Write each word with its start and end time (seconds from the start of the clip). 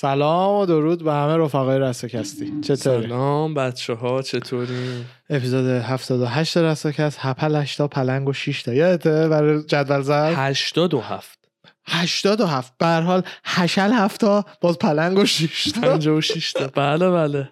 سلام 0.00 0.60
و 0.60 0.66
درود 0.66 1.04
به 1.04 1.12
همه 1.12 1.36
رفقای 1.36 1.78
رساکستی 1.78 2.60
چطوری؟ 2.60 3.06
سلام 3.06 3.54
بچه 3.54 3.94
ها 3.94 4.22
چطوری؟ 4.22 5.04
اپیزود 5.30 5.66
78 5.66 6.56
رساکست 6.56 7.18
هپل 7.20 7.56
8 7.56 7.78
تا 7.78 7.88
پلنگ 7.88 8.28
و 8.28 8.32
6 8.32 8.62
تا 8.62 8.74
یادته 8.74 9.28
برای 9.28 9.62
جدول 9.62 10.02
زد 10.02 10.32
87 10.36 11.38
87 11.86 12.72
به 12.78 12.86
هر 12.86 13.00
حال 13.00 13.22
هشل 13.44 13.92
هفتا 13.92 14.44
باز 14.60 14.78
پلنگ 14.78 15.18
و 15.18 15.24
6 15.24 15.72
تا 15.72 15.80
56 15.80 16.52
تا 16.52 16.66
بله 16.66 17.10
بله. 17.10 17.50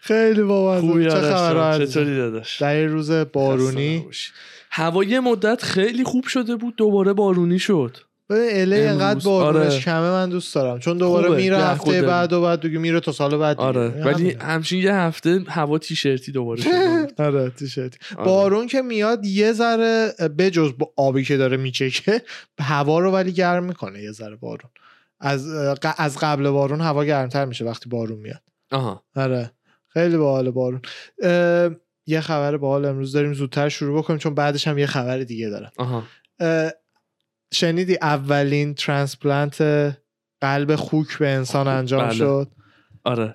خیلی 0.00 0.42
بابا 0.42 0.80
خوبی 0.80 1.04
چه 1.04 1.20
خبر 1.20 1.86
چطوری 1.86 2.16
داداش؟ 2.16 2.62
در 2.62 2.74
این 2.74 2.88
روز 2.88 3.10
بارونی؟ 3.10 4.06
هوا 4.70 5.04
یه 5.04 5.20
مدت 5.20 5.62
خیلی 5.62 6.04
خوب 6.04 6.26
شده 6.26 6.56
بود 6.56 6.76
دوباره 6.76 7.12
بارونی 7.12 7.58
شد. 7.58 7.96
اله. 8.30 8.76
اینقدر 8.76 9.24
بارونش 9.24 9.72
آره. 9.72 9.80
کمه 9.80 10.10
من 10.10 10.28
دوست 10.30 10.54
دارم 10.54 10.78
چون 10.78 10.98
دوباره 10.98 11.26
خوبه. 11.28 11.36
میره 11.42 11.58
هفته 11.58 11.84
خود- 11.84 12.00
بعد 12.00 12.32
و 12.32 12.42
بعد 12.42 12.60
دیگه 12.60 12.78
میره 12.78 13.00
تا 13.00 13.12
سال 13.12 13.36
بعد 13.36 13.56
دیگه. 13.56 13.66
آره 13.68 13.88
ولی. 14.04 14.30
همچین 14.40 14.78
یه 14.82 14.94
هفته 14.94 15.44
هوا 15.48 15.78
تیشرتی 15.78 16.32
دوباره 16.32 16.60
شده. 16.62 17.06
آره 17.26 17.50
تیشرت 17.50 17.94
آره. 18.16 18.24
بارون 18.26 18.66
که 18.66 18.82
میاد 18.82 19.24
یه 19.24 19.52
ذره 19.52 20.12
بجز 20.38 20.72
با 20.78 20.92
آبی 20.96 21.24
که 21.24 21.36
داره 21.36 21.56
میچکه 21.56 22.22
هوا 22.60 22.98
رو 22.98 23.10
ولی 23.10 23.32
گرم 23.32 23.64
می‌کنه 23.64 24.02
یه 24.02 24.12
ذره 24.12 24.36
بارون 24.36 24.70
از 25.20 25.46
از 25.98 26.18
قبل 26.18 26.50
بارون 26.50 26.80
هوا 26.80 27.04
گرمتر 27.04 27.44
میشه 27.44 27.64
وقتی 27.64 27.88
بارون 27.88 28.18
میاد 28.18 28.42
آها 28.72 29.04
آره 29.16 29.50
خیلی 29.88 30.16
باحال 30.16 30.50
بارون 30.50 30.80
اه، 31.22 31.70
یه 32.06 32.20
خبر 32.20 32.56
باحال 32.56 32.84
امروز 32.84 33.12
داریم 33.12 33.32
زودتر 33.34 33.68
شروع 33.68 33.98
بکنیم 33.98 34.18
چون 34.18 34.34
بعدش 34.34 34.68
هم 34.68 34.78
یه 34.78 34.86
خبر 34.86 35.18
دیگه 35.18 35.48
دارم 35.48 35.72
آها 35.78 36.02
اه، 36.40 36.70
شنیدی 37.52 37.98
اولین 38.02 38.74
transplant 38.74 39.62
قلب 40.40 40.76
خوک 40.76 41.18
به 41.18 41.28
انسان 41.28 41.68
انجام 41.68 42.06
بله. 42.06 42.14
شد؟ 42.14 42.48
آره. 43.04 43.34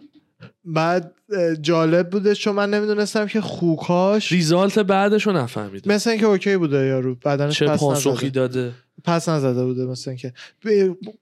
بعد 0.65 1.13
جالب 1.61 2.09
بوده 2.09 2.35
چون 2.35 2.55
من 2.55 2.69
نمی‌دونستم 2.69 3.27
که 3.27 3.41
خوکاش 3.41 4.31
result 4.31 4.79
بعدش 4.79 5.27
رو 5.27 5.33
نفهمیدم. 5.33 5.91
مثل 5.91 6.09
اینکه 6.09 6.25
okay 6.25 6.57
بوده 6.57 6.85
یارو 6.85 7.15
بدنش 7.15 7.59
چه 7.59 7.67
پس 7.67 7.79
پاسخی. 7.79 8.29
داده؟ 8.29 8.71
پس 9.03 9.29
نزده 9.29 9.65
بوده 9.65 9.85
مثل 9.85 10.09
اینکه. 10.09 10.33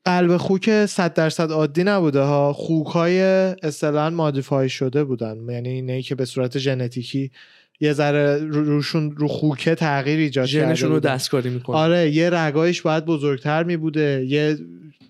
قلب 0.05 0.37
خوک 0.37 0.85
100 0.85 1.13
درصد 1.13 1.51
عادی 1.51 1.83
نبوده 1.83 2.21
ها. 2.21 2.53
خوک 2.53 2.87
های 2.87 3.21
اصطلاحا 3.63 4.09
modify 4.09 4.69
شده 4.69 5.03
بودن. 5.03 5.49
یعنی 5.49 5.69
اینه 5.69 6.01
که 6.01 6.15
به 6.15 6.25
صورت 6.25 6.57
ژنتیکی 6.57 7.31
یه 7.79 7.93
ذره 7.93 8.37
رو- 8.37 8.63
روشون 8.63 9.11
رو 9.17 9.27
خوکه 9.27 9.75
تغییر 9.75 10.19
ایجاد 10.19 10.47
کرده 10.47 10.65
ژنشون 10.65 10.89
رو. 10.91 10.99
دستکاری 10.99 11.49
می‌کنه. 11.49 11.77
آره 11.77 12.09
یه 12.11 12.29
رگایش 12.29 12.81
باید 12.81 13.05
بزرگتر 13.05 13.63
می 13.63 13.77
بوده 13.77 14.25
یه 14.27 14.57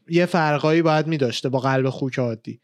یه 0.09 0.25
فرقایی 0.25 0.81
باید 0.81 1.07
می 1.07 1.17
داشته 1.17 1.49
با 1.49 1.59
قلب 1.59 1.89
خوک 1.89 2.19
عادی. 2.19 2.59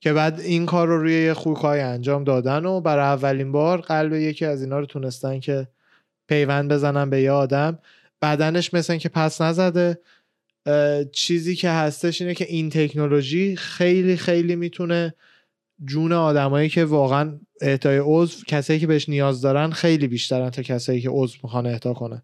که 0.00 0.12
بعد 0.12 0.40
این 0.40 0.66
کار 0.66 0.88
رو 0.88 1.00
روی 1.02 1.24
یه 1.24 1.34
خوکای 1.34 1.80
انجام 1.80 2.24
دادن 2.24 2.64
و 2.66 2.80
برای 2.80 3.04
اولین 3.04 3.52
بار 3.52 3.80
قلب 3.80 4.12
یکی 4.12 4.44
از 4.44 4.62
اینا 4.62 4.78
رو 4.78 4.86
تونستن 4.86 5.40
که 5.40 5.68
پیوند 6.28 6.72
بزنن 6.72 7.10
به 7.10 7.20
یه 7.22 7.30
آدم. 7.30 7.78
بدنش 8.22 8.74
مثل 8.74 8.96
که 8.96 9.08
پس 9.08 9.40
نزده. 9.40 9.98
چیزی 11.12 11.56
که 11.56 11.70
هستش 11.70 12.20
اینه 12.20 12.34
که 12.34 12.44
این 12.48 12.70
تکنولوژی 12.70 13.56
خیلی 13.56 14.16
خیلی 14.16 14.56
می‌تونه 14.56 15.14
جون 15.84 16.12
آدمایی 16.12 16.68
که 16.68 16.84
واقعا 16.84 17.38
اهدای 17.60 18.00
عضو 18.04 18.44
کسایی 18.46 18.80
که 18.80 18.86
بهش 18.86 19.08
نیاز 19.08 19.40
دارن 19.40 19.70
خیلی 19.70 20.08
بیشترن 20.08 20.50
تا 20.50 20.62
کسایی 20.62 21.00
که 21.00 21.10
عضو 21.10 21.38
می‌خوان 21.42 21.66
اهدا 21.66 21.94
کنن 21.94 22.22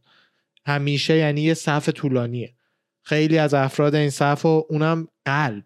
همیشه 0.67 1.17
یعنی 1.17 1.41
یه 1.41 1.55
صف 1.55 1.89
طولانیه. 1.89 2.55
خیلی 3.03 3.39
از 3.39 3.55
افراد 3.55 3.95
این 3.95 4.11
صف 4.11 4.47
و 4.47 4.67
اونم 4.71 5.09
قلب. 5.25 5.65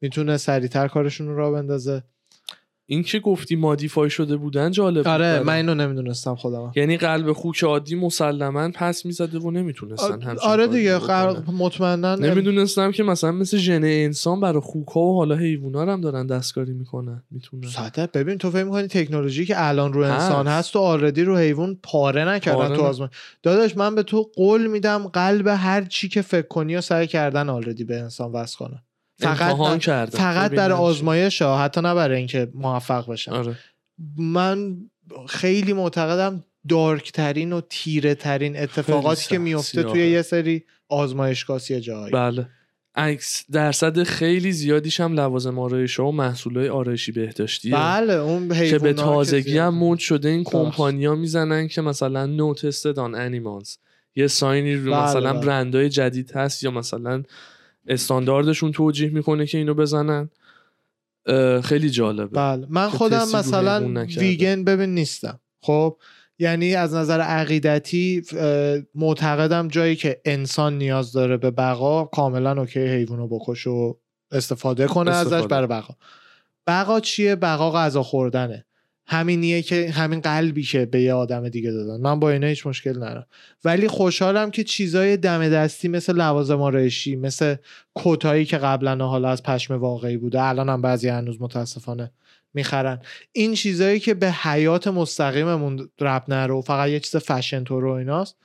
می‌تونه 0.00 0.36
سریعتر 0.36 0.88
کارشون 0.88 1.26
رو 1.26 1.36
را 1.36 1.50
بندازه. 1.50 2.04
این 2.86 3.02
که 3.02 3.18
گفتی 3.18 3.56
مادیفای 3.56 4.10
شده 4.10 4.36
بودن 4.36 4.70
جالب 4.70 4.96
بود 4.96 5.06
آره. 5.06 5.40
من 5.40 5.52
اینو 5.52 5.74
نمی‌دونستم 5.74 6.34
خودم 6.34 6.72
یعنی 6.76 6.96
قلب 6.96 7.32
خوک 7.32 7.64
عادی 7.64 7.94
مسلما 7.94 8.70
پس 8.74 9.06
می‌زده 9.06 9.38
و 9.38 9.50
نمی‌تونستن 9.50 10.36
آره 10.42 10.66
دیگه. 10.66 10.98
قر- 10.98 11.50
مطمئنا 11.58 12.14
نمی‌دونستم 12.14 12.92
که 12.92 13.02
مثلا 13.02 13.32
مثل 13.32 13.56
ژن 13.56 13.84
انسان 13.84 14.40
برای 14.40 14.60
خوک 14.60 14.88
ها 14.88 15.00
و 15.00 15.16
حالا 15.16 15.34
حیوونا 15.36 15.84
رو 15.84 15.92
هم 15.92 16.00
دارن 16.00 16.26
دستکاری 16.26 16.72
می‌کنن 16.72 17.22
می‌تونن 17.30 17.68
ساعت 17.68 18.12
ببین 18.12 18.38
تو 18.38 18.50
فکر 18.50 18.64
می‌کنی 18.64 18.86
تکنولوژی 18.86 19.46
که 19.46 19.54
الان 19.68 19.92
رو. 19.92 20.02
انسان 20.02 20.46
هست 20.46 20.76
و 20.76 20.78
آردی 20.78 21.24
رو 21.24 21.36
حیوان 21.36 21.78
پاره 21.82 22.24
نکردن 22.24 22.58
پاره 22.58 22.76
تو. 22.76 22.82
آزمون 22.82 23.10
داداش 23.42 23.76
من 23.76 23.94
به 23.94 24.02
تو 24.02 24.30
قول 24.36 24.66
میدم 24.66 25.08
قلب 25.08 25.46
هر 25.46 25.84
چی 25.84 26.08
که 26.08 26.22
فکر 26.22 26.46
کنی 26.48 26.76
و 26.76 26.80
سعی 26.80 27.06
کردن 27.06 27.48
آردی 27.48 27.84
به 27.84 28.00
انسان 28.00 28.32
وصل 28.32 28.56
کنن 28.58 28.82
فقط 29.18 29.78
کردن 29.78 30.18
فقط 30.18 30.50
برای 30.50 30.76
چی. 30.76 30.82
آزمایش 30.82 31.42
ها 31.42 31.58
حتی 31.58 31.80
نه 31.80 31.94
برای 31.94 32.16
اینکه 32.16 32.48
موفق 32.54 33.10
بشن 33.10 33.32
آره. 33.32 33.58
من 34.16 34.76
خیلی 35.28 35.72
معتقدم 35.72 36.44
دارک 36.68 37.12
ترین 37.12 37.52
و 37.52 37.60
تیره 37.70 38.14
ترین 38.14 38.56
اتفاقاتی 38.56 39.28
که 39.28 39.38
میفته. 39.38 39.82
توی 39.82 40.10
یه 40.10 40.22
سری 40.22 40.64
آزمایشگاه 40.88 41.60
جایی 41.60 42.12
بله. 42.12 42.48
عکس 42.96 43.44
درصد 43.52 44.02
خیلی 44.02 44.52
زیادیش 44.52 45.00
هم 45.00 45.12
لوازم 45.12 45.58
آرایش 45.58 46.00
و 46.00 46.10
محصولای 46.10 46.68
آرایشی 46.68 47.12
بهداشتیه. 47.12 47.74
بله 47.74 48.12
اون 48.12 48.48
که 48.48 48.78
به 48.78 48.92
تازگی 48.92 49.58
هم 49.58 49.74
مود 49.74 49.98
شده 49.98 50.28
این. 50.28 50.44
کمپانیا 50.44 51.14
می‌زنن 51.14 51.68
که 51.68 51.80
مثلا 51.80 52.26
نوتستد 52.26 52.98
آن 52.98 53.14
انیمالز 53.14 53.76
یه 54.16 54.26
ساینی 54.26 54.74
رو 54.74 54.92
بله، 54.92 55.04
مثلا 55.04 55.32
بله. 55.32 55.46
برندهای 55.46 55.88
جدید 55.88 56.32
هست 56.32 56.62
یا 56.62 56.70
مثلا 56.70 57.22
استانداردشون 57.86 58.72
توجیه 58.72 59.10
می‌کنه 59.10 59.46
که 59.46 59.58
اینو 59.58 59.74
بزنن. 59.74 60.30
خیلی 61.62 61.90
جالبه. 61.90 62.26
بله. 62.26 62.66
من 62.70 62.88
خودم 62.88 63.18
رو 63.18 63.36
مثلا 63.36 63.78
حیوان. 63.78 63.98
ویگن 63.98 64.64
ببین 64.64 64.94
نیستم. 64.94 65.40
خب؟ 65.60 65.96
یعنی 66.38 66.74
از 66.74 66.94
نظر 66.94 67.20
عقیدتی 67.20 68.22
معتقدم 68.94 69.68
جایی 69.68 69.96
که 69.96 70.20
انسان 70.24 70.78
نیاز 70.78 71.12
داره 71.12 71.36
به 71.36 71.50
بقا 71.50 72.04
کاملا 72.04 72.60
اوکی 72.60 72.80
حیوانو 72.80 73.28
بکش 73.28 73.66
و 73.66 73.98
استفاده 74.30 74.86
کنه 74.86 75.10
ازش 75.10 75.26
استفاده. 75.26 75.46
برای 75.46 75.66
بقا. 75.66 75.94
بقا 76.66 77.00
چیه؟ 77.00 77.36
بقا 77.36 77.72
غذا 77.72 78.02
خوردنه. 78.02 78.64
همینیه 79.06 79.62
که 79.62 79.90
همین 79.90 80.20
قلبی 80.20 80.62
که 80.62 80.86
به 80.86 81.02
یه 81.02 81.14
آدم 81.14 81.48
دیگه 81.48 81.70
دادن. 81.70 82.00
من 82.00 82.20
با 82.20 82.30
اینا 82.30 82.46
هیچ 82.46 82.66
مشکل 82.66 82.96
ندارم. 82.96 83.26
ولی 83.64 83.88
خوشحالم 83.88 84.50
که 84.50 84.64
چیزای 84.64 85.16
دم 85.16 85.48
دستی 85.48 85.88
مثل 85.88 86.16
لوازم 86.16 86.62
آرایشی 86.62 87.16
مثل 87.16 87.56
کتایی 87.96 88.44
که 88.44 88.58
قبلا 88.58 89.06
حالا 89.06 89.28
از 89.28 89.42
پشم 89.42 89.74
واقعی 89.74 90.16
بوده 90.16 90.42
الان 90.42 90.68
هم 90.68 90.82
بعضی 90.82 91.08
هنوز 91.08 91.36
متاسفانه 91.40 92.10
می‌خرن. 92.54 93.00
این 93.32 93.54
چیزایی 93.54 94.00
که 94.00 94.14
به 94.14 94.30
حیات 94.30 94.88
مستقیممون 94.88 95.88
رب 96.00 96.24
نره 96.28 96.54
و 96.54 96.60
فقط 96.60 96.88
یه 96.88 97.00
چیز 97.00 97.16
فشن 97.16 97.64
تو 97.64 97.80
رو 97.80 97.90
ایناست 97.90 98.36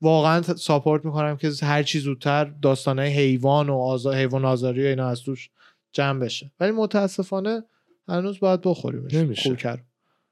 واقعا 0.00 0.42
ساپورت 0.42 1.04
می‌کنم 1.04 1.36
که 1.36 1.52
هر 1.62 1.82
چی 1.82 1.98
زودتر 1.98 2.44
داستانه 2.44 3.02
حیوان 3.02 3.70
و 3.70 3.74
آزا... 3.74 4.12
حیوان 4.12 4.44
آزاری 4.44 4.84
و 4.84 4.86
اینا 4.86 5.08
از 5.08 5.20
توش 5.20 5.50
جمع 5.92 6.20
بشه. 6.20 6.52
ولی 6.60 6.70
متاسفانه 6.70 7.62
هنوز 8.08 8.40
باید 8.40 8.60
بخوریمش. 8.60 9.14
نمیشه. 9.14 9.78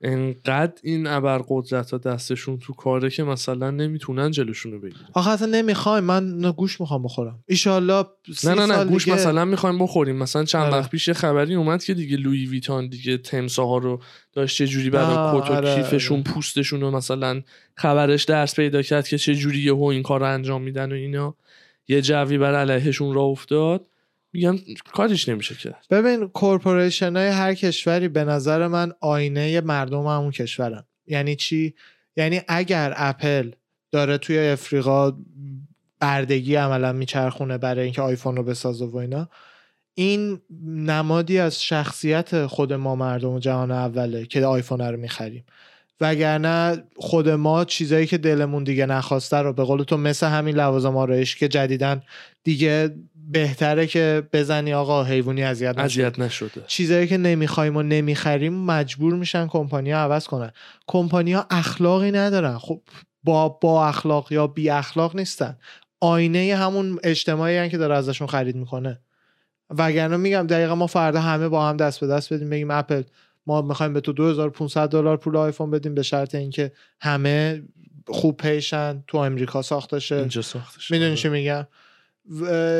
انقدر 0.00 0.72
این 0.82 1.06
ابرقدرت 1.06 1.90
ها 1.90 1.98
دستشون 1.98 2.58
تو 2.58 2.72
کاره 2.72 3.10
که 3.10 3.22
مثلا 3.22 3.70
نمی‌تونن 3.70 4.30
جلوشونو 4.30 4.78
بگیرن. 4.78 5.08
آخه 5.14 5.30
اصلا 5.30 5.46
نمی‌خوایم. 5.46 6.04
من 6.04 6.52
گوش 6.56 6.80
می‌خوام 6.80 7.02
بخورم. 7.02 7.44
ایشالله 7.46 8.04
نه 8.44 8.54
نه 8.54 8.66
نه 8.66 8.84
گوش 8.84 9.04
دیگه... 9.04 9.16
مثلا 9.16 9.44
می‌خوایم 9.44 9.78
بخوریم. 9.78 10.16
مثلا 10.16 10.44
چند 10.44 10.62
آره. 10.62 10.74
وقت 10.74 10.90
پیش 10.90 11.10
خبری 11.10 11.54
اومد 11.54 11.84
که 11.84 11.94
دیگه 11.94 12.16
لوی 12.16 12.46
ویتان 12.46 12.88
دیگه 12.88 13.18
تمساها 13.18 13.78
رو 13.78 14.00
داشت 14.32 14.58
چه 14.58 14.66
جوری 14.66 14.90
برای 14.90 15.16
آه، 15.16 15.42
کت 15.42 15.50
و 15.50 15.52
آره، 15.52 15.74
کیفشون 15.74 16.20
آره. 16.20 16.32
پوستشون 16.32 16.80
رو 16.80 16.90
مثلا 16.90 17.42
خبرش 17.74 18.24
درس 18.24 18.54
پیدا 18.54 18.82
کرد 18.82 19.08
که 19.08 19.18
چه 19.18 19.34
جوری 19.34 19.58
یهو 19.58 19.84
این 19.84 20.02
کار 20.02 20.20
رو 20.20 20.26
انجام 20.26 20.62
میدن 20.62 20.92
و 20.92 20.94
اینا. 20.94 21.34
یه 21.88 22.02
جوی 22.02 22.38
بر 22.38 22.54
علیهشون 22.54 23.14
را 23.14 23.22
افتاد. 23.22 23.86
میگم 24.36 24.58
کاریش 24.92 25.28
نمیشه 25.28 25.54
کرد 25.54 25.86
ببین 25.90 26.28
کورپوریشن 26.28 27.16
های 27.16 27.28
هر 27.28 27.54
کشوری 27.54 28.08
به 28.08 28.24
نظر 28.24 28.66
من 28.66 28.92
آینه 29.00 29.60
مردم 29.60 30.06
همون 30.06 30.30
کشورن. 30.30 30.84
یعنی 31.06 31.36
چی؟ 31.36 31.74
یعنی 32.16 32.40
اگر 32.48 32.94
اپل 32.96 33.50
داره 33.90 34.18
توی 34.18 34.38
افریقا 34.38 35.12
بردگی 36.00 36.54
عملا 36.54 36.92
میچرخونه 36.92 37.58
برای 37.58 37.84
اینکه 37.84 38.02
آیفون 38.02 38.36
رو 38.36 38.42
بسازه 38.42 38.84
و 38.84 38.96
اینا 38.96 39.28
این 39.94 40.40
نمادی 40.66 41.38
از 41.38 41.62
شخصیت 41.62 42.46
خود 42.46 42.72
ما 42.72 42.96
مردم 42.96 43.30
و 43.30 43.38
جهان 43.38 43.70
اوله 43.70 44.26
که 44.26 44.46
آیفون 44.46 44.80
رو 44.80 44.96
می‌خریم. 44.96 45.44
وگرنه 46.00 46.82
خود 46.96 47.28
ما 47.28 47.64
چیزایی 47.64 48.06
که 48.06 48.18
دلمون 48.18 48.64
دیگه 48.64 48.86
نخواسته 48.86 49.36
رو 49.36 49.52
به 49.52 49.64
قول 49.64 49.82
تو 49.82 49.96
مثل 49.96 50.26
همین 50.26 50.56
لوازم 50.56 50.96
آرایش 50.96 51.36
که 51.36 51.48
جدیدن 51.48 52.02
دیگه 52.44 52.94
بهتره 53.30 53.86
که 53.86 54.22
بزنی 54.32 54.74
آقا 54.74 55.04
حیوانی 55.04 55.42
اذیت 55.42 55.78
اذیت 55.78 56.18
نشده. 56.18 56.64
چیزایی 56.66 57.06
که 57.06 57.16
نمی‌خوایم 57.16 57.76
و 57.76 57.82
نمی‌خریم 57.82 58.54
مجبور 58.54 59.14
میشن 59.14 59.46
کمپانیا 59.46 59.98
عوض 59.98 60.26
کنن. 60.26 60.50
کمپانیا 60.86 61.46
اخلاقی 61.50 62.12
ندارن. 62.12 62.58
خب 62.58 62.82
با 63.24 63.48
با 63.48 63.88
اخلاق 63.88 64.32
یا 64.32 64.46
بی 64.46 64.70
اخلاق 64.70 65.16
نیستن. 65.16 65.58
آینه 66.00 66.56
همون 66.56 66.98
اجتماعی 67.04 67.56
هن 67.56 67.68
که 67.68 67.78
داره 67.78 67.96
ازشون 67.96 68.26
خرید 68.26 68.56
می‌کنه. 68.56 69.00
وگرنه 69.70 70.16
میگم 70.16 70.46
دقیقا 70.46 70.74
ما 70.74 70.86
فردا 70.86 71.20
همه 71.20 71.48
با 71.48 71.68
هم 71.68 71.76
دست 71.76 72.00
به 72.00 72.06
دست 72.06 72.32
بدیم 72.32 72.50
بگیم 72.50 72.70
اپل 72.70 73.02
ما 73.46 73.62
می‌خوایم 73.62 73.92
به 73.92 74.00
تو 74.00 74.12
2500 74.12 74.88
دلار 74.88 75.16
پول 75.16 75.36
آیفون 75.36 75.70
بدیم 75.70 75.94
به 75.94 76.02
شرط 76.02 76.34
اینکه 76.34 76.72
همه 77.00 77.62
خوب 78.08 78.36
پیشن 78.36 79.04
تو 79.06 79.18
امریکا 79.18 79.62
ساخته 79.62 79.98
شه 79.98 80.16
اینجا 80.16 80.42
ساخته. 80.42 80.80
می‌دونی 80.90 81.16
چی 81.16 81.28
میگم؟ 81.28 81.66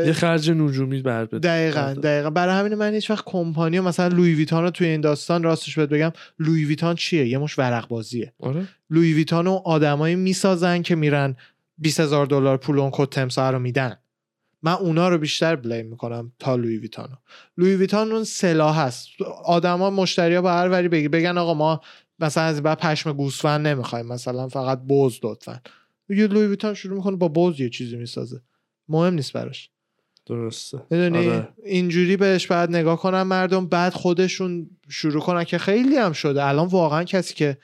یه 0.06 0.12
خرج 0.12 0.50
نجومی 0.50 1.02
بر 1.02 1.24
بده. 1.24 1.38
دقیقا 1.38 1.94
دقیقا. 2.02 2.30
برای 2.30 2.54
همین 2.54 2.74
من 2.74 2.94
هیچ 2.94 3.10
وقت 3.10 3.24
کمپانی 3.26 3.80
مثلا 3.80 4.08
لوی 4.08 4.34
ویتان 4.34 4.62
رو 4.62 4.70
توی 4.70 4.86
این 4.86 5.00
داستان 5.00 5.42
راستش 5.42 5.78
بهت 5.78 5.88
بگم 5.88 6.12
لوی 6.38 6.64
ویتان 6.64 6.94
چیه؟ 6.94 7.28
یه 7.28 7.38
مش 7.38 7.58
ورق 7.58 7.88
بازیه 7.88 8.32
آره. 8.40 8.68
لوی 8.90 9.12
ویتان 9.12 9.44
رو 9.44 9.62
آدمایی 9.64 10.14
می‌سازن 10.14 10.82
که 10.82 10.94
میرن 10.94 11.36
20 11.78 12.00
هزار 12.00 12.26
دلار 12.26 12.56
پول 12.56 12.78
اون 12.78 12.90
کت 12.92 13.10
تمساح 13.10 13.50
رو 13.50 13.58
میدن. 13.58 13.96
من 14.62 14.72
اونا 14.72 15.08
رو 15.08 15.18
بیشتر 15.18 15.56
بلیم 15.56 15.86
می‌کنم 15.86 16.32
تا 16.38 16.56
لوی 16.56 16.76
ویتانو 16.76 17.14
لوی 17.58 17.74
ویتان 17.74 18.12
اون 18.12 18.24
سلاح 18.24 18.80
هست. 18.80 19.08
آدما 19.44 19.90
مشتریا 19.90 20.42
با 20.42 20.52
هر 20.52 20.68
وری 20.68 20.88
بگی 20.88 21.08
بگن 21.08 21.38
آقا 21.38 21.54
ما 21.54 21.80
مثلا 22.18 22.44
از 22.44 22.54
این 22.54 22.62
بعد 22.62 22.78
پشم 22.78 23.12
گوسفند 23.12 23.66
نمی‌خوایم 23.66 24.06
مثلا 24.06 24.48
فقط 24.48 24.80
بز 24.88 25.18
لطفا. 25.22 25.60
یه 26.08 26.26
لوی 26.26 26.46
ویتان 26.46 26.74
شروع 26.74 26.96
می‌کنه 26.96 27.16
با 27.16 27.28
بز 27.28 27.60
یه 27.60 27.68
چیزی 27.68 27.96
می‌سازه. 27.96 28.40
مهم 28.88 29.14
نیست 29.14 29.32
براش. 29.32 29.70
درسته. 30.26 30.82
می‌دونی؟ 30.90 31.28
آره. 31.28 31.48
اینجوری 31.64 32.16
بهش 32.16 32.46
بعد 32.46 32.70
نگاه 32.70 32.98
کنن 32.98 33.22
مردم 33.22 33.66
بعد 33.66 33.92
خودشون 33.92 34.70
شروع 34.88 35.22
کنن 35.22 35.44
که 35.44 35.58
خیلی 35.58 35.96
هم 35.96 36.12
شده. 36.12 36.44
الان 36.44 36.66
واقعا 36.66 37.04
کسی 37.04 37.34
که 37.34 37.58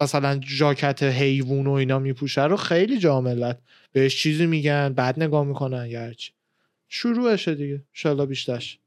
مثلا 0.00 0.40
جاکت 0.58 1.02
حیوان 1.02 1.66
و 1.66 1.72
اینا 1.72 1.98
میپوشه 1.98 2.44
رو 2.44 2.56
خیلی 2.56 2.98
جا 2.98 3.20
ملت. 3.20 3.58
بهش 3.92 4.22
چیزی 4.22 4.46
میگن 4.46 4.92
بعد 4.92 5.22
نگاه 5.22 5.44
می‌کنن 5.44 5.86
یا 5.86 6.00
هرچی. 6.00 6.32
شروعشه 6.88 7.54
دیگه. 7.54 7.82
انشالله 7.94 8.26
بیشترش. 8.26 8.78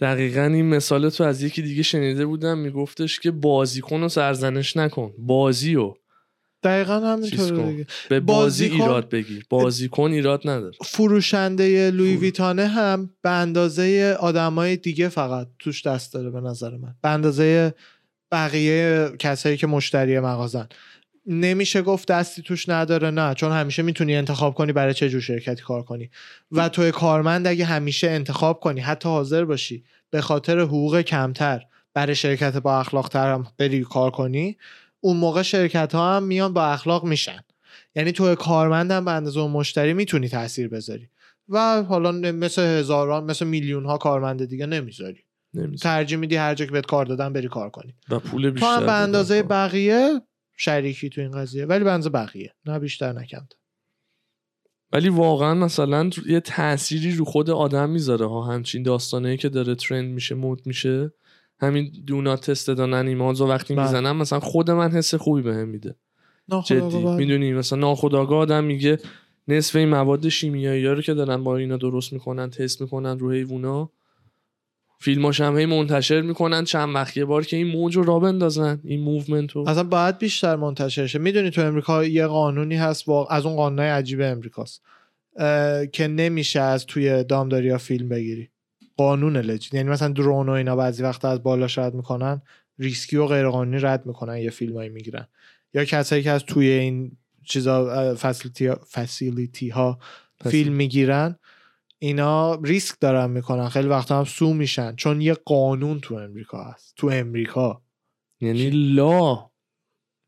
دقیقا 0.00 0.42
این 0.42 0.66
مثال 0.66 1.10
تو 1.10 1.24
از 1.24 1.42
یکی 1.42 1.62
دیگه 1.62 1.82
شنیده 1.82 2.26
بودم. 2.26 2.58
میگفتش 2.58 3.20
که 3.20 3.30
بازیکن 3.30 4.00
رو 4.00 4.08
سرزنش 4.08 4.76
نکن. 4.76 5.14
بازی 5.18 5.74
رو 5.74 5.98
دقیقا 6.62 6.94
چیز 7.22 7.40
همینطور 7.40 7.58
کن. 7.62 7.70
دیگه. 7.70 7.86
به 8.08 8.20
بازی 8.20 8.68
بازیکن- 8.68 8.80
ایراد 8.82 9.08
بگیر 9.08 9.46
بازیکن 9.50 10.10
ایراد 10.12 10.40
نداره. 10.44 10.74
فروشنده 10.84 11.90
لوی. 11.90 12.16
ویتانه 12.16 12.66
هم 12.66 13.10
به 13.22 13.30
اندازه 13.30 14.16
آدمای 14.20 14.76
دیگه 14.76 15.08
فقط 15.08 15.48
توش 15.58 15.86
دست 15.86 16.12
داره 16.12 16.30
به 16.30 16.40
نظر 16.40 16.76
من. 16.76 16.94
به 17.02 17.08
اندازه 17.08 17.74
بقیه 18.32 19.10
کسایی 19.18 19.56
که 19.56 19.66
مشتری 19.66 20.20
مغازن. 20.20 20.68
نمیشه 21.26 21.82
گفت 21.82 22.08
دستی 22.08 22.42
توش 22.42 22.68
نداره 22.68 23.10
نه. 23.10 23.34
چون 23.34 23.52
همیشه 23.52 23.82
می‌تونی 23.82 24.16
انتخاب 24.16 24.54
کنی 24.54 24.72
برای 24.72 24.94
چه 24.94 25.08
جور 25.08 25.20
شرکتی 25.20 25.62
کار 25.62 25.82
کنی. 25.82 26.10
و 26.52 26.68
توی 26.68 26.90
کارمند 26.90 27.46
اگه 27.46 27.64
همیشه 27.64 28.10
انتخاب 28.10 28.60
کنی 28.60 28.80
حتی 28.80 29.08
حاضر 29.08 29.44
باشی 29.44 29.84
به 30.10 30.20
خاطر 30.20 30.58
حقوق 30.60 31.00
کمتر 31.00 31.62
برای 31.94 32.14
شرکت 32.14 32.56
با 32.56 32.80
اخلاق 32.80 33.08
تر 33.08 33.32
هم 33.32 33.46
بری 33.58 33.84
کار 33.84 34.10
کنی 34.10 34.56
اون 35.00 35.16
موقع 35.16 35.42
شرکت 35.42 35.94
ها 35.94 36.16
هم 36.16 36.22
میان 36.22 36.52
با 36.52 36.66
اخلاق 36.66 37.04
میشن. 37.04 37.40
یعنی 37.94 38.12
تو 38.12 38.34
کارمندم 38.34 39.04
به 39.04 39.10
اندازه 39.10 39.40
اون 39.40 39.50
مشتری 39.50 39.92
می‌تونی 39.92 40.28
تاثیر 40.28 40.68
بذاری. 40.68 41.08
و 41.48 41.82
حالا 41.82 42.12
مثل 42.12 42.62
هزاران 42.62 43.24
مثل 43.24 43.46
میلیون 43.46 43.84
ها 43.84 43.98
کارمند 43.98 44.44
دیگه 44.44 44.66
نمی‌ذاری. 44.66 45.24
نمی‌ذاره. 45.54 45.76
ترجیح 45.76 46.18
میدی 46.18 46.36
هر 46.36 46.54
جا 46.54 46.64
که 46.64 46.72
بهت 46.72 46.86
کار 46.86 47.06
دادن 47.06 47.32
بری 47.32 47.48
کار 47.48 47.70
کنی. 47.70 47.94
و 48.08 48.18
پول 48.18 48.42
تو 48.42 48.50
بیشتر 48.50 48.76
هم 48.76 48.86
به. 48.86 48.92
اندازه 48.92 49.42
بقیه 49.42 50.20
شریکی 50.56 51.08
تو 51.08 51.20
این 51.20 51.30
قضیه 51.30 51.66
ولی 51.66 51.84
به 51.84 51.92
اندازه 51.92 52.10
بقیه 52.10 52.54
نه 52.66 52.78
بیشتر 52.78 53.12
نه 53.12 53.26
کمتر. 53.26 53.56
ولی 54.92 55.08
واقعا 55.08 55.54
مثلا 55.54 56.10
یه 56.26 56.40
تأثیری 56.40 57.14
رو 57.14 57.24
خود 57.24 57.50
آدم 57.50 57.90
می‌ذاره 57.90 58.28
ها 58.28 58.42
همچین 58.42 58.82
داستانه 58.82 59.36
که 59.36 59.48
داره 59.48 59.74
trend 59.74 60.10
میشه 60.10 60.34
مد 60.34 60.62
میشه. 60.66 61.12
همین 61.60 61.92
do 62.06 62.18
not 62.18 62.36
test 62.36 62.68
on 62.68 63.08
animals 63.08 63.40
وقتی 63.40 63.74
بله. 63.74 63.86
می‌زنم 63.86 64.16
مثلا 64.16 64.40
خود 64.40 64.70
من 64.70 64.90
حس 64.90 65.14
خوبی 65.14 65.42
بهم 65.42 65.68
میده. 65.68 65.94
ناخودآگاه 66.48 67.16
جدی. 67.16 67.24
می‌دونی 67.24 67.52
مثلا 67.52 67.78
ناخودآگاه 67.78 68.38
آدم 68.38 68.64
میگه 68.64 68.98
نصف 69.48 69.76
این 69.76 69.88
مواد 69.88 70.28
شیمیایی 70.28 70.84
رو 70.84 71.02
که 71.02 71.14
دارن 71.14 71.44
با 71.44 71.56
اینا 71.56 71.76
درست 71.76 72.12
می‌کنن 72.12 72.50
تست 72.50 72.80
می‌کنن 72.80 73.18
رو 73.18 73.32
حیوونا 73.32 73.90
فیلماش 75.02 75.40
هم 75.40 75.58
هی 75.58 75.66
منتشر 75.66 76.20
می‌کنن 76.20 76.64
چند 76.64 76.94
وقت 76.94 77.16
یه 77.16 77.24
بار 77.24 77.44
که 77.44 77.56
این 77.56 77.66
موج 77.66 77.96
رو 77.96 78.02
را 78.02 78.18
بندازن 78.18 78.80
این 78.84 79.00
movement 79.00 79.52
رو. 79.52 79.68
اصلا 79.68 79.84
باید 79.84 80.18
بیشتر 80.18 80.56
منتشر 80.56 81.06
شه. 81.06 81.18
می‌دونی 81.18 81.50
تو 81.50 81.60
امریکا 81.60 82.04
یه 82.04 82.26
قانونی 82.26 82.76
هست 82.76 83.08
وا- 83.08 83.26
از 83.30 83.46
اون 83.46 83.56
قانونای 83.56 83.88
عجیب 83.88 84.20
امریکاست 84.20 84.82
اه، 85.36 85.86
که 85.86 86.08
نمیشه 86.08 86.60
از 86.60 86.86
توی 86.86 87.24
دامداری 87.24 87.70
ها 87.70 87.78
فیلم 87.78 88.08
بگیری. 88.08 88.50
قانون 89.00 89.36
لجید 89.36 89.74
یعنی 89.74 89.88
مثلا 89.88 90.08
درون 90.08 90.48
و 90.48 90.52
اینا 90.52 90.76
بعضی 90.76 91.02
وقت 91.02 91.24
از 91.24 91.42
بالاش 91.42 91.78
رد 91.78 91.94
می‌کنن 91.94 92.42
ریسکی 92.78 93.16
و 93.16 93.26
غیر 93.26 93.48
قانونی 93.48 93.78
رد 93.78 94.06
می‌کنن 94.06 94.36
یه 94.36 94.50
فیلمایی 94.50 94.88
می‌گیرن. 94.88 95.26
یا 95.74 95.84
کسایی 95.84 96.22
که 96.22 96.30
از 96.30 96.44
توی 96.44 96.68
این 96.68 97.16
چیزا 97.44 98.14
فسیلیتی 98.14 98.70
فسیلیتی 98.92 99.68
ها 99.68 99.98
فیلم 100.44 100.72
می‌گیرن 100.72 101.36
اینا 101.98 102.54
ریسک 102.54 102.94
دارن 103.00 103.30
می‌کنن. 103.30 103.68
خیلی 103.68 103.88
وقتا 103.88 104.18
هم 104.18 104.24
سو 104.24 104.54
میشن. 104.54 104.96
چون 104.96 105.20
یه 105.20 105.34
قانون 105.34 106.00
تو 106.00 106.14
امریکا 106.14 106.64
هست. 106.64 106.94
تو 106.96 107.06
امریکا. 107.12 107.82
یعنی 108.40 108.70
لا. 108.70 109.50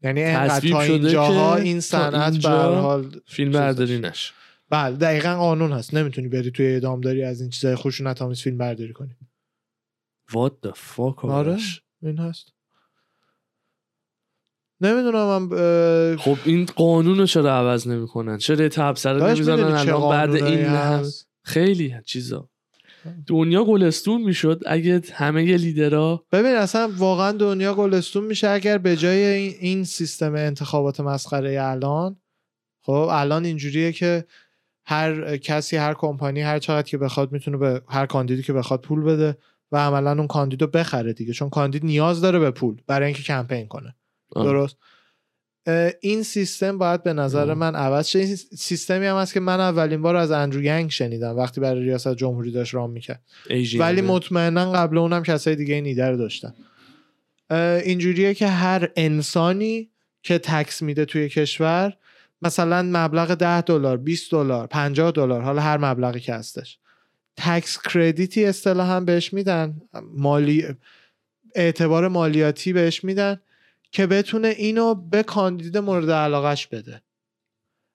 یعنی 0.03 0.23
انقدر 0.23 0.71
تا 0.71 0.85
شده 0.85 0.95
اینجاها 0.95 1.57
که 1.57 1.63
این 1.63 1.81
صنعت 1.81 2.37
به 2.37 2.49
حال 2.49 3.21
فیلم. 3.27 3.53
برداری 3.53 3.99
نش 3.99 4.33
بله 4.73 4.97
دقیقا 4.97 5.37
قانون 5.37 5.73
هست. 5.73 5.95
نمی‌تونی 5.95 6.29
بری 6.29 6.51
توی 6.51 6.81
داری 6.81 7.23
از 7.23 7.41
این 7.41 7.51
چیزای 7.51 7.77
خشونت 7.77 8.23
آمیز 8.23 8.41
فیلم 8.41 8.59
برداری 8.59 8.93
کنی. 8.93 9.17
What 10.31 10.69
the 10.69 10.73
fuck 10.73 11.25
آره؟ 11.25 11.59
این 12.03 12.19
هست. 12.19 12.49
نمی‌دونم 14.81 15.43
من 15.43 16.17
خب 16.17 16.37
این 16.45 16.65
قانون 16.65 17.19
رو 17.19 17.27
چرا 17.27 17.57
عوض 17.57 17.89
نمی‌کنن؟ 17.89 18.39
چرا 18.39 18.57
داشت 18.57 19.07
نمی‌زنن 19.07 19.63
الان 19.63 20.11
بعد 20.11 20.31
این 20.31 20.65
هست؟ 20.65 21.29
خیلی 21.45 21.95
چیزا. 22.05 22.49
دنیا 23.27 23.65
گلستون 23.65 24.23
می‌شد 24.23 24.63
اگه 24.67 25.03
همه 25.13 25.57
لیدرها 25.57 26.27
ببین 26.33 26.55
اصلا 26.55 26.93
واقعا 26.97 27.33
دنیا 27.33 27.75
گلستون 27.75 28.25
میشه 28.25 28.49
اگر 28.49 28.79
به 28.79 28.97
جای 28.97 29.25
این, 29.25 29.55
این 29.61 29.85
سیستم 29.85 30.35
انتخابات 30.35 31.01
مسخره 31.01 31.59
الان 31.63 32.17
خب 32.85 33.09
الان 33.11 33.45
اینجوریه 33.45 33.93
که 33.93 34.25
هر 34.85 35.37
کسی 35.37 35.77
هر 35.77 35.95
کمپانی 35.95 36.41
هر 36.41 36.59
چقدر 36.59 36.89
که 36.89 36.99
بخواد 36.99 37.33
می‌تونه 37.33 37.57
به 37.57 37.83
هر 37.89 38.07
کاندیدی 38.07 38.43
که 38.43 38.53
بخواد 38.53 38.81
پول 38.81 39.03
بده 39.03 39.37
و 39.73 39.77
عملا 39.77 40.13
اون 40.13 40.27
کاندیدو 40.27 40.67
بخره 40.67 41.13
دیگه 41.13 41.33
چون 41.33 41.51
کاندید 41.51 41.85
نیاز 41.85 42.21
داره 42.21 42.39
به 42.39 42.51
پول 42.51 42.81
برای 42.87 43.07
اینکه 43.07 43.23
کمپین 43.23 43.67
کنه 43.67 43.95
آه. 44.35 44.45
درست 44.45 44.77
این 46.01 46.23
سیستم 46.23 46.79
باید 46.79 47.03
به 47.03 47.13
نظر 47.13 47.51
آه. 47.51 47.55
من 47.55 47.75
عوض 47.75 48.09
شه 48.09 48.19
این 48.19 48.37
سیستمی 48.37 49.07
هم 49.07 49.17
هست 49.17 49.35
که 49.35 49.41
من 49.41 49.61
اولین 49.61 50.03
بار 50.03 50.17
از 50.17 50.31
اندرو 50.31 50.89
شنیدم 50.89 51.37
وقتی 51.37 51.61
برای 51.61 51.83
ریاست 51.83 52.15
جمهوری 52.15 52.51
داشت 52.51 52.75
رام 52.75 52.91
می‌کرد. 52.91 53.23
ولی 53.79 54.01
مطمئنا 54.01 54.73
قبل 54.73 54.99
اونم 54.99 55.23
کسای 55.23 55.57
دیگه 55.57 55.75
این 55.75 55.87
ایده 55.87 56.11
رو 56.11 56.17
داشتن 56.17 56.55
اینجوریه 57.85 58.35
که 58.35 58.47
هر 58.47 58.91
انسانی 58.97 59.91
که 60.23 60.39
تکس 60.39 60.83
میده 60.83 61.05
توی 61.05 61.29
کشور 61.29 61.93
مثلا 62.43 62.83
مبلغ 62.83 63.35
10 63.35 63.61
دلار 63.61 63.97
20 63.97 64.31
دلار 64.31 64.67
50 64.67 65.11
دلار 65.11 65.41
حالا 65.41 65.63
هر 65.63 65.79
مبلغی 65.79 66.21
که 66.21 66.35
هستش. 66.35 66.79
تکس 67.37 67.79
کردیتی 67.83 68.45
اصطلاحا 68.45 69.01
بهش 69.01 69.33
میدن 69.33 69.81
مالی 70.17 70.67
اعتبار 71.55 72.09
مالیاتی 72.09 72.73
بهش 72.73 73.05
میدن 73.05 73.41
که 73.91 74.07
بتونه 74.07 74.49
اینو 74.49 74.95
به 74.95 75.23
کاندید 75.23 75.79
مورد 75.79 76.11
علاقش 76.11 76.67
بده. 76.67 77.03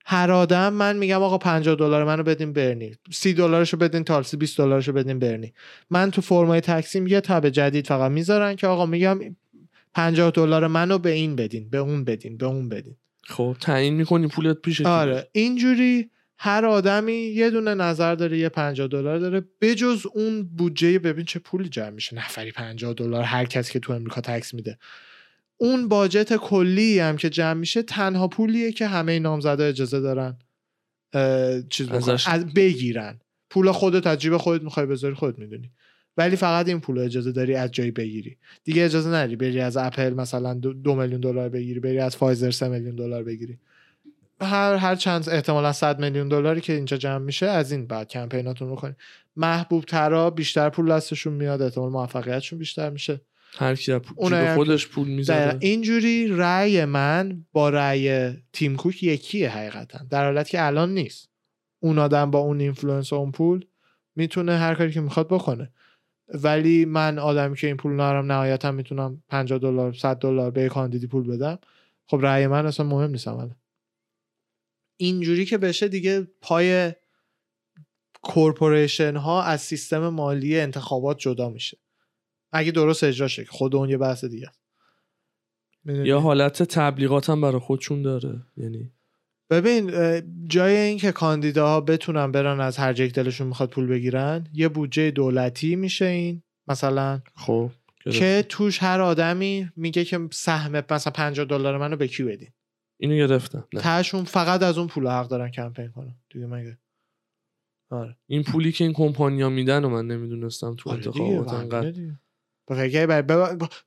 هر 0.05 0.31
آدم 0.31 0.73
من 0.73 0.97
میگم 0.97 1.23
آقا 1.23 1.37
50 1.37 1.75
دلار 1.75 2.03
منو 2.03 2.23
بدین 2.23 2.53
برنی 2.53 2.95
30 3.11 3.33
دلارشو 3.33 3.77
بدین 3.77 4.03
تالسی 4.03 4.37
20 4.37 4.57
دلارشو 4.57 4.93
بدین 4.93 5.19
برنی. 5.19 5.53
من 5.89 6.11
تو 6.11 6.21
فرمای 6.21 6.61
تقسیم 6.61 7.07
یه 7.07 7.21
تب 7.21 7.49
جدید 7.49 7.87
فقط 7.87 8.11
می‌ذارن 8.11 8.55
که 8.55 8.67
آقا 8.67 8.85
میگم 8.85 9.19
50 9.93 10.31
دلار 10.31 10.67
منو 10.67 10.97
به 10.97 11.09
این 11.09 11.35
بدین 11.35 11.69
به 11.69 11.77
اون 11.77 12.03
بدین 12.03 12.37
به 12.37 12.45
اون 12.45 12.69
بدین. 12.69 12.95
خب 13.29 13.55
تعیین 13.61 13.93
می‌کنی 13.93 14.27
پولت 14.27 14.57
پیش 14.61 14.81
آره 14.81 15.29
اینجوری 15.31 16.09
هر 16.39 16.65
آدمی 16.65 17.13
یه 17.13 17.49
دونه 17.49 17.73
نظر 17.73 18.15
داره 18.15 18.37
یه 18.37 18.49
50 18.49 18.87
دلار 18.87 19.19
داره 19.19 19.45
بجز 19.61 20.05
اون 20.13 20.43
بودجه 20.43 20.99
ببین 20.99 21.25
چه 21.25 21.39
پولی 21.39 21.69
جمع 21.69 21.89
میشه 21.89 22.15
نفری 22.15 22.51
50 22.51 22.93
دلار 22.93 23.23
هر 23.23 23.45
کسی 23.45 23.73
که 23.73 23.79
تو 23.79 23.93
امریکا 23.93 24.21
تکس 24.21 24.53
میده. 24.53 24.77
اون 25.57 25.87
باجت 25.87 26.35
کلی 26.35 26.99
هم 26.99 27.17
که 27.17 27.29
جمع 27.29 27.53
میشه 27.59 27.81
تنها 27.83 28.27
پولیه 28.27 28.71
که 28.71 28.87
همه 28.87 29.19
نامزدا 29.19 29.63
اجازه 29.63 29.99
دارن 29.99 30.37
چیز. 31.69 31.89
ازش- 31.89 32.27
از 32.27 32.45
بگیرن. 32.53 33.19
پول 33.49 33.71
خودت 33.71 34.07
از 34.07 34.17
جیب 34.17 34.37
خودت 34.37 34.63
می‌خوای 34.63 34.85
بذاری 34.85 35.13
خودت 35.13 35.39
می‌دونی. 35.39 35.71
ولی 36.17 36.35
فقط 36.35 36.67
این 36.67 36.79
پول 36.79 36.99
اجازه 36.99 37.31
داری 37.31 37.55
از 37.55 37.71
جایی 37.71 37.91
بگیری. 37.91 38.37
دیگه 38.63 38.85
اجازه 38.85 39.09
نداری 39.09 39.35
بری 39.35 39.59
از 39.59 39.77
اپل 39.77 40.13
مثلا 40.13 40.53
دو, 40.53 40.73
دو 40.73 40.95
میلیون 40.95 41.21
دلار 41.21 41.49
بگیری 41.49 41.79
بری 41.79 41.99
از 41.99 42.15
فایزر 42.15 42.51
سه 42.51 42.67
میلیون 42.67 42.95
دلار 42.95 43.23
بگیری. 43.23 43.57
هر 44.41 44.75
هر 44.75 44.95
چند 44.95 45.29
احتمالا 45.29 45.73
100 45.73 45.99
میلیون 45.99 46.27
دلاری 46.27 46.61
که 46.61 46.73
اینجا 46.73 46.97
جمع 46.97 47.17
میشه 47.25 47.45
از 47.45 47.71
این 47.71 47.87
بعد 47.87 48.07
کمپیناتون 48.07 48.69
رو 48.69 48.75
کنید 48.75 48.95
محبوب 49.35 49.83
ترا 49.85 50.29
بیشتر 50.29 50.69
پول 50.69 50.91
دستشون 50.91 51.33
میاد 51.33 51.61
احتمال 51.61 51.89
موفقیتشون 51.91 52.59
بیشتر 52.59 52.89
میشه. 52.89 53.21
هر 53.57 53.75
کی 53.75 53.97
پول- 53.97 54.55
خودش 54.55 54.87
پول. 54.87 55.07
می‌ذاره 55.07 55.57
اینجوری 55.59 56.27
رأی 56.27 56.85
من 56.85 57.45
با 57.53 57.69
رأی 57.69 58.31
تیم 58.53 58.75
کوک 58.75 59.03
یکیه 59.03 59.49
حقیقتا. 59.49 59.99
در 60.09 60.25
حالتی 60.25 60.51
که 60.51 60.65
الان 60.65 60.93
نیست. 60.93 61.29
اون 61.79 61.99
آدم 61.99 62.31
با 62.31 62.39
اون 62.39 62.59
influence 62.59 63.13
اون 63.13 63.31
پول 63.31 63.65
می‌تونه 64.15 64.57
هر 64.57 64.75
کاری 64.75 64.91
که 64.91 65.01
می‌خواد 65.01 65.27
بکنه. 65.27 65.71
ولی 66.33 66.85
من 66.85 67.19
آدمی 67.19 67.55
که 67.55 67.67
این 67.67 67.77
پول 67.77 67.91
نرم 67.91 68.31
نهایتا 68.31 68.71
می‌تونم 68.71 69.23
50 69.27 69.59
دلار 69.59 69.93
100 69.93 70.19
دلار 70.19 70.51
به 70.51 70.69
کاندیدی 70.69 71.07
پول 71.07 71.27
بدم. 71.27 71.59
خب 72.07 72.19
رأی 72.21 72.47
من 72.47 72.65
اصلا 72.65 72.85
مهم 72.85 73.11
نیست 73.11 73.27
عملا. 73.27 73.55
اینجوری 74.97 75.45
که 75.45 75.57
بشه 75.57 75.87
دیگه 75.87 76.27
پای 76.41 76.93
corporation 78.21 79.15
ها 79.15 79.43
از 79.43 79.61
سیستم 79.61 80.09
مالی 80.09 80.59
انتخابات 80.59 81.17
جدا 81.17 81.49
میشه. 81.49 81.77
اگه 82.51 82.71
درست 82.71 83.03
اجرا 83.03 83.27
شه 83.27 83.43
که 83.43 83.51
خود 83.51 83.75
اون 83.75 83.89
یه 83.89 83.97
بحث 83.97 84.25
دیگه؟ 84.25 84.51
یا 85.85 86.19
حالت 86.19 86.63
تبلیغات 86.63 87.29
هم 87.29 87.41
برای 87.41 87.59
خودشون 87.59 88.01
داره 88.01 88.43
یعنی 88.57 88.93
ببین 89.49 89.91
جای 90.47 90.75
این 90.75 90.97
که 90.97 91.11
کاندیداها 91.11 91.81
بتونن 91.81 92.31
برن 92.31 92.59
از 92.59 92.77
هر 92.77 92.93
که 92.93 93.07
دلشون 93.07 93.47
می‌خواد 93.47 93.69
پول 93.69 93.87
بگیرن 93.87 94.47
یه 94.53 94.67
بودجه 94.67 95.11
دولتی 95.11 95.75
میشه 95.75 96.05
این 96.05 96.43
مثلا. 96.67 97.21
خب. 97.35 97.71
که 98.11 98.45
توش 98.49 98.83
هر 98.83 99.01
آدمی 99.01 99.69
میگه 99.75 100.05
که 100.05 100.27
سهم 100.31 100.83
مثلا 100.91 101.13
50 101.13 101.45
دلار 101.45 101.77
منو 101.77 101.95
به 101.95 102.07
کی 102.07 102.23
بدین. 102.23 102.49
اینو 102.99 103.15
گرفتم 103.15 103.67
نه. 103.73 103.81
تهشون 103.81 104.23
فقط 104.23 104.63
از 104.63 104.77
اون 104.77 104.87
پول 104.87 105.07
حق 105.07 105.27
دارن 105.27 105.51
کمپین 105.51 105.91
کنن. 105.91 106.15
دیگه 106.29 106.45
مگه. 106.45 106.77
آره. 107.91 108.17
این 108.27 108.43
پولی 108.43 108.71
که 108.71 108.83
این 108.83 108.93
کمپانیا 108.93 109.49
میدن 109.49 109.85
و 109.85 109.89
من 109.89 110.07
نمی‌دونستم 110.07 110.75
تو 110.75 110.89
آره 110.89 110.97
انتخابات 110.97 111.53
انقدر 111.53 111.93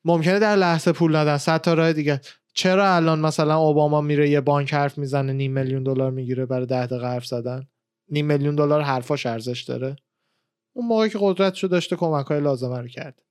ممکنه 0.04 0.38
در 0.38 0.56
لحظه 0.56 0.92
پول 0.92 1.16
ندن 1.16 1.36
صد 1.36 1.60
تا 1.60 1.74
راه 1.74 1.92
دیگه. 1.92 2.20
چرا 2.54 2.94
الان 2.94 3.20
مثلا 3.20 3.56
اوباما 3.56 4.00
میره 4.00 4.30
یه 4.30 4.40
بانک 4.40 4.74
حرف 4.74 4.98
می‌زنه 4.98 5.32
نیم 5.32 5.52
میلیون 5.52 5.82
دلار 5.82 6.10
می‌گیره 6.10 6.46
برای 6.46 6.66
ده 6.66 6.86
دقیقه 6.86 7.06
حرف 7.06 7.26
زدن؟ 7.26 7.66
نیم 8.08 8.26
میلیون 8.26 8.54
دلار 8.54 8.80
حرفاش 8.80 9.26
ارزش 9.26 9.62
داره؟ 9.62 9.96
اون 10.72 10.86
موقعی 10.86 11.10
که 11.10 11.18
قدرتشو 11.20 11.66
داشته 11.66 11.96
کمک 11.96 12.26
های 12.26 12.40
لازمه 12.40 12.78
رو 12.80 12.88
کرد. 12.88 13.22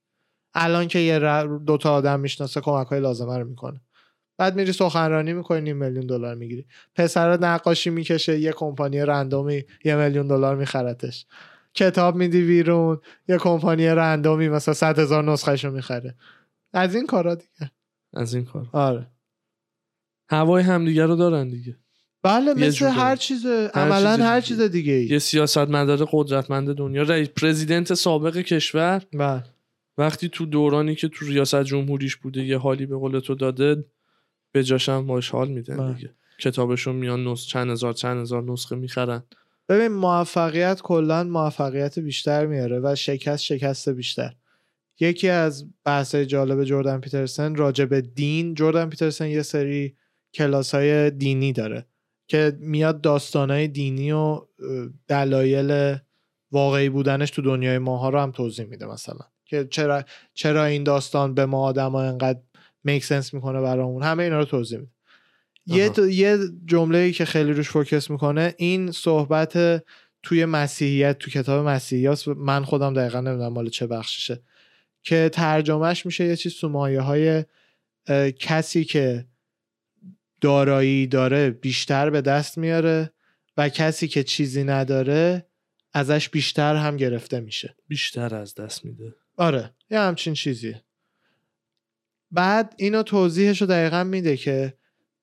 الان 0.53 0.87
که 0.87 0.99
یه 0.99 1.19
ر- 1.19 1.57
دو 1.57 1.77
تا 1.77 1.93
آدم 1.93 2.19
می‌شناسه 2.19 2.61
کمک 2.61 2.87
های 2.87 2.99
لازمه 2.99 3.37
رو 3.37 3.47
می‌کنه. 3.47 3.81
بعد 4.37 4.55
میری 4.55 4.71
سخنرانی 4.73 5.33
می‌کنی 5.33 5.61
نیم 5.61 5.77
میلیون 5.77 6.05
دلار 6.07 6.35
می‌گیری. 6.35 6.65
پسر 6.95 7.37
نقاشی 7.39 7.89
می‌کشه 7.89 8.39
یه 8.39 8.51
کمپانی 8.51 9.01
رندومی 9.01 9.63
یه 9.85 9.95
میلیون 9.95 10.27
دلار 10.27 10.55
میخرتش. 10.55 11.25
کتاب 11.73 12.15
میدی 12.15 12.45
بیرون 12.45 13.01
یه 13.27 13.37
کمپانی 13.37 13.87
رندومی 13.87 14.49
مثلا 14.49 14.73
100 14.73 14.99
هزار 14.99 15.23
نسخهشو 15.23 15.71
می‌خره. 15.71 16.15
از 16.73 16.95
این 16.95 17.05
کارا 17.05 17.35
دیگه. 17.35 17.71
از 18.13 18.33
این 18.33 18.45
کار. 18.45 18.69
آره. 18.71 19.07
هوای 20.29 20.63
همدیگه 20.63 21.05
رو 21.05 21.15
دارن 21.15 21.49
دیگه. 21.49 21.77
بله 22.23 22.53
مثل 22.53 22.87
هر. 22.87 23.15
چیز 23.15 23.45
عملا 23.45 24.17
هر 24.17 24.39
دیگه. 24.39 24.47
چیز 24.47 24.61
دیگه 24.61 24.93
ای 24.93 25.05
یه 25.05 25.19
سیاست 25.19 25.57
مدار 25.57 26.07
قدرتمند 26.11 26.73
دنیا 26.73 27.03
رئیس 27.03 27.27
پرزیدنت 27.27 27.93
سابق 27.93 28.37
کشور. 28.37 29.01
بله. 29.13 29.43
وقتی 29.97 30.29
تو 30.29 30.45
دورانی 30.45 30.95
که 30.95 31.07
تو 31.07 31.25
ریاست 31.25 31.63
جمهوریش 31.63 32.15
بوده 32.15 32.43
یه 32.43 32.57
حالی 32.57 32.85
به 32.85 32.95
قول 32.95 33.19
تو 33.19 33.35
داده 33.35 33.85
به 34.51 34.63
جاشم 34.63 35.07
باش 35.07 35.29
حال 35.29 35.47
میدن 35.47 35.77
بله. 35.77 35.93
دیگه. 35.93 36.09
کتابشون 36.39 36.95
میان 36.95 37.27
نس... 37.27 37.45
چند 37.45 37.69
هزار 37.69 37.93
چند 37.93 38.21
هزار 38.21 38.43
نسخه 38.43 38.75
می‌خرن. 38.75 39.23
ببین 39.69 39.87
موفقیت 39.87 40.81
کلا 40.81 41.23
موفقیت 41.23 41.99
بیشتر 41.99 42.45
میاره 42.45 42.79
و 42.83 42.95
شکست 42.95 43.43
شکست 43.43 43.89
بیشتر. 43.89 44.35
یکی 44.99 45.29
از 45.29 45.65
بحث 45.85 46.15
جالب 46.15 46.63
جردن 46.63 46.99
پیترسن 46.99 47.55
راجع 47.55 47.85
به 47.85 48.01
دین. 48.01 48.53
جردن 48.53 48.89
پیترسن 48.89 49.27
یه 49.27 49.41
سری 49.41 49.95
کلاس 50.33 50.75
های 50.75 51.11
دینی 51.11 51.53
داره 51.53 51.85
که 52.27 52.57
میاد 52.59 53.01
داستانهای 53.01 53.67
دینی 53.67 54.11
و 54.11 54.41
دلایل 55.07 55.95
واقعی 56.51 56.89
بودنش 56.89 57.31
تو 57.31 57.41
دنیای 57.41 57.77
ماها 57.77 58.09
رو 58.09 58.19
هم 58.19 58.31
توضیح 58.31 58.65
میده 58.65 58.85
مثلا. 58.85 59.25
که 59.45 59.67
چرا 59.71 60.03
چرا 60.33 60.65
این 60.65 60.83
داستان 60.83 61.33
به 61.33 61.45
ما 61.45 61.61
آدم 61.61 61.91
ها 61.91 62.03
انقدر 62.03 62.39
میک 62.83 63.03
سنس 63.03 63.33
می‌کنه 63.33 63.61
برامون؟ 63.61 64.03
همه 64.03 64.23
اینا 64.23 64.39
رو 64.39 64.45
توضیح 64.45 64.79
میده. 64.79 64.91
یه, 65.65 65.91
یه 66.13 66.37
جمله 66.65 67.11
که 67.11 67.25
خیلی 67.25 67.53
روش 67.53 67.69
فوکس 67.69 68.09
می‌کنه 68.09 68.55
این 68.57 68.91
صحبت 68.91 69.83
توی 70.23 70.45
مسیحیت 70.45 71.17
تو 71.17 71.31
کتاب 71.31 71.67
مسیحیاست. 71.67 72.27
من 72.27 72.63
خودم 72.63 72.93
دقیقا 72.93 73.21
نمی‌دونم 73.21 73.53
مال 73.53 73.69
چه 73.69 73.87
بخششه. 73.87 74.41
که 75.03 75.29
ترجمهش 75.33 76.05
میشه 76.05 76.25
یه 76.25 76.35
چیز 76.35 76.55
تو 76.55 76.69
مایه 76.69 77.01
های 77.01 77.45
کسی 78.39 78.83
که 78.83 79.25
دارایی 80.41 81.07
داره 81.07 81.49
بیشتر 81.49 82.09
به 82.09 82.21
دست 82.21 82.57
میاره 82.57 83.13
و 83.57 83.69
کسی 83.69 84.07
که 84.07 84.23
چیزی 84.23 84.63
نداره 84.63 85.45
ازش 85.93 86.29
بیشتر 86.29 86.75
هم 86.75 86.97
گرفته 86.97 87.39
میشه. 87.39 87.75
بیشتر 87.87 88.35
از 88.35 88.55
دست 88.55 88.85
میده. 88.85 89.15
آره 89.37 89.73
یه 89.89 89.99
همچین 89.99 90.33
چیزیه. 90.33 90.83
بعد 92.31 92.75
اینو 92.77 93.03
توضیحش 93.03 93.61
رو 93.61 93.67
دقیقا 93.67 94.03
میده 94.03 94.37
که 94.37 94.73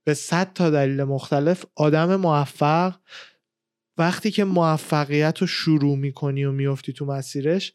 به 0.04 0.14
صد 0.14 0.52
تا 0.52 0.70
دلیل 0.70 1.04
مختلف 1.04 1.64
آدم 1.74 2.16
موفق 2.16 2.96
وقتی 3.98 4.30
که 4.30 4.44
موفقیت 4.44 5.38
رو 5.38 5.46
شروع 5.46 5.96
می‌کنی 5.96 6.44
و 6.44 6.52
میفتی 6.52 6.92
تو 6.92 7.04
مسیرش 7.04 7.72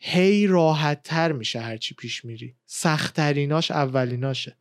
هی 0.00 0.46
راحت 0.46 1.02
تر 1.02 1.32
میشه 1.32 1.60
هرچی 1.60 1.94
پیش 1.94 2.24
میری. 2.24 2.54
سختتریناش 2.66 3.70
اولیناشه. 3.70 4.56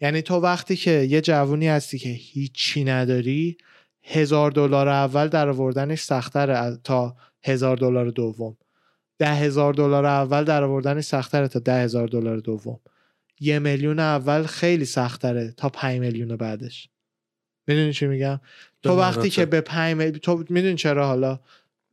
یعنی 0.00 0.22
تو 0.22 0.34
وقتی 0.34 0.76
که 0.76 0.90
یه 0.90 1.20
جوونی 1.20 1.68
هستی 1.68 1.98
که 1.98 2.08
هیچی 2.08 2.84
نداری 2.84 3.56
هزار 4.02 4.50
دلار 4.50 4.88
اول 4.88 5.28
در 5.28 5.48
آوردنش 5.48 6.12
از- 6.12 6.80
تا 6.84 7.16
هزار 7.44 7.76
دلار 7.76 8.10
دوم. 8.10 8.56
ده 9.18 9.34
هزار 9.34 9.74
دلار 9.74 10.06
اول 10.06 10.44
در 10.44 10.62
آوردنش 10.62 11.04
سختره 11.04 11.48
تا 11.48 11.58
ده 11.58 11.82
هزار 11.82 12.08
دلار 12.08 12.36
دوم. 12.36 12.80
یه 13.40 13.58
میلیون 13.58 13.98
اول 13.98 14.42
خیلی 14.42 14.84
سختره 14.84 15.54
تا 15.56 15.68
پنج 15.68 16.00
میلیون 16.00 16.36
بعدش. 16.36 16.88
می‌دونی 17.66 17.92
چی 17.92 18.06
میگم؟ 18.06 18.40
تو 18.82 18.96
وقتی. 18.96 19.30
که 19.30 19.46
به 19.46 19.60
پنج 19.60 19.96
میل... 19.96 20.18
تو 20.18 20.44
می‌دونی 20.50 20.74
چرا 20.74 21.06
حالا؟ 21.06 21.40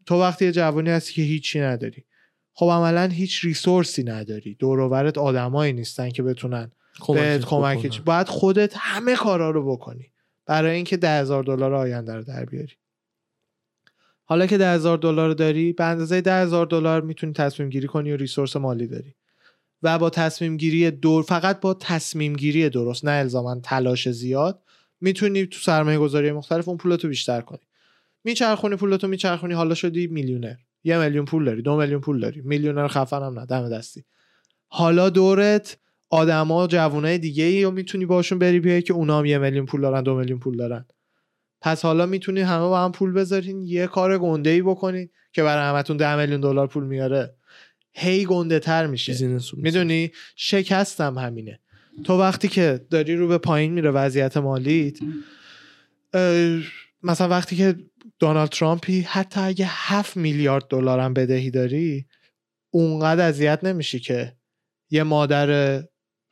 تو 0.05 0.21
وقتی 0.21 0.45
یه 0.45 0.51
جوانی 0.51 0.89
هستی 0.89 1.13
که 1.13 1.21
هیچی 1.21 1.59
نداری. 1.59 2.05
خب 2.53 2.65
عملا 2.65 3.07
هیچ 3.07 3.45
ریسورسی 3.45 4.03
نداری. 4.03 4.55
دور 4.55 4.79
و 4.79 4.89
برت 4.89 5.17
آدمایی 5.17 5.73
نیستن 5.73 6.09
که 6.09 6.23
بتونن 6.23 6.71
بهت 7.07 7.45
کمک. 7.45 8.01
باید 8.01 8.27
خودت 8.27 8.73
همه 8.77 9.15
کارا 9.15 9.51
رو 9.51 9.71
بکنی. 9.71 10.11
برای 10.45 10.75
اینکه 10.75 10.97
ده 10.97 11.19
هزار 11.19 11.43
دلار 11.43 11.73
آینده 11.73 12.15
رو 12.15 12.23
در 12.23 12.45
بیاری. 12.45 12.73
حالا 14.23 14.45
که 14.45 14.57
ده 14.57 14.71
هزار 14.71 14.97
دلار 14.97 15.33
داری 15.33 15.73
به 15.73 15.83
اندازه 15.83 16.21
ده 16.21 16.41
هزار 16.41 16.65
دلار 16.65 17.01
می‌تونی 17.01 17.33
تصمیم 17.33 17.69
گیری 17.69 17.87
کنی 17.87 18.11
و 18.11 18.17
ریسورس 18.17 18.55
مالی 18.55 18.87
داری. 18.87 19.15
و 19.83 19.99
با 19.99 20.09
تصمیم 20.09 20.57
گیری 20.57 20.91
دور 20.91 21.23
فقط 21.23 21.59
با 21.59 21.73
تصمیم 21.73 22.33
گیری 22.33 22.69
درست 22.69 23.05
نه 23.05 23.11
الزاما 23.11 23.59
تلاش 23.63 24.09
زیاد 24.09 24.63
می‌تونی 25.01 25.45
تو 25.45 25.59
سرمایه 25.59 25.99
گذاری 25.99 26.31
مختلف 26.31 26.67
اون 26.67 26.77
پولتو 26.77 27.07
بیشتر 27.07 27.41
کنی. 27.41 27.59
میچرخونی 28.23 28.75
پولتو 28.75 29.07
میچرخونی 29.07 29.53
حالا 29.53 29.75
شدی 29.75 30.07
میلیونر. 30.07 30.55
یه 30.83 30.97
میلیون 30.97 31.25
پول 31.25 31.45
داری 31.45 31.61
دو 31.61 31.77
میلیون 31.77 32.01
پول 32.01 32.19
داری. 32.19 32.41
میلیونر 32.41 32.87
خفن 32.87 33.23
هم 33.23 33.39
نه 33.39 33.45
دم 33.45 33.69
دستی. 33.69 34.03
حالا 34.67 35.09
دورت 35.09 35.77
آدما 36.09 36.67
جوانای 36.67 37.17
دیگه 37.17 37.43
ای 37.43 37.63
رو 37.63 37.71
می‌تونی 37.71 38.05
باشون 38.05 38.39
بری 38.39 38.59
بیای 38.59 38.81
که 38.81 38.93
اونا 38.93 39.19
هم 39.19 39.25
یه 39.25 39.37
میلیون 39.37 39.65
پول 39.65 39.81
دارن 39.81 40.03
دو 40.03 40.15
میلیون 40.17 40.39
پول 40.39 40.57
دارن. 40.57 40.85
پس 41.61 41.85
حالا 41.85 42.05
می‌تونی 42.05 42.41
همه 42.41 42.63
با 42.63 42.85
هم 42.85 42.91
پول 42.91 43.13
بذارین 43.13 43.63
یه 43.63 43.87
کار 43.87 44.17
گنده 44.17 44.49
ای 44.49 44.61
بکنین 44.61 45.09
که 45.33 45.43
برای 45.43 45.63
همتون 45.63 45.97
ده 45.97 46.15
میلیون 46.15 46.41
دلار 46.41 46.67
پول 46.67 46.83
میاره. 46.83 47.35
هی 47.93 48.25
گنده 48.25 48.59
تر 48.59 48.87
میشه 48.87 49.39
می‌دونی؟ 49.53 50.11
شکستم 50.35 51.17
همینه. 51.17 51.59
تو 52.03 52.19
وقتی 52.19 52.47
که 52.47 52.85
داری 52.89 53.15
رو 53.15 53.27
به 53.27 53.37
پایین 53.37 53.73
میره 53.73 53.91
وضعیت 53.91 54.37
مالیت 54.37 54.97
مثلا 57.03 57.27
وقتی 57.27 57.55
که 57.55 57.75
دونالد 58.19 58.49
ترامپی 58.49 59.01
حتی 59.01 59.39
اگه 59.39 59.65
7 59.69 60.17
میلیارد 60.17 60.67
دلار 60.67 60.99
هم 60.99 61.13
بدهی 61.13 61.51
داری 61.51 62.05
اونقدر 62.73 63.27
اذیت 63.27 63.63
نمیشی 63.63 63.99
که 63.99 64.35
یه 64.89 65.03
مادر 65.03 65.81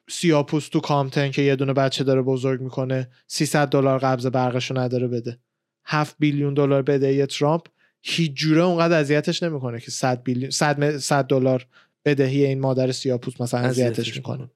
سیاپوس 0.09 0.67
تو 0.69 0.79
کامتن 0.79 1.31
که 1.31 1.41
یه 1.41 1.55
دونه 1.55 1.73
بچه 1.73 2.03
داره 2.03 2.21
بزرگ 2.21 2.61
می‌کنه 2.61 3.09
300 3.27 3.69
دلار 3.69 3.99
قبض 3.99 4.25
برقشو 4.25 4.77
نداره 4.77 5.07
بده. 5.07 5.39
7 5.85 6.15
بیلیون 6.19 6.53
دلار 6.53 6.81
بدهی 6.81 7.25
ترامپ 7.25 7.61
هیچ 8.01 8.33
جوره 8.33 8.61
اونقدر 8.61 8.99
اذیتش 8.99 9.43
نمی‌کنه 9.43 9.79
که 9.79 9.91
100 9.91 10.23
بیلیون 10.23 10.49
100 10.49 10.97
100 10.97 11.25
دلار 11.25 11.67
بدهی 12.05 12.45
این 12.45 12.59
مادر 12.59 12.91
سیاپوس 12.91 13.41
مثلا 13.41 13.59
اذیتش 13.59 14.15
می‌کنه. 14.15 14.49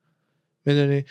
می‌دونی؟ 0.66 1.06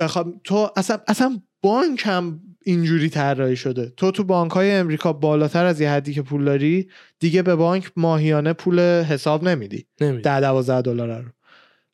بخوام 0.00 0.40
تو 0.44 0.70
اصلا 0.76 0.98
اصلا 1.06 1.40
بانک 1.62 2.02
هم 2.04 2.53
اینجوری 2.64 3.08
طراحی 3.08 3.56
شده. 3.56 3.92
تو 3.96 4.10
تو 4.10 4.24
بانک 4.24 4.50
های 4.52 4.70
امریکا 4.70 5.12
بالاتر 5.12 5.64
از 5.64 5.80
یه 5.80 5.90
حدی 5.90 6.14
که 6.14 6.22
پول 6.22 6.44
داری 6.44 6.90
دیگه 7.18 7.42
به 7.42 7.54
بانک 7.54 7.92
ماهیانه 7.96 8.52
پول 8.52 8.80
حساب 9.02 9.48
نمیدی. 9.48 9.86
نمیده 10.00 10.22
ده 10.22 10.40
دوازده 10.40 10.82
دلار 10.82 11.22
رو. 11.22 11.30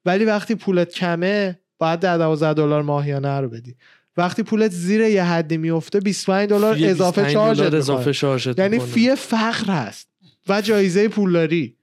ولی 0.05 0.25
وقتی 0.25 0.55
پولت 0.55 0.93
کمه 0.93 1.61
باید 1.79 2.01
ده 2.01 2.19
دوازده 2.19 2.55
دلار 2.55 2.83
ماهیانه 2.83 3.41
رو 3.41 3.49
بدی. 3.49 3.77
وقتی 4.17 4.43
پولت 4.43 4.71
زیر 4.71 5.01
یه 5.01 5.25
حدی 5.25 5.57
میفته 5.57 6.01
25 6.01 6.49
دلار 6.49 6.77
اضافه 6.85 7.23
25 7.23 7.33
چارج 7.33 7.59
دلار 7.59 7.77
اضافه 7.77 8.13
شارژت 8.13 8.59
یعنی. 8.59 8.79
فی 8.79 9.15
فقر 9.15 9.73
هست 9.73 10.09
و 10.49 10.61
جایزه 10.61 11.09
پولداری 11.09 11.77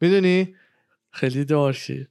می‌دونی؟ 0.00 0.54
خیلی 1.10 1.44
dark 1.44 1.84
ی 1.84 1.94
بهش 1.94 2.08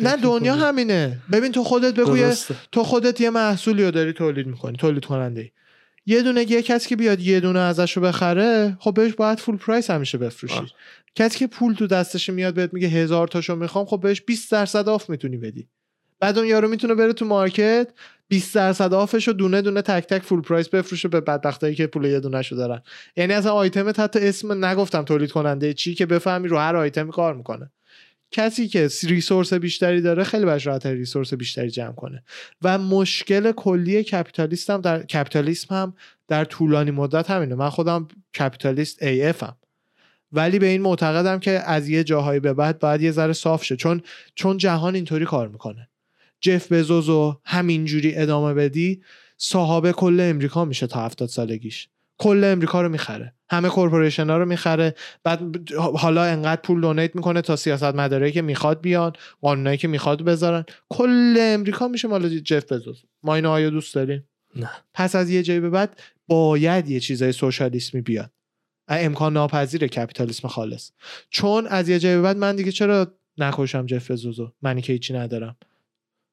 نه 0.00 0.16
دنیا 0.16 0.54
می‌کنی. 0.54 0.68
همینه 0.68 1.18
ببین 1.32 1.52
تو 1.52 1.64
خودت 1.64 1.94
بگو 1.94 2.16
یه- 2.16 2.26
درسته. 2.26 2.54
تو 2.72 2.84
خودت 2.84 3.20
یه 3.20 3.30
محصولی 3.30 3.84
رو 3.84 3.90
داری 3.90 4.12
تولید 4.12 4.46
می‌کنی 4.46 4.76
تولید 4.76 5.04
کننده. 5.04 5.52
یه 6.06 6.22
دونه 6.22 6.50
یه 6.50 6.62
کسی 6.62 6.88
که 6.88 6.96
بیاد 6.96 7.20
یه 7.20 7.40
دونه 7.40 7.58
ازش 7.58 7.96
رو 7.96 8.02
بخره 8.02 8.76
خب 8.80 8.94
بهش 8.94 9.12
باید 9.12 9.38
full 9.40 9.56
price 9.56 9.90
همیشه 9.90 10.18
بفروشی 10.18 10.54
آه. 10.54 10.70
کسی 11.14 11.38
که 11.38 11.46
پول 11.46 11.74
تو 11.74 11.86
دستش 11.86 12.30
میاد 12.30 12.54
بهت 12.54 12.74
میگه 12.74 12.88
هزار 12.88 13.28
تاشو 13.28 13.56
می‌خوام 13.56 13.84
خب 13.86 14.00
بهش 14.00 14.20
20 14.20 14.52
درصد 14.52 14.88
off 14.88 15.10
می‌تونی 15.10 15.36
بدی 15.36 15.68
بعد 16.20 16.38
اون 16.38 16.46
یارو 16.48 16.68
می‌تونه 16.68 16.94
بره 16.94 17.12
تو 17.12 17.24
market 17.24 17.88
20 18.28 18.54
درصد 18.54 18.94
off 18.94 19.14
ش 19.14 19.28
رو 19.28 19.34
دونه 19.34 19.62
دونه 19.62 19.82
تک 19.82 20.06
تک 20.06 20.22
full 20.22 20.40
price 20.40 20.68
بفروشه 20.68 21.08
به 21.08 21.20
بدبختایی 21.20 21.74
که 21.74 21.86
پول 21.86 22.04
یه 22.04 22.20
دونه 22.20 22.42
شو 22.42 22.56
دارن 22.56 22.82
یعنی 23.16 23.32
اصلا 23.32 23.52
آیتمت 23.52 24.00
حتی 24.00 24.18
اسم 24.28 24.64
نگفتم 24.64 25.02
تولید 25.02 25.30
کننده 25.32 25.74
چی 25.74 25.94
که 25.94 26.06
بفهمی 26.06 26.48
رو 26.48 26.58
هر 26.58 26.76
آیتمی 26.76 27.10
کار 27.12 27.34
می‌کنه 27.34 27.70
کسی 28.30 28.68
که 28.68 28.88
ریسورس 29.02 29.52
بیشتری 29.52 30.00
داره 30.00 30.24
خیلی 30.24 30.44
باش 30.44 30.66
راحت 30.66 30.86
ریسورس 30.86 31.34
بیشتری 31.34 31.70
جمع 31.70 31.92
کنه. 31.92 32.22
و 32.62 32.78
مشکل 32.78 33.52
کلی 33.52 34.04
کپیتالیست 34.04 34.70
هم 34.70 34.80
در 34.80 35.02
کپیتالیسم 35.02 35.74
هم 35.74 35.94
در 36.28 36.44
طولانی 36.44 36.90
مدت 36.90 37.30
همینه. 37.30 37.54
من 37.54 37.70
خودم 37.70 38.08
کپیتالیست 38.38 38.98
AF 39.00 39.42
هم 39.42 39.56
ولی 40.32 40.58
به 40.58 40.66
این 40.66 40.82
معتقدم 40.82 41.38
که 41.38 41.50
از 41.50 41.88
یه 41.88 42.04
جاهایی 42.04 42.40
به 42.40 42.52
بعد 42.52 42.78
باید 42.78 43.02
یه 43.02 43.10
ذره 43.10 43.32
صاف 43.32 43.64
شه. 43.64 43.76
چون 43.76 44.02
چون 44.34 44.56
جهان 44.56 44.94
اینطوری 44.94 45.24
کار 45.24 45.48
می‌کنه. 45.48 45.88
جف 46.40 46.72
بزوز 46.72 47.08
رو 47.08 47.40
همینجوری 47.44 48.16
ادامه 48.16 48.54
بدی 48.54 49.02
صاحب 49.36 49.90
کل 49.90 50.20
امریکا 50.20 50.64
میشه 50.64 50.86
تا 50.86 51.04
70 51.04 51.28
سالگیش. 51.28 51.88
کل 52.20 52.44
امریکا 52.44 52.82
رو 52.82 52.88
می‌خره. 52.88 53.34
همه 53.50 53.68
کورپوریشن 53.68 54.30
ها 54.30 54.38
رو 54.38 54.46
می‌خره. 54.46 54.94
بعد 55.24 55.70
حالا 55.74 56.24
انقدر 56.24 56.60
پول 56.60 56.80
دونیت 56.80 57.16
می‌کنه 57.16 57.42
تا 57.42 57.56
سیاست 57.56 57.84
مداره 57.84 58.30
که 58.30 58.42
می‌خواد 58.42 58.80
بیان 58.80 59.12
قانونایی 59.40 59.78
که 59.78 59.88
می‌خواد 59.88 60.22
بذارن. 60.22 60.64
کل 60.88 61.36
امریکا 61.38 61.88
میشه 61.88 62.08
مال 62.08 62.28
جف 62.28 62.72
بزوس 62.72 63.02
ما 63.22 63.34
اینو 63.34 63.50
آیا 63.50 63.70
دوست 63.70 63.94
داریم؟ 63.94 64.28
نه. 64.56 64.70
پس 64.94 65.14
از 65.14 65.30
یه 65.30 65.42
جایی 65.42 65.60
به 65.60 65.70
بعد 65.70 66.00
باید 66.28 66.88
یه 66.88 67.00
چیزای 67.00 67.32
سوشالیسمی 67.32 68.00
بیاد. 68.00 68.30
امکان 68.88 69.32
ناپذیر 69.32 69.86
کپیتالیسم 69.86 70.48
خالص. 70.48 70.90
چون 71.30 71.66
از 71.66 71.88
یه 71.88 71.98
جایی 71.98 72.16
به 72.16 72.22
بعد 72.22 72.36
من 72.36 72.56
دیگه 72.56 72.72
چرا 72.72 73.14
نکشم 73.38 73.86
جف 73.86 74.10
بزوزو؟ 74.10 74.52
منی 74.62 74.82
که 74.82 74.92
هیچی 74.92 75.14
ندارم. 75.14 75.56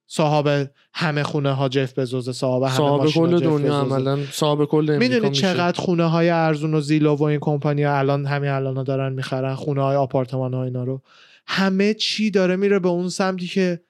صاحب 0.08 0.72
همه 0.94 1.24
خونه 1.24 1.52
ها 1.52 1.70
جف 1.70 2.00
بزوزه 2.00 2.32
صاحب 2.32 2.64
همه 2.64 2.76
صاحب 2.76 3.10
کل 3.10 3.40
دنیا. 3.40 3.80
عملا 3.80 4.20
صاحب 4.32 4.66
کل 4.66 4.98
می‌دونی. 5.00 5.32
چقدر 5.32 5.82
خونه 5.82 6.06
های 6.06 6.30
ارزون 6.30 6.74
و 6.74 6.82
زیلو 6.82 7.16
و 7.16 7.24
این 7.24 7.40
کمپانی 7.40 7.84
ها 7.84 7.98
الان 7.98 8.26
همین 8.26 8.50
الان 8.50 8.84
دارن 8.84 9.14
می‌خرن 9.14 9.56
خونه 9.56 9.82
های 9.82 9.96
آپارتمان 9.96 10.54
ها 10.54 10.64
اینا 10.64 10.84
رو 10.84 11.02
همه 11.48 11.94
چی 11.94 12.32
داره 12.32 12.56
میره 12.56 12.80
به 12.80 12.90
اون 12.90 13.10
سمتی 13.10 13.48
که 13.48 13.82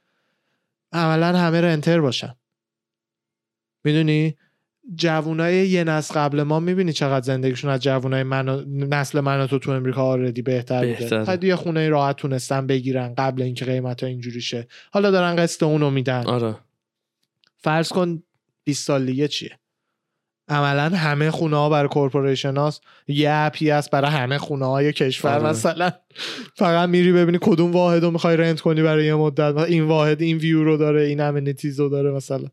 عملا 0.91 1.37
همه 1.37 1.61
رنتر 1.61 2.01
باشن 2.01 2.35
می‌دونی 3.83 4.37
جوونای 4.95 5.67
یه 5.67 5.83
نسل 5.83 6.13
قبل 6.19 6.43
ما 6.43 6.59
می‌بینی 6.59 6.93
چقدر 6.93 7.25
زندگیشون 7.25 7.69
از 7.71 7.83
جوونای 7.83 8.23
من 8.23 8.49
و- 8.49 8.63
نسل 8.67 9.19
من 9.19 9.41
و 9.41 9.47
تو 9.47 9.59
تو 9.59 9.71
امریکا 9.71 10.03
آردی 10.03 10.41
بهتر 10.41 10.85
بوده. 10.85 11.47
یه 11.47 11.55
خونه 11.55 11.89
راحت 11.89 12.15
تونستن 12.15 12.67
بگیرن 12.67 13.13
قبل 13.17 13.41
اینکه 13.41 13.65
قیمت 13.65 14.03
ها 14.03 14.09
اینجوری 14.09 14.41
شه. 14.41 14.67
حالا 14.91 15.11
دارن 15.11 15.35
قسط 15.35 15.63
اونو 15.63 15.89
میدن. 15.89 16.23
آره. 16.25 16.55
فرض 17.57 17.89
کن 17.89 18.23
20 18.63 18.85
سال 18.87 19.05
دیگه 19.05 19.27
چیه؟ 19.27 19.59
عملا 20.49 20.97
همه 20.97 21.31
خونه 21.31 21.57
ها 21.57 21.69
برای 21.69 21.87
corporation 21.89 22.57
هاست. 22.57 22.81
یه 23.07 23.29
app 23.31 23.60
ی 23.60 23.69
هست 23.69 23.91
برای 23.91 24.11
همه 24.11 24.37
خونه 24.37 24.65
های 24.65 24.93
کشور. 24.93 25.31
آره. 25.31 25.49
مثلا 25.49 25.91
فقط 26.55 26.89
میری 26.89 27.13
ببینی 27.13 27.37
کدوم 27.41 27.71
واحد 27.71 28.03
رو 28.03 28.11
می‌خوای 28.11 28.37
rent 28.37 28.61
کنی 28.61 28.81
برای 28.81 29.05
یه 29.05 29.15
مدت. 29.15 29.57
این 29.57 29.83
واحد 29.83 30.21
این 30.21 30.37
ویو 30.37 30.63
رو 30.63 30.77
داره 30.77 31.01
این 31.01 31.21
amenities 31.21 31.79
رو 31.79 31.89
داره 31.89 32.11
مثلا. 32.11 32.47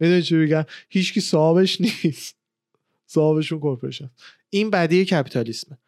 می‌دونی 0.00 0.22
چی 0.22 0.34
میگم؟ 0.34 0.64
هیچکی 0.88 1.20
صاحبش 1.20 1.80
نیست. 1.80 2.36
صاحبشون 3.06 3.60
corporation. 3.60 4.10
این 4.50 4.70
بدی 4.70 5.04
کپیتالیسمه. 5.04 5.78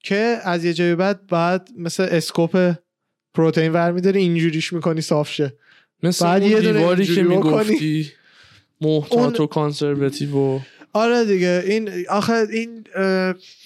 که 0.00 0.38
از 0.44 0.64
یه 0.64 0.74
جای 0.74 0.94
بعد 0.94 1.26
بعد 1.26 1.68
مثل 1.78 2.02
scope 2.10 2.74
پروتئین 3.34 3.72
ور 3.72 3.92
میداری 3.92 4.18
اینجوریش 4.20 4.72
می‌کنی 4.72 5.00
صاف 5.00 5.32
شه. 5.32 5.52
مثل 6.02 6.24
بعد 6.24 6.42
اون 6.42 6.50
یه 6.50 6.60
دیواری 6.60 7.06
که. 7.06 7.22
می‌گفتی 7.22 8.12
محتاط 8.80 9.40
و 9.40 9.46
کانسرواتیو 9.46 10.36
و 10.36 10.60
آره 10.92 11.24
دیگه. 11.24 11.64
این 11.66 11.90
آخه 12.08 12.32
این 12.32 12.84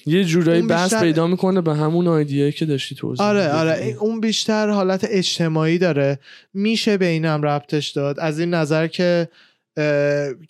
یه 0.06 0.24
جورایی 0.24 0.62
بحث 0.62 0.82
بیشتر- 0.82 1.00
پیدا 1.00 1.26
می‌کنه 1.26 1.60
به 1.60 1.74
همون 1.74 2.06
آیدیایی 2.06 2.52
که 2.52 2.66
داشتی 2.66 2.94
توضیح 2.94 3.26
آره. 3.26 3.48
آره. 3.48 3.96
اون 4.00 4.20
بیشتر 4.20 4.68
حالت 4.68 5.06
اجتماعی 5.10 5.78
داره. 5.78 6.18
میشه 6.54 6.96
به 6.96 7.06
اینم 7.06 7.42
ربطش 7.42 7.88
داد. 7.88 8.20
از 8.20 8.40
این 8.40 8.54
نظر 8.54 8.86
که 8.86 9.28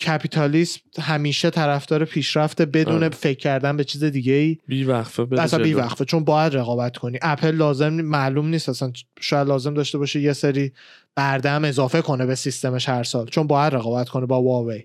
کپیتالیسم 0.06 0.80
همیشه 1.00 1.50
طرفدار 1.50 2.04
پیشرفت 2.04 2.62
بدون 2.62 2.94
آره. 2.94 3.08
فکر 3.08 3.38
کردن 3.38 3.76
به 3.76 3.84
چیز 3.84 4.04
دیگه 4.04 4.32
ای 4.32 4.58
بی 4.66 4.84
وقفه 4.84 5.26
اصلا 5.38 5.62
بی. 5.62 5.74
وقفه 5.74 6.04
چون 6.04 6.24
باید 6.24 6.56
رقابت 6.56 6.96
کنی 6.96 7.18
اپل 7.22 7.50
لازم 7.50 7.88
معلوم 7.88 8.48
نیست 8.48 8.68
اصلا 8.68 8.92
شاید 9.20 9.48
لازم 9.48 9.74
داشته 9.74 9.98
باشه 9.98 10.20
یه 10.20 10.32
سری 10.32 10.72
بردم 11.14 11.64
اضافه 11.64 12.02
کنه 12.02 12.26
به 12.26 12.34
سیستمش 12.34 12.88
هر 12.88 13.02
سال 13.02 13.26
چون 13.26 13.46
باید 13.46 13.74
رقابت 13.74 14.08
کنه 14.08 14.26
با 14.26 14.42
هواوی 14.42 14.84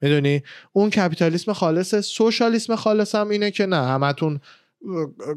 می‌دونی 0.00 0.42
اون 0.72 0.90
کپیتالیسم 0.90 1.52
خالصه 1.52 2.00
socialism 2.00 2.76
خالص 2.76 3.14
هم 3.14 3.28
اینه 3.28 3.50
که 3.50 3.66
نه 3.66 3.76
همتون 3.76 4.40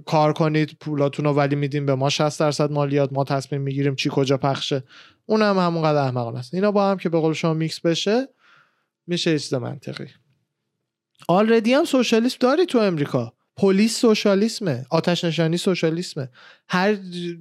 کار 0.06 0.34
کنید 0.34 0.78
پولاتون 0.80 1.26
رو 1.26 1.32
ولی 1.32 1.56
میدیم 1.56 1.86
به 1.86 1.96
ما 1.96 2.10
60 2.10 2.40
درصد 2.40 2.72
مالیات 2.72 3.14
ما 3.14 3.24
تصمیم 3.24 3.62
می‌گیریم 3.62 3.96
چی 3.96 4.10
کجا 4.14 4.38
پخشه 4.38 4.84
اون 5.26 5.42
هم 5.42 5.58
همونقدر 5.58 5.98
احمقانه 5.98 6.40
است. 6.40 6.54
اینا 6.54 6.72
با 6.72 6.92
هم 6.92 6.98
که 6.98 7.10
به 7.10 7.20
قول 7.20 7.34
شما 7.34 7.54
میکس 7.54 7.80
بشه 7.80 8.28
میشه 9.08 9.32
یه 9.32 9.40
چیز 9.40 9.54
منطقی. 9.54 10.08
آلردی 11.28 11.74
هم 11.74 11.86
سوشالیسم 11.86 12.38
داری 12.40 12.66
تو 12.66 12.78
امریکا. 12.78 13.34
پلیس 13.58 13.98
سوشالیسمه 13.98 14.86
آتش 14.90 15.24
نشانی 15.24 15.58
سوشالیسمه. 15.58 16.30
هر 16.70 16.98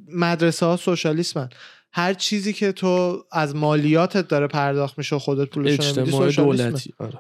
مدرسه 0.09 0.67
ها 0.67 0.77
سوشالیسمن. 0.77 1.49
هر 1.93 2.15
چیزی 2.15 2.53
که 2.53 2.73
تو 2.73 3.25
از 3.33 3.57
مالیاتت 3.57 4.29
داره 4.29 4.47
پرداخت 4.47 4.99
میشه 4.99 5.19
خودت 5.19 5.51
پولش 5.51 5.81
سوشالیسمه. 5.81 6.33
دولتی 6.33 6.95
آره. 6.99 7.19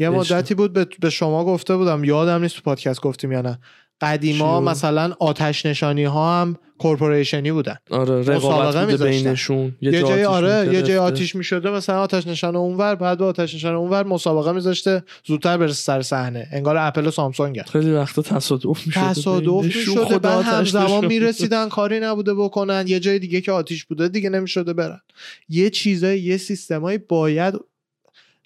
یه. 0.00 0.08
مدتی 0.10 0.54
بود 0.54 0.72
به- 1.00 1.10
شما 1.10 1.44
گفته 1.44 1.76
بودم 1.76 2.04
یادم 2.04 2.42
نیست 2.42 2.56
تو 2.56 2.62
پادکست 2.62 3.00
گفتیم 3.00 3.32
یا 3.32 3.40
نه 3.40 3.58
قدیما؟ 4.00 4.60
مثلا 4.60 5.12
آتش 5.20 5.66
نشانی 5.66 6.04
ها 6.04 6.40
هم 6.40 6.56
کورپوریشنی 6.78 7.52
بودن 7.52 7.76
آره 7.90 8.22
رقابت 8.22 8.90
بوده. 8.90 9.04
بینشون 9.10 9.76
یه, 9.80 9.92
جا 9.92 10.08
جای 10.08 10.24
آره 10.24 10.74
یه. 10.74 10.82
جای 10.82 10.96
آتیش 10.96 11.34
می‌شده 11.36 11.70
مثلا 11.70 12.00
آتش 12.00 12.26
نشان 12.26 12.56
اونور 12.56 12.94
بعد 12.94 13.18
با 13.18 13.26
آتش 13.26 13.54
نشان 13.54 13.74
اونور 13.74 14.06
مسابقه 14.06 14.52
میذاشته 14.52 15.02
زودتر 15.26 15.56
برسه 15.56 15.74
سر 15.74 16.02
صحنه 16.02 16.48
انگار 16.52 16.76
اپل 16.76 17.06
و 17.06 17.10
سامسونگ 17.10 17.62
خیلی 17.62 17.90
وقتا 17.92 18.22
تصادف 18.22 18.86
می‌شده 18.86 19.04
تصادف. 19.08 19.64
می‌شده 19.64 20.18
بعد 20.18 20.44
همزمان. 20.44 21.06
می‌رسیدن 21.06 21.68
کاری 21.68 22.00
نبوده 22.00 22.34
بکنن 22.34 22.84
یه 22.88 23.00
جای 23.00 23.18
دیگه 23.18 23.40
که 23.40 23.52
آتیش 23.52 23.84
بوده 23.84 24.08
دیگه 24.08 24.30
نمی‌شده 24.30 24.72
برن 24.72 25.00
یه 25.48 25.70
چیزای 25.70 26.20
یه 26.20 26.36
سیستمایی 26.36 26.98
باید 26.98 27.54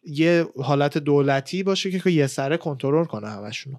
یه 0.06 0.46
حالت 0.62 0.98
دولتی 0.98 1.62
باشه 1.62 1.98
که 1.98 2.10
یه 2.10 2.26
سره 2.26 2.56
کنترل 2.56 3.04
کنه 3.04 3.28
همشونو. 3.28 3.76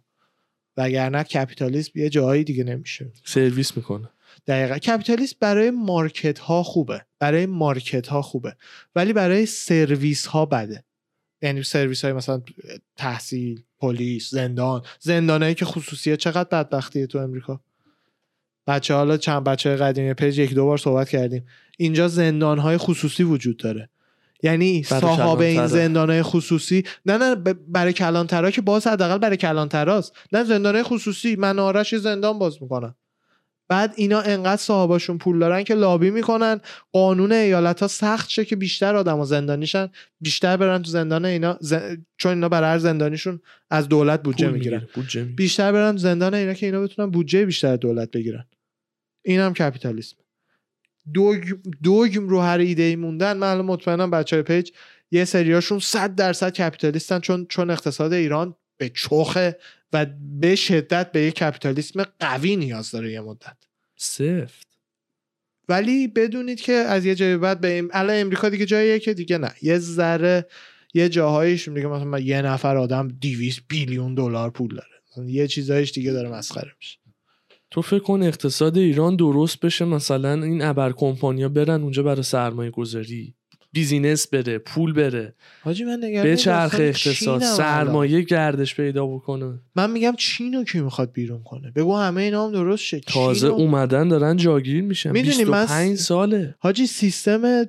وگرنه 0.78 1.24
کپیتالیسم 1.24 1.92
یه 1.96 2.10
جایی 2.10 2.44
دیگه 2.44 2.64
نمیشه. 2.64 3.12
سرویس 3.24 3.78
می‌کنه. 3.78 4.10
دقیقا. 4.48 4.78
کپیتالیسم 4.78 5.36
برای 5.40 5.72
market 5.72 6.40
ها 6.40 6.64
خوبه. 6.64 7.06
برای 7.20 7.46
market 7.46 8.08
ها 8.08 8.22
خوبه. 8.22 8.56
ولی 8.96 9.14
برای 9.14 9.46
سرویس 9.46 10.26
ها 10.26 10.46
بده. 10.46 10.84
یعنی 11.42 11.64
سرویس 11.64 12.06
های 12.06 12.14
مثلا 12.14 12.42
تحصیل 12.96 13.64
پلیس 13.80 14.30
زندان. 14.30 14.82
زندانایی 15.00 15.56
که 15.56 15.66
خصوصیه. 15.66 16.18
چقدر 16.18 16.50
بدبختیه 16.52 17.08
تو 17.08 17.18
امریکا 17.18 17.62
بچه 18.68 18.94
حالا 18.94 19.18
چند 19.18 19.44
بچه 19.44 19.76
قدیمی. 19.76 20.14
page 20.14 20.40
یک 20.40 20.54
دو 20.54 20.66
بار 20.66 20.78
صحبت 20.78 21.10
کردیم. 21.10 21.46
اینجا 21.78 22.08
زندان 22.08 22.60
های 22.60 22.78
خصوصی 22.78 23.24
وجود 23.24 23.58
داره. 23.58 23.90
یعنی 24.44 24.84
صاحب 24.84 25.40
این 25.40 25.56
کلانتره. 25.56 25.80
زندان 25.80 26.10
های 26.10 26.24
خصوصی. 26.24 26.84
نه 27.06 27.18
نه 27.18 27.36
برای 27.68 27.94
کلانترا 27.94 28.52
که 28.52 28.62
باز 28.62 28.88
حداقل 28.88 29.18
برای 29.18 29.38
کلانتراست. 29.38 30.14
نه 30.32 30.44
زندان 30.44 30.76
های 30.76 30.84
خصوصی. 30.84 31.36
من 31.36 31.60
آرش 31.60 31.96
زندان 31.96 32.40
باز 32.40 32.62
می‌کنم 32.62 32.96
بعد 33.70 33.94
اینا 33.96 34.20
انقدر 34.20 34.62
صاحباشون 34.62 35.18
پول 35.18 35.40
دارن 35.40 35.64
که 35.64 35.76
لابی 35.76 36.10
می‌کنن. 36.12 36.62
قانون 36.92 37.32
ایالت 37.32 37.80
ها 37.82 37.88
سخت 37.88 38.30
شه 38.30 38.46
که 38.46 38.56
بیشتر 38.56 38.96
آدم 38.96 39.24
زندانیشن. 39.24 39.90
بیشتر 40.22 40.58
برن 40.58 40.82
تو 40.82 40.92
زندان 40.92 41.26
اینا 41.26 41.60
چون 42.18 42.34
اینا 42.34 42.50
برای 42.50 42.70
هر 42.70 42.78
زندانیشون 42.78 43.42
از 43.70 43.90
دولت 43.90 44.24
بودجه 44.24 44.50
می‌گیرن. 44.50 44.88
بیشتر 45.36 45.72
برن 45.72 45.98
زندان 45.98 46.34
اینا 46.34 46.54
که 46.54 46.66
اینا 46.66 46.82
بتونن 46.82 47.12
بودجه 47.12 47.46
بیشتر 47.46 47.76
دولت 47.76 48.12
بگیرن. 48.12 48.46
این 49.26 49.40
هم 49.40 49.54
کپیتالیسم. 49.54 50.16
دگ 51.14 51.54
دگم 51.84 52.30
رو 52.30 52.42
هر 52.42 52.58
ایده 52.58 52.84
ای 52.84 52.96
موندن 52.96 53.38
من 53.38 53.48
الان 53.48 53.66
مطمئنم 53.66 54.12
بچه 54.12 54.36
های 54.36 54.44
page 54.44 54.72
یه 55.12 55.26
سریاشون 55.26 55.80
100 55.80 56.16
درصد 56.16 56.54
کپیتالیستن 56.54 57.20
چون 57.20 57.46
چون 57.50 57.70
اقتصاد 57.70 58.14
ایران 58.14 58.56
به 58.78 58.90
چخه 58.90 59.58
و 59.94 60.06
به 60.40 60.56
شدت 60.56 61.12
به 61.12 61.22
یه 61.22 61.32
کپیتالیسم 61.32 62.04
قوی 62.20 62.56
نیاز 62.56 62.92
داره 62.92 63.12
یه 63.12 63.22
مدت. 63.22 63.58
سفت. 63.96 64.68
ولی 65.70 66.08
بدونید 66.08 66.62
که 66.62 66.74
از 66.74 67.06
یه 67.06 67.16
جای 67.16 67.38
بعد 67.38 67.62
به 67.62 67.80
ام... 67.80 67.90
الان 67.94 68.22
امریکا 68.22 68.50
دیگه 68.50 68.66
جاییه 68.66 69.00
که 69.00 69.14
دیگه 69.14 69.38
نه. 69.38 69.52
یه 69.62 69.80
ذره 69.80 70.48
یه 70.94 71.10
جاهایش 71.10 71.68
دیگه 71.68 71.88
مثلا 71.88 72.20
یه 72.20 72.42
نفر 72.42 72.78
آدم 72.78 73.08
200 73.08 73.62
بیلیون 73.68 74.16
دلار 74.16 74.50
پول 74.50 74.76
داره. 74.76 75.32
یه 75.32 75.48
چیزایش 75.48 75.92
دیگه 75.92 76.12
داره 76.12 76.30
مسخره 76.30 76.72
میشه. 76.80 76.98
تو 77.76 77.82
فکر 77.82 78.00
کن 78.00 78.24
اقتصاد 78.24 78.78
ایران 78.78 79.16
درست 79.16 79.60
بشه 79.60 79.86
مثلا 79.86 80.44
این 80.44 80.62
ابر 80.62 80.92
کمپانیا 80.92 81.50
برن 81.50 81.82
اونجا 81.82 82.04
برای 82.04 82.24
سرمایه 82.24 82.72
گذاری. 82.72 83.34
business 83.72 84.28
بره 84.28 84.58
پول 84.58 84.94
بره. 84.94 85.36
حاجی 85.64 85.84
من 85.84 86.00
به 86.02 86.36
چرخ 86.36 86.76
اقتصاد. 86.80 87.42
سرمایه 87.42 88.22
گردش 88.22 88.76
پیدا 88.76 89.08
بکنه. 89.08 89.60
من 89.76 89.92
میگم 89.92 90.14
چینو 90.18 90.64
کی 90.64 90.80
می‌خواد 90.80 91.12
بیرون 91.12 91.44
کنه؟ 91.44 91.72
بگو 91.72 91.96
همه 91.98 92.22
اینا 92.22 92.46
هم 92.46 92.52
درست 92.52 92.84
شه. 92.84 93.00
تازه 93.00 93.48
چینو- 93.48 93.52
اومدن 93.60 94.08
دارن 94.08 94.38
جاگیر 94.38 94.82
میشن. 94.84 95.12
می‌دونی 95.12 95.44
من 95.44 95.62
25 95.62 95.98
س- 95.98 96.08
ساله. 96.08 96.56
حاجی 96.60 96.88
سیستم 96.88 97.66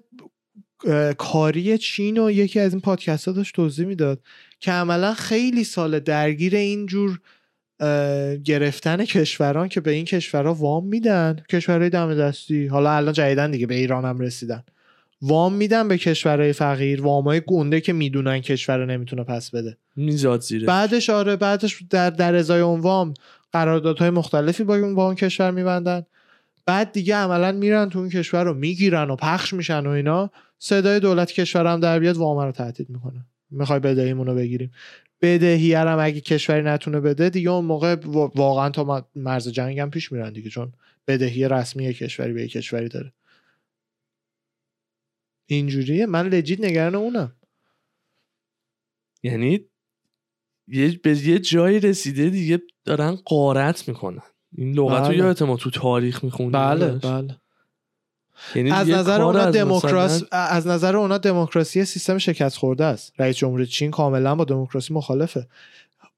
کاری 1.19 1.79
چین 1.79 2.19
و 2.19 2.31
یکی 2.31 2.61
از 2.61 2.73
این 2.73 2.81
پادکست 2.81 3.29
ها 3.29 3.35
داشت 3.35 3.55
توضیح 3.55 3.87
می‌داد 3.87 4.21
که 4.61 4.73
عملا 4.73 5.15
خیلی 5.15 5.65
سال 5.65 5.99
درگیر 5.99 6.57
اینجور 6.57 7.21
گرفتن 8.45 9.05
کشوران 9.05 9.69
که 9.69 9.81
به 9.81 9.91
این 9.91 10.05
کشورها 10.05 10.55
وام 10.55 10.87
میدن. 10.87 11.37
کشورهای 11.51 11.91
دم 11.91 12.15
دستی. 12.15 12.67
حالا 12.67 12.93
الان 12.93 13.13
جدیدن 13.13 13.51
دیگه 13.51 13.67
به 13.67 13.75
ایران 13.75 14.05
هم 14.05 14.21
رسیدن. 14.21 14.63
وام 15.23 15.53
میدن 15.55 15.89
به 15.89 15.99
کشورهای 15.99 16.53
فقیر. 16.53 17.03
وامای 17.03 17.43
گنده 17.47 17.81
که 17.81 17.93
می‌دونن 17.93 18.41
کشور 18.41 18.79
رو 18.79 18.87
نمی‌تونه 18.87 19.25
پس 19.25 19.51
بده. 19.51 19.77
میزاد 19.97 20.41
زیره 20.41 20.67
بعدش 20.67 21.11
آره 21.11 21.37
بعدش 21.37 21.83
در 21.91 22.11
در 22.11 22.35
ازای 22.35 22.61
اون 22.61 22.81
وام 22.81 23.15
قراردادهای 23.53 24.11
مختلفی 24.11 24.65
با 24.65 24.77
اون 24.77 24.95
با 24.95 25.07
اون 25.07 25.15
کشور 25.15 25.51
میبندن. 25.51 26.07
بعد 26.67 26.93
دیگه 26.93 27.15
عملا 27.15 27.53
میرن 27.53 27.89
تو 27.89 27.99
اون 27.99 28.09
کشور 28.09 28.45
رو 28.45 28.55
می‌گیرن 28.55 29.11
و 29.11 29.17
پخش 29.17 29.53
میشن 29.53 29.87
و 29.87 29.91
اینا. 29.91 30.31
صدای 30.59 31.01
دولت 31.01 31.33
کشور 31.33 31.67
هم 31.67 31.81
در 31.81 31.99
بیاد 31.99 32.17
وام 32.17 32.39
رو 32.39 32.53
تهدید 32.53 32.91
می‌کنه 32.91 33.25
می‌خوای 33.51 33.81
بدهیمون 33.81 34.27
رو 34.27 34.35
بگیریم. 34.35 34.71
بدهی 35.21 35.75
هم 35.75 35.99
اگه 36.01 36.21
کشوری 36.21 36.63
نتونه 36.63 37.01
بده 37.01 37.31
دیگه 37.31 37.51
اون 37.51 37.65
موقع 37.65 37.95
وا- 37.95 38.33
واقعا 38.35 38.71
تا 38.71 39.09
مرز 39.15 39.49
جنگ 39.49 39.79
هم 39.79 39.91
پیش 39.91 40.13
میرن 40.13 40.33
دیگه 40.33 40.51
چون 40.51 40.73
بدهی 41.07 41.49
رسمی 41.49 41.95
کشوری 41.95 42.33
به 42.33 42.49
کشوری 42.49 42.89
داره. 42.89 43.13
اینجوریه. 45.47 46.07
من 46.07 46.29
لجیت 46.29 46.61
نگران 46.61 46.95
اونم. 46.95 47.33
یعنی 49.23 49.65
یه 50.69 50.99
به 51.03 51.27
یه 51.27 51.39
جایی 51.39 51.81
رسیده 51.81 52.31
دیگه 52.31 52.63
دارن 52.85 53.15
قارت 53.15 53.89
می‌کنن. 53.89 54.23
این 54.53 54.73
لغت 54.73 55.03
رو 55.03 55.09
بله. 55.09 55.17
یادت 55.17 55.43
ما 55.43 55.57
تو 55.57 55.71
تاریخ 55.71 56.25
میخوندیم 56.25 57.01
بله. 57.01 57.37
یعنی 58.55 58.71
از 58.71 58.89
نظر 58.89 59.19
کار 59.19 59.27
اونا 59.27 59.41
از 59.41 59.55
دموکراس 59.55 60.23
از 60.33 60.67
نظر 60.67 60.97
اونا 60.97 61.19
دموکراسی 61.19 61.85
سیستم 61.85 62.19
شکست 62.19 62.57
خورده 62.57 62.85
است 62.85 63.13
رئیس 63.19 63.37
جمهوری 63.37 63.67
چین 63.67 63.91
کاملا 63.91 64.35
با 64.35 64.45
دموکراسی 64.45 64.95
مخالفه. 64.95 65.47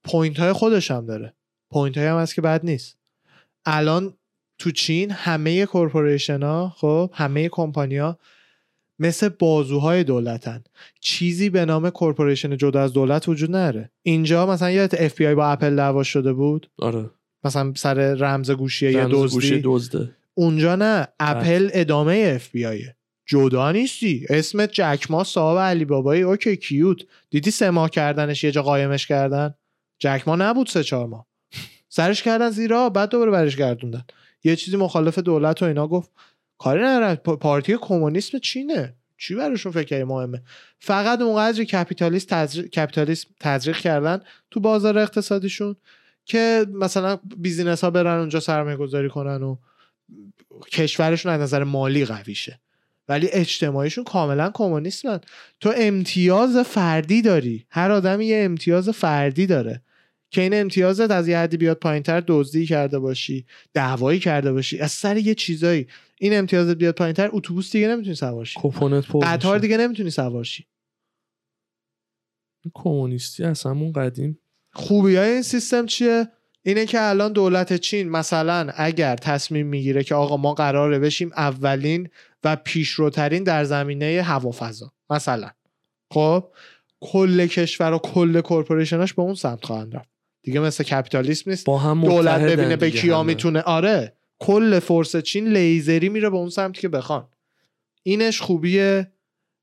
point 0.05 0.41
های 0.41 0.53
خودش 0.53 0.91
هم 0.91 1.07
داره. 1.07 1.35
point 1.71 1.99
های 1.99 2.07
هم 2.07 2.19
هست 2.19 2.35
که 2.35 2.43
بد 2.43 2.61
نیست. 2.65 2.97
الان 3.67 4.15
تو 4.59 4.71
چین 4.71 5.11
همه 5.11 5.67
corporation 5.67 6.43
ها 6.43 6.75
خب 6.77 7.11
همه 7.15 7.49
کمپانیا 7.49 8.19
مثل 8.99 9.29
بازوهای 9.29 10.05
دولتن. 10.05 10.65
چیزی 11.01 11.51
به 11.51 11.65
نام 11.65 11.91
corporation 11.91 12.57
جدا 12.57 12.83
از 12.83 12.93
دولت 12.93 13.29
وجود 13.29 13.57
نداره. 13.57 13.91
اینجا 14.03 14.47
مثلا 14.47 14.71
یادت 14.71 15.01
اف 15.01 15.15
بی 15.15 15.27
آی 15.27 15.35
با 15.35 15.47
اپل 15.47 15.77
دعوا 15.77 16.03
شده 16.03 16.33
بود؟ 16.33 16.71
آره. 16.79 17.11
مثلا 17.45 17.73
سر 17.77 18.15
رمز 18.15 18.51
گوشی 18.51 18.91
یا 18.91 19.07
رمز 19.07 19.33
گوشی 19.33 19.61
دزدی. 19.65 20.11
اونجا 20.39 20.77
نه 20.77 21.09
اپل 21.21 21.71
ادامه 21.73 22.33
اف 22.35 22.49
بی 22.51 22.67
آیه 22.67 22.97
جدا 23.27 23.73
نیستی. 23.73 24.27
اسمت 24.31 24.71
جک 24.73 25.12
ما 25.12 25.25
صاحب 25.25 25.59
علی 25.59 25.85
بابایی. 25.85 26.23
OK 26.23 26.57
cute. 26.57 26.99
دیدی 27.31 27.51
سه 27.51 27.71
ماه 27.71 27.91
کردنش 27.91 28.45
یه 28.45 28.51
جا 28.51 28.63
قایمش 28.63 29.07
کردن؟ 29.07 29.55
جکما 29.99 30.37
نبود 30.37 30.67
سه 30.67 30.85
چهار 30.85 31.07
ماه. 31.07 31.27
سرش 31.89 32.23
کردن 32.23 32.51
زیرا 32.51 32.89
بعد 32.89 33.09
دوباره 33.09 33.31
برش 33.31 33.57
گردوندن. 33.57 34.05
یه 34.45 34.57
چیزی 34.57 34.77
مخالف 34.77 35.19
دولت 35.19 35.63
و 35.63 35.65
اینا 35.65 35.89
گفت. 35.89 36.11
کاری 36.59 36.83
ندارن 36.83 37.15
پا- 37.15 37.37
پارتی 37.37 37.77
کمونیسم 37.81 38.39
چینه. 38.39 38.95
چی 39.17 39.35
براشون 39.35 39.73
فکر 39.73 40.05
مهمه. 40.05 40.43
فقط 40.79 41.21
اونقدر 41.21 41.65
کپیتالیست 41.65 42.29
تزریق 42.29 42.67
کپیتالیسم 42.67 43.29
تزریق 43.41 43.77
کردن 43.77 44.21
تو 44.51 44.61
بازار 44.61 44.99
اقتصادیشون 44.99 45.77
که 46.25 46.67
مثلا 46.73 47.19
بیزینس 47.37 47.85
ها 47.85 47.91
برن 47.91 48.19
اونجا 48.19 48.41
سرمایه 48.41 48.77
گذاری 48.77 49.09
کنن 49.09 49.43
و 49.43 49.57
کشورشون 50.73 51.33
از 51.33 51.41
نظر 51.41 51.65
مالی 51.65 52.05
قوی 52.05 52.35
شه 52.35 52.61
ولی 53.09 53.29
اجتماعیشون 53.33 54.05
کاملا 54.05 54.51
کمونیستن. 54.55 55.21
تو 55.61 55.73
امتیاز 55.77 56.57
فردی 56.57 57.23
داری. 57.23 57.67
هر 57.71 57.91
آدمی 57.91 58.27
یه 58.27 58.45
امتیاز 58.45 58.89
فردی 58.89 59.47
داره. 59.47 59.83
که 60.31 60.41
این 60.41 60.55
امتیازت 60.55 61.11
از 61.11 61.29
یه 61.29 61.39
حدی 61.39 61.57
بیاد 61.57 61.79
پایینتر 61.79 62.23
دزدی 62.27 62.67
کرده 62.67 62.99
باشی 62.99 63.47
دعوایی 63.75 64.19
کرده 64.21 64.53
باشی 64.53 64.79
از 64.79 64.93
سر 64.93 65.17
یه 65.17 65.35
چیزایی. 65.35 65.87
این 66.19 66.39
امتیازت 66.39 66.77
بیاد 66.77 66.95
پایینتر 66.95 67.29
اتوبوس 67.33 67.73
دیگه 67.73 67.89
نمی‌تونی 67.89 68.15
سوار 68.15 68.45
شی. 68.45 68.61
کپونت 68.63 69.05
قطار. 69.23 69.59
دیگه 69.59 69.77
نمی‌تونی 69.77 70.11
سوار 70.11 70.45
شی. 70.45 70.67
کمونیستی 72.75 73.45
از 73.45 73.63
همون 73.63 73.93
قدیم. 73.93 74.39
خوبی 74.73 75.17
های 75.17 75.31
این 75.31 75.43
سیستم 75.43 75.87
چیه؟ 75.87 76.29
اینه 76.63 76.87
که 76.87 77.03
الان 77.03 77.33
دولت 77.33 77.73
چین 77.73 78.09
مثلا 78.09 78.73
اگر 78.77 79.17
تصمیم 79.17 79.67
می‌گیره 79.67 80.05
که 80.05 80.15
آقا 80.15 80.37
ما 80.37 80.55
قراره 80.55 80.99
بشیم 80.99 81.31
اولین 81.37 82.09
و 82.45 82.57
پیشروترین 82.57 83.45
در 83.45 83.65
زمینه 83.65 84.23
هوافضا 84.23 84.93
مثلا. 85.11 85.51
خب؟ 86.13 86.45
کل 87.01 87.47
کشور 87.47 87.93
و 87.93 87.99
کل 87.99 88.41
کورپوریشناش 88.41 89.15
به 89.15 89.23
اون 89.23 89.35
سمت 89.35 89.65
خواهند 89.65 89.97
رفت. 89.97 90.09
دیگه 90.43 90.61
مثل 90.61 90.85
کپیتالیسم 90.85 91.51
نیست. 91.51 91.67
با 91.67 91.79
هم 91.79 92.05
دولت 92.05 92.41
ببینه 92.41 92.77
به 92.77 92.91
کیا 92.91 93.19
همه. 93.19 93.27
می‌تونه. 93.27 93.61
آره. 93.61 94.15
کل 94.39 94.79
فورس 94.79 95.17
چین 95.17 95.49
لیزری 95.49 96.09
میره 96.09 96.31
به 96.31 96.37
اون 96.37 96.51
سمتی 96.51 96.81
که 96.81 96.89
بخوان. 96.89 97.29
اینش 98.03 98.41
خوبی 98.41 98.81
اه، 98.81 99.05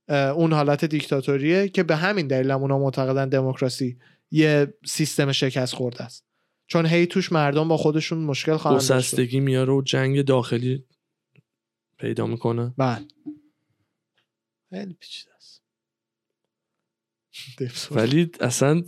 اون 0.10 0.54
حالت 0.54 0.86
دیکتاتوریه 0.86 1.70
که 1.70 1.84
به 1.84 1.96
همین 1.96 2.28
دلیل 2.28 2.52
هم 2.52 2.62
اونا 2.62 2.80
معتقدن 2.80 3.30
دموکراسی 3.30 3.98
یه 4.32 4.74
سیستم 4.86 5.32
شکست 5.32 5.76
خورده 5.76 6.04
است. 6.04 6.25
چون 6.68 6.86
هی 6.86 7.06
توش 7.06 7.32
مردم 7.32 7.68
با 7.68 7.78
خودشون 7.78 8.18
مشکل 8.18 8.58
خواهند 8.58 8.80
داشت. 8.80 8.92
گسستگی 8.92 9.40
میاره 9.40 9.74
و 9.74 9.82
جنگ 9.82 10.22
داخلی 10.22 10.86
پیدا 11.98 12.26
می‌کنه. 12.26 12.74
بله. 12.78 13.08
خیلی 14.70 14.94
پیچیده 14.94 15.36
است. 15.36 15.62
ولی 17.98 18.32
اصلا 18.40 18.84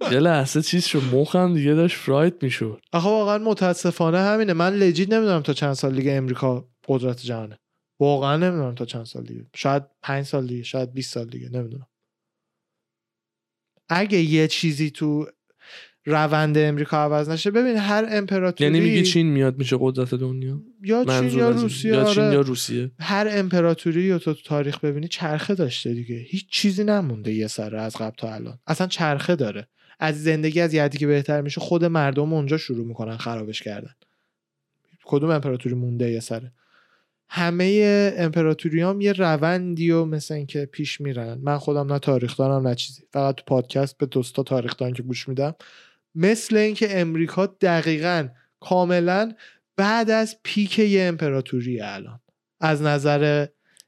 یه 0.00 0.18
لحظه 0.20 0.62
چیز 0.62 0.84
شد 0.84 1.02
مخم 1.14 1.54
دیگه 1.54 1.74
داشت 1.74 1.96
فرایت 1.96 2.42
می‌شد. 2.42 2.82
آخه 2.92 3.08
واقعا 3.08 3.38
متاسفانه 3.38 4.18
همینه. 4.18 4.52
من 4.52 4.74
لجیت 4.74 5.12
نمی‌دونم 5.12 5.42
تا 5.42 5.52
چند 5.52 5.72
سال 5.72 5.96
دیگه 5.96 6.12
امریکا 6.12 6.68
قدرت 6.88 7.20
جهانه. 7.20 7.58
واقعا 8.00 8.36
نمی‌دونم 8.36 8.74
تا 8.74 8.84
چند 8.84 9.04
سال 9.04 9.22
دیگه. 9.22 9.46
شاید 9.54 9.82
پنج 10.02 10.24
سال 10.26 10.46
دیگه 10.46 10.62
شاید 10.62 10.92
20 10.92 11.14
سال 11.14 11.26
دیگه 11.26 11.48
نمی‌دونم. 11.48 11.86
اگه 13.88 14.18
یه 14.18 14.48
چیزی 14.48 14.90
تو 14.90 15.26
روند 16.04 16.58
امریکا 16.58 16.96
عوض 16.96 17.28
نشه. 17.28 17.50
ببین 17.50 17.76
هر 17.76 18.06
امپراتوری 18.10 18.70
یعنی 18.70 18.80
میگی 18.80 19.02
چین 19.02 19.26
میاد 19.26 19.58
میشه 19.58 19.76
قدرت 19.80 20.14
دنیا؟ 20.14 20.60
یا 20.82 21.04
چین 21.04 21.38
یا. 21.38 21.50
روسیه 21.50 21.92
یا 21.92 22.04
چین 22.04 22.22
آره. 22.22 22.34
یا 22.34 22.40
روسیه. 22.40 22.90
هر 23.00 23.26
امپراتوری 23.30 24.12
رو 24.12 24.18
تو 24.18 24.34
تاریخ 24.34 24.78
ببینی 24.78 25.08
چرخه 25.08 25.54
داشته 25.54 25.94
دیگه. 25.94 26.16
هیچ 26.16 26.48
چیزی 26.50 26.84
نمونده 26.84 27.32
یه 27.32 27.46
سره 27.46 27.80
از 27.80 27.96
قبل 27.96 28.16
تا 28.16 28.34
الان. 28.34 28.58
اصلا 28.66 28.86
چرخه 28.86 29.36
داره. 29.36 29.68
از 30.00 30.22
زندگی 30.22 30.60
از 30.60 30.74
یادی 30.74 30.98
که 30.98 31.06
بهتر 31.06 31.40
میشه 31.40 31.60
خود 31.60 31.84
مردم 31.84 32.32
اونجا 32.32 32.56
شروع 32.56 32.86
می‌کنن 32.86 33.16
خرابش 33.16 33.62
کردن. 33.62 33.94
کدوم 35.04 35.30
امپراتوری 35.30 35.74
مونده 35.74 36.10
یه 36.10 36.20
سره؟ 36.20 36.52
همه 37.28 38.12
امپراتوری 38.16 38.80
هم 38.80 39.00
یه 39.00 39.12
روندی 39.12 39.90
و 39.90 40.04
مثل 40.04 40.34
اینکه 40.34 40.66
پیش 40.66 41.00
میرن. 41.00 41.38
من 41.42 41.58
خودم 41.58 41.92
نه 41.92 41.98
تاریخ 41.98 42.36
دارم 42.36 42.68
نه 42.68 42.74
چیزی. 42.74 43.02
فقط 43.12 43.34
تو 43.34 43.42
پادکست 43.46 43.98
به 43.98 44.06
دوستا 44.06 44.42
تاریخ 44.42 44.76
دارم 44.76 44.92
که 44.92 45.02
گوش 45.02 45.28
میدم 45.28 45.54
مثل 46.14 46.56
اینکه 46.56 47.00
امریکا 47.00 47.46
دقیقا 47.46 48.28
کاملا 48.60 49.32
بعد 49.76 50.10
از 50.10 50.36
پیک 50.42 50.78
یه 50.78 51.02
امپراتوری 51.02 51.80
الان. 51.80 52.20
از 52.60 52.82
نظر 52.82 53.46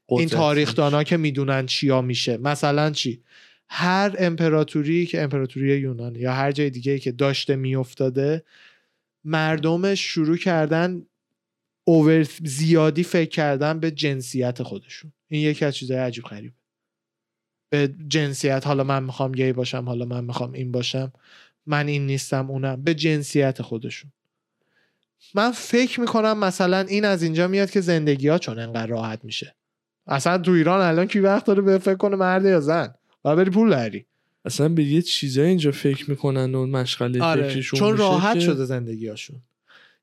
این 0.09 0.27
قدرت 0.27 0.31
تاریخ 0.31 0.75
دانا 0.75 1.03
که 1.03 1.17
می‌دونن 1.17 1.65
چیا 1.65 2.01
میشه. 2.01 2.37
مثلا 2.37 2.91
چی؟ 2.91 3.23
هر 3.69 4.15
امپراتوری 4.19 5.05
که 5.05 5.21
امپراتوری 5.21 5.77
یونان 5.79 6.15
یا 6.15 6.33
هر 6.33 6.51
جای 6.51 6.69
دیگه 6.69 6.99
که 6.99 7.11
داشته 7.11 7.55
میافتاده 7.55 8.43
مردمش 9.23 10.01
شروع 10.01 10.37
کردن 10.37 11.05
اوور 11.87 12.23
زیادی 12.43 13.03
فکر 13.03 13.29
کردن 13.29 13.79
به 13.79 13.91
جنسیت 13.91 14.63
خودشون. 14.63 15.13
این 15.27 15.41
یکی 15.41 15.65
از 15.65 15.75
چیزهای 15.75 15.99
عجیب 15.99 16.23
غریبه. 16.23 16.55
به 17.69 17.95
جنسیت 18.07 18.67
حالا 18.67 18.83
من 18.83 19.03
می‌خوام 19.03 19.31
گی 19.31 19.53
باشم 19.53 19.83
حالا 19.85 20.05
من 20.05 20.23
می‌خوام 20.23 20.53
این 20.53 20.71
باشم. 20.71 21.13
من 21.65 21.87
این 21.87 22.05
نیستم 22.05 22.51
اونم. 22.51 22.83
به 22.83 22.93
جنسیت 22.93 23.61
خودشون. 23.61 24.11
من 25.33 25.51
فکر 25.51 25.99
می‌کنم 25.99 26.37
مثلا 26.37 26.79
این 26.79 27.05
از 27.05 27.23
اینجا 27.23 27.47
میاد 27.47 27.71
که 27.71 27.81
زندگی 27.81 28.27
ها 28.27 28.37
چون 28.37 28.59
انقدر 28.59 28.87
راحت 28.87 29.19
میشه. 29.23 29.55
اصلا 30.07 30.37
تو 30.37 30.51
ایران 30.51 30.81
الان 30.81 31.07
کی 31.07 31.19
وقت 31.19 31.45
داره 31.45 31.61
به 31.61 31.77
فکر 31.77 31.95
کنه 31.95 32.15
مرد 32.15 32.45
یا 32.45 32.59
زن؟ 32.59 32.93
و 33.25 33.35
بری 33.35 33.49
پول 33.49 33.69
داری. 33.69 34.05
اصلا 34.45 34.69
به 34.69 34.83
یه 34.83 35.01
چیزای 35.01 35.47
اینجا 35.47 35.71
فکر 35.71 36.09
می‌کنن 36.09 36.55
و 36.55 36.65
مشغله 36.65 37.23
آره 37.23 37.49
فکرشون 37.49 37.79
چون 37.79 37.97
راحت 37.97 38.33
که 38.33 38.39
شده 38.39 38.65
زندگیاشون 38.65 39.41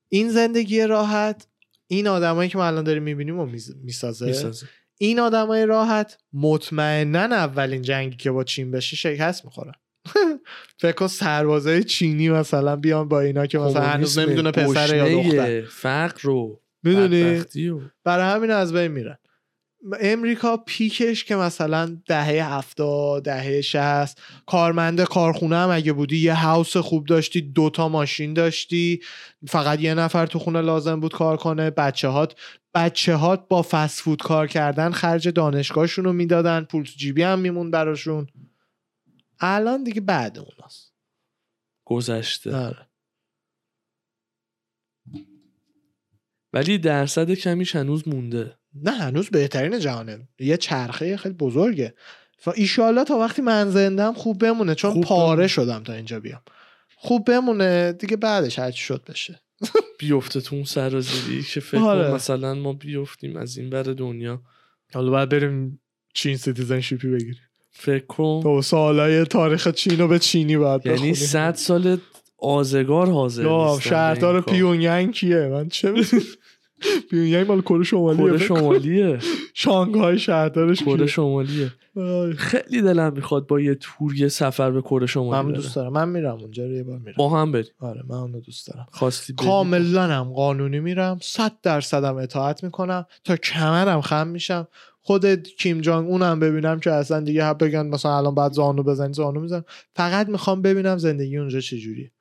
این 0.09 0.29
زندگی 0.29 0.81
راحت 0.81 1.47
این 1.87 2.07
آدمایی 2.07 2.49
که 2.49 2.57
ما 2.57 2.65
الان 2.65 2.83
داریم 2.83 3.03
می‌بینیم 3.03 3.39
و 3.39 3.45
می‌سازه 3.83 4.25
می‌سازه. 4.25 4.67
این 4.97 5.19
آدمای 5.19 5.65
راحت 5.65 6.17
مطمئنا 6.33 7.19
اولین 7.19 7.81
جنگی 7.81 8.15
که 8.15 8.31
با 8.31 8.43
چین 8.43 8.71
بشه 8.71 8.95
شکست 8.95 9.45
می‌خورن 9.45 9.73
فکر 10.81 10.91
کن 10.91 11.07
سربازای 11.07 11.83
چینی 11.83 12.29
مثلا 12.29 12.75
بیان 12.75 13.07
با 13.07 13.21
اینا 13.21 13.45
که 13.45 13.59
مثلا 13.59 13.81
هنوز 13.81 14.19
نمی‌دونه 14.19 14.51
پسر 14.51 14.95
یا 14.95 15.23
دختر. 15.23 15.61
فقر 15.61 16.21
رو 16.21 16.61
می‌دونی؟ 16.83 17.43
برای 18.03 18.35
همین 18.35 18.51
از 18.51 18.73
بین 18.73 18.87
میرن. 18.87 19.17
امریکا 19.99 20.57
پیکش 20.57 21.23
که 21.23 21.35
مثلا 21.35 21.97
دهه 22.07 22.53
هفتاد 22.53 23.23
دهه 23.23 23.61
شست 23.61 24.21
کارمند 24.45 25.03
کارخونه 25.03 25.55
هم 25.55 25.69
اگه 25.69 25.93
بودی 25.93 26.17
یه 26.17 26.33
هاوس 26.33 26.77
خوب 26.77 27.05
داشتی 27.05 27.41
دوتا 27.41 27.89
ماشین 27.89 28.33
داشتی 28.33 28.99
فقط 29.47 29.79
یه 29.79 29.93
نفر 29.93 30.25
تو 30.25 30.39
خونه 30.39 30.61
لازم 30.61 30.99
بود 30.99 31.13
کار 31.13 31.37
کنه 31.37 31.69
بچه 31.69 32.07
هات 32.07 32.35
بچه 32.73 33.15
هات 33.15 33.47
با 33.47 33.61
فسفود 33.61 34.21
کار 34.21 34.47
کردن 34.47 34.91
خرج 34.91 35.27
دانشگاهشون 35.27 36.05
رو 36.05 36.13
می‌دادن 36.13 36.63
پول 36.63 36.83
تو 36.83 36.91
جیبی 36.97 37.23
هم 37.23 37.39
میمون 37.39 37.71
براشون. 37.71 38.27
الان 39.41 39.83
دیگه 39.83 40.01
بعد 40.01 40.39
اوناست. 40.39 40.93
گذشته. 41.85 42.55
آره. 42.55 42.87
ولی 46.53 46.77
درصد 46.77 47.31
کمیش 47.31 47.75
هنوز 47.75 48.07
مونده. 48.07 48.57
نه 48.73 48.91
هنوز 48.91 49.29
بهترین 49.29 49.79
جهانه. 49.79 50.27
یه 50.39 50.57
چرخه 50.57 51.17
خیلی 51.17 51.35
بزرگه. 51.35 51.95
ف 52.37 52.47
ایشالله 52.55 53.03
تا 53.03 53.17
وقتی 53.17 53.41
من 53.41 53.69
زندم 53.69 54.13
خوب 54.13 54.39
بمونه 54.39 54.75
چون 54.75 54.91
خوب 54.91 55.03
پاره 55.03 55.31
بمونه. 55.31 55.47
شدم 55.47 55.83
تا 55.83 55.93
اینجا 55.93 56.19
بیام. 56.19 56.41
خوب 56.95 57.25
بمونه 57.25 57.93
دیگه 57.93 58.17
بعدش 58.17 58.59
هرچی 58.59 58.83
شد 58.83 59.03
بشه. 59.09 59.41
بیفته 59.99 60.41
تو 60.41 60.55
اون 60.55 60.65
سرازیری 60.65 61.43
که 61.43 61.59
فکر 61.59 61.81
آره. 61.81 62.13
مثلا 62.13 62.53
ما 62.53 62.73
بیفتیم 62.73 63.37
از 63.37 63.57
این 63.57 63.69
بر 63.69 63.83
دنیا. 63.83 64.43
حالا 64.93 65.11
باید 65.11 65.29
بریم 65.29 65.81
چین 66.13 66.37
citizenship 66.37 67.01
ی 67.01 67.07
بگیریم. 67.07 67.50
فکر 67.71 68.05
کن 68.05 68.39
تو 68.43 68.61
سالای 68.61 69.25
تاریخ 69.25 69.67
چین 69.67 69.99
رو 69.99 70.07
به 70.07 70.19
چینی 70.19 70.57
باید 70.57 70.85
یعنی 70.85 70.97
بخونیم. 70.97 71.13
صد 71.13 71.55
سال 71.55 71.97
آزگار 72.37 73.09
حاضر 73.11 73.43
یا 73.43 73.73
نیستن 73.73 73.89
شهردار. 73.89 74.41
پیونگیانگ 74.41 75.11
کیه 75.13 75.47
من 75.47 75.69
چه 75.69 75.93
می‌دونم. 76.85 77.01
پیونگیانگ 77.09 77.47
مال 77.47 77.61
کره 77.61 77.83
شمالیه 77.83 78.27
کره. 78.27 78.37
شمالیه. 78.37 79.19
شانگهای 79.53 80.19
شهردارش 80.19 80.83
کره 80.83 81.05
شمالیه. 81.07 81.71
خیلی 82.37 82.81
دلم 82.81 83.13
می‌خواد 83.13 83.47
با 83.47 83.59
یه 83.59 83.75
تور 83.75 84.15
یه 84.15 84.27
سفر 84.27 84.71
به 84.71 84.81
کره 84.81 85.05
شمالی 85.05 85.47
من. 85.47 85.53
دوست 85.53 85.75
دارم. 85.75 85.93
من 85.93 86.09
میرم 86.09 86.37
اونجا 86.37 86.65
رو 86.65 86.71
یه 86.71 86.83
بار 86.83 86.97
میرم. 86.97 87.15
با 87.17 87.29
هم 87.29 87.51
بریم. 87.51 87.71
آره 87.79 88.03
من 88.09 88.17
اونو 88.17 88.39
دوست 88.39 88.67
دارم. 88.67 88.87
خواستی. 88.91 89.33
کاملا 89.33 90.03
هم 90.03 90.33
قانونی 90.33 90.79
میرم. 90.79 91.19
صد 91.21 91.51
درصدم 91.63 92.15
اطاعت 92.15 92.63
می‌کنم. 92.63 93.05
تا 93.23 93.35
کمرم 93.35 94.01
خم 94.01 94.27
میشم. 94.27 94.67
خود 95.03 95.25
کیم 95.35 95.81
جانگ 95.81 96.09
اونم 96.09 96.39
ببینم 96.39 96.79
که 96.79 96.91
اصلا 96.91 97.19
دیگه 97.19 97.53
بگن 97.53 97.87
مثلا 97.87 98.17
الان 98.17 98.35
بعد 98.35 98.51
زانو 98.51 98.83
بزنی 98.83 99.13
زانو 99.13 99.39
میزن 99.39 99.63
فقط 99.95 100.29
می‌خوام 100.29 100.61
ببینم 100.61 100.97
زندگی 100.97 101.37
اونجا 101.37 101.59
چجوریه. 101.59 102.11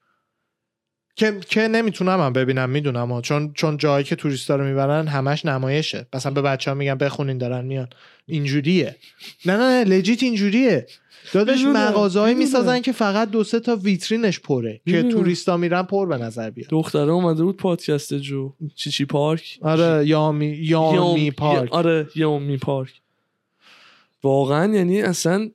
که 1.21 1.37
که 1.49 1.69
نمی‌تونم 1.69 2.21
هم 2.21 2.33
ببینم 2.33 2.71
می‌دونم. 2.71 3.21
چون 3.21 3.53
چون 3.55 3.77
جایی 3.77 4.05
که 4.05 4.17
توریستا 4.17 4.57
رو 4.57 4.65
می‌برن 4.65 5.07
همش 5.07 5.45
نمایشه. 5.45 6.07
مثلا 6.15 6.33
به 6.33 6.43
بچه 6.43 6.71
ها 6.71 6.75
میگن 6.75 6.95
بخونین 6.95 7.39
دارن 7.39 7.65
میان. 7.65 7.89
اینجوریه. 8.27 8.97
نه 9.47 9.57
نه 9.57 9.85
نه 9.85 9.85
لجیت 9.85 10.23
اینجوریه. 10.23 10.87
مغازه‌هایی 11.35 12.35
می‌دونم. 12.35 12.59
می‌سازن 12.59 12.81
که 12.81 12.93
فقط 12.93 13.31
دو 13.31 13.45
سه 13.45 13.61
تا 13.61 13.77
ویترینش 13.77 14.41
پره 14.41 14.81
که 14.87 14.93
می‌دونم. 14.93 15.11
توریستا 15.11 15.57
میرن 15.57 15.83
پر 15.83 16.07
به 16.07 16.17
نظر 16.17 16.51
بیاد. 16.51 16.69
دختره 16.71 17.11
اومده 17.11 17.43
بود 17.43 17.57
پادکست 17.57 18.15
جو. 18.15 18.53
چی 18.75 18.91
چی 18.91 19.05
پارک؟ 19.05 19.59
آره 19.63 20.07
یامی 20.07 20.47
یامی 20.47 21.31
پارک. 21.31 21.73
آره 21.73 22.07
یومی 22.15 22.57
پارک. 22.57 22.93
واقعا 24.23 24.75
یعنی 24.75 25.03
اصلا 25.03 25.51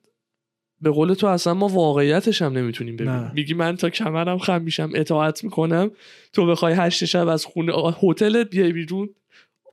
به 0.81 0.91
قول 0.91 1.13
تو 1.13 1.27
اصلا 1.27 1.53
ما 1.53 1.67
واقعیتش 1.67 2.41
هم 2.41 2.57
نمی‌تونیم 2.57 2.95
ببینیم. 2.95 3.31
میگی 3.33 3.53
من 3.53 3.75
تا 3.75 3.89
کمرم 3.89 4.37
خم 4.37 4.61
میشم 4.61 4.91
اطاعت 4.95 5.43
می‌کنم 5.43 5.91
تو 6.33 6.45
بخوای 6.45 6.73
هشت 6.73 7.05
شب 7.05 7.27
از 7.27 7.45
خونه 7.45 7.73
هتلت 8.03 8.49
بیای 8.49 8.73
بیرون 8.73 9.09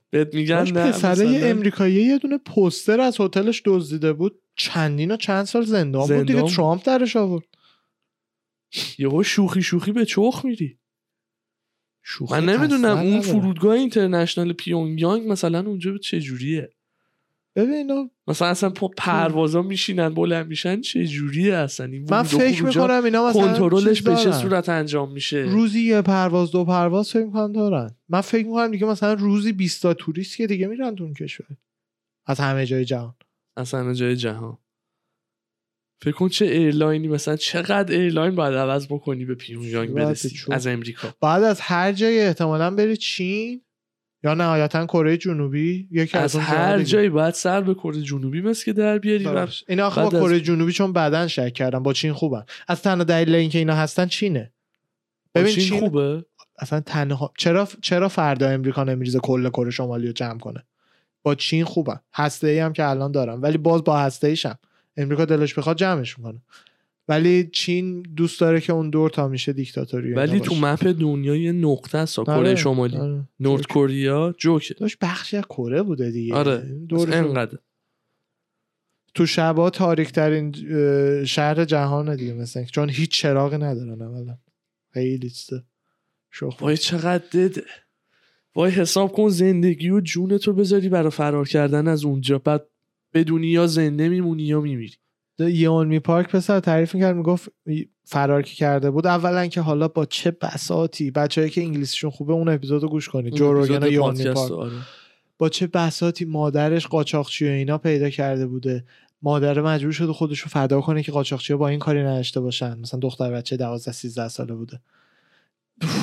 بهت 0.09 0.35
میگن 0.35 0.63
نه 0.63 0.91
پسره 0.91 1.41
امریکایی 1.43 2.05
یه 2.05 2.17
دونه 2.17 2.37
پوستر 2.37 3.01
از 3.01 3.21
هتلش 3.21 3.61
دزدیده 3.65 4.13
بود 4.13 4.41
چندین 4.55 5.11
و 5.11 5.17
چند 5.17 5.45
سال 5.45 5.65
زندان, 5.65 6.07
بود 6.07 6.27
دیگه 6.27 6.33
زندان. 6.33 6.51
ترامپ 6.51 6.85
درش 6.85 7.15
آورد 7.15 7.45
یهو 8.97 9.23
شوخی 9.23 9.61
شوخی 9.61 9.91
به 9.91 10.05
چخ 10.05 10.41
میری 10.45 10.79
شوخی 12.03 12.33
من 12.33 12.45
نمی‌دونم 12.45 12.97
اون. 12.97 13.21
فرودگاه 13.21 13.73
اینترنشنال 13.73 14.53
پیونگیانگ 14.53 15.27
مثلا 15.27 15.59
اونجا 15.59 15.97
چه 15.97 16.19
جوریه 16.19 16.69
ببین 17.55 17.73
اینا 17.73 18.09
مثلا 18.27 18.47
اصلا 18.47 18.69
پا 18.69 18.87
پروازا 18.87 19.61
میشینن 19.61 20.13
بلند 20.13 20.47
میشن 20.47 20.81
چه 20.81 21.05
جوریه 21.05 21.55
اصلا؟ 21.55 21.85
این 21.85 22.07
من 22.11 22.23
فکر 22.23 22.63
می‌کنم 22.63 23.03
اینا 23.03 23.29
مثلا 23.29 23.53
کنترلش 23.53 24.01
به 24.01 24.15
چه. 24.15 24.31
صورت 24.31 24.69
انجام 24.69 25.11
میشه؟ 25.11 25.37
روزی 25.37 25.81
یه 25.81 26.01
پرواز 26.01 26.51
دو 26.51 26.65
پرواز 26.65 27.09
فکر 27.09 27.25
می‌کنم 27.25 27.51
دارن. 27.51 27.95
من 28.09 28.21
فکر 28.21 28.45
می‌کنم 28.45 28.71
دیگه 28.71 28.85
مثلا 28.85 29.13
روزی 29.13 29.51
20 29.51 29.81
تا 29.81 29.93
توریست 29.93 30.37
که 30.37 30.47
دیگه 30.47 30.67
میرن 30.67 30.95
تو 30.95 31.03
اون 31.03 31.13
کشور. 31.13 31.47
از 32.25 32.39
همه 32.39 32.65
جای 32.65 32.85
جهان. 32.85 33.15
از 33.57 33.73
همه 33.73 33.95
جای 33.95 34.15
جهان. 34.15 34.57
فکر 36.01 36.11
کن 36.11 36.29
چه 36.29 36.45
airline 36.45 36.99
ی 36.99 37.07
مثلا 37.07 37.35
چقدر 37.35 37.95
airline 37.95 38.35
باید 38.35 38.55
عوض 38.55 38.87
بکنی 38.87 39.25
به 39.25 39.35
پیونگیانگ 39.35 39.93
برسی. 39.93 40.39
از 40.51 40.67
امریکا. 40.67 41.15
بعد 41.21 41.43
از 41.43 41.61
هر 41.61 41.91
جای 41.91 42.21
احتمالا 42.21 42.71
بری 42.75 42.97
چین 42.97 43.61
یا 44.23 44.33
نهایتا 44.33 44.85
کره 44.85 45.17
جنوبی 45.17 45.87
یکی 45.91 46.17
از, 46.17 46.23
از 46.23 46.35
اون 46.35 46.43
هر. 46.43 46.83
جایی 46.83 47.09
باید 47.09 47.33
سر 47.33 47.61
به 47.61 47.73
کره 47.73 48.01
جنوبی 48.01 48.41
مثل 48.41 48.65
که 48.65 48.73
در 48.73 48.97
بیاری. 48.97 49.51
اینا 49.67 49.87
آخه 49.87 50.03
با 50.03 50.09
کره 50.09 50.39
جنوبی 50.39 50.71
چون 50.71 50.93
بعدا 50.93 51.27
شک 51.27 51.53
کردن 51.53 51.83
با 51.83 51.93
چین 51.93 52.13
خوبن. 52.13 52.43
از 52.67 52.81
تنها 52.81 53.03
دلیل 53.03 53.35
اینکه 53.35 53.59
اینا 53.59 53.75
هستن 53.75 54.05
چینه. 54.05 54.51
ببین 55.35 55.53
چین 55.53 55.63
چین 55.63 55.79
خوبه؟ 55.79 56.25
اصلا 56.59 56.79
تنها 56.79 57.33
چرا 57.37 57.67
چرا 57.81 58.09
فردا 58.09 58.49
امریکا 58.49 58.83
نمیریزه 58.83 59.19
کل 59.19 59.49
کره 59.49 59.71
شمالی 59.71 60.07
رو 60.07 60.13
جمع 60.13 60.39
کنه؟ 60.39 60.63
با 61.23 61.35
چین 61.35 61.65
خوبن. 61.65 61.99
هسته 62.13 62.47
ای 62.47 62.59
هم 62.59 62.73
که 62.73 62.89
الان 62.89 63.11
دارن. 63.11 63.41
ولی 63.41 63.57
باز 63.57 63.83
با 63.83 63.99
هسته 63.99 64.27
ایشم 64.27 64.59
امریکا 64.97 65.25
دلش 65.25 65.53
بخواد 65.53 65.77
جمعش 65.77 66.17
می‌کنه. 66.17 66.41
ولی 67.07 67.49
چین 67.53 68.01
دوست 68.01 68.39
داره 68.41 68.61
که 68.61 68.73
اون 68.73 68.89
دور 68.89 69.09
تا 69.09 69.27
میشه 69.27 69.53
دیکتاتوری 69.53 70.13
ولی 70.13 70.39
تو. 70.39 70.55
مپ 70.55 70.83
دنیا 70.87 71.35
یه 71.35 71.51
نقطه 71.51 71.97
است 71.97 72.15
کره 72.19 72.33
آره، 72.33 72.55
شمالی. 72.55 72.97
آره. 72.97 73.23
نورد 73.39 73.67
کوریا 73.67 74.35
جوکه 74.37 74.73
داشت 74.73 74.97
بخشی 75.01 75.37
از 75.37 75.43
کره 75.49 75.81
بوده 75.83 76.11
دیگه. 76.11 76.33
آره 76.35 76.75
رو- 76.89 76.99
انقدر. 77.13 77.57
تو 79.15 79.25
شبا 79.25 79.69
تاریک 79.69 80.11
ترین 80.11 80.53
شهر 81.25 81.65
جهانه 81.65 82.15
دیگه 82.15 82.33
مثلا 82.33 82.63
چون 82.63 82.89
هیچ 82.89 83.11
چراغی 83.11 83.57
ندارن 83.57 84.01
اولا. 84.01 84.37
خیلی 84.93 85.29
چیزه 85.29 85.63
شوخ. 86.31 86.61
وای 86.61 86.77
چقدر 86.77 87.23
دده 87.33 87.63
وای 88.55 88.71
حساب 88.71 89.11
کن 89.11 89.29
زندگی 89.29 89.89
و 89.89 89.99
جونتو 89.99 90.53
بذاری 90.53 90.89
برای 90.89 91.09
فرار 91.11 91.47
کردن 91.47 91.87
از 91.87 92.05
اونجا. 92.05 92.39
بعد 92.39 92.67
بدونی 93.13 93.47
یا 93.47 93.67
زنده 93.67 94.09
میمونی 94.09 94.43
یا 94.43 94.61
میمیری. 94.61 94.95
یونمی 95.39 95.99
پارک 95.99 96.29
پسر 96.29 96.59
تعریف 96.59 96.95
می‌کرد 96.95 97.15
می‌گفت 97.15 97.49
فرار 98.05 98.41
که 98.41 98.55
کرده 98.55 98.91
بود. 98.91 99.07
اولا 99.07 99.47
که 99.47 99.61
حالا 99.61 99.87
با 99.87 100.05
چه 100.05 100.31
بساتی 100.31 101.11
بچه‌ای 101.11 101.49
که 101.49 101.61
انگلیسیشون 101.61 102.09
خوبه 102.09 102.33
اون 102.33 102.49
اپیزودو 102.49 102.87
گوش 102.87 103.09
کنید. 103.09 103.33
جو 103.33 103.53
روگن 103.53 103.83
و 103.83 103.87
یونمی 103.87 104.23
پارک 104.23 104.51
آره. 104.51 104.71
با 105.37 105.49
چه 105.49 105.67
بساتی 105.67 106.25
مادرش 106.25 106.87
قاچاقچی 106.87 107.45
و 107.45 107.49
اینا 107.49 107.77
پیدا 107.77 108.09
کرده 108.09 108.47
بوده. 108.47 108.85
مادر 109.21 109.61
مجبور 109.61 109.91
شده 109.91 110.13
خودش 110.13 110.39
رو 110.39 110.49
فدا 110.49 110.81
کنه 110.81 111.03
که 111.03 111.11
قاچاقچی 111.11 111.53
با 111.53 111.67
این 111.67 111.79
کاری 111.79 112.03
نداشته 112.03 112.39
باشن. 112.39 112.79
مثلا 112.79 112.99
دختر 112.99 113.31
بچه 113.31 113.57
12 113.57 113.91
13 113.91 114.27
ساله 114.27 114.53
بوده. 114.53 114.79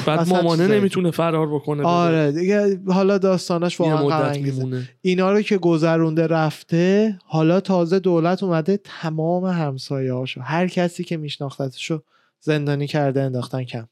بعد 0.07 0.29
مامانه. 0.29 0.67
نمی‌تونه 0.67 1.11
فرار 1.11 1.55
بکنه. 1.55 1.83
آره 1.83 2.33
دیگه 2.33 2.81
حالا 2.87 3.19
داستانش 3.19 3.81
واقعا. 3.81 4.39
میمونه 4.39 4.89
اینا 5.01 5.33
رو 5.33 5.43
که 5.43 5.59
گذرونده 5.59 6.27
رفته 6.27 7.19
حالا 7.25 7.61
تازه 7.61 7.99
دولت 7.99 8.43
اومده 8.43 8.81
تمام 8.85 9.45
همسایه 9.45 10.13
هاشو 10.13 10.41
هر 10.41 10.69
کسی 10.69 11.05
که 11.05 11.17
میشناختتشو 11.17 12.03
زندانی 12.41 12.87
کرده 12.87 13.23
انداختن 13.23 13.65
کمپ 13.65 13.89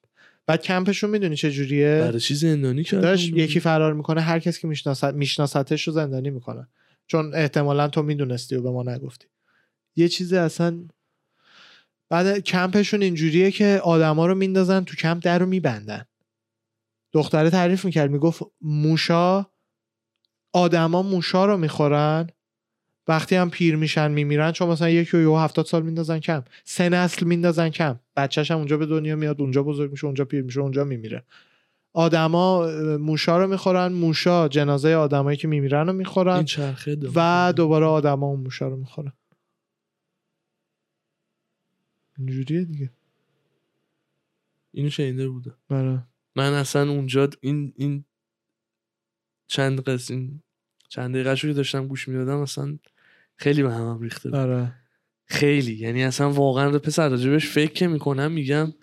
بعد 0.47 0.63
کمپشون 0.63 1.11
می‌دونی 1.11 1.37
چه 1.37 1.51
جوریه 1.51 2.01
برای 2.01 2.21
چی 2.21 2.35
زندانی 2.35 2.85
کرد 2.85 3.03
داشت 3.03 3.33
یکی 3.33 3.61
فرار 3.61 3.93
می‌کنه 3.93 4.21
هر 4.21 4.39
کسی 4.39 4.61
که 4.61 4.69
میشناست 4.69 5.05
میشناستش 5.05 5.89
رو 5.89 5.93
زندانی 5.93 6.31
می‌کنه 6.31 6.69
چون 7.07 7.35
احتمالا 7.35 7.89
تو 7.89 8.03
می‌دونستی 8.03 8.57
و 8.57 8.63
به 8.63 8.71
ما 8.71 8.83
نگفتی 8.83 9.27
یه 9.97 10.09
چیزی 10.09 10.37
اصلا 10.37 10.79
بعد 12.11 12.39
کمپشون 12.39 13.03
اینجوریه 13.03 13.51
که 13.51 13.81
آدما 13.85 14.27
رو 14.27 14.35
میندازن 14.35 14.85
تو 14.85 14.97
کمپ 14.97 15.23
در 15.23 15.39
رو 15.39 15.47
میبندن. 15.47 16.05
دختره 17.13 17.51
تعریف 17.51 17.85
می‌کرد 17.85 18.11
می‌گفت 18.11 18.43
موشا 18.61 19.47
آدما 20.53 21.03
موشا 21.03 21.47
رو 21.47 21.57
می‌خورن 21.57 22.27
وقتی 23.09 23.37
هم 23.37 23.51
پیر 23.51 23.77
میشن 23.77 24.11
میمیرن 24.11 24.53
چون 24.53 24.69
مثلا 24.69 24.89
یکی 24.91 25.17
و 25.17 25.21
یهو 25.21 25.39
هفتاد 25.39 25.67
سال 25.67 25.83
میندازن 25.83 26.19
کم 26.19 26.45
سه 26.65 26.89
نسل 26.89 27.27
میندازن 27.27 27.69
کم 27.69 28.01
بچهش 28.17 28.51
هم 28.51 28.59
اونجا 28.59 28.77
به 28.77 28.87
دنیا 28.87 29.17
میاد 29.17 29.41
اونجا 29.41 29.63
بزرگ 29.63 29.91
میشه 29.91 30.05
اونجا 30.05 30.25
پیر 30.25 30.43
میشه 30.43 30.61
اونجا 30.61 30.85
میمیره. 30.85 31.25
آدما 31.93 32.67
موشا 32.97 33.39
رو 33.39 33.47
می‌خورن 33.47 33.93
موشا 33.93 34.49
جنازه 34.49 34.95
آدمایی 34.95 35.37
که 35.37 35.49
میمیرن 35.49 35.87
رو 35.87 35.93
می‌خورن. 35.93 36.45
و 37.15 37.53
دوباره 37.57 37.87
آدما 37.87 38.27
اون 38.27 38.41
موشا 38.41 38.69
رو 38.69 38.77
می‌خورن. 38.77 39.13
اینجوریه 42.19 42.65
دیگه. 42.65 42.91
اینو 44.73 44.91
شنیده 44.91 45.29
بودم 45.29 45.57
آره. 45.71 46.03
من 46.37 46.53
اصلا 46.53 46.91
اونجا 46.91 47.31
این 47.41 47.73
این 47.77 48.05
چند 49.47 49.81
قسم 49.81 50.15
این 50.15 50.43
چند 50.89 51.15
دقیقه 51.15 51.37
که 51.37 51.53
داشتم 51.53 51.87
گوش 51.87 52.09
می‌دادم 52.09 52.39
اصلا 52.39 52.79
خیلی 53.37 53.63
به 53.63 53.73
همم 53.73 54.01
ریخته 54.01 54.31
بود. 54.31 54.39
آره. 54.39 54.73
خیلی. 55.25 55.75
یعنی 55.75 56.05
اصلا 56.05 56.31
واقعا 56.31 56.79
پسر 56.79 57.09
راجبش 57.09 57.49
فکر 57.49 57.73
که 57.73 57.87
می‌کنم 57.87 58.33
میگم 58.33 58.75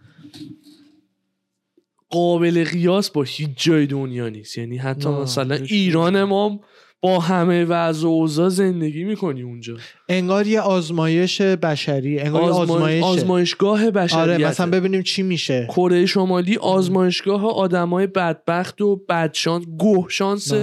قابل 2.10 2.64
قیاس 2.64 3.10
با 3.12 3.24
هیچ 3.24 3.50
جای 3.56 3.88
دنیا 3.88 4.30
نیست. 4.30 4.58
یعنی 4.58 4.78
حتی 4.78 5.10
مثلا 5.10 5.56
ایران 5.56 6.24
ما 6.24 6.50
هم 6.50 6.60
با 7.02 7.20
همه 7.20 7.66
وضع 7.66 8.08
و 8.08 8.10
اوضاع 8.10 8.50
زندگی 8.50 9.04
می‌کنی 9.04 9.42
اونجا. 9.42 9.78
انگار 10.10 10.48
یه 10.48 10.62
آزمایش 10.62 11.42
بشری 11.42 12.20
انگار 12.20 12.42
آزمایش 12.42 12.70
آزمایش 12.70 13.04
آزمایشگاه 13.04 13.92
بشریت 13.92 14.22
آره 14.22 14.38
مثلا 14.48 14.72
ببینیم 14.72 15.02
چی 15.02 15.24
میشه. 15.24 15.68
کره 15.70 16.06
شمالی 16.06 16.58
آزمایشگاه 16.58 17.46
آدمای 17.46 18.08
بدبخت 18.08 18.82
و 18.82 18.96
بدشانس 18.96 19.66
گوه 19.66 20.10
شانس. 20.10 20.54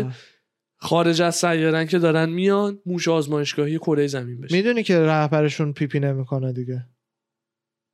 خارج 0.85 1.23
از 1.23 1.37
سیارن 1.37 1.87
که 1.87 1.99
دارن 1.99 2.29
میان 2.29 2.79
موش 2.87 3.09
آزمایشگاهی 3.09 3.79
کره 3.79 4.07
زمین 4.07 4.41
بشه. 4.41 4.57
می‌دونی 4.57 4.83
که 4.83 4.99
رهبرشون 4.99 5.73
پیپی 5.73 6.01
نمی‌کنه 6.01 6.53
دیگه. 6.53 6.87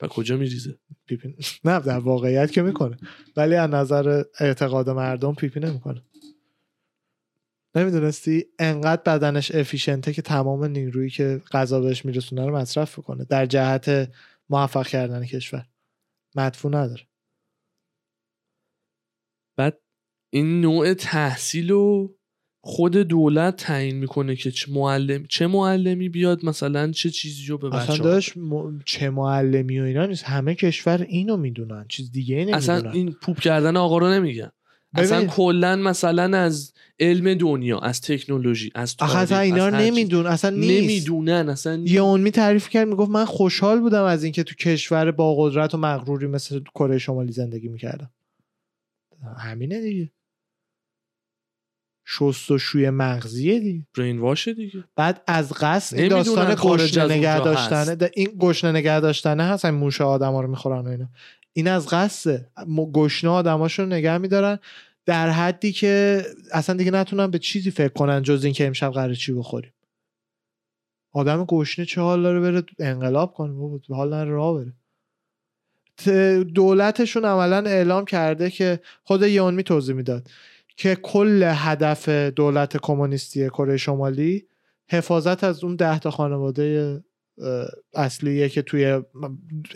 و 0.03 0.07
کجا 0.07 0.37
میریزه؟ 0.37 0.79
پیپی 1.07 1.35
نه 1.65 1.81
در 1.81 1.99
واقعیت 1.99 2.53
که 2.53 2.63
می‌کنه. 2.63 2.97
ولی 3.37 3.55
از 3.55 3.71
نظر 3.71 4.23
اعتقاد 4.41 4.91
مردم 4.91 5.35
پیپی 5.35 5.61
نمی‌کنه. 5.61 6.03
نمی‌دونستی؟ 7.79 8.45
انقدر 8.59 9.03
بدنش 9.03 9.55
efficient 9.55 10.07
ه 10.07 10.13
که 10.13 10.23
تمام 10.23 10.65
نیرویی 10.65 11.11
که 11.11 11.43
غذا 11.53 11.81
بهش 11.81 12.05
میرسونه 12.05 12.47
رو 12.47 12.57
مصرف 12.57 12.99
کنه 12.99 13.25
در 13.25 13.47
جهت 13.47 14.11
موفق 14.51 14.87
کردن 14.87 15.25
کشور. 15.25 15.67
مدفوع 16.37 16.71
نداره. 16.71 17.03
بعد 19.59 19.81
این 20.33 20.61
نوع 20.61 20.95
تحصیل 20.95 21.71
رو 21.71 22.15
خود 22.65 22.97
دولت 22.97 23.57
تعیین 23.57 23.97
می‌کنه 23.97 24.37
که 24.37 24.51
چه 24.51 24.73
معلم 24.73 25.27
چه 25.27 25.47
معلمی 25.47 26.09
بیاد 26.09 26.45
مثلا 26.45 26.91
چه 26.91 27.11
چیزی 27.11 27.47
رو 27.47 27.59
به 27.59 27.77
اصلا 27.77 27.97
داشت 27.97 28.37
م... 28.37 28.79
چه 28.85 29.11
معلمی 29.11 29.81
و 29.81 29.83
اینا 29.83 30.07
نیست. 30.07 30.25
همه 30.25 30.55
کشور 30.55 31.03
اینو 31.03 31.37
می‌دونن. 31.37 31.87
چیز 31.89 32.13
دیگه 32.13 32.37
ای 32.37 32.53
اصلا 32.53 32.75
نمی‌دونن. 32.75 32.95
این 32.95 33.13
پوپ 33.13 33.41
کردن 33.41 33.77
آقا 33.77 33.99
رو 33.99 34.11
نمیگم 34.11 34.53
اصلا. 34.95 35.27
کلا 35.27 35.77
مثلا 35.77 36.39
از 36.39 36.73
علم 37.01 37.35
دنیا 37.35 37.79
از 37.79 38.01
تکنولوژی 38.01 38.73
از 38.75 38.97
تاریخ 38.97 39.17
اصلا 39.17 39.39
اینا 39.39 39.71
چیز. 39.71 39.81
نمیدون 39.81 40.27
اصلا 40.27 40.51
نیست. 40.51 40.83
نمی‌دونن 40.83 41.49
اصلا 41.49 41.83
یه 41.85 42.01
اونمی 42.01 42.31
تعریف 42.31 42.69
کرد 42.69 42.89
می‌گفت 42.89 43.11
من 43.11 43.25
خوشحال 43.25 43.81
بودم 43.81 44.05
از 44.05 44.25
اینکه 44.25 44.43
تو 44.43 44.55
کشور 44.55 45.11
با 45.11 45.37
قدرت 45.37 45.75
و 45.75 45.79
مغروری 45.79 46.27
مثل 46.27 46.61
کره 46.61 46.99
شمالی 46.99 47.33
زندگی 47.33 47.69
می‌کردم. 47.69 48.11
همینه 49.39 49.81
دیگه. 49.81 50.11
شست 52.11 52.51
و 52.51 52.59
شوی 52.59 52.91
مغزیه 52.91 53.61
دیگه. 53.61 53.87
برین 53.99 54.19
واشه 54.19 54.55
دیگه. 54.55 54.85
بعد 54.97 55.23
از 55.27 55.53
قصد 55.53 55.97
این 55.97 56.09
داستان 56.09 56.57
گشنه 56.61 57.05
نگه 57.05 57.41
داشتنه. 57.41 57.95
ده- 57.95 58.11
این 58.15 58.37
گشنه 58.39 58.73
نگه 58.73 59.01
داشتنه 59.01 59.43
هست 59.43 59.65
این 59.65 59.75
موشه 59.75 60.05
آدم 60.05 60.37
رو 60.37 60.49
می‌خورن 60.49 60.87
و 60.87 60.89
اینا. 60.89 61.09
این 61.53 61.69
از 61.69 61.89
قصده 61.89 62.51
م- 62.67 62.85
گشنه 62.85 63.31
آدماشو 63.31 63.83
رو 63.83 63.89
نگه 63.89 64.19
میدارن. 64.19 64.59
در 65.09 65.31
حدی 65.31 65.73
که 65.73 66.23
اصلا 66.53 66.77
دیگه 66.77 66.91
نتونن 66.91 67.31
به 67.31 67.39
چیزی 67.39 67.71
فکر 67.71 67.93
کنن 67.93 68.23
جز 68.23 68.45
اینکه 68.45 68.67
امشب 68.67 68.91
قراره 68.91 69.15
چی 69.15 69.33
بخوریم. 69.33 69.73
آدم 71.13 71.45
گشنه 71.45 71.85
چه 71.85 72.01
حال 72.01 72.23
داره 72.23 72.41
بره 72.41 72.63
انقلاب 72.79 73.35
کنه؟ 73.35 73.53
بابا 73.53 73.81
حال 73.89 74.07
نداره 74.07 74.31
راه 74.31 74.65
بره. 74.65 74.75
دولتشون 76.45 77.25
عملا 77.25 77.71
اعلام 77.71 78.05
کرده 78.05 78.51
که 78.51 78.81
خود 79.05 79.23
یونمی 79.23 79.63
توضیح 79.63 79.95
می‌داد 79.95 80.29
که 80.77 80.95
کل 80.95 81.53
هدف 81.55 82.09
دولت 82.09 82.77
کمونیستی 82.77 83.49
کره 83.49 83.77
شمالی 83.77 84.47
حفاظت 84.91 85.45
از 85.45 85.65
اون 85.65 85.77
ده 85.77 85.99
تا 85.99 86.11
خانواده 86.11 87.01
اصلیه 87.95 88.49
که 88.49 88.63
توی 88.63 88.81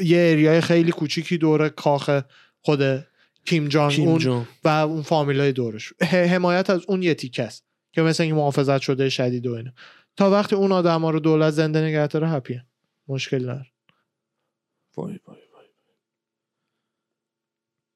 یه 0.00 0.30
اریای 0.32 0.60
خیلی 0.60 0.92
کوچیکی 0.92 1.38
دور 1.38 1.68
کاخ 1.68 2.20
خود 2.60 3.11
کیم 3.46 3.68
جانگ 3.68 3.92
کیم 3.92 4.08
اون 4.08 4.18
جون 4.18 4.46
و 4.64 4.68
اون 4.68 5.02
فامیلای 5.02 5.52
دورش. 5.52 5.92
حمایت 6.02 6.70
از 6.70 6.84
اون 6.88 7.02
یه 7.02 7.14
تیکه 7.14 7.42
است. 7.42 7.64
که 7.92 8.02
مثل 8.02 8.22
اینکه 8.22 8.36
محافظت 8.36 8.80
شده 8.80 9.08
شدید 9.08 9.46
و 9.46 9.52
اینا 9.52 9.72
تا 10.16 10.30
وقتی 10.30 10.56
اون 10.56 10.72
آدما 10.72 11.10
رو 11.10 11.20
دولت 11.20 11.50
زنده 11.50 11.80
نگه 11.80 12.06
داره 12.06 12.28
هپی 12.28 12.60
مشکل 13.08 13.42
نداره. 13.42 13.72
وای 14.96 15.20
وای 15.26 15.38
وای. 15.54 15.66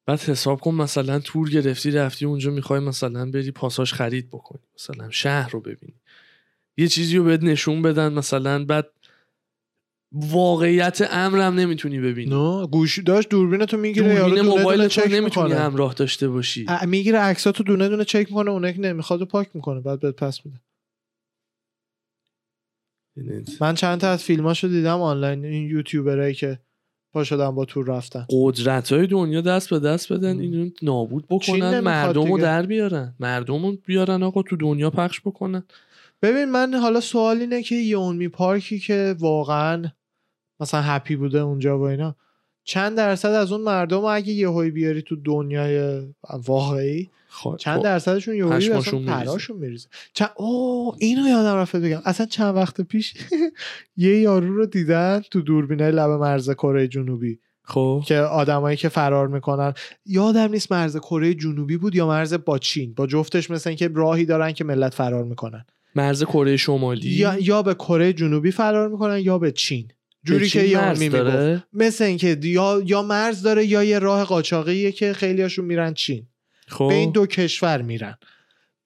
بعد 0.06 0.20
حساب 0.20 0.60
کن 0.60 0.74
مثلا 0.74 1.18
تور 1.18 1.50
گرفتی 1.50 1.90
رفتی 1.90 2.24
اونجا 2.24 2.50
می‌خوای 2.50 2.80
مثلا 2.80 3.30
بری 3.30 3.50
پاساژ 3.50 3.92
خرید 3.92 4.28
بکنی. 4.28 4.62
مثلا 4.74 5.10
شهر 5.10 5.50
رو 5.50 5.60
ببینی. 5.60 6.00
یه 6.76 6.88
چیزی 6.88 7.16
رو 7.16 7.24
بهت 7.24 7.42
نشون 7.42 7.82
بدن 7.82 8.12
مثلا 8.12 8.64
بعد 8.64 8.90
واقعیت 10.12 11.08
امرم 11.10 11.54
نمی‌تونی 11.54 12.00
ببینی. 12.00 12.30
نه 12.30 12.66
گوش 12.66 12.98
داشت 12.98 13.28
دوربین 13.28 13.66
تو 13.66 13.76
می‌گیره 13.76 14.14
دوربین 14.14 14.34
دونه 14.42 14.58
موبایل 14.58 14.88
چک 14.88 15.02
نمی‌تونی 15.10 15.24
می‌کنه. 15.24 15.54
همراه 15.54 15.94
داشته 15.94 16.28
باشی. 16.28 16.66
می‌گیره 16.86 17.18
عکساتو 17.18 17.62
دونه 17.62 17.88
دونه 17.88 18.04
چک 18.04 18.26
می‌کنه 18.30 18.50
اونایی 18.50 18.74
که 18.74 18.80
نمی‌خواد 18.80 19.22
و 19.22 19.24
پاک 19.24 19.48
می‌کنه 19.54 19.80
بعد 19.80 20.00
بهت 20.00 20.16
پس 20.16 20.40
میده. 20.46 20.60
من 23.60 23.74
چند 23.74 24.00
تا 24.00 24.10
از 24.10 24.22
فیلماشو 24.22 24.68
دیدم 24.68 25.00
آنلاین 25.00 25.44
این 25.44 25.70
یوتیوبرایی 25.70 26.34
که 26.34 26.58
پا 27.12 27.24
شدن 27.24 27.50
با 27.50 27.64
تور 27.64 27.86
رفتن. 27.86 28.26
قدرت 28.30 28.92
های 28.92 29.06
دنیا 29.06 29.40
دست 29.40 29.70
به 29.70 29.78
دست 29.78 30.12
بدن. 30.12 30.40
اینو 30.40 30.70
نابود 30.82 31.26
بکنن 31.30 31.56
نمی‌خواد 31.56 31.84
مردم 31.84 32.20
رو 32.20 32.26
دیگه. 32.26 32.42
در 32.42 32.66
بیارن. 32.66 33.14
مردم 33.20 33.66
رو 33.66 33.76
بیارن 33.86 34.22
آقا 34.22 34.42
تو 34.42 34.56
دنیا 34.56 34.90
پخش 34.90 35.20
بکنن. 35.20 35.62
ببین 36.22 36.44
من 36.44 36.74
حالا 36.74 37.00
سوال 37.00 37.36
اینه 37.40 37.62
که 37.62 37.74
یونمی 37.74 38.28
پارکی 38.28 38.78
که 38.78 39.16
واقعا 39.18 39.84
مثلا 40.60 40.80
هپی 40.82 41.16
بوده 41.16 41.38
اونجا 41.38 41.78
و 41.78 41.82
اینا 41.82 42.16
چند 42.64 42.96
درصد 42.96 43.28
از 43.28 43.52
اون 43.52 43.60
مردم 43.60 44.00
رو 44.00 44.04
اگه 44.04 44.32
یهویی 44.32 44.70
بیاری 44.70 45.02
تو 45.02 45.16
دنیای 45.16 46.02
واقعی 46.46 47.10
خوا- 47.28 47.56
چند 47.56 47.76
خب، 47.78 47.84
درصدشون 47.84 48.34
یهویی 48.34 48.52
اصلا 48.56 48.68
پشماشون 48.68 49.00
میریزه. 49.02 49.24
پراشون 49.24 49.56
میریزه. 49.56 49.88
چند... 50.12 50.30
اوه 50.36 50.96
اینو 50.98 51.28
یادم 51.28 51.56
رفت 51.56 51.76
بگم. 51.76 52.02
اصلا 52.04 52.26
چند 52.26 52.56
وقت 52.56 52.80
پیش 52.80 53.14
یه 53.96 54.20
یارو 54.20 54.54
رو 54.56 54.66
دیدن 54.66 55.22
تو 55.30 55.40
دوربینای 55.40 55.90
لب 55.92 56.10
مرز 56.10 56.50
کره 56.50 56.88
جنوبی. 56.88 57.38
خب. 57.62 58.02
که 58.06 58.18
آدمایی 58.18 58.76
که 58.76 58.88
فرار 58.88 59.28
می‌کنن. 59.28 59.74
یادم 60.06 60.50
نیست 60.50 60.72
مرز 60.72 60.96
کره 60.96 61.34
جنوبی 61.34 61.76
بود 61.76 61.94
یا 61.94 62.06
مرز 62.06 62.34
با 62.34 62.58
چین. 62.58 62.94
با 62.94 63.06
جفتش 63.06 63.50
مثل 63.50 63.70
اینکه 63.70 63.88
راهی 63.94 64.24
دارن 64.24 64.52
که 64.52 64.64
ملت 64.64 64.94
فرار 64.94 65.24
می‌کنن. 65.24 65.64
مرز 65.96 66.24
کره 66.24 66.56
شمالی؟ 66.56 67.08
یا, 67.08 67.38
یا 67.38 67.62
به 67.62 67.74
کره 67.74 68.12
جنوبی 68.12 68.50
فرار 68.50 68.88
می‌کنن 68.88 69.18
یا 69.18 69.38
به 69.38 69.52
چین. 69.52 69.88
جوری 70.24 70.48
که 70.48 70.76
مرز 70.76 71.02
می‌گفت 71.02 71.66
مثل 71.72 72.04
اینکه 72.04 72.38
یا 72.42 72.82
یا 72.86 73.02
مرز 73.02 73.42
داره 73.42 73.66
یا 73.66 73.84
یه 73.84 73.98
راه 73.98 74.24
قاچاقیه 74.24 74.92
که 74.92 75.12
خیلیاشون 75.12 75.64
میرن 75.64 75.94
چین. 75.94 76.26
خب. 76.68 76.88
به 76.88 76.94
این 76.94 77.10
دو 77.10 77.26
کشور 77.26 77.82
میرن. 77.82 78.18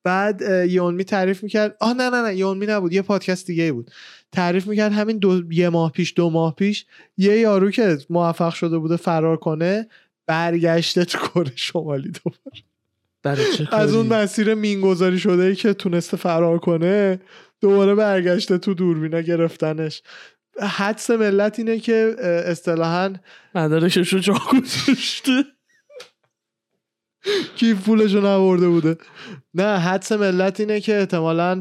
بعد 0.05 0.43
یونمی 0.69 1.05
تعریف 1.05 1.43
می‌کرد. 1.43 1.77
آه 1.81 1.93
نه 1.95 2.11
نه 2.11 2.23
نه 2.23 2.37
یونمی 2.37 2.67
نبود. 2.67 2.93
یه 2.93 3.03
پادکست 3.03 3.47
دیگه 3.47 3.73
بود. 3.73 3.91
تعریف 4.33 4.67
می‌کرد 4.67 4.93
همین 4.93 5.19
دو 5.19 5.53
یه 5.53 5.69
ماه 5.69 5.93
پیش 5.93 6.13
دو 6.17 6.31
ماه 6.31 6.55
پیش 6.55 6.87
یه 7.17 7.39
یارو 7.39 7.71
که 7.71 7.99
موفق 8.11 8.55
شده 8.55 8.79
بوده 8.79 8.97
فرار 8.97 9.37
کنه 9.37 9.89
برگشته 10.27 11.05
تو 11.05 11.19
کره 11.19 11.53
شمالی 11.57 12.11
دوباره. 12.11 12.63
از 13.73 13.95
اون؟ 13.95 14.07
مسیر 14.07 14.55
مینگذاری 14.55 15.19
شده 15.19 15.43
ای 15.43 15.55
که 15.55 15.75
تونسته 15.75 16.17
فرار 16.17 16.59
کنه 16.59 17.21
دوباره 17.61 17.95
برگشته 17.95 18.59
تو 18.59 18.75
دوربینا 18.75 19.21
گرفتنش. 19.21 20.03
حدس 20.63 21.11
ملت 21.11 21.59
اینه 21.59 21.79
که 21.79 22.17
اصطلاحا 22.45 23.13
مدارکش 23.55 24.13
رو 24.13 24.19
جا 24.19 24.35
گذاشته. 24.53 25.45
کیف 27.57 27.85
پولشو 27.85 28.19
نبرده 28.19 28.69
بوده. 28.69 28.97
نه 29.55 29.79
حدس 29.79 30.13
ملت 30.13 30.61
اینه 30.61 30.81
که 30.81 30.99
احتمالا 30.99 31.61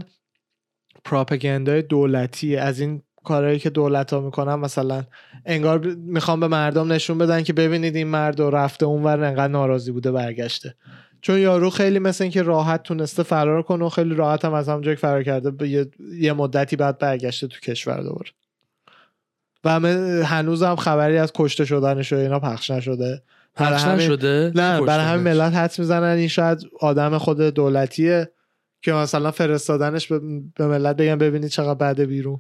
پراپگندای 1.05 1.82
دولتی 1.82 2.55
از 2.55 2.80
این 2.80 3.01
کارهایی 3.24 3.60
که 3.60 3.70
دولت 3.70 4.14
ها 4.14 4.22
می‌کنن 4.22 4.55
مثلا 4.55 5.03
انگار 5.45 5.80
می‌خوام 5.95 6.39
به 6.39 6.47
مردم 6.47 6.91
نشون 6.91 7.18
بدن 7.18 7.43
که 7.43 7.53
ببینید 7.53 7.95
این 7.95 8.07
مرد 8.07 8.39
و 8.39 8.49
رفته 8.49 8.86
اونور 8.86 9.24
انقدر 9.24 9.47
ناراضی 9.47 9.91
بوده 9.91 10.12
برگشته. 10.12 10.76
چون 11.22 11.39
یارو 11.39 11.70
خیلی 11.70 11.99
مثل 11.99 12.24
اینکه 12.24 12.41
راحت 12.41 12.84
تونسته 12.84 13.24
فرار 13.24 13.61
کنه 13.61 13.86
و 13.86 13.89
خیلی 13.89 14.15
راحت 14.15 14.45
هم 14.45 14.53
از 14.53 14.70
همونجا 14.70 14.93
که 14.93 14.99
فرار 14.99 15.24
کرده 15.24 15.51
به 15.51 15.70
یه, 15.70 15.88
یه 16.13 16.34
مدتی 16.34 16.76
بعد 16.76 16.97
برگشته 16.97 17.47
تو 17.47 17.59
کشور 17.59 18.01
دوباره. 18.01 18.32
و 19.63 19.70
همه 19.70 20.24
هنوز 20.26 20.63
هم 20.63 20.76
خبری 20.76 21.17
از 21.17 21.32
کشته 21.36 21.65
شدنش 21.65 22.13
و 22.13 22.15
اینا 22.15 22.39
پخش 22.39 22.70
نشده. 22.72 23.24
پخش 23.55 23.84
نشده؟ 23.84 24.51
نه 24.55 24.82
برای 24.82 25.05
همین. 25.05 25.24
ملت 25.24 25.53
حدس 25.53 25.80
می‌زنن 25.80 26.17
این 26.17 26.28
شاید 26.28 26.59
آدم 26.80 27.17
خود 27.17 27.41
دولتیه 27.41 28.32
که 28.82 28.93
مثلا 28.93 29.32
فرستادنش 29.32 30.07
به, 30.07 30.20
به 30.55 30.67
ملت 30.67 30.95
بگن 30.95 31.17
ببینید 31.17 31.49
چقدر 31.49 31.74
بعد 31.74 31.99
بیرون. 31.99 32.39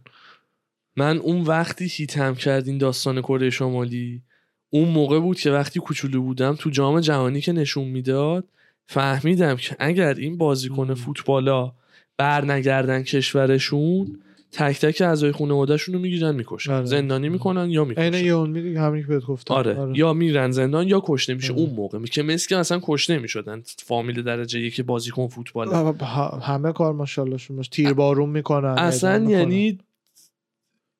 من 0.97 1.17
اون 1.17 1.41
وقتی 1.41 1.87
هیتم 1.91 2.35
کرد 2.35 2.67
این 2.67 2.77
داستان 2.77 3.21
کره 3.21 3.49
شمالی 3.49 4.23
اون 4.69 4.89
موقع 4.89 5.19
بود 5.19 5.39
که 5.39 5.51
وقتی 5.51 5.79
کوچولو 5.79 6.21
بودم 6.21 6.55
تو 6.55 6.69
جام 6.69 6.99
جهانی 6.99 7.41
که 7.41 7.51
نشون 7.51 7.87
می‌داد 7.87 8.47
فهمیدم 8.91 9.55
که 9.55 9.75
اگر 9.79 10.13
این 10.13 10.37
بازیکن. 10.37 10.93
فوتبالا 10.93 11.71
بر 12.17 12.45
نگردن 12.45 13.03
کشورشون 13.03 14.19
تک 14.51 14.79
تک 14.79 15.01
اعضای 15.01 15.31
خانوادهشون 15.31 15.95
رو 15.95 16.01
می‌گیرن 16.01 16.35
می‌کشن. 16.35 16.71
آره. 16.71 16.85
زندانی 16.85 17.29
می‌کنن 17.29 17.69
یا 17.69 17.83
عین 17.83 17.89
می‌کشن 17.89 18.25
یون 18.25 18.49
میدی 18.49 18.75
همین 18.75 19.01
که 19.01 19.07
بهت 19.07 19.23
گفتم. 19.23 19.53
آره. 19.53 19.91
یا 19.95 20.13
میرن 20.13 20.51
زندان 20.51 20.87
یا 20.87 21.01
کشته 21.05 21.33
میشه. 21.33 21.53
آره. 21.53 21.61
اون 21.61 21.69
موقع 21.69 21.99
که 21.99 22.23
مثل 22.23 22.47
که 22.47 22.57
اصلا 22.57 22.79
کشته 22.83 23.19
می‌شدن. 23.19 23.61
فامیل 23.77 24.21
درجه 24.21 24.59
یک 24.59 24.81
بازیکن 24.81 25.27
فوتبال 25.27 25.95
همه 26.41 26.71
کار 26.71 26.93
ماشاءالله 26.93 27.37
باش 27.49 27.67
تیر 27.67 27.93
بارون 27.93 28.29
می‌کنن 28.29 28.75
اصلا. 28.77 29.29
یعنی 29.29 29.79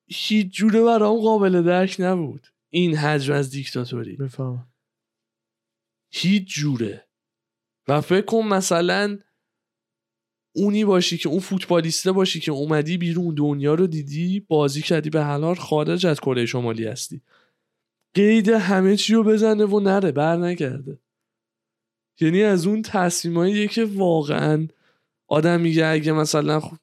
هیچ 0.06 0.46
جوره 0.46 0.82
برام 0.82 1.20
قابل 1.20 1.62
درک 1.62 1.96
نبود. 1.98 2.46
این 2.70 2.96
حجم 2.96 3.34
از 3.34 3.50
دیکتاتوری. 3.50 4.16
می‌فهمم. 4.18 4.66
هیچ 6.10 6.54
جوره. 6.54 7.04
و 7.90 8.00
فکر 8.00 8.24
کن 8.24 8.42
مثلا 8.42 9.18
اونی 10.54 10.84
باشی 10.84 11.18
که 11.18 11.28
اون 11.28 11.40
فوتبالیسته 11.40 12.12
باشی 12.12 12.40
که 12.40 12.52
اومدی 12.52 12.98
بیرون 12.98 13.34
دنیا 13.34 13.74
رو 13.74 13.86
دیدی 13.86 14.40
بازی 14.40 14.82
کردی 14.82 15.10
به 15.10 15.24
حلال 15.24 15.54
خارج 15.54 16.06
از 16.06 16.20
کره 16.20 16.46
شمالی 16.46 16.86
هستی. 16.86 17.22
قید 18.14 18.48
همه 18.48 18.96
چی 18.96 19.14
رو 19.14 19.24
بزنه 19.24 19.64
و 19.64 19.80
نره 19.80 20.12
بر 20.12 20.36
نگرده. 20.36 20.98
یعنی 22.20 22.42
از 22.42 22.66
اون 22.66 22.82
تصمیماییه 22.82 23.68
که 23.68 23.84
واقعا 23.84 24.68
آدم 25.28 25.60
میگه 25.60 25.86
اگه 25.86 26.12
مثلا 26.12 26.60
خ... 26.60 26.74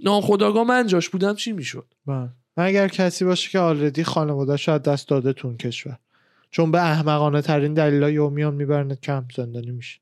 ناخداگاه 0.00 0.64
من 0.64 0.86
جاش 0.86 1.08
بودم 1.08 1.34
چی 1.34 1.52
می‌شد؟ 1.52 1.94
بله. 2.06 2.30
اگر 2.56 2.88
کسی 2.88 3.24
باشه 3.24 3.50
که 3.50 3.58
آلردی 3.58 4.04
خانواده 4.04 4.56
شاید 4.56 4.82
دست 4.82 5.08
داده 5.08 5.32
تو 5.32 5.48
اون 5.48 5.56
کشور. 5.56 5.98
چون 6.54 6.70
به 6.70 6.82
احمقانه 6.82 7.42
ترین 7.42 7.74
دلیل 7.74 8.14
یومیان 8.14 8.54
میبرنت 8.54 9.00
کم 9.00 9.24
زندانی 9.36 9.70
میشه. 9.70 10.00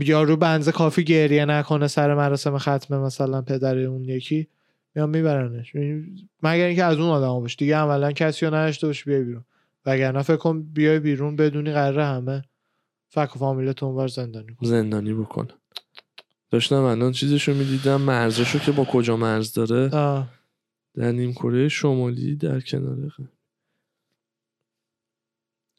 یارو 0.00 0.36
بنزه 0.36 0.72
کافی 0.72 1.04
گریه 1.04 1.44
نکنه 1.44 1.88
سر 1.88 2.14
مراسم 2.14 2.58
ختمه 2.58 2.98
مثلا 2.98 3.42
پدر 3.42 3.78
اون 3.78 4.04
یکی 4.04 4.48
میان 4.94 5.10
میبرنش. 5.10 5.76
مگر 6.42 6.64
اینکه 6.64 6.84
از 6.84 6.98
اون 6.98 7.08
آدم 7.08 7.40
باشه. 7.40 7.56
دیگه 7.56 7.76
عملا 7.76 8.12
کسی 8.12 8.46
رو 8.46 8.54
نداشته 8.54 8.86
باشه 8.86 9.04
بیای 9.04 9.24
بیرون. 9.24 9.44
وگرنه 9.86 10.22
فکر 10.22 10.36
کن 10.36 10.62
بیای 10.62 10.98
بیرون 10.98 11.36
بدونی 11.36 11.72
قراره 11.72 12.04
همه 12.04 12.42
فک 13.08 13.36
و 13.36 13.38
فامیلت 13.38 13.82
اونور 13.82 14.08
زندانی 14.08 14.54
کن 14.54 14.66
زندانی 14.66 15.14
بکنه 15.14 15.50
داشتم 16.50 16.82
الان 16.82 17.12
چیزشو 17.12 17.54
می‌دیدم. 17.54 18.00
مرزشو 18.00 18.58
که 18.58 18.72
با 18.72 18.84
کجا 18.84 19.16
مرز 19.16 19.52
داره؟ 19.52 19.90
آه. 19.90 20.28
در 20.94 21.12
نیم 21.12 21.32
کره 21.32 21.68
شمالی 21.68 22.36
در 22.36 22.60
کنار 22.60 22.96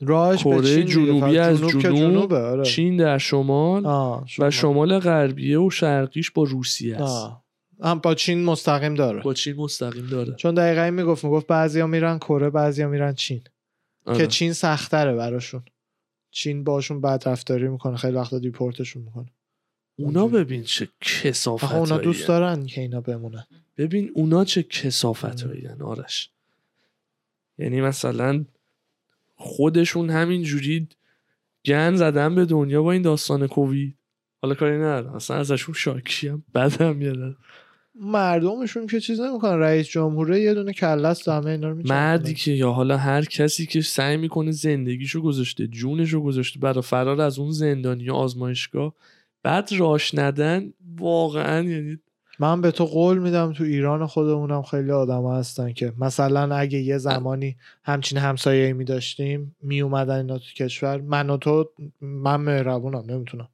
راهش 0.01 0.43
به 0.43 0.61
کره. 0.61 0.83
جنوبی 0.83 1.37
از 1.37 1.57
جنوب 1.57 1.71
جنوب، 1.81 1.95
جنوبه 1.95 2.37
آره. 2.37 2.63
چین 2.63 2.97
در 2.97 3.17
شمال 3.17 3.85
آه. 3.85 4.25
و 4.39 4.51
شمال 4.51 4.99
غربیه 4.99 5.59
و 5.59 5.69
شرقیش 5.69 6.31
با 6.31 6.43
روسیه 6.43 6.95
است 6.95 7.25
آه. 7.25 7.43
هم 7.83 7.99
با 7.99 8.15
چین 8.15 8.43
مستقیم 8.43 8.95
داره 8.95 9.21
با 9.21 9.33
چین 9.33 9.55
مستقیم 9.55 10.07
داره 10.07 10.35
چون 10.35 10.53
دقیقا 10.53 10.81
این 10.81 10.93
می‌گفت 10.93 11.23
می‌گفت 11.23 11.47
بعضیا 11.47 11.87
میرن 11.87 12.17
کره 12.17 12.49
بعضیا 12.49 12.87
میرن 12.87 13.13
چین 13.13 13.41
آره. 14.05 14.17
که 14.17 14.27
چین 14.27 14.53
سختره 14.53 15.15
براشون 15.15 15.63
چین 16.31 16.63
باشون 16.63 17.01
بد 17.01 17.23
رفتاری 17.25 17.67
می‌کنه 17.67 17.97
خیلی 17.97 18.13
وقتا 18.13 18.39
دیپورتشون 18.39 19.03
می‌کنه 19.03 19.31
اونا 19.95 20.27
ببین 20.27 20.63
چه 20.63 20.87
کسافت 21.01 21.73
اونا 21.73 21.97
دوست 21.97 22.27
دارن 22.27 22.65
که 22.65 22.81
اینا 22.81 23.01
بمونن 23.01 23.45
ببین 23.77 24.11
اونا 24.13 24.45
چه 24.45 24.63
کسافت 24.63 25.45
آرش 25.81 26.29
یعنی 27.57 27.81
مثلا 27.81 28.45
خودشون 29.41 30.09
همین 30.09 30.43
جوری 30.43 30.87
گن 31.65 31.95
زدن 31.95 32.35
به 32.35 32.45
دنیا 32.45 32.83
با 32.83 32.91
این 32.91 33.01
داستان 33.01 33.47
کووید. 33.47 33.97
حالا 34.41 34.55
کاری 34.55 34.77
ندارم. 34.77 35.13
اصلا 35.13 35.37
ازشون 35.37 35.75
شاکی 35.75 36.27
هم 36.27 36.43
بدم 36.55 36.95
میاد 36.95 37.37
مردمشون 37.95 38.87
که 38.87 38.99
چیز 38.99 39.19
نمی‌کنن. 39.19 39.59
رئیس 39.59 39.87
جمهوره 39.87 40.41
یه 40.41 40.53
دونه 40.53 40.73
کله 40.73 41.07
است 41.07 41.27
همه 41.27 41.45
اینا 41.45 41.69
رو. 41.69 41.81
مردی 41.85 42.33
که 42.33 42.51
یا 42.51 42.71
حالا 42.71 42.97
هر 42.97 43.25
کسی 43.25 43.65
که 43.65 43.81
سعی 43.81 44.17
می‌کنه 44.17 44.51
زندگیشو 44.51 45.21
گذاشته 45.21 45.67
جونشو 45.67 46.21
گذاشته 46.21 46.59
برای 46.59 46.81
فرار 46.81 47.21
از 47.21 47.39
اون 47.39 47.51
زندانی 47.51 48.03
یا 48.03 48.13
آزمایشگاه 48.13 48.93
بعد 49.43 49.69
راش 49.77 50.15
ندن 50.15 50.73
واقعا 50.97 51.69
یعنی 51.69 51.99
من 52.39 52.61
به 52.61 52.71
تو 52.71 52.85
قول 52.85 53.17
میدم 53.17 53.53
تو 53.53 53.63
ایران 53.63 54.07
خودمونم 54.07 54.61
خیلی 54.61 54.91
آدم 54.91 55.31
هستن 55.31 55.73
که 55.73 55.93
مثلا 55.99 56.55
اگه 56.55 56.79
یه 56.79 56.97
زمانی 56.97 57.55
همچین 57.83 58.17
همسایه 58.17 58.73
می 58.73 58.85
داشتیم 58.85 59.55
می 59.61 59.81
اومدن 59.81 60.15
اینا 60.17 60.37
تو 60.37 60.45
کشور. 60.57 61.01
من 61.01 61.29
و 61.29 61.37
تو 61.37 61.69
من 62.01 62.35
مهربونم 62.35 63.03
نمی‌تونم. 63.07 63.47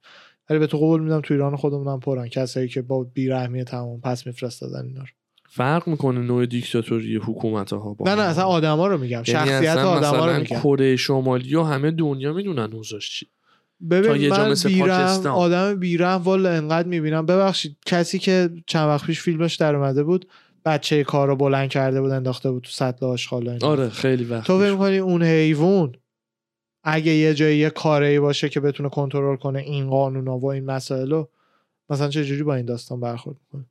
ولی 0.50 0.58
به 0.58 0.66
تو 0.66 0.78
قول 0.78 1.00
میدم 1.02 1.20
تو 1.20 1.34
ایران 1.34 1.56
خودمونم 1.56 2.00
پرن. 2.00 2.28
کسایی 2.28 2.68
که 2.68 2.82
با 2.82 3.04
بیرحمی 3.04 3.64
تمام 3.64 4.00
پس 4.00 4.26
میفرستادن 4.26 4.86
اینا 4.86 5.00
رو. 5.00 5.08
فرق 5.50 5.88
می‌کنه 5.88 6.20
نوع 6.20 6.46
دیکتاتوری 6.46 7.16
حکومت 7.16 7.72
ها 7.72 7.94
با 7.94 8.04
نه 8.06 8.14
نه. 8.14 8.22
اصلا 8.22 8.44
آدما 8.44 8.86
رو 8.86 8.98
میگم. 8.98 9.22
یعنی 9.26 9.50
شخصیت 9.50 9.76
آدما 9.76 10.26
رو 10.26 10.40
میگم. 10.40 10.60
کره 10.60 10.96
شمالی 10.96 11.54
و 11.54 11.62
همه 11.62 11.90
دنیا 11.90 12.32
می‌دونن 12.32 12.72
اوضاعش 12.72 13.10
چی 13.10 13.26
ببین 13.90 14.30
من 14.30 14.54
بیرم 14.64 14.88
پاکستان. 14.88 15.32
آدم 15.32 15.74
بیرم 15.74 16.22
والا 16.22 16.50
انقدر 16.50 16.88
می‌بینم 16.88 17.26
ببخشید 17.26 17.76
کسی 17.86 18.18
که 18.18 18.50
چند 18.66 18.88
وقت 18.88 19.06
پیش 19.06 19.20
فیلمش 19.20 19.56
در 19.56 19.74
اومده 19.74 20.02
بود 20.02 20.28
بچه 20.64 21.04
کار 21.04 21.28
رو 21.28 21.36
بلند 21.36 21.68
کرده 21.68 22.00
بود 22.00 22.10
انداخته 22.10 22.50
بود 22.50 22.62
تو 22.62 22.70
سطل 22.70 23.06
آشغال. 23.06 23.58
آره 23.62 23.88
خیلی 23.88 24.24
وقت 24.24 24.46
تو. 24.46 24.58
فکر 24.58 24.72
می‌کنی 24.72 24.98
اون 24.98 25.22
حیوان 25.22 25.94
اگه 26.84 27.12
یه 27.12 27.34
جایی 27.34 27.58
یه 27.58 27.70
کاری 27.70 28.20
باشه 28.20 28.48
که 28.48 28.60
بتونه 28.60 28.88
کنترل 28.88 29.36
کنه 29.36 29.58
این 29.58 29.90
قانونا 29.90 30.38
و 30.38 30.46
این 30.46 30.64
مسائل 30.64 31.10
رو 31.10 31.30
مثلا 31.90 32.08
چه 32.08 32.24
جوری 32.24 32.42
با 32.42 32.54
این 32.54 32.66
داستان 32.66 33.00
برخورد 33.00 33.36
می‌کنه 33.40 33.66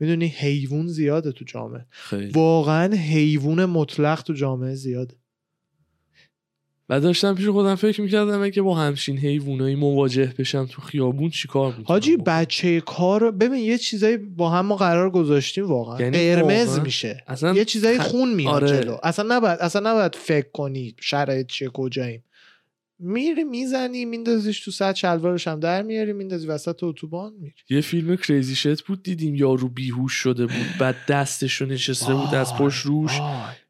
می‌دونی 0.00 0.26
حیوان 0.26 0.86
زیاده 0.86 1.32
تو 1.32 1.44
جامعه 1.44 1.86
خیلی 1.90 2.32
واقعا 2.32 2.94
حیوان 2.94 3.64
مطلق 3.64 4.22
تو 4.22 4.32
جامعه 4.32 4.74
زیاده 4.74 5.14
و 6.88 7.00
داشتم 7.00 7.34
پیش 7.34 7.48
خودم 7.48 7.74
فکر 7.74 8.00
می‌کردم 8.00 8.42
اگه 8.42 8.62
با 8.62 8.74
همچین 8.74 9.18
حیوانایی 9.18 9.74
مواجه 9.74 10.34
بشم 10.38 10.66
تو 10.70 10.82
خیابون 10.82 11.30
چیکار 11.30 11.68
می‌کنم؟ 11.68 11.84
حاجی 11.86 12.16
بچه 12.16 12.80
کار 12.80 13.30
ببین 13.30 13.58
یه 13.58 13.78
چیزایی 13.78 14.16
با 14.16 14.50
هم 14.50 14.66
ما 14.66 14.76
قرار 14.76 15.10
گذاشتیم 15.10 15.66
واقعا. 15.66 16.00
یعنی 16.00 16.34
قرمز 16.34 16.78
میشه. 16.78 17.24
اصلا 17.26 17.54
یه 17.54 17.64
چیزایی 17.64 17.98
خون 17.98 18.34
میاد 18.34 18.54
آره. 18.54 18.68
جلو. 18.68 18.96
اصلا 19.02 19.36
نباید 19.36 19.58
اصلا 19.58 19.90
نباید 19.90 20.14
فکر 20.14 20.48
کنی 20.52 20.94
شرایط 21.00 21.46
چیه 21.46 21.68
کجاییم. 21.68 22.24
میری 22.98 23.44
می‌زنی 23.44 24.04
میندازیش 24.04 24.64
تو 24.64 24.70
سطح 24.70 24.98
شلوارش 24.98 25.48
هم 25.48 25.60
در 25.60 25.82
میاری 25.82 26.12
میندازی 26.12 26.46
وسط 26.46 26.82
اتوبان 26.82 27.32
میری. 27.40 27.54
یه 27.70 27.80
فیلم 27.80 28.16
کریزی 28.16 28.54
شت 28.54 28.82
بود 28.82 29.02
دیدیم 29.02 29.34
یارو 29.34 29.68
بیهوش 29.68 30.12
شده 30.12 30.46
بود 30.46 30.66
بعد 30.80 30.96
دستش 31.08 31.54
رو 31.54 31.66
نشسته 31.66 32.14
بود 32.14 32.34
از 32.34 32.54
پشت 32.54 32.86
روش. 32.86 33.20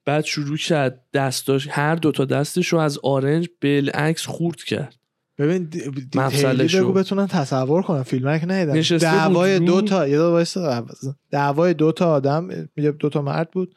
بعد 0.05 0.25
شروع 0.25 0.57
کرد 0.57 1.01
دستاش 1.13 1.69
هر 1.71 1.95
دوتا 1.95 2.25
دستش 2.25 2.69
رو 2.69 2.79
از 2.79 2.99
آرنج 3.03 3.49
بالعکس 3.63 4.27
خورد 4.27 4.63
کرد. 4.63 4.95
ببین. 5.39 5.65
دیتیلی 6.13 6.81
بگو 6.81 6.93
بتونن 6.93 7.27
تصور 7.27 7.83
کنن. 7.83 8.03
فیلم 8.03 8.39
که 8.39 8.47
ندیدن 8.47 8.77
نشسته 8.77 9.07
بود 9.11 9.19
دعوای 9.19 9.59
دو 9.59 9.83
تا 9.83 10.09
یه. 10.09 10.45
دعوای 11.31 11.75
دو 11.75 11.93
تا 11.93 12.13
آدم 12.13 12.49
دو 12.77 13.09
تا 13.09 13.23
مرد 13.23 13.51
بود. 13.51 13.75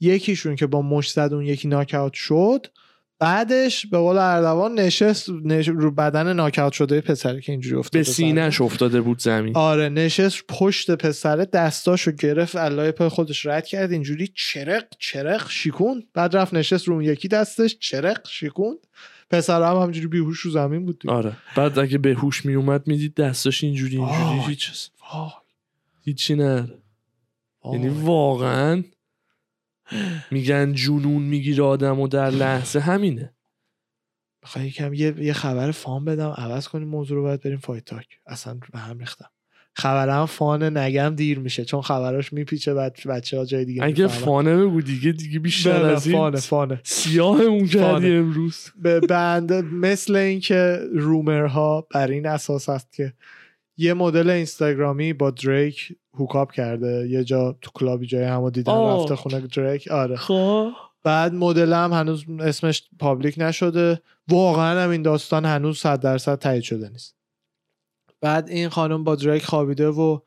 یکیشون 0.00 0.56
که 0.56 0.66
با 0.66 0.82
مش 0.82 1.12
زد 1.12 1.32
اون 1.32 1.44
یکی 1.44 1.68
ناک 1.68 1.94
اوت 1.94 2.12
شد. 2.12 2.66
بعدش 3.18 3.86
به 3.86 3.98
قول 3.98 4.16
اردوان 4.16 4.74
نشست 4.74 5.30
نش... 5.30 5.68
رو 5.68 5.90
بدن 5.90 6.32
ناکاوت 6.32 6.72
شده 6.72 7.00
پسره 7.00 7.40
که 7.40 7.52
اینجوری 7.52 7.76
افتاده 7.76 7.98
به 7.98 8.04
سینهش 8.04 8.60
افتاده 8.60 9.00
بود 9.00 9.18
زمین 9.18 9.56
آره 9.56 9.88
نشست 9.88 10.42
پشت 10.48 10.90
پسره 10.90 11.44
دستاشو 11.44 12.12
گرفت 12.12 12.56
علای 12.56 12.92
پای 12.92 13.08
خودش 13.08 13.46
رد 13.46 13.66
کرد 13.66 13.92
اینجوری 13.92 14.32
چرق 14.34 14.84
چرق 14.98 15.50
شیکون 15.50 16.02
بعد 16.14 16.36
رفت 16.36 16.54
نشست 16.54 16.88
رو 16.88 16.94
اون 16.94 17.04
یکی 17.04 17.28
دستش 17.28 17.76
چرق 17.80 18.28
شیکون 18.28 18.78
پسر 19.30 19.62
هم 19.62 19.76
همجوری 19.76 20.06
بیهوش 20.06 20.40
رو 20.40 20.50
زمین 20.50 20.86
بود 20.86 20.98
دیگه. 20.98 21.14
آره 21.14 21.32
بعد 21.56 21.78
اگه 21.78 21.98
به 21.98 22.14
هوش 22.14 22.44
می 22.44 22.54
اومد 22.54 22.86
می‌دید 22.86 23.14
دستاش 23.14 23.64
اینجوری 23.64 23.96
اینجوری. 23.96 24.40
هیچ 24.48 24.90
هیچی 26.04 26.34
نه. 26.34 26.68
یعنی 27.72 27.88
واقعا 27.88 28.82
میگن 30.30 30.72
جنون 30.72 31.22
می‌گیره 31.22 31.64
آدم 31.64 32.00
و 32.00 32.08
در 32.08 32.30
لحظه 32.30 32.80
همینه. 32.80 33.34
می‌خوای 34.42 34.66
یکم 34.66 34.94
یه, 34.94 35.14
یه 35.18 35.32
خبر 35.32 35.70
fun 35.70 36.04
بدم. 36.04 36.34
عوض 36.36 36.68
کنیم 36.68 36.88
موضوع 36.88 37.16
رو 37.16 37.22
باید 37.22 37.40
بریم 37.40 37.58
fight 37.58 37.84
talk 37.84 38.06
اصلا 38.26 38.58
به 38.72 38.78
هم 38.78 38.98
ریختم. 38.98 39.30
خبرم 39.74 40.26
fun 40.26 40.78
نگم 40.78 41.14
دیر 41.16 41.38
میشه 41.38 41.64
چون 41.64 41.82
خبراش 41.82 42.32
میپیچه 42.32 42.74
بعد 42.74 42.96
بچه 43.08 43.38
ها 43.38 43.44
جای 43.44 43.64
دیگه 43.64 43.84
اگه. 43.84 44.06
fun 44.06 44.43
ه 44.43 44.56
بگو 44.56 44.80
دیگه 44.80 45.12
دیگه 45.12 45.38
بیشتر 45.38 45.84
از 45.84 46.06
این 46.06 46.16
fun 46.16 46.40
ه 46.40 46.47
fun 46.47 46.67
ه. 46.67 46.80
سیاهمون 46.84 47.66
کردی 47.66 47.78
fun 47.78 47.96
ه. 47.96 48.08
امروز. 48.08 48.70
به 48.82 49.00
بنده 49.00 49.62
مثل 49.62 50.16
اینکه 50.16 50.80
rumor 50.92 51.70
ها 51.70 51.86
بر 51.90 52.08
این 52.08 52.26
اساس 52.26 52.68
است 52.68 52.92
که 52.92 53.12
یه 53.78 53.94
مدل 53.94 54.30
اینستاگرامی 54.30 55.12
با 55.12 55.30
دریک 55.30 55.96
hook 56.14 56.39
up 56.39 56.52
کرده. 56.52 57.08
یه 57.08 57.24
جا 57.24 57.58
تو 57.60 57.70
club 57.74 58.00
ی 58.00 58.06
جای 58.06 58.24
همو 58.24 58.50
دیدن 58.50 58.72
آه. 58.72 59.02
رفته 59.02 59.16
خونه 59.16 59.40
دریک 59.40 59.88
آره. 59.90 60.16
خب. 60.16 60.70
بعد 61.04 61.34
مدل 61.34 61.72
هم 61.72 61.92
هنوز 61.92 62.24
اسمش 62.40 62.88
پابلیک 62.98 63.34
نشده. 63.38 64.02
واقعا 64.28 64.84
هم 64.84 64.90
این 64.90 65.02
داستان 65.02 65.44
هنوز 65.44 65.78
صد 65.78 66.00
درصد 66.00 66.38
تایید 66.38 66.62
شده 66.62 66.88
نیست. 66.88 67.16
بعد 68.20 68.48
این 68.48 68.68
خانم 68.68 69.04
با 69.04 69.14
دریک 69.14 69.44
خوابیده 69.44 69.88
و 69.88 70.18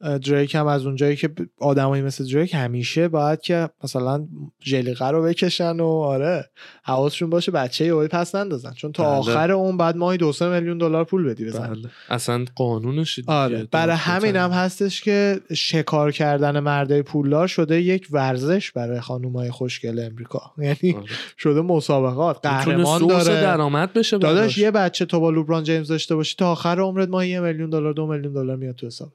دریک 0.00 0.54
هم 0.54 0.66
از 0.66 0.86
اونجایی 0.86 1.16
که 1.16 1.30
آدمایی 1.58 2.02
مثل 2.02 2.32
دریک 2.32 2.54
همیشه 2.54 3.08
باید 3.08 3.40
که 3.40 3.68
مثلا 3.84 4.28
جلیقه 4.60 5.08
رو 5.08 5.22
بکشن 5.22 5.80
و 5.80 5.86
آره 5.86 6.50
حواسشون 6.82 7.30
باشه 7.30 7.52
بچه 7.52 7.84
یهویی 7.84 8.08
پس 8.08 8.34
نندازن. 8.34 8.72
چون 8.72 8.92
تا 8.92 9.02
بله. 9.02 9.12
آخر 9.12 9.52
اون 9.52 9.76
بعد 9.76 9.96
ماهی 9.96 10.18
دو 10.18 10.32
سه 10.32 10.48
میلیون 10.48 10.78
دلار 10.78 11.04
پول 11.04 11.24
بدی 11.24 11.44
بزن. 11.44 11.66
بله. 11.66 11.88
اصلا 12.08 12.44
قانونش 12.54 13.20
آره. 13.26 13.68
برای 13.70 13.96
همین 13.96 14.36
هم 14.36 14.48
بزنی. 14.48 14.60
هستش 14.60 15.02
که 15.02 15.40
شکار 15.54 16.12
کردن 16.12 16.60
مردای 16.60 17.02
پولدار 17.02 17.46
شده 17.46 17.82
یک 17.82 18.08
ورزش 18.10 18.72
برای 18.72 19.00
خانومای 19.00 19.50
خوشگل 19.50 19.98
امریکا. 19.98 20.52
یعنی 20.58 20.96
آره. 20.96 21.06
شده 21.38 21.60
مسابقات. 21.60 22.38
قهرمان 22.42 23.06
داره. 23.06 23.40
درآمد 23.40 23.92
بشه 23.92 24.18
داداش. 24.18 24.58
یه 24.58 24.70
بچه 24.70 25.04
تو 25.04 25.20
با 25.20 25.30
لوبران 25.30 25.62
جیمز 25.62 25.88
داشته 25.88 26.14
باشی 26.14 26.36
تا 26.38 26.52
آخر 26.52 26.80
عمرت 26.80 27.08
ماهی 27.08 27.28
یه 27.28 27.40
میلیون 27.40 27.70
دلار 27.70 27.92
دو 27.92 28.06
میلیون 28.06 28.32
دلار 28.32 28.56
میاد 28.56 28.74
تو 28.74 28.86
حساب. 28.86 29.12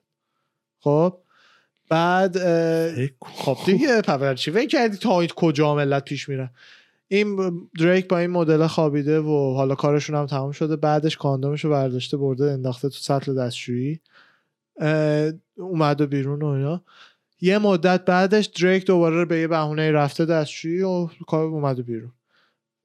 خب 0.82 1.18
بعد. 1.90 2.38
خب 3.22 3.58
دیگه 3.66 4.02
پاور 4.02 4.36
چی؟ 4.36 4.52
فکر 4.52 4.68
کردی 4.68 4.98
تا 4.98 5.20
این 5.20 5.30
کجا 5.36 5.76
ملت 5.76 6.06
پیش 6.06 6.30
میرن 6.30 6.50
این 7.08 7.60
دریک 7.80 8.08
با 8.08 8.18
این 8.18 8.30
مدل 8.30 8.68
خوابیده 8.68 9.20
و 9.20 9.54
حالا 9.54 9.76
کارشون 9.76 10.16
هم 10.16 10.26
تمام 10.26 10.52
شده 10.52 10.76
بعدش 10.76 11.18
کاندومش 11.18 11.66
رو 11.66 11.72
برداشته 11.72 12.18
برده 12.18 12.52
انداخته 12.52 12.90
تو 12.90 12.96
سطل 12.96 13.36
دستشویی 13.36 14.00
اه، 14.80 15.32
اومده 15.56 16.06
بیرون 16.06 16.42
و 16.42 16.46
اینا. 16.46 16.82
یه 17.42 17.58
مدت 17.58 18.06
بعدش 18.06 18.46
دریک 18.46 18.86
دوباره 18.86 19.26
به 19.26 19.38
یه 19.40 19.48
بهونه 19.48 19.92
رفته 19.92 20.26
دستشویی 20.26 20.82
و 20.82 21.08
کار 21.28 21.46
اومده 21.46 21.82
بیرون. 21.82 22.12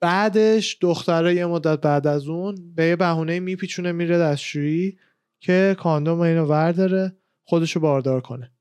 بعدش 0.01 0.79
دختره 0.81 1.35
یه 1.35 1.47
مدت 1.47 1.81
بعد 1.81 2.07
از 2.07 2.29
اون 2.29 2.75
به 2.75 2.85
یه 2.85 2.97
بهونه 2.97 3.41
میپیچونه 3.41 3.93
میره 3.93 4.19
دستشویی 4.19 4.99
که 5.41 5.77
کاندوم 5.79 6.21
اینو 6.21 6.45
ورداره. 6.45 7.17
خودشو 7.49 7.81
باردار 7.81 8.21
کنه. 8.21 8.53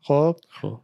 خب؟ 0.00 0.36
خب. 0.48 0.80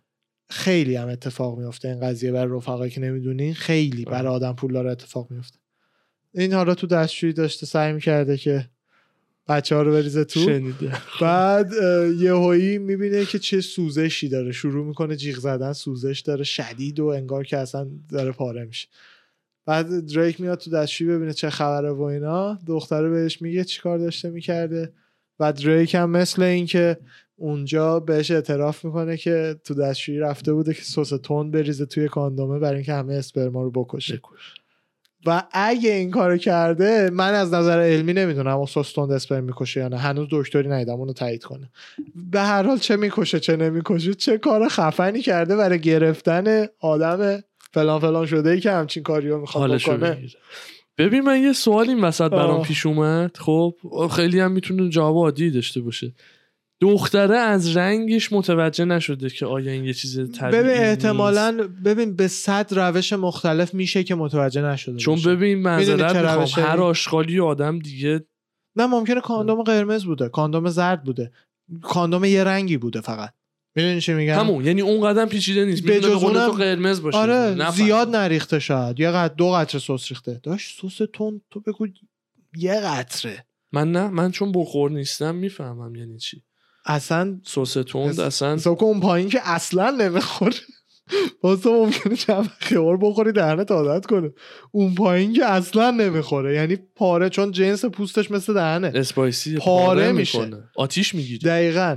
خیلی 0.51 0.97
هم 0.97 1.09
اتفاق 1.09 1.59
میفته 1.59 1.89
این 1.89 2.01
قضیه 2.01 2.33
برای 2.33 2.57
رفقایی 2.57 2.91
که 2.91 3.01
نمی‌دونین 3.01 3.55
خیلی 3.55 4.05
برای. 4.05 4.29
آدم 4.29 4.53
پولدار 4.53 4.87
اتفاق 4.87 5.31
میفته 5.31 5.59
این 6.35 6.53
حالا 6.53 6.75
تو 6.75 6.87
دستشویی 6.87 7.33
داشته 7.33 7.67
سعی 7.67 7.93
می‌کرده 7.93 8.37
که 8.37 8.69
بچه 9.49 9.77
ها 9.77 9.83
رو 9.83 9.93
بریزه 9.93 10.25
تو. 10.25 10.41
شنیده 10.41 10.93
بعد 11.21 11.73
یه 12.19 12.33
هایی 12.33 12.79
می‌بینه 12.79 13.25
که 13.25 13.39
چه 13.39 13.61
سوزشی 13.61 14.29
داره. 14.29 14.53
شروع 14.53 14.87
می‌کنه 14.87 15.17
جیغ 15.17 15.39
زدن 15.39 15.73
سوزش 15.73 16.21
داره 16.21 16.45
شدید 16.45 17.01
و 17.01 17.07
انگار 17.07 17.45
که 17.45 17.59
اصلا 17.59 17.91
داره 18.09 18.33
پاره 18.33 18.65
میشه. 18.65 18.89
بعد 19.67 20.07
دریک 20.15 20.41
میاد 20.41 20.59
تو 20.59 20.71
دستشویی 20.71 21.11
ببینه 21.11 21.33
چه 21.33 21.51
خبره 21.51 21.91
و 21.91 22.03
اینا. 22.03 22.59
دختره 22.67 23.09
بهش 23.09 23.43
میگه 23.43 23.65
چیکار 23.65 23.99
داشته 23.99 24.31
می‌کرده. 24.31 24.93
و 25.43 25.53
دریک 25.53 25.95
هم 25.95 26.11
مثل 26.11 26.43
اینکه 26.43 26.97
اونجا 27.37 28.01
بهش 28.01 28.31
اعتراف 28.31 28.85
می‌کنه 28.85 29.17
که 29.17 29.57
تو 29.65 29.75
دستشویی 29.75 30.19
رفته 30.19 30.53
بوده 30.53 30.75
که 30.75 30.83
سس 30.83 31.09
تون 31.09 31.51
بریزه 31.51 31.87
توی 31.87 32.09
کاندومه 32.09 32.59
برای 32.59 32.75
اینکه 32.75 32.93
همه 32.93 33.15
اسپرما 33.15 33.63
رو 33.63 33.71
بکشه. 33.71 34.17
بکش. 34.17 34.55
و 35.27 35.43
اگه 35.53 35.91
این 35.93 36.11
کارو 36.11 36.37
کرده 36.37 37.11
من 37.13 37.35
از 37.35 37.55
نظر 37.55 37.81
علمی 37.81 38.13
نمی‌دونم 38.13 38.57
اون 38.57 38.67
سس 38.67 38.93
تون 38.93 39.13
اسپرم 39.13 39.45
می‌کشه 39.45 39.81
یا 39.81 39.89
نه. 39.89 39.99
هنوز 39.99 40.29
دکتری 40.31 40.69
ندیدم 40.69 40.95
اونو 40.95 41.13
تایید 41.13 41.45
کنه. 41.45 41.71
به 42.31 42.41
هر 42.41 42.63
حال 42.63 42.79
چه 42.79 42.97
می‌کشه 42.97 43.41
چه 43.41 43.57
نمی‌کشه 43.57 44.15
چه 44.15 44.39
کار 44.39 44.69
خفنی 44.69 45.21
کرده 45.21 45.57
برای 45.57 45.81
گرفتن 45.81 46.67
آدم 46.81 47.43
فلان 47.73 48.01
فلان 48.01 48.27
شده 48.27 48.51
ای 48.51 48.61
که 48.61 48.71
همچین 48.71 49.03
کاری 49.03 49.29
رو 49.29 49.41
می‌خواد 49.41 49.75
بکنه. 49.75 50.19
ببین 51.07 51.21
من 51.21 51.43
یه 51.43 51.53
سوال 51.53 51.89
این 51.89 52.01
وسط 52.05 52.31
برام. 52.31 52.63
پیش 52.63 52.87
اومد 52.87 53.37
خب 53.37 53.75
خیلی 54.11 54.41
هم 54.41 54.53
می‌تونه 54.53 54.89
جواب 54.89 55.17
عادی 55.17 55.51
داشته 55.51 55.81
باشه 55.81 56.13
دختره 56.81 57.37
از 57.37 57.77
رنگش 57.77 58.33
متوجه 58.33 58.85
نشده 58.85 59.31
که 59.31 59.47
آیا 59.47 59.73
این 59.73 59.85
یه 59.85 59.95
چیز 59.95 60.33
طبیعی 60.33 60.63
ببین. 60.63 60.77
احتمالا 60.77 61.69
ببین 61.85 62.17
به 62.17 62.29
صد 62.29 62.79
روش 62.79 63.13
مختلف 63.13 63.75
میشه 63.75 64.05
که 64.05 64.15
متوجه 64.15 64.63
نشده 64.63 64.97
چون. 64.97 65.19
ببین 65.27 65.63
چه 65.85 65.97
می‌خوام؟ 65.97 66.67
هر 66.67 66.81
آشغالی 66.81 67.41
آدم 67.41 67.79
دیگه 67.79 68.25
نه 68.77 68.87
ممکنه 68.87 69.21
کاندوم 69.21 69.63
قرمز 69.63 70.05
بوده 70.05 70.29
کاندوم 70.29 70.69
زرد 70.69 71.05
بوده 71.05 71.33
کاندوم 71.83 72.25
یه 72.25 72.45
رنگی 72.45 72.77
بوده 72.77 73.01
فقط 73.01 73.35
می‌دونی 73.75 74.01
چی 74.01 74.13
میگم؟ 74.15 74.39
همون 74.39 74.65
یعنی 74.65 74.81
اون 74.81 75.09
قدم 75.09 75.27
پیچیده 75.27 75.65
نیست. 75.65 75.83
به 75.83 76.01
جز 76.01 76.11
قول 76.11 76.33
تو 76.33 76.41
اونم- 76.41 76.51
قرمز 76.51 77.03
باشه. 77.03 77.19
آره 77.19 77.33
نفهم. 77.35 77.71
زیاد 77.85 78.17
نریخته 78.17 78.59
شاید. 78.59 79.01
یه 79.01 79.11
قطر 79.11 79.35
دو 79.35 79.51
قطره 79.51 79.81
سس 79.81 80.09
ریخته. 80.09 80.41
داشت 80.43 80.81
سس 80.83 80.99
تون 81.13 81.41
تو 81.51 81.61
بگو 81.61 81.87
یه 82.57 82.81
قطره. 82.81 83.45
من 83.73 83.93
نه 83.93 84.09
من 84.09 84.31
چون 84.31 84.53
بخور 84.53 84.91
نیستم 84.91 85.35
می‌فهمم 85.35 85.95
یعنی 85.95 86.19
چی. 86.19 86.43
اصلا 86.87 87.41
سس 87.47 87.73
تند 87.73 88.21
اس- 88.21 88.43
اصلا 88.43 88.75
کن 88.75 88.87
اون 88.87 89.01
پایین 89.01 89.29
که 89.29 89.41
اصلا 89.45 89.91
نمی‌خوره. 89.91 90.55
باز 91.41 91.67
ممکنه 91.67 92.17
چند 92.17 92.51
خیار 92.59 92.97
بخوری 92.97 93.33
دهنت 93.33 93.71
عادت 93.71 94.07
کنه. 94.07 94.31
اون 94.73 94.95
پایین 94.95 95.33
که 95.33 95.45
اصلا 95.45 95.91
نمی‌خوره. 95.91 96.55
یعنی 96.55 96.77
پاره 96.77 97.29
چون 97.29 97.51
جنس 97.51 97.85
پوستش 97.85 98.31
مثل 98.31 98.55
دهنه. 98.55 98.93
اسپایسی 98.95 99.57
پاره 99.57 100.13
میشه. 100.13 100.45
می‌کنه. 100.45 100.63
آتیش 100.77 101.15
می‌گیره 101.15 101.39
دقیقا. 101.39 101.97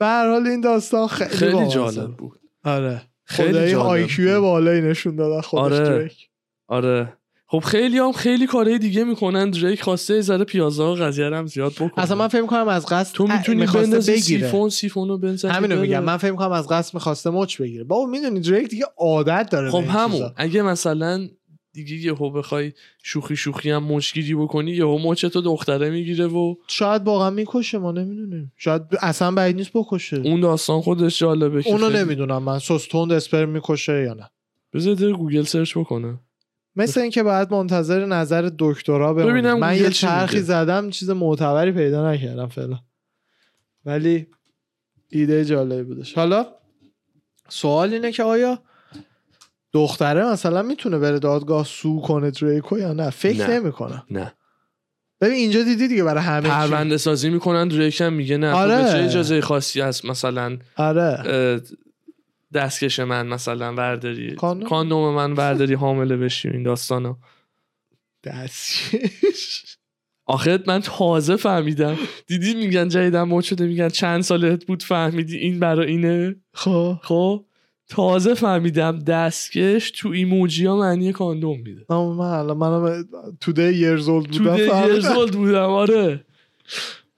به 0.00 0.06
هر 0.06 0.30
حال 0.30 0.46
این 0.46 0.60
داستان 0.60 1.06
خیلی, 1.06 1.30
خیلی 1.30 1.68
جالب 1.68 2.10
بود. 2.16 2.40
آره 2.64 3.02
خیلی 3.24 3.74
آیکیو 3.74 4.34
بود. 4.34 4.40
بالایی 4.40 4.82
نشون 4.82 5.16
دادن 5.16 5.40
خودش 5.40 5.62
آره. 5.62 5.88
دریک. 5.88 6.28
آره 6.68 7.12
خب 7.46 7.58
خیلی 7.58 7.98
هم 7.98 8.12
خیلی 8.12 8.46
کارهای 8.46 8.78
دیگه 8.78 9.04
می‌کنن 9.04 9.50
دریک 9.50 9.82
خواسته 9.82 10.14
یه 10.14 10.20
ذره 10.20 10.44
پیازه 10.44 10.82
ها 10.82 10.94
قضیه 10.94 11.26
هم 11.26 11.46
زیاد 11.46 11.72
بکنه 11.72 12.04
اصلا 12.04 12.16
من 12.16 12.28
فکر 12.28 12.46
کنم 12.46 12.68
از 12.68 12.86
قصد 12.86 13.14
تو 13.14 13.26
می‌تونی 13.26 13.66
بندازی 13.66 14.12
بگیره 14.12 14.46
سیفون 14.46 14.68
سیفون 14.68 15.08
رو 15.08 15.18
بنزنی 15.18 15.52
همینو. 15.52 15.80
میگم 15.80 16.04
من 16.04 16.16
فکر 16.16 16.32
کنم 16.32 16.52
از 16.52 16.68
قصد 16.68 16.94
می‌خواسته 16.94 17.30
مچ 17.30 17.60
بگیره 17.60 17.84
بابا 17.84 18.06
می‌دونی 18.06 18.40
دریک 18.40 18.68
دیگه 18.68 18.84
عادت 18.98 19.48
داره 19.50 19.70
خب 19.70 19.84
همون. 19.88 20.30
اگه 20.36 20.62
مثلا 20.62 21.28
دیگه 21.72 21.96
یهو 21.96 22.30
بخوای 22.30 22.72
شوخی 23.02 23.36
شوخی 23.36 23.70
هم 23.70 23.84
مچگیری 23.84 24.34
بکنی 24.34 24.70
یهو 24.70 24.98
مچ 24.98 25.26
تو 25.26 25.40
دختره 25.40 25.90
می‌گیره 25.90 26.26
و 26.26 26.54
شاید 26.66 27.02
واقعا 27.04 27.30
می‌کشه 27.30 27.78
ما 27.78 27.92
نمی‌دونیم. 27.92 28.52
شاید 28.56 28.82
اصلا 29.00 29.30
بعید 29.30 29.56
نیست 29.56 29.70
بکشه. 29.74 30.16
اون 30.16 30.40
داستان 30.40 30.80
خودش 30.80 31.18
جالبه 31.18 31.62
اونو 31.66 31.86
خیلی- 31.86 31.98
نمی‌دونم 31.98 32.42
من. 32.42 32.58
سس 32.58 32.80
تند 32.80 33.12
اسپرم 33.12 33.48
می‌کشه 33.48 34.02
یا 34.02 34.14
نه. 34.14 34.30
بذار 34.72 35.12
گوگل 35.12 35.42
search 35.42 35.78
بکنه 35.78 36.20
مثل 36.76 37.00
اینکه 37.00 37.22
باید 37.22 37.52
منتظر 37.52 38.06
نظر 38.06 38.50
دکترا 38.58 39.14
بمونیم 39.14 39.54
من 39.54 39.76
یه 39.76 39.90
چرخی. 39.90 40.40
زدم 40.40 40.90
چیز 40.90 41.10
معتبری 41.10 41.72
پیدا 41.72 42.12
نکردم 42.12 42.48
فعلا. 42.48 42.78
ولی 43.84 44.26
ایده 45.08 45.44
جالبی 45.44 45.82
بودش. 45.82 46.14
حالا 46.14 46.46
سوال 47.48 47.92
اینه 47.94 48.12
که 48.12 48.22
آیا 48.22 48.62
دختره 49.72 50.32
مثلا 50.32 50.62
می‌تونه 50.62 50.98
بره 50.98 51.18
دادگاه 51.18 51.64
سو 51.64 52.00
کنه 52.00 52.30
دریکو 52.30 52.78
یا 52.78 52.92
نه؟ 52.92 53.10
فکر 53.10 53.48
نه. 53.48 53.60
نمی‌کنم 53.60 54.02
نه. 54.10 54.34
ببین 55.20 55.34
اینجا 55.36 55.62
دیدی 55.62 55.88
دیگه 55.88 56.04
برای 56.04 56.22
همه. 56.22 56.48
پرونده 56.48 56.96
سازی 56.96 57.30
می‌کنن 57.30 57.68
دریک 57.68 58.00
هم 58.00 58.12
میگه 58.12 58.36
نه. 58.36 58.52
آره. 58.52 58.76
تو 58.76 58.82
به 58.82 58.90
چه 58.90 59.04
اجازه 59.04 59.40
خاصی 59.40 59.80
هست 59.80 60.04
مثلا 60.04 60.58
آره. 60.76 61.60
دستکش 62.54 63.00
من 63.00 63.26
مثلا 63.26 63.74
برداری 63.74 64.34
کاندوم؟ 64.34 64.68
کاندوم 64.68 65.14
من 65.14 65.34
برداری 65.34 65.74
حامله 65.74 66.16
بشی 66.16 66.48
این 66.48 66.62
داستانا. 66.62 67.18
دستکش. 68.24 69.76
آخه 70.26 70.58
من 70.66 70.80
تازه 70.80 71.36
فهمیدم. 71.36 71.96
دیدی 72.26 72.54
میگن 72.54 72.88
جدیدن 72.88 73.22
مد 73.22 73.44
شده 73.44 73.66
میگن 73.66 73.88
چند 73.88 74.22
سالت 74.22 74.64
بود 74.64 74.82
فهمیدی 74.82 75.36
این 75.36 75.60
برا 75.60 75.82
اینه؟ 75.82 76.36
خب. 76.54 76.96
خب؟ 77.02 77.44
تازه 77.90 78.34
فهمیدم 78.34 78.98
دستکش 78.98 79.90
تو 79.90 80.08
ایموجی 80.08 80.66
ها 80.66 80.76
معنی 80.76 81.12
کاندوم 81.12 81.60
میده. 81.60 81.84
اما 81.90 82.14
من 82.14 82.26
الان 82.26 82.56
منم 82.56 83.08
today 83.40 83.72
years 83.72 84.02
old 84.02 84.30
تو 84.30 84.38
بودم. 84.38 84.56
یه 84.56 84.68
فهمیدم. 84.68 85.26
old 85.26 85.36
بودم 85.36 85.70
آره. 85.70 86.24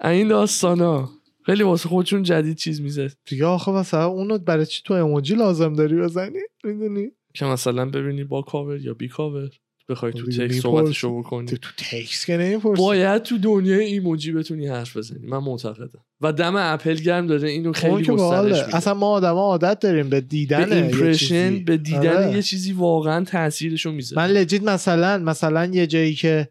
این 0.05 0.29
داستانا. 0.29 1.09
خیلی 1.47 1.62
واسه 1.62 1.89
خودشون 1.89 2.23
جدید 2.23 2.57
چیز 2.57 2.81
میزه. 2.81 3.11
دیگه 3.27 3.47
آخه 3.47 3.73
مثلا 3.73 4.07
اونو 4.07 4.39
برای 4.39 4.66
چی 4.66 4.83
تو 4.85 4.95
اموجی 4.95 5.35
لازم 5.35 5.73
داری 5.73 5.97
بزنی؟ 5.97 6.39
می‌دونی؟ 6.64 7.09
که 7.35 7.45
مثلا 7.45 7.87
ببینی 7.91 8.25
با 8.25 8.43
کاور 8.43 8.81
یا 8.81 8.95
بی 8.95 9.09
کاور. 9.09 9.51
بخوای 9.93 10.12
تو 10.12 10.26
تکس. 10.26 10.61
صحبتشو 10.61 11.18
بکنی. 11.18 11.47
تو 11.47 11.57
تو 11.57 11.68
تکس 11.76 12.26
که 12.26 12.36
نمی‌پرسی. 12.36 12.82
باید 12.82 13.22
تو 13.22 13.38
دنیای 13.38 13.84
ایموجی 13.84 14.32
بتونی 14.32 14.66
حرف 14.66 14.97
بزنی. 14.97 15.26
من 15.26 15.38
معتقدم. 15.38 16.05
و 16.20 16.32
دم 16.32 16.55
اپل 16.57 16.95
گرم 16.95 17.26
داره. 17.26 17.51
اینو 17.51 17.64
اون 17.64 17.72
خیلی 17.72 18.05
گسترش 18.05 18.74
اصلا 18.74 18.95
ما 18.95 19.07
آدما 19.07 19.40
عادت 19.40 19.78
داریم 19.78 20.09
به 20.09 20.20
دیدن 20.20 20.64
به 20.64 20.76
impression. 20.76 21.64
به 21.64 21.76
دیدن 21.76 22.16
آره. 22.16 22.36
یه 22.36 22.43
چیزی 22.43 22.72
واقعا 22.72 23.24
تاثیرشو 23.24 23.93
می‌ذاره. 23.93 24.22
من 24.22 24.32
legit 24.33 24.62
مثلا 24.62 25.18
مثلا 25.18 25.66
یه 25.66 25.86
جایی 25.86 26.14
که 26.14 26.49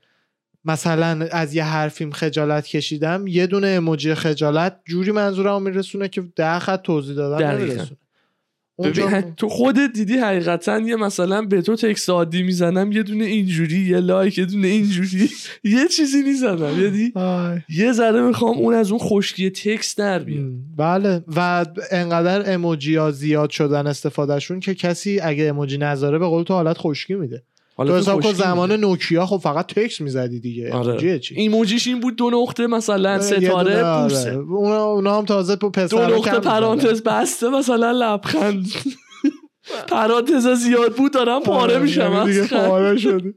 مثلا 0.66 1.28
از 1.32 1.56
یه 1.56 1.64
حرفیم 1.64 2.12
خجالت 2.12 2.68
کشیدم 2.68 3.28
یه 3.28 3.48
دونه 3.48 3.68
اموجی 3.68 4.14
خجالت 4.14 4.80
جوری 4.86 5.12
منظورمو 5.12 5.60
میرسونه 5.60 6.08
که 6.08 6.24
ده 6.36 6.60
خط 6.60 6.82
توضیح. 6.82 7.16
نمیرسونه. 7.16 7.98
ببین 8.82 9.36
تو 9.38 9.50
خودت 9.50 9.94
دیدی 9.94 10.18
حقیقتا 10.18 10.80
یه 10.80 10.96
مثلا 10.96 11.42
به 11.42 11.62
تو 11.62 11.76
تکست 11.76 12.10
عادی 12.10 12.44
می‌زنم 12.44 12.92
یه 12.92 13.04
دونه 13.04 13.26
اینجوری 13.26 13.80
یه 13.80 13.98
لایک 13.98 14.38
یه 14.38 14.46
دونه 14.46 14.68
اینجوری. 14.68 15.30
یه 15.64 15.88
چیزی 15.88 16.22
می‌زنم. 16.24 16.82
یعنی. 16.84 17.12
یه 17.70 17.92
ذره 17.92 18.22
می‌خوام 18.22 18.58
اون 18.58 18.74
از 18.74 18.92
اون 18.92 19.00
خشکی 19.00 19.50
تکست 19.50 19.98
در 19.98 20.20
بیاد. 20.20 20.46
بله. 20.78 21.24
و 21.36 21.66
انقدر 21.92 22.54
اموجی 22.54 22.96
ها 22.96 23.12
زیاد 23.12 23.50
شدن 23.50 23.88
استفادهشون 23.88 24.60
که 24.60 24.76
کسی 24.76 25.20
اگه 25.20 25.44
اموجی 25.44 25.78
نذاره 25.78 26.20
به 26.20 26.26
قول 26.26 26.44
تو 26.44 26.54
حالت 26.54 26.78
خشکی 26.78 27.16
میده. 27.16 27.44
تو 27.86 27.92
حالا 27.92 28.02
حساب 28.02 28.24
کن 28.24 28.34
زمان. 28.34 28.72
نوکیا 28.72 29.26
خب 29.26 29.38
فقط 29.38 29.68
تکس 29.68 30.02
می‌زدی 30.02 30.40
دیگه 30.40 30.74
آره. 30.74 31.20
چی 31.20 31.36
ایموجیش 31.36 31.88
این 31.88 32.00
بود 32.00 32.16
دو 32.16 32.30
نقطه 32.30 32.68
مثلا 32.68 33.20
ستاره 33.20 33.84
آره. 33.84 34.04
بوسه 34.04 34.34
اونا, 34.34 34.86
اونا 34.86 35.18
هم 35.18 35.26
تازه 35.26 35.56
په 35.56 35.60
دو 35.62 35.70
پسر 35.70 36.16
نقطه 36.16 36.40
پرانتز 36.40 37.04
بسته 37.04 37.50
مثلا 37.50 37.92
لبخند 37.92 38.68
پرانتز 39.88 40.48
زیاد 40.48 40.96
بود 40.96 41.14
دارم 41.14 41.42
پاره 41.42 41.80
میشم 41.80 42.02
آره، 42.02 42.34
دیگه. 42.34 42.68
پاره 42.68 42.98
شده 42.98 43.34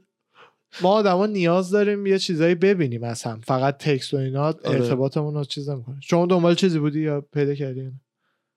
ما 0.81 0.89
آدما 0.89 1.25
نیاز 1.25 1.69
داریم 1.69 2.05
یه 2.05 2.19
چیزایی 2.19 2.55
ببینیم 2.55 3.03
از 3.03 3.23
هم 3.23 3.41
فقط 3.47 3.77
text 3.77 4.13
و 4.13 4.17
اینا 4.17 4.43
آره. 4.43 4.57
ارتباطمون 4.65 5.33
رو 5.33 5.43
چیز 5.43 5.69
نمی‌کنه 5.69 5.95
شما 6.01 6.25
دنبال 6.25 6.55
چیزی 6.55 6.79
بودی 6.79 7.01
یا 7.01 7.21
پیدا 7.33 7.55
کردی 7.55 7.91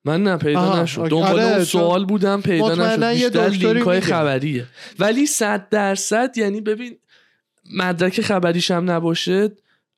من 0.09 0.23
نه 0.23 0.37
پیدا 0.37 0.83
نشد. 0.83 1.09
دنبال 1.09 1.41
آره، 1.41 1.55
اون 1.55 1.65
سوال 1.65 2.05
بودم 2.05 2.41
پیدا 2.41 2.75
نشد. 2.75 3.13
بیشتر 3.13 3.49
لینک 3.49 3.83
های. 3.87 4.01
خبریه. 4.01 4.67
ولی 4.99 5.27
صد 5.27 5.69
درصد 5.69 6.33
یعنی 6.37 6.61
ببین 6.61 6.97
مدرک 7.75 8.21
خبریش 8.21 8.71
هم 8.71 8.91
نباشه 8.91 9.51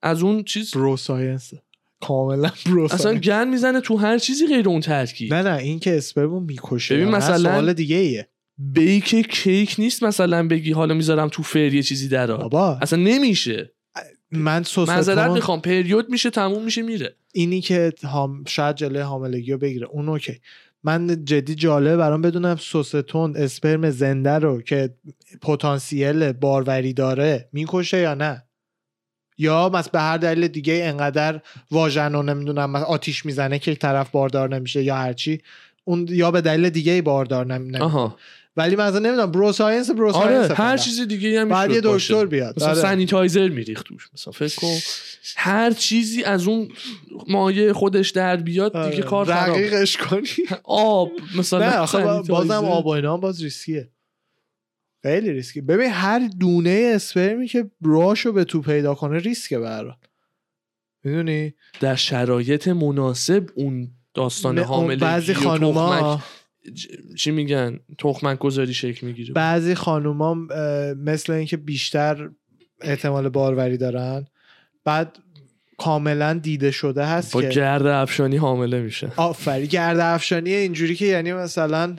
از 0.02 0.22
اون 0.22 0.44
چیز 0.44 0.70
bro 0.70 0.97
science 0.97 1.51
کاملا 2.00 2.50
برو 2.66 2.84
اصلا 2.84 3.14
گند 3.14 3.49
می‌زنه 3.48 3.80
تو 3.80 3.96
هر 3.96 4.18
چیزی 4.18 4.46
غیر 4.46 4.68
اون 4.68 4.80
ترکیب. 4.80 5.34
نه 5.34 5.42
نه 5.42 5.56
این 5.56 5.78
که 5.78 5.96
اسپرمو 5.96 6.40
می‌کشه. 6.40 6.96
ببین 6.96 7.08
مثلا- 7.08 7.50
سوال 7.50 7.72
دیگه 7.72 7.96
ایه. 7.96 8.28
بیک 8.58 9.30
کیک 9.30 9.74
نیست 9.78 10.02
مثلا 10.02 10.48
بگی 10.48 10.72
حالا 10.72 10.94
می‌ذارم 10.94 11.28
تو 11.28 11.42
فر 11.42 11.74
یه 11.74 11.82
چیزی 11.82 12.08
درا 12.08 12.36
بابا. 12.36 12.78
اصلا 12.82 12.98
نمیشه. 12.98 13.72
من 14.32 14.52
معذرت 14.52 14.66
سوستون 14.66 15.28
می‌خوام. 15.28 15.61
پریود 15.61 16.11
میشه 16.11 16.30
تموم 16.30 16.64
میشه 16.64 16.82
میره. 16.82 17.16
اینی 17.35 17.61
که 17.61 17.93
هم 18.03 18.45
شاید 18.49 18.76
جلوی 18.76 19.03
حاملگی 19.03 19.53
رو 19.53 19.59
بگیره. 19.59 19.87
اون 19.87 20.09
اوکی. 20.09 20.41
من 20.83 21.24
جدی 21.24 21.55
جالبه 21.55 21.97
برام 21.97 22.22
بدونم 22.22 22.57
سوستون 22.57 23.37
اسپرم 23.37 23.91
زنده 23.91 24.31
رو 24.39 24.62
که 24.62 24.95
پتانسیل 25.43 26.33
باروری 26.33 26.93
داره 26.93 27.49
می‌کشه 27.53 27.99
یا 27.99 28.14
نه؟ 28.14 28.45
یا 29.39 29.70
مس 29.74 29.89
به 29.89 30.01
هر 30.01 30.16
دلیل 30.16 30.49
دیگه 30.49 30.81
انقدر 30.85 31.41
واژن 31.70 32.12
رو 32.12 32.22
نمی‌دونم 32.22 32.76
آتیش 32.76 33.26
می‌زنه 33.26 33.59
که 33.59 33.74
طرف 33.74 34.11
باردار 34.11 34.49
نمیشه 34.49 34.83
یا 34.83 34.95
هرچی. 34.97 35.41
اون 35.85 36.07
یا 36.11 36.31
به 36.31 36.41
دلیل 36.41 36.70
دیگه 36.70 37.03
باردار 37.03 37.47
نمی 37.47 37.68
نمی- 37.68 37.83
آها. 37.83 38.16
ولی 38.57 38.76
من 38.76 38.84
اصلا 38.84 38.98
نمی‌دونم 38.98 39.30
bro 39.30 39.53
science 39.53 39.91
bro 39.91 40.12
آره 40.12 40.34
science 40.34 40.51
هر. 40.51 40.76
چیز 40.76 41.01
دیگه 41.01 41.40
هم 41.40 41.48
بعد 41.48 41.70
یه. 41.70 41.80
دکتر 41.84 42.26
بیاد 42.26 42.57
مثلا 42.57 42.68
آره. 42.68 42.80
sanitizer 42.80 43.49
میریخت 43.48 43.86
توش 43.86 44.09
مثلا 44.14 44.32
فکر 44.32 44.61
کن 44.61 44.78
هر 45.36 45.70
چیزی 45.70 46.24
از 46.24 46.46
اون 46.46 46.68
مایه 47.28 47.72
خودش 47.72 48.11
در 48.11 48.36
بیاد 48.36 48.72
دیگه 48.72 48.84
آره. 48.84 49.03
کار 49.03 49.26
خراب 49.26 49.57
رقیقش 49.57 49.96
کنی 49.96 50.28
آب 50.64 51.11
مثلا 51.36 51.86
نه. 51.86 52.22
بازم 52.22 52.64
آب 52.64 52.86
و 52.86 52.88
اینا 52.88 53.16
باز 53.16 53.42
ریسکیه 53.42 53.90
خیلی 55.03 55.32
ریسکی 55.32 55.61
ببین 55.61 55.90
هر 55.90 56.28
دونه 56.40 56.92
اسپرمی 56.94 57.48
که 57.48 57.70
راشو 57.84 58.32
به 58.32 58.44
تو 58.44 58.61
پیدا 58.61 58.94
کنه 58.94 59.18
ریسکه 59.18 59.59
برات 59.59 59.96
می‌دونی 61.05 61.55
در 61.80 61.94
شرایط 61.94 62.68
مناسب 62.68 63.46
اون 63.55 63.90
داستان 64.14 64.59
حاملگی 64.59 65.01
بعضی 65.01 65.34
خانوما 65.34 66.22
ج- 66.74 67.14
چی 67.16 67.30
میگن؟ 67.30 67.78
تخمک 67.98 68.38
گذاری 68.38 68.74
شکل 68.74 69.06
می‌گیره. 69.06 69.34
بعضی 69.34 69.74
خانوما 69.74 70.34
مثل 70.96 71.32
اینکه 71.32 71.56
بیشتر 71.56 72.30
احتمال 72.80 73.28
باروری 73.28 73.76
دارن 73.76 74.24
بعد 74.84 75.18
کاملا 75.78 76.34
دیده 76.34 76.70
شده 76.70 77.04
هست 77.06 77.32
با 77.32 77.42
که 77.42 77.48
گرد 77.48 77.86
افشانی 77.86 78.36
حامله 78.36 78.80
میشه. 78.80 79.12
آفری 79.16 79.66
گرد 79.66 79.98
افشانی 79.98 80.52
اینجوری 80.52 80.94
که 80.94 81.04
یعنی 81.04 81.32
مثلا 81.32 81.96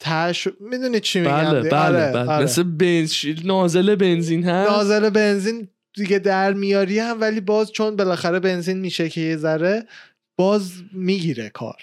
تش 0.00 0.48
می‌دونی 0.60 1.00
چی 1.00 1.20
میگم؟ 1.20 1.32
بله 1.32 1.62
دی- 1.62 1.68
بله, 1.68 2.02
آره، 2.02 2.12
بله. 2.12 2.30
آره. 2.30 2.44
مثل 2.44 2.62
بنزین 2.62 3.38
نازل 3.44 3.94
بنزین 3.94 4.44
هست؟ 4.44 4.70
نازل 4.70 5.10
بنزین 5.10 5.68
دیگه 5.96 6.18
در 6.18 6.52
میاری 6.52 6.98
هم 6.98 7.20
ولی 7.20 7.40
باز 7.40 7.72
چون 7.72 7.96
بالاخره 7.96 8.40
بنزین 8.40 8.78
میشه 8.78 9.08
که 9.08 9.20
یه 9.20 9.36
ذره 9.36 9.86
باز 10.36 10.72
می‌گیره 10.92 11.48
کار. 11.48 11.76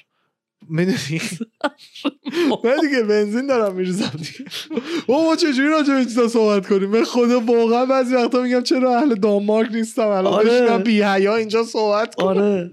می‌دونی؟ 0.69 1.21
من 2.63 2.77
دیگه 2.81 3.03
بنزین 3.03 3.47
دارم 3.47 3.75
میریزم 3.75 4.11
دیگه. 4.17 4.51
ما 5.09 5.35
چجوری 5.35 5.67
راجع 5.69 5.87
به 5.87 5.95
این 5.99 6.03
چیزا 6.07 6.27
صحبت 6.27 6.67
کنیم؟ 6.67 6.91
به 6.91 7.03
خدا 7.05 7.39
واقعا 7.39 7.85
بعضی 7.85 8.15
وقتا 8.15 8.41
میگم 8.41 8.61
چرا 8.63 8.97
اهل 8.97 9.15
دانمارک 9.15 9.71
نیستم؟ 9.71 10.07
الان 10.07 10.33
آره. 10.33 10.77
بی 10.77 11.01
حیا 11.03 11.35
اینجا 11.35 11.63
صحبت 11.63 12.15
کنم. 12.15 12.27
آره. 12.27 12.71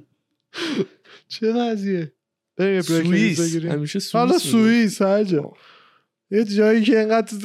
چه 1.28 1.52
وضعیه؟ 1.52 2.12
بریم 2.56 2.80
سوئیس. 2.80 3.40
بگیریم. 3.40 3.72
همیشه 3.72 3.98
سوئیس 3.98 4.16
حالا. 4.16 4.38
سوئیس 4.38 5.02
هر 5.02 5.24
جا 5.24 5.52
یه 6.30 6.44
جایی 6.44 6.82
که 6.84 6.98
اینقدر 6.98 7.36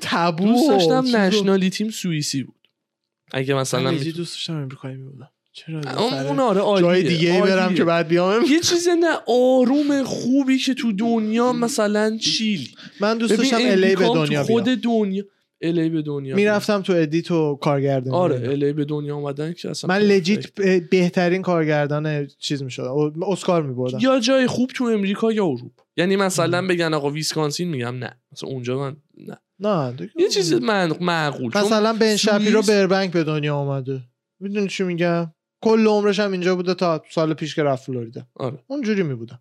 تابو 0.00 0.44
دوست 0.44 0.68
داشتم 0.68 1.04
چیز 1.04 1.14
و- 1.14 1.18
nationality 1.18 1.84
م 1.84 1.90
سوئیسی 1.90 2.42
بود. 2.42 2.68
اگه 3.32 3.54
مثلا 3.54 3.80
من 3.80 3.96
دوست 3.96 4.16
داشتم 4.16 4.56
امریکایی 4.56 4.96
میبودم. 4.96 5.30
چرا 5.52 5.80
اون 6.28 6.40
آره 6.40 6.60
عالیه 6.60 6.82
جای 6.82 7.02
دیگه 7.02 7.34
ای 7.34 7.40
برم 7.40 7.58
عالیه. 7.58 7.76
که 7.76 7.84
بعد 7.84 8.08
بیام؟ 8.08 8.42
یه 8.50 8.60
چیز 8.60 8.88
نه 8.88 9.16
آروم 9.26 10.04
خوبی 10.04 10.58
که 10.58 10.74
تو 10.74 10.92
دنیا 10.92 11.52
مثلا 11.52 12.16
chill. 12.16 12.68
من 13.00 13.18
دوست 13.18 13.34
داشتم 13.36 13.56
LA 13.60 13.96
به 13.96 14.04
دنیا 14.04 14.42
تو 14.44 14.52
خود 14.52 14.64
دنیا 14.64 15.24
LA 15.62 15.88
به 15.88 16.02
دنیا 16.02 16.36
می‌رفتم 16.36 16.82
تو 16.82 16.92
edit 16.92 17.30
و 17.30 17.56
کارگردانی. 17.62 18.16
آره. 18.16 18.48
LA 18.50 18.72
به 18.72 18.84
دنیا 18.84 19.16
اومدن 19.16 19.52
که 19.52 19.70
اصلا 19.70 19.88
من. 19.88 20.00
legit 20.00 20.60
بهترین 20.90 21.42
کارگردان 21.42 22.26
چیز 22.26 22.62
می‌شدم. 22.62 23.22
اسکار 23.28 23.62
میبردم. 23.62 23.98
یا 24.00 24.20
جای 24.20 24.46
خوب 24.46 24.70
تو 24.74 24.84
امریکا 24.84 25.32
یا 25.32 25.44
اروپا. 25.44 25.82
یعنی 25.96 26.16
مثلا 26.16 26.66
بگن 26.66 26.94
آقا 26.94 27.10
ویسکانسین 27.10 27.68
میگم 27.68 27.96
نه. 27.98 28.20
مثلا 28.32 28.50
اونجا 28.50 28.78
من 28.78 28.96
نه. 29.26 29.38
نه. 29.60 29.96
یه 30.16 30.28
چیز 30.28 30.52
من 30.52 30.92
معقول. 31.00 31.52
مثلا 31.54 31.92
بن 31.92 32.16
شپیرو 32.16 32.62
بربنک 32.62 33.12
به 33.12 33.24
دنیا 33.24 33.56
اومده. 33.56 34.00
می‌دونی 34.40 34.68
چی 34.68 34.82
میگم؟ 34.82 35.32
کل 35.60 35.86
عمرش 35.86 36.20
هم 36.20 36.32
اینجا 36.32 36.56
بوده 36.56 36.74
تا 36.74 37.04
سال 37.10 37.34
پیش 37.34 37.54
که 37.54 37.62
رفت 37.62 37.86
فلوریدا. 37.86 38.26
آره. 38.34 38.58
اونجوری 38.66 39.02
میبودم 39.02 39.40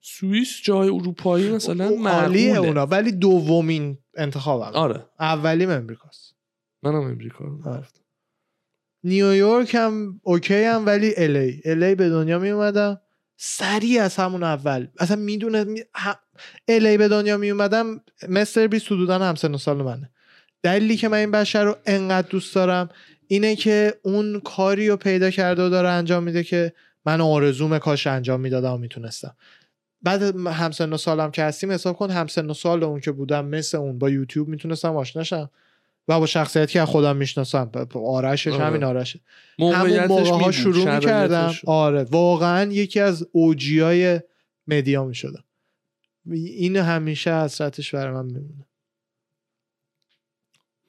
سوئیس 0.00 0.60
جای 0.62 0.88
اروپایی 0.88 1.50
مثلا 1.50 1.88
معقوله. 1.90 2.40
اونا 2.40 2.86
ولی 2.86 3.12
دومین 3.12 3.98
انتخابم 4.16 4.78
آره. 4.78 5.06
اولیم 5.20 5.70
امریکاست. 5.70 6.34
منم 6.82 6.94
امریکا 7.00 7.44
رو 7.44 7.68
آره. 7.68 7.86
نیویورک 9.04 9.74
هم 9.74 10.20
اوکی 10.22 10.64
هم 10.64 10.86
ولی 10.86 11.14
الی 11.16 11.62
الی 11.64 11.94
به 11.94 12.08
دنیا 12.08 12.38
می 12.38 12.50
اومدم 12.50 13.00
سریع 13.36 14.02
از 14.02 14.16
همون 14.16 14.42
اول. 14.42 14.86
اصلا 14.98 15.16
می‌دونه 15.16 15.64
می... 15.64 15.82
هم... 15.94 16.14
الی 16.68 16.96
به 16.96 17.08
دنیا 17.08 17.36
می 17.36 17.50
اومدم 17.50 18.00
مستر 18.28 18.66
بیست 18.66 18.86
حدودا 18.86 19.18
همسن 19.18 19.54
و 19.54 19.58
سال 19.58 19.82
منه. 19.82 20.10
دلیلی 20.62 20.96
که 20.96 21.08
من 21.08 21.18
این 21.18 21.30
بشر 21.30 21.64
رو 21.64 21.76
انقدر 21.86 22.28
دوست 22.28 22.54
دارم 22.54 22.88
اینه 23.28 23.56
که 23.56 23.94
اون 24.02 24.40
کاری 24.40 24.88
رو 24.88 24.96
پیدا 24.96 25.30
کرده 25.30 25.66
و 25.66 25.68
داره 25.68 25.88
انجام 25.88 26.22
میده 26.22 26.44
که 26.44 26.72
من 27.06 27.20
آرزوم 27.20 27.78
کاش 27.78 28.06
انجام 28.06 28.40
می‌دادم 28.40 28.72
و 28.72 28.78
می‌تونستم. 28.78 29.36
بعد 30.02 30.22
همسن 30.46 30.92
و 30.92 30.96
سالم 30.96 31.30
که 31.30 31.42
هستیم 31.42 31.72
حساب 31.72 31.96
کن 31.96 32.10
همسن 32.10 32.50
و 32.50 32.54
سال 32.54 32.84
اون 32.84 33.00
که 33.00 33.12
بودم 33.12 33.44
مثل 33.44 33.78
اون. 33.78 33.98
با 33.98 34.10
یوتیوب 34.10 34.48
می‌تونستم 34.48 34.96
آشناشم 34.96 35.50
و 36.08 36.20
با 36.20 36.26
شخصیتی 36.26 36.72
که 36.72 36.84
خودم 36.84 37.16
می‌شناسم. 37.16 37.70
آرشش 37.94 38.52
آره. 38.52 38.64
همین 38.64 38.84
آرشه 38.84 39.20
همون 39.58 40.06
موقع 40.06 40.30
ها 40.30 40.52
شروع 40.52 40.94
می‌کردم. 40.94 41.54
آره. 41.66 42.02
واقعا 42.02 42.72
یکی 42.72 43.00
از 43.00 43.26
اوجیای 43.32 44.20
مدیا 44.66 45.04
می‌شدم. 45.04 45.44
این 46.30 46.76
همیشه 46.76 47.34
حسرتش 47.34 47.94
برای 47.94 48.14
من 48.14 48.24
میمونه. 48.24 48.66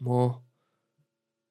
ما 0.02 0.47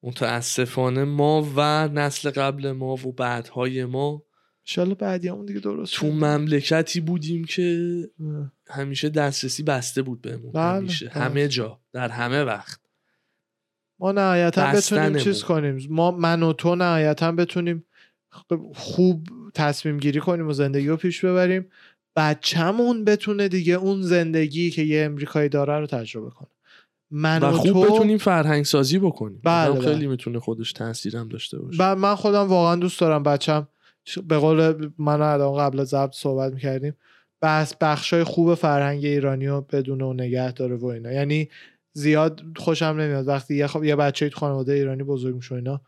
متاسفانه 0.03 1.03
ما 1.03 1.47
و 1.55 1.87
نسل 1.87 2.29
قبل 2.29 2.71
ما 2.71 2.93
و 2.93 3.11
بعدهای 3.11 3.85
ما 3.85 4.23
انشالله 4.61 4.95
بعدی 4.95 5.27
همون 5.27 5.45
دیگه 5.45 5.59
درست 5.59 5.93
تو. 5.93 6.11
مملکتی 6.11 6.99
بودیم 6.99 7.45
که. 7.45 8.09
همیشه 8.69 9.09
دسترسی 9.09 9.63
بسته 9.63 10.01
بود 10.01 10.21
بهمون 10.21 10.51
بله، 10.51 10.63
همیشه 10.63 11.05
بله. 11.05 11.23
همه 11.23 11.47
جا 11.47 11.79
در 11.93 12.09
همه 12.09 12.43
وقت 12.43 12.79
ما 13.99 14.11
نهایتا 14.11 14.71
بتونیم. 14.71 15.17
چیز 15.17 15.43
کنیم 15.43 15.87
ما 15.89 16.11
من 16.11 16.43
و 16.43 16.53
تو 16.53 16.75
نهایتا 16.75 17.31
بتونیم 17.31 17.85
خوب 18.73 19.27
تصمیم 19.53 19.97
گیری 19.97 20.19
کنیم 20.19 20.47
و 20.47 20.53
زندگی 20.53 20.87
رو 20.87 20.97
پیش 20.97 21.25
ببریم 21.25 21.69
بچه‌مون 22.15 23.05
بتونه 23.05 23.47
دیگه 23.47 23.73
اون 23.73 24.01
زندگی 24.01 24.69
که 24.69 24.81
یه 24.81 25.05
امریکایی 25.05 25.49
داره 25.49 25.79
رو 25.79 25.87
تجربه 25.87 26.29
کنه 26.29 26.49
من 27.11 27.43
و 27.43 27.51
خوب 27.51 27.87
تو 27.87 27.93
بتونیم 27.93 28.17
فرهنگ 28.17 28.65
سازی 28.65 28.99
بکنیم. 28.99 29.41
بله، 29.43 29.69
آدم 29.69 29.79
بله. 29.79 29.93
خیلی 29.93 30.07
می‌تونه 30.07 30.39
خودش 30.39 30.73
تاثیرم 30.73 31.27
داشته 31.27 31.59
باشه. 31.59 31.77
و 31.79 31.95
من 31.95 32.15
خودم 32.15 32.47
واقعا 32.47 32.75
دوست 32.75 32.99
دارم 32.99 33.23
بچم. 33.23 33.67
به 34.27 34.37
قول 34.37 34.89
من 34.97 35.21
ادام 35.21 35.55
قبل 35.55 35.79
از 35.79 35.87
ضبط 35.87 36.15
صحبت 36.15 36.53
می‌کردیم 36.53 36.93
بس 37.41 37.75
بخشای 37.81 38.23
خوب 38.23 38.53
فرهنگ 38.53 39.05
ایرانی 39.05 39.47
رو 39.47 39.61
بدونه 39.61 40.05
و 40.05 40.13
نگه 40.13 40.51
داره 40.51 40.75
و 40.75 40.85
اینا. 40.85 41.11
یعنی 41.11 41.49
زیاد 41.93 42.41
خوشم 42.57 42.85
نمیاد. 42.85 43.27
وقتی 43.27 43.55
یه, 43.55 43.67
خب 43.67 43.83
یه 43.83 43.95
بچه 43.95 44.29
تو 44.29 44.39
خانواده 44.39 44.73
ایرانی 44.73 45.03
بزرگ 45.03 45.35
میشه 45.35 45.55
اینا 45.55 45.81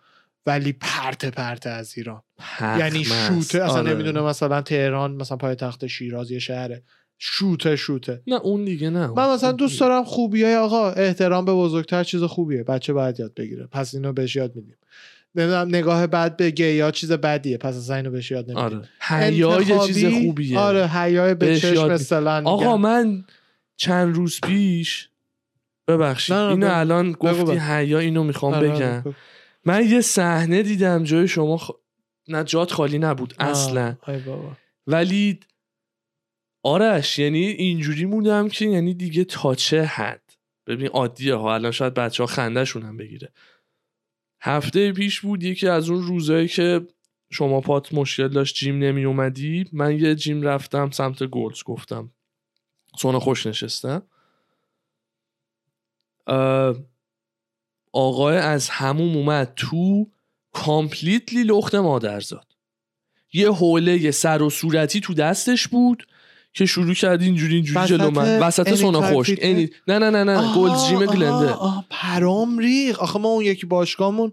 ولی 0.45 0.73
پرت 0.73 1.25
پرت 1.25 1.67
از 1.67 1.93
ایران. 1.97 2.21
یعنی. 2.61 3.03
شوته 3.03 3.63
اصلا 3.63 3.79
آره. 3.79 3.93
نمی‌دونه 3.93 4.21
مثلا 4.21 4.61
تهران 4.61 5.15
مثلا 5.15 5.37
پایتخت 5.37 5.87
شیراز 5.87 6.31
یه 6.31 6.39
شهره. 6.39 6.83
شوته 7.21 7.75
شوته. 7.75 8.21
نه 8.27 8.35
اون 8.35 8.65
دیگه 8.65 8.89
نه 8.89 9.07
من 9.07 9.33
مثلا 9.33 9.51
دوست 9.51 9.79
دارم 9.79 10.03
خوبی 10.03 10.43
های 10.43 10.55
آقا 10.55 10.91
احترام 10.91 11.45
به 11.45 11.53
بزرگتر 11.53 12.03
چیز 12.03 12.23
خوبیه. 12.23 12.63
بچه 12.63 12.93
باید 12.93 13.19
یاد 13.19 13.33
بگیره. 13.33 13.67
پس 13.71 13.93
اینو 13.93 14.13
بهش 14.13 14.35
یاد 14.35 14.55
میدیم. 14.55 14.75
نمی‌دونم 15.35 15.67
نگاه 15.67 16.07
بد 16.07 16.37
به 16.37 16.51
گی 16.51 16.71
یا 16.71 16.91
چیز 16.91 17.11
بدیه. 17.11 17.57
پس 17.57 17.75
اصلا 17.75 17.95
اینو 17.95 18.11
بهش 18.11 18.31
یاد 18.31 18.51
نمیدیم. 18.51 18.77
آره. 18.77 18.89
حیا 18.99 19.61
یه 19.61 19.87
چیز 19.87 20.05
خوبیه. 20.05 20.59
آره 20.59 20.87
حیای 20.87 21.35
به 21.35 21.59
چشم 21.59 21.87
مثلا 21.87 22.41
آقا 22.45 22.77
من 22.77 23.25
چند 23.77 24.15
روز 24.15 24.39
پیش 24.43 25.09
ببخشید. 25.87 26.35
اینو 26.35 26.67
بگو. 26.67 26.75
الان 26.75 27.11
گفتی. 27.11 27.57
حیا 27.57 27.99
اینو 27.99 28.23
می‌خوام 28.23 28.53
آره، 28.53 28.69
بگم. 28.69 29.01
آره. 29.05 29.15
من 29.65 29.89
یه 29.89 30.01
صحنه 30.01 30.63
دیدم 30.63 31.03
جای 31.03 31.27
شما 31.27 31.57
خ... 31.57 31.71
نه 32.27 32.43
جات 32.43 32.71
خالی 32.71 32.99
نبود 32.99 33.33
آه، 33.39 33.47
اصلا. 33.47 33.95
بابا. 34.25 34.51
ولی 34.87 35.39
آرش 36.63 37.19
یعنی 37.19 37.45
اینجوری 37.45 38.05
موندم 38.05 38.47
که 38.47 38.65
یعنی 38.65 38.93
دیگه 38.93 39.23
تا 39.23 39.55
چه 39.55 39.83
حد؟ 39.83 40.33
ببین 40.67 40.87
عادیه 40.87 41.35
ها 41.35 41.53
الان 41.53 41.71
شاید 41.71 41.93
بچه 41.93 42.23
ها 42.23 42.27
خندهشون 42.27 42.83
هم 42.83 42.97
بگیره. 42.97 43.31
هفته 44.41 44.91
پیش 44.91 45.21
بود 45.21 45.43
یکی 45.43 45.67
از 45.67 45.89
اون 45.89 46.01
روزایی 46.01 46.47
که 46.47 46.87
شما 47.31 47.61
پات 47.61 47.93
مشکل 47.93 48.27
داشت 48.27 48.55
جیم 48.55 48.79
نمی 48.79 49.05
اومدی 49.05 49.65
من 49.73 49.99
یه 49.99 50.15
جیم 50.15 50.41
رفتم 50.41 50.91
سمت 50.91 51.23
گلز 51.23 51.63
گفتم 51.63 52.11
سونا 52.97 53.19
خوش 53.19 53.47
نشستم 53.47 54.03
آقای 57.91 58.37
از 58.37 58.69
هموم 58.69 59.17
اومد 59.17 59.53
تو 59.55 60.11
کامپلیتلی 60.53 61.43
لخت 61.43 61.75
مادر 61.75 62.19
زاد 62.19 62.55
یه 63.33 63.51
حوله 63.51 64.01
یه 64.01 64.11
سر 64.11 64.41
و 64.41 64.49
صورتی 64.49 64.99
تو 64.99 65.13
دستش 65.13 65.67
بود. 65.67 66.07
که 66.53 66.65
شروع 66.65 66.93
کرد 66.93 67.21
اینجوری 67.21 67.55
اینجوری 67.55 67.87
جلو 67.87 68.11
من. 68.11 68.39
وسط 68.39 68.73
سونا 68.73 69.23
fitness؟ 69.23 69.27
any- 69.27 69.69
نه 69.87 69.99
نه 69.99 70.09
نه 70.09 70.23
نه 70.23 70.37
آه، 70.37 70.55
گلز 70.57 70.87
جیم 70.87 70.97
آه، 70.97 71.05
گلنده. 71.05 71.53
آه، 71.53 71.85
پرام 71.89 72.57
ریخ. 72.57 72.99
آخه 72.99 73.19
ما 73.19 73.29
اون 73.29 73.45
یکی 73.45 73.65
باشگاهمون 73.65 74.31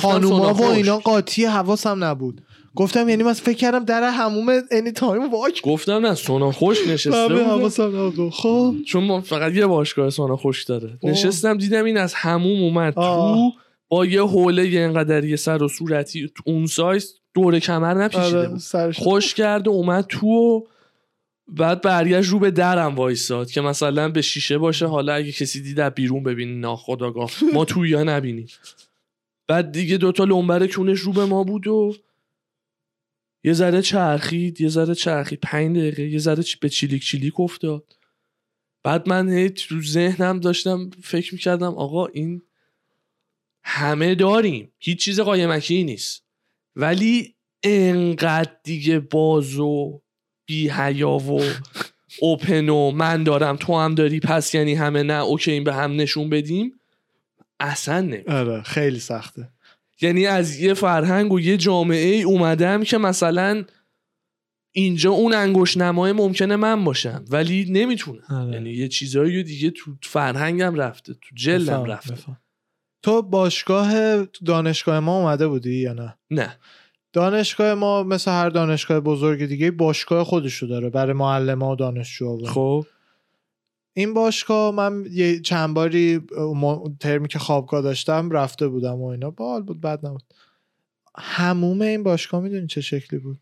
خانوما 0.00 0.54
و. 0.54 0.62
اینا 0.62 0.98
قاطی 0.98 1.44
حواسم 1.44 2.04
نبود. 2.04 2.40
گفتم 2.76 3.08
یعنی 3.08 3.22
من 3.22 3.32
فکر 3.32 3.56
کردم 3.56 3.84
در 3.84 4.02
هموم 4.02 4.46
انی 4.70 4.92
تایم 4.92 5.30
واک. 5.30 5.62
گفتم 5.62 6.06
نه 6.06 6.14
سونا 6.14 6.52
خشک 6.52 6.88
نشسته 6.88 7.28
بود. 7.28 7.42
حواسم 7.42 8.06
نبود. 8.06 8.30
خب. 8.32 8.74
چون 8.86 9.04
ما 9.04 9.20
فقط 9.20 9.52
یه 9.52 9.66
باشگاه 9.66 10.10
سونا 10.10 10.36
خشک 10.36 10.66
داره. 10.68 10.98
اوه. 11.00 11.12
نشستم 11.12 11.58
دیدم 11.58 11.84
این 11.84 11.96
از 11.96 12.14
هموم 12.14 12.62
اومد 12.62 12.92
آه. 12.98 13.34
تو 13.34 13.50
با 13.88 14.06
یه 14.06 14.22
حوله 14.22 14.68
یه 14.68 14.80
انقدر 14.80 15.24
یه 15.24 15.36
سر 15.36 15.62
و 15.62 15.68
صورتی 15.68 16.28
اون 16.44 16.66
سایز 16.66 17.14
دور 17.34 17.58
کمر 17.58 17.94
نپیچیده 17.94 18.38
آره 18.38 18.48
بود. 18.48 18.96
خوش 18.96 19.34
کرد 19.34 19.68
و 19.68 19.70
اومد 19.70 20.06
تو 20.08 20.26
و 20.26 20.60
بعد 21.56 21.80
برگشت 21.80 22.30
رو 22.30 22.38
به 22.38 22.50
درم 22.50 22.94
وایساد 22.94 23.50
که 23.50 23.60
مثلا 23.60 24.08
به 24.08 24.22
شیشه 24.22 24.58
باشه 24.58 24.86
حالا 24.86 25.14
اگه 25.14 25.32
کسی 25.32 25.60
دید 25.60 25.80
بیرون 25.80 26.22
ببینی 26.22 26.54
ناخداگاه 26.54 27.30
ما 27.52 27.64
تو 27.64 27.86
یا 27.86 28.04
نبینیم. 28.04 28.46
بعد 29.46 29.72
دیگه 29.72 29.96
دوتا 29.96 30.24
لنبر 30.24 30.66
کونش 30.66 31.00
رو 31.00 31.12
به 31.12 31.24
ما 31.24 31.44
بود 31.44 31.66
و 31.66 31.96
یه 33.44 33.52
ذره 33.52 33.82
چرخید 33.82 34.60
یه 34.60 34.68
ذره 34.68 34.94
چرخید. 34.94 35.38
پنج 35.42 35.76
دقیقه 35.76 36.02
یه 36.02 36.18
ذره 36.18 36.44
به 36.60 36.68
چیلیک 36.68 37.02
چیلیک 37.02 37.40
افتاد. 37.40 37.96
بعد 38.82 39.08
من 39.08 39.28
هی 39.28 39.50
تو 39.50 39.82
ذهنم 39.82 40.40
داشتم 40.40 40.90
فکر 41.02 41.34
می‌کردم 41.34 41.74
آقا 41.74 42.06
این 42.06 42.42
همه 43.64 44.14
داریم. 44.14 44.72
هیچ 44.78 45.04
چیز 45.04 45.20
قایمکی 45.20 45.84
نیست. 45.84 46.24
ولی 46.76 47.34
انقدر 47.62 48.52
دیگه 48.64 48.98
باز 48.98 49.58
و 49.58 50.00
بی 50.50 50.68
حیا 50.68 51.10
و 51.10 51.42
اوپن 52.20 52.68
و 52.68 52.90
من 52.90 53.24
دارم 53.24 53.56
تو 53.56 53.78
هم 53.78 53.94
داری 53.94 54.20
پس 54.20 54.54
یعنی 54.54 54.74
همه 54.74 55.02
نه 55.02 55.22
اوکی 55.22 55.52
این 55.52 55.64
به 55.64 55.74
هم 55.74 55.96
نشون 55.96 56.30
بدیم. 56.30 56.72
اصلا 57.60 58.00
نه 58.00 58.24
آره 58.28 58.62
خیلی 58.62 58.98
سخته. 58.98 59.48
یعنی 60.00 60.26
از 60.26 60.60
یه 60.60 60.74
فرهنگ 60.74 61.32
و 61.32 61.40
یه 61.40 61.56
جامعه 61.56 62.14
ای 62.14 62.22
اومدم 62.22 62.84
که 62.84 62.98
مثلا 62.98 63.64
اینجا 64.72 65.10
اون 65.10 65.34
انگوش 65.34 65.76
نمای 65.76 66.12
ممکنه 66.12 66.56
من 66.56 66.84
باشم 66.84 67.24
ولی 67.28 67.66
نمی‌تونم. 67.70 68.22
آره. 68.30 68.52
یعنی 68.52 68.70
یه 68.70 68.88
چیزایی 68.88 69.42
دیگه 69.42 69.70
تو 69.70 69.94
فرهنگم 70.02 70.74
رفته 70.74 71.14
تو 71.14 71.34
جلم 71.34 71.84
رفته. 71.84 72.12
بفهم. 72.12 72.40
تو 73.02 73.22
باشگاه 73.22 74.24
دانشگاه 74.24 75.00
ما 75.00 75.18
اومده 75.18 75.48
بودی 75.48 75.74
یا 75.74 75.92
نه؟ 75.92 76.16
نه. 76.30 76.56
دانشگاه 77.12 77.74
ما 77.74 78.02
مثل 78.02 78.30
هر 78.30 78.48
دانشگاه 78.48 79.00
بزرگ 79.00 79.46
دیگه 79.46 79.70
باشگاه 79.70 80.24
خودشو 80.24 80.66
داره 80.66 80.90
برای 80.90 81.12
معلم 81.12 81.62
و 81.62 81.76
دانشجو 81.76 82.46
خب. 82.46 82.86
این 83.94 84.14
باشگاه 84.14 84.74
من 84.74 85.06
یه 85.10 85.40
چند 85.40 85.74
باری 85.74 86.20
ترمی 87.00 87.28
که 87.28 87.38
خوابگاه 87.38 87.82
داشتم 87.82 88.30
رفته 88.30 88.68
بودم 88.68 88.94
و 88.94 89.04
اینا. 89.04 89.30
بال 89.30 89.62
بود 89.62 89.80
بد 89.80 90.06
نبود. 90.06 90.22
هموم 91.18 91.82
این 91.82 92.02
باشگاه 92.02 92.40
می‌دونی 92.40 92.66
چه 92.66 92.80
شکلی 92.80 93.20
بود؟ 93.20 93.38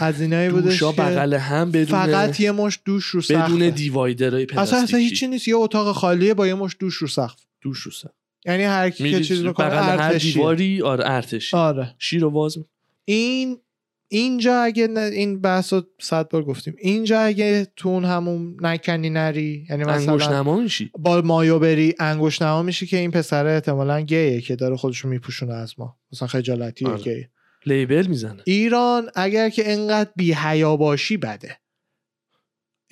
از 0.00 0.20
اینایی 0.20 0.50
بودش 0.50 0.80
که 0.80 0.86
بغل 0.86 1.34
هم 1.34 1.70
بدون 1.70 1.84
فقط 1.84 2.40
یه 2.40 2.52
مش 2.52 2.80
دوش 2.84 3.04
رو 3.06 3.20
بدون 3.20 3.40
سقفه 3.40 3.70
دیوایدرهای 3.70 4.44
اصلا 4.44 4.56
پلاستیکی. 4.56 4.84
اصلا 4.84 4.98
هیچی 4.98 5.26
نیست. 5.26 5.48
یه 5.48 5.56
اتاق 5.56 5.92
خالیه 5.92 6.34
با 6.34 6.46
یه 6.46 6.54
مش 6.54 6.76
دوش 6.78 6.94
رو 6.94 7.06
سقف. 7.06 7.42
دوش 7.60 7.78
رو 7.78 7.92
سر 7.92 8.10
یعنی 8.46 8.62
هر 8.62 8.90
کی 8.90 9.10
که 9.10 9.20
چیز 9.20 9.44
می‌کنه 9.44 9.68
هر 9.70 10.12
دیواری 10.12 10.82
آره 10.82 11.04
ارتشی 11.06 11.56
آره. 11.56 11.94
شیر 11.98 12.24
و 12.24 12.48
این 13.04 13.58
اینجا 14.12 14.60
اگه 14.60 14.86
نه 14.86 15.00
این 15.00 15.40
بحث 15.40 15.72
رو 15.72 15.82
صد 16.00 16.28
بار 16.28 16.44
گفتیم. 16.44 16.74
اینجا 16.78 17.20
اگه 17.20 17.66
تو 17.76 17.88
اون 17.88 18.04
همون 18.04 18.56
نکنی 18.60 19.10
نری 19.10 19.66
یعنی 19.70 19.84
انگوش 19.84 20.22
مثلا 20.22 20.42
نما 20.42 20.60
میشی؟ 20.60 20.90
با 20.98 21.20
مایو 21.20 21.58
بری 21.58 21.94
انگوش 21.98 22.42
نما 22.42 22.62
میشه 22.62 22.86
که 22.86 22.96
این 22.96 23.10
پسره 23.10 23.50
احتمالا 23.50 24.00
گیه 24.00 24.40
که 24.40 24.56
داره 24.56 24.76
خودشو 24.76 25.08
میپوشونه 25.08 25.54
از 25.54 25.74
ما. 25.78 25.96
مثلا 26.12 26.28
خجالتی 26.28 26.86
آره. 26.86 27.02
گیه. 27.02 27.30
label 27.66 28.06
می‌زنه. 28.06 28.42
ایران 28.44 29.10
اگر 29.14 29.48
که 29.48 29.72
انقدر 29.72 30.10
بی 30.16 30.32
حیا 30.32 30.76
باشی 30.76 31.16
بده. 31.16 31.56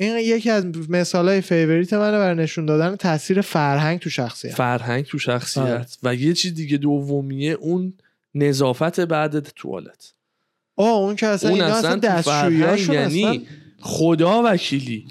این 0.01 0.17
یکی 0.17 0.51
از 0.51 0.65
مثال 0.91 1.29
های 1.29 1.41
favorite 1.41 1.93
منه 1.93 2.19
برای 2.19 2.37
نشون 2.37 2.67
دادن 2.67 2.97
تاثیر 2.97 3.41
فرهنگ 3.41 3.99
تو 3.99 4.11
شخصیت. 4.11 4.55
فرهنگ 4.55 5.05
تو 5.05 5.19
شخصیت. 5.19 5.65
آره. 5.65 5.87
و 6.03 6.15
یه 6.15 6.33
چیز 6.33 6.55
دیگه 6.55 6.77
دومیه 6.77 7.53
اون 7.53 7.93
نظافت 8.35 9.01
بعد 9.01 9.41
توالت. 9.41 10.13
آه 10.77 10.99
اون 10.99 11.17
که 11.17 11.27
اصلا 11.27 11.51
اون 11.51 11.61
اصلا 11.61 12.01
اصلا 12.11 12.51
یعنی 12.51 12.97
اصلا 12.97 13.39
خدا 13.81 14.43
وکیلی. 14.45 15.07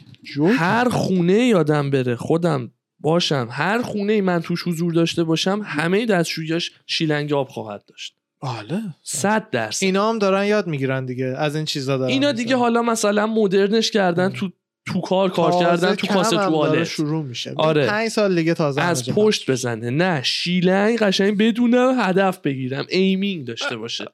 هر 0.57 0.89
خونه 0.89 1.33
یادم 1.33 1.89
بره 1.89 2.15
خودم 2.15 2.71
باشم 2.99 3.47
هر 3.51 3.81
خونه 3.81 4.21
من 4.21 4.41
توش 4.41 4.67
حضور 4.67 4.93
داشته 4.93 5.23
باشم 5.23 5.61
همه 5.65 6.05
دستشویاش 6.05 6.71
شیلنگ 6.85 7.33
آب 7.33 7.47
خواهد 7.47 7.85
داشت. 7.87 8.15
بله 8.41 8.81
صد 9.03 9.49
درصد. 9.49 9.83
اینا 9.83 10.09
هم 10.09 10.19
دارن 10.19 10.45
یاد 10.45 10.67
می‌گیرن 10.67 11.05
دیگه 11.05 11.25
از 11.25 11.55
این 11.55 11.65
چیزا 11.65 11.97
دارن 11.97 12.11
اینا 12.11 12.31
دیگه 12.31 12.55
حالا 12.55 12.81
مثلا 12.81 13.27
مدرنش 13.27 13.91
کردن 13.91 14.29
تو 14.29 14.51
تو 14.87 15.01
کار 15.01 15.29
کار 15.29 15.51
کردن 15.51 15.95
تو 15.95 16.07
کاسه 16.07 16.83
شروع 16.83 17.23
میشه. 17.23 17.53
آره. 17.55 17.87
پنج 17.87 18.09
سال 18.09 18.35
دیگه 18.35 18.53
تازه 18.53 18.81
از 18.81 19.09
پشت 19.09 19.51
بزنه. 19.51 19.89
نه 19.89 20.23
شیلنگ 20.23 20.97
قشنگ 20.97 21.37
بدون 21.37 21.73
هدف 21.99 22.37
بگیرم. 22.37 22.85
aiming 22.89 23.45
داشته 23.45 23.77
باشه. 23.77 24.05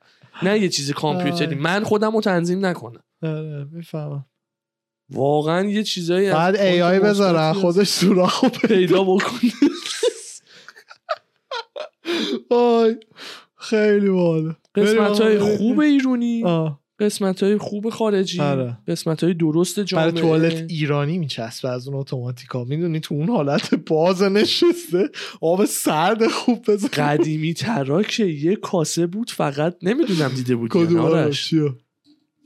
نه 0.43 0.59
یه 0.59 0.69
چیز 0.69 0.91
کامپیوتری. 0.91 1.55
آه. 1.55 1.61
من 1.61 1.84
خودم 1.84 2.15
رو 2.15 2.21
تنظیم 2.21 2.65
نکنم. 2.65 3.03
آره، 3.24 3.67
می‌فهمم. 3.71 4.26
واقعا 5.09 5.65
یه 5.65 5.84
چیزایی 5.84 6.32
بعد 6.32 6.55
AI 6.55 6.99
بذارن 6.99 7.53
خودش 7.53 7.88
سوراخو 7.88 8.49
پیدا 8.49 9.03
بکن 9.03 9.39
وای 12.51 12.97
خیلی 13.55 14.09
باله 14.09 14.55
قسمت 14.76 15.21
های 15.21 15.39
خوب 15.39 15.80
ایرونی. 15.80 16.43
آه. 16.43 16.82
قسمت 17.04 17.43
های 17.43 17.58
خوب 17.58 17.89
خارجی 17.89 18.39
آره. 18.39 18.78
قسمت 18.88 19.24
های 19.24 19.34
درست 19.34 19.80
جامعه 19.80 20.12
برای 20.12 20.22
توالت 20.22 20.66
ایرانی 20.70 21.18
میچسبه 21.18 21.70
از 21.70 21.88
اون 21.88 21.97
اتوماتیکا 21.97 22.64
می‌دونی 22.64 22.99
تو 22.99 23.16
اون 23.16 23.30
حالت 23.30 23.76
باز 23.76 24.24
نشسته 24.24 25.10
آب 25.41 25.66
سرد 25.66 26.28
خوب 26.28 26.66
بزن 26.68 26.88
قدیمی 26.88 27.54
ترا 27.54 28.04
که 28.04 28.26
یه 28.26 28.56
کاسه 28.56 29.08
بود 29.08 29.32
فقط 29.32 29.76
نمی‌دونم 29.82 30.32
دیده 30.36 30.56
بود 30.56 30.72
کدوم 30.72 30.99
آرش 30.99 31.49
چیه؟ 31.49 31.70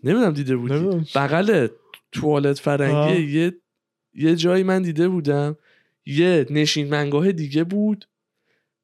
نمی‌دونم 0.04 0.34
دیده 0.34 0.56
بودی. 0.58 1.06
بغل 1.16 1.68
توالت 2.12 2.60
فرنگی 2.60 2.94
آه. 2.94 3.20
یه 3.20 3.54
یه 4.14 4.36
جایی 4.36 4.64
من 4.64 4.82
دیده 4.82 5.08
بودم 5.08 5.58
یه 6.06 6.46
نشین 6.50 6.90
منگاه 6.90 7.32
دیگه 7.32 7.64
بود 7.64 8.06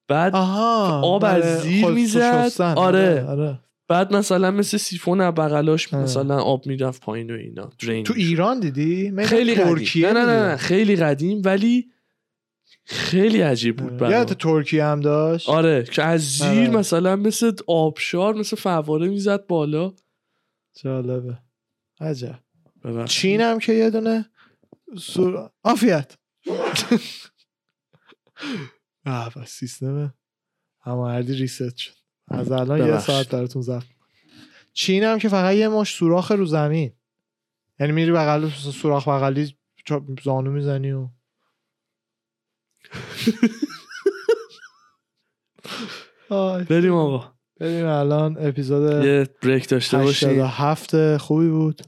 بعد 0.08 0.36
آها 0.36 1.02
آب 1.02 1.26
از 1.26 1.62
زیر 1.62 1.86
می‌زد. 1.88 2.48
شستن. 2.48 2.74
آره. 2.74 3.26
آره 3.26 3.60
بعد 3.88 4.16
مثلا 4.16 4.52
مثل 4.52 4.78
سیفون 4.78 5.32
بغلاش 5.32 5.94
آه. 5.94 6.00
مثلا 6.00 6.42
آب 6.42 6.68
می‌رفت 6.68 7.02
پایین 7.02 7.32
و 7.32 7.34
اینا. 7.34 7.70
درین 7.80 8.04
تو 8.04 8.14
ایران 8.18 8.60
دیدی؟ 8.60 9.26
خیلی 9.26 9.56
ترکیه 9.56 10.08
قدیم. 10.08 10.18
نه 10.18 10.26
نه 10.26 10.48
نه. 10.50 10.56
خیلی 10.56 10.96
قدیم 10.96 11.42
ولی 11.46 11.92
خیلی 12.86 13.42
عجیب 13.42 13.76
بود. 13.76 14.02
یادت 14.02 14.34
ترکیه 14.38 14.86
هم 14.86 15.00
داشت؟ 15.00 15.50
آره 15.50 15.84
که 15.84 16.04
از 16.04 16.22
زیر 16.38 16.48
آره. 16.48 16.70
مثلا 16.70 17.16
مثل 17.16 17.52
آبشار 17.68 18.36
مثل 18.36 18.56
فواره 18.56 19.08
می‌زد 19.08 19.48
بالا. 19.48 19.94
جالبه. 20.82 21.38
عجب. 22.00 22.40
ببخشید. 22.84 23.22
چین 23.22 23.42
هم 23.42 23.60
که 23.60 23.74
یه 23.74 23.90
دونه 23.90 24.26
سور... 25.00 25.50
آفیت 25.64 26.18
آه 29.06 29.46
سیستم 29.46 30.14
هماردی 30.82 31.34
ریست 31.34 31.78
شد. 31.78 32.03
از 32.28 32.52
الان 32.52 32.88
یه 32.88 33.00
ساعت 33.00 33.30
درتون 33.30 33.62
زفت 33.62 33.88
چین 34.74 35.04
هم 35.04 35.20
که 35.20 35.30
فقط 35.30 35.56
یه 35.56 35.68
ماش 35.68 35.96
سوراخ 35.96 36.32
رو 36.32 36.46
زمین. 36.46 36.94
یعنی 37.80 37.94
میری 37.94 38.12
بغل 38.12 38.50
سوراخ 38.50 39.08
بغلی 39.08 39.56
زانو 40.24 40.52
می‌زنی 40.52 40.92
و 40.92 41.08
بریم 46.70 46.94
آقا. 46.94 47.34
بریم 47.60 47.86
الان 47.86 48.38
اپیزود 48.40 49.06
یه 49.06 49.30
بریک 49.42 49.70
داشته 49.70 49.98
باشیم 49.98 50.30
87 50.30 51.18
خوبی 51.18 51.50
بود. 51.50 51.82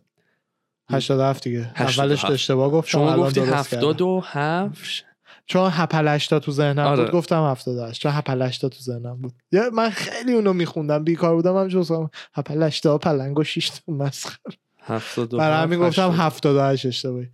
87 0.90 1.44
دیگه. 1.44 1.72
اولش 1.78 2.26
اشتباه 2.26 2.72
گفت 2.72 2.90
شما 2.90 3.18
گفتی 3.18 3.40
72 3.40 4.22
7 4.26 5.06
چون 5.46 5.70
هپل 5.74 6.08
80 6.08 6.42
تو 6.42 6.52
ذهنم 6.52 6.86
آره. 6.86 7.04
بود 7.04 7.12
گفتم 7.12 7.52
78 7.52 8.02
چون 8.02 8.12
هپل 8.12 8.42
80 8.42 8.72
تو 8.72 8.80
ذهنم 8.80 9.22
بود. 9.22 9.34
یا 9.52 9.70
من 9.70 9.90
خیلی 9.90 10.34
اونو 10.34 10.54
میخوندم. 10.54 11.04
بیکار 11.04 11.36
بودم 11.36 11.58
هم 11.58 11.68
جز 11.68 11.92
هپل 12.34 12.64
80 12.64 13.02
پلنگ 13.02 13.40
و 13.40 13.44
6 13.44 13.70
تا 13.70 13.94
مسخره. 13.94 14.56
هفتاد 14.82 15.34
و 15.34 15.38
برای 15.38 15.54
هفت، 15.54 15.64
همین 15.64 15.80
گفتم 15.80 16.12
هشتاد. 16.12 16.20
78 16.20 16.86
اشتباهی. 16.86 17.28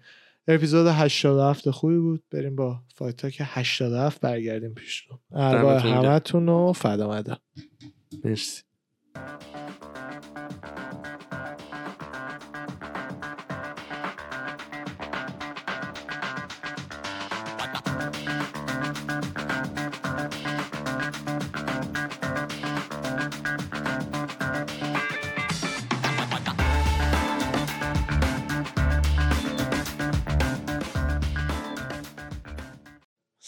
اپیزود 0.48 0.88
87 0.88 1.70
خوبی 1.70 1.98
بود. 1.98 2.24
بریم 2.32 2.56
با 2.56 2.80
فایت 2.96 3.32
که 3.32 3.44
87 3.48 4.22
برگردیم 4.22 4.74
پیش 4.74 5.04
رو. 5.10 5.20
گرم. 5.32 5.78
همتون 5.78 6.50
و 6.50 6.74
فدا 6.74 7.24
مرسی. 8.24 8.62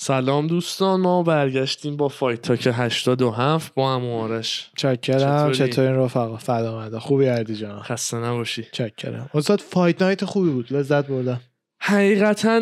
سلام 0.03 0.47
دوستان 0.47 1.01
ما 1.01 1.23
برگشتیم 1.23 1.97
با 1.97 2.07
Fight 2.07 2.41
Talk 2.41 2.69
87 2.73 3.73
با 3.73 3.95
هم 3.95 4.05
آرش 4.05 4.69
چاکرم 4.77 5.51
چطوری؟ 5.51 5.71
چطور 5.71 5.85
این 5.85 5.95
رفقا 5.95 6.37
فدا 6.37 6.99
خوبی 6.99 7.27
اردی 7.27 7.55
جان 7.55 7.79
خسته 7.81 8.17
نباشی 8.17 8.65
چاکرم 8.71 9.29
استاد 9.33 9.59
fight 9.59 10.01
night 10.01 10.25
خوبی 10.25 10.49
بود 10.49 10.73
لذت 10.73 11.07
بردم 11.07 11.41
حقیقتا 11.79 12.61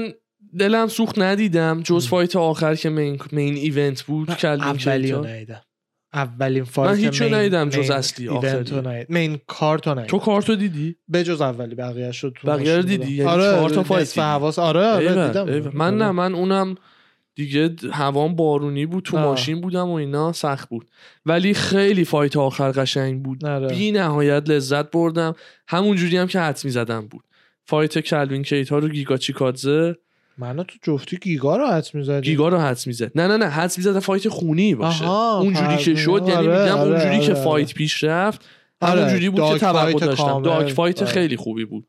دلم 0.59 0.87
سوخت 0.87 1.19
ندیدم 1.19 1.81
جز 1.83 2.07
fight 2.07 2.35
آخر 2.35 2.75
که 2.75 2.89
main, 2.89 3.19
main 3.31 3.55
event 3.55 4.01
بود 4.01 4.35
کلوین 4.35 4.63
اولی 4.63 5.11
ندیدم 5.11 5.61
اولین 6.13 6.63
fight 6.63 6.91
من 6.91 6.97
هیچو 6.97 7.25
ندیدم 7.25 7.69
جز 7.69 7.89
اصلی، 7.89 8.29
آخری. 8.29 8.59
ندیدم. 8.59 9.05
main 9.09 9.39
card 9.47 9.87
رو 9.87 9.93
تو 9.93 9.99
ندیدم 9.99 10.19
کارتو 10.19 10.55
دیدی؟ 10.55 10.95
به 11.07 11.23
جز 11.23 11.41
اولی 11.41 11.75
بقیه 11.75 12.11
شد 12.11 12.33
تو 12.41 12.47
بقیه 12.47 12.75
رو 12.75 12.81
دیدی؟ 12.81 13.11
یعنی 13.11 13.29
آره 13.29 13.43
چهار 13.43 13.69
تا 13.69 13.83
fight؟ 13.83 14.17
حواس 14.17 14.59
آره 14.59 14.85
آره 14.85 15.27
دیدم. 15.27 15.71
من 15.73 15.85
آره. 15.85 15.95
نه 15.95 16.11
من 16.11 16.35
اونم 16.35 16.75
دیگه 17.35 17.75
هوام 17.91 18.35
بارونی 18.35 18.85
بود 18.85 19.03
تو 19.03 19.17
آه. 19.17 19.23
ماشین 19.23 19.61
بودم 19.61 19.89
و 19.89 19.93
اینا 19.93 20.31
سخت 20.31 20.69
بود. 20.69 20.91
ولی 21.25 21.53
خیلی 21.53 22.05
fight 22.05 22.37
آخر 22.37 22.71
قشنگ 22.71 23.23
بود. 23.23 23.45
آره. 23.45 23.67
بی 23.67 23.91
نهایت 23.91 24.49
لذت 24.49 24.91
بردم. 24.91 25.35
همون 25.67 25.95
جوری 25.95 26.17
هم 26.17 26.27
که 26.27 26.39
حدس 26.39 26.61
می‌زدم 26.63 27.07
بود. 27.07 27.23
fight 27.65 27.99
کلوین 27.99 28.43
کیتا 28.43 28.77
رو 28.77 28.89
گیگا 28.89 29.17
چیکادزه. 29.17 29.95
منو 30.37 30.63
تو 30.63 30.77
جفتی 30.83 31.17
گیگا 31.17 31.57
رو 31.57 31.67
حدس 31.67 31.95
می‌زدی 31.95 32.29
گیگا 32.29 32.49
رو 32.49 32.57
حدس 32.57 32.87
می‌زد. 32.87 33.11
نه 33.15 33.27
نه 33.27 33.37
نه 33.37 33.45
حدس 33.45 33.77
می‌زد 33.77 33.99
fight 33.99 34.29
خونی 34.29 34.75
باشه. 34.75 35.09
اونجوری 35.09 35.77
که 35.77 35.95
شد. 35.95 36.23
یعنی 36.27 36.47
آره، 36.47 36.63
میگم 36.63 36.77
آره، 36.77 36.91
اونجوری 36.91 37.19
که 37.19 37.33
آره، 37.33 37.43
fight 37.43 37.73
پیش 37.73 38.03
رفت 38.03 38.45
آره، 38.81 39.01
همونجوری 39.01 39.29
بود 39.29 39.53
که 39.53 39.59
توقع 39.59 39.93
داشتم. 39.93 40.41
dog 40.41 40.73
fight 40.73 41.01
آره. 41.01 41.11
خیلی 41.11 41.37
خوبی 41.37 41.65
بود. 41.65 41.87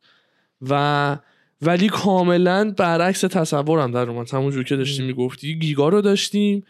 و 0.71 1.17
ولی 1.63 1.89
کاملا 1.89 2.75
برعکس 2.77 3.21
تصورم 3.21 3.91
در 3.91 4.11
اومد. 4.11 4.31
همونجور 4.31 4.65
که 4.65 4.77
داشتی. 4.77 5.03
می‌گفتی 5.03 5.59
گیگا 5.59 5.89
رو 5.89 6.01
داشتیم 6.01 6.65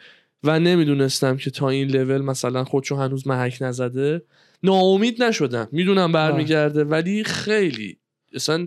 و 0.45 0.61
نمی‌دونستم 0.61 1.37
که 1.37 1.51
تا 1.51 1.69
این 1.69 1.89
لول 1.89 2.23
مثلا 2.23 2.65
خودشو 2.65 2.97
هنوز 2.97 3.27
محک 3.27 3.59
نزده. 3.61 4.23
ناامید 4.63 5.23
نشدم. 5.23 5.69
می‌دونم 5.73 6.13
برمیگرده 6.13 6.85
ولی 6.85 7.25
خیلی. 7.25 7.99
اصلا 8.35 8.67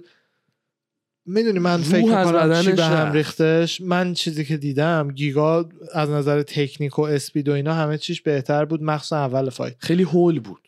می‌دونی 1.26 1.59
من 1.59 1.78
فکر 1.78 2.01
کنم 2.01 2.61
چی 2.61 2.71
به 2.71 2.86
هم. 2.86 3.13
ریختش؟ 3.13 3.82
من 3.82 4.13
چیزی 4.13 4.45
که 4.45 4.57
دیدم 4.57 5.11
گیگا 5.11 5.69
از 5.93 6.09
نظر 6.09 6.41
تکنیک 6.41 6.99
و 6.99 7.01
اسپید 7.01 7.49
و 7.49 7.51
اینا 7.51 7.73
همه 7.73 7.97
چیش 7.97 8.21
بهتر 8.21 8.65
بود. 8.65 8.84
مخصوصا 8.84 9.17
اول 9.17 9.49
فایت. 9.49 9.76
خیلی 9.80 10.03
هول 10.03 10.39
بود. 10.39 10.64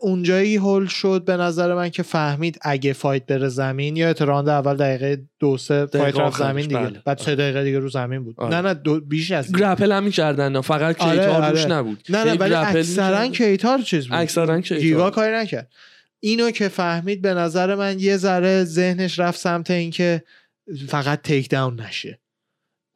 اونجایی 0.00 0.56
هول 0.56 0.86
شد 0.86 1.22
به 1.26 1.36
نظر 1.36 1.74
من 1.74 1.88
که 1.90 2.02
فهمید 2.02 2.58
اگه 2.62 2.92
fight 2.92 3.26
بره 3.26 3.48
زمین 3.48 3.96
یا 3.96 4.12
راند 4.12 4.48
اول 4.48 4.76
دقیقه 4.76 5.22
دو 5.38 5.56
سه 5.56 5.86
fight 5.86 6.18
رفت 6.18 6.38
زمین 6.38 6.66
دیگه 6.66 6.80
بله. 6.80 7.02
بعد 7.04 7.18
سه 7.18 7.34
دقیقه 7.34 7.64
دیگه 7.64 7.78
رو 7.78 7.88
زمین 7.88 8.24
بود 8.24 8.34
آره. 8.38 8.54
نه 8.54 8.68
نه 8.68 8.74
دو 8.74 9.00
بیش 9.00 9.32
از. 9.32 9.52
grapple 9.52 9.92
هم 9.92 10.04
می‌کردن 10.04 10.60
فقط 10.60 11.02
آره، 11.02 11.18
کیتا 11.18 11.48
روش 11.50 11.64
آره. 11.64 11.72
نبود 11.74 12.02
نه 12.08 12.24
نه 12.24 12.30
هی 12.30 12.38
ولی 12.38 12.54
اکثرا. 12.54 13.28
کیتار 13.28 13.82
چیز 13.82 14.08
بود 14.08 14.18
اکثرا 14.18 14.60
کیتا 14.60 14.80
گیگا 14.80 15.10
کاری 15.10 15.36
نکرد 15.36 15.72
اینو 16.20 16.50
که 16.50 16.68
فهمید 16.68 17.22
به 17.22 17.34
نظر 17.34 17.74
من 17.74 18.00
یه 18.00 18.16
ذره 18.16 18.64
ذهنش 18.64 19.18
رفت 19.18 19.40
سمت 19.40 19.70
اینکه 19.70 20.22
فقط 20.88 21.22
takedown 21.22 21.80
نشه 21.80 22.18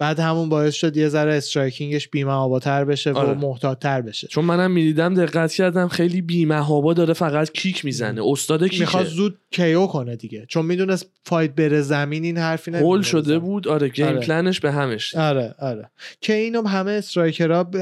بعد 0.00 0.20
همون 0.20 0.48
باعث 0.48 0.74
شد 0.74 0.96
یه 0.96 1.08
ذره 1.08 1.34
striking 1.34 1.94
ش 1.94 2.08
بی‌محاباتر 2.08 2.84
بشه 2.84 3.12
آره. 3.12 3.32
و 3.32 3.34
محتاطتر 3.34 4.00
بشه. 4.00 4.28
چون 4.28 4.44
منم 4.44 4.70
می‌دیدم 4.70 5.14
دقت 5.14 5.52
کردم 5.52 5.88
خیلی 5.88 6.22
بی‌محابا 6.22 6.94
داره 6.94 7.14
فقط 7.14 7.52
kick 7.52 7.84
می‌زنه. 7.84 8.22
استاد 8.24 8.62
kick 8.62 8.74
ه. 8.74 8.80
می‌خواد 8.80 9.06
زود 9.06 9.38
KO 9.50 9.86
کنه 9.86 10.16
دیگه. 10.16 10.46
چون 10.48 10.66
می‌دونست 10.66 11.10
fight 11.24 11.54
بره 11.54 11.80
زمین 11.80 12.24
این 12.24 12.38
حرفی 12.38 12.70
نمی‌تونه 12.70 12.90
هول 12.90 13.02
شده. 13.02 13.38
بود. 13.38 13.68
آره 13.68 13.88
game 13.88 14.06
آره. 14.06 14.20
پلنش 14.20 14.60
به 14.60 14.72
همش. 14.72 15.14
آره 15.14 15.54
آره. 15.58 15.90
که 16.20 16.34
اینو 16.34 16.68
همه 16.68 16.90
striker 16.90 17.55
ها 17.55 17.64
ب... 17.64 17.76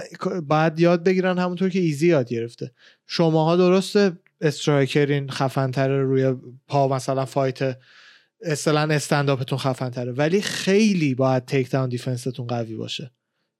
باید 0.48 0.80
یاد 0.80 1.04
بگیرن 1.04 1.38
همونطور 1.38 1.68
که 1.68 1.78
ایزی 1.78 2.08
یاد 2.08 2.28
گرفته. 2.28 2.70
شماها 3.06 3.56
درسته 3.56 4.12
striker 4.40 5.10
ین 5.10 5.30
خفنتره 5.30 6.02
روی 6.02 6.34
پا 6.68 6.88
مثلا 6.88 7.24
fight 7.24 7.76
اصطلا 8.42 8.94
استنداپتون 8.94 9.58
خفنتره. 9.58 10.12
ولی 10.12 10.40
خیلی 10.40 11.14
باید 11.14 11.44
takedown 11.44 11.70
defense 11.70 11.88
تون 11.88 12.46
قوی 12.46 12.74
باشه. 12.74 13.10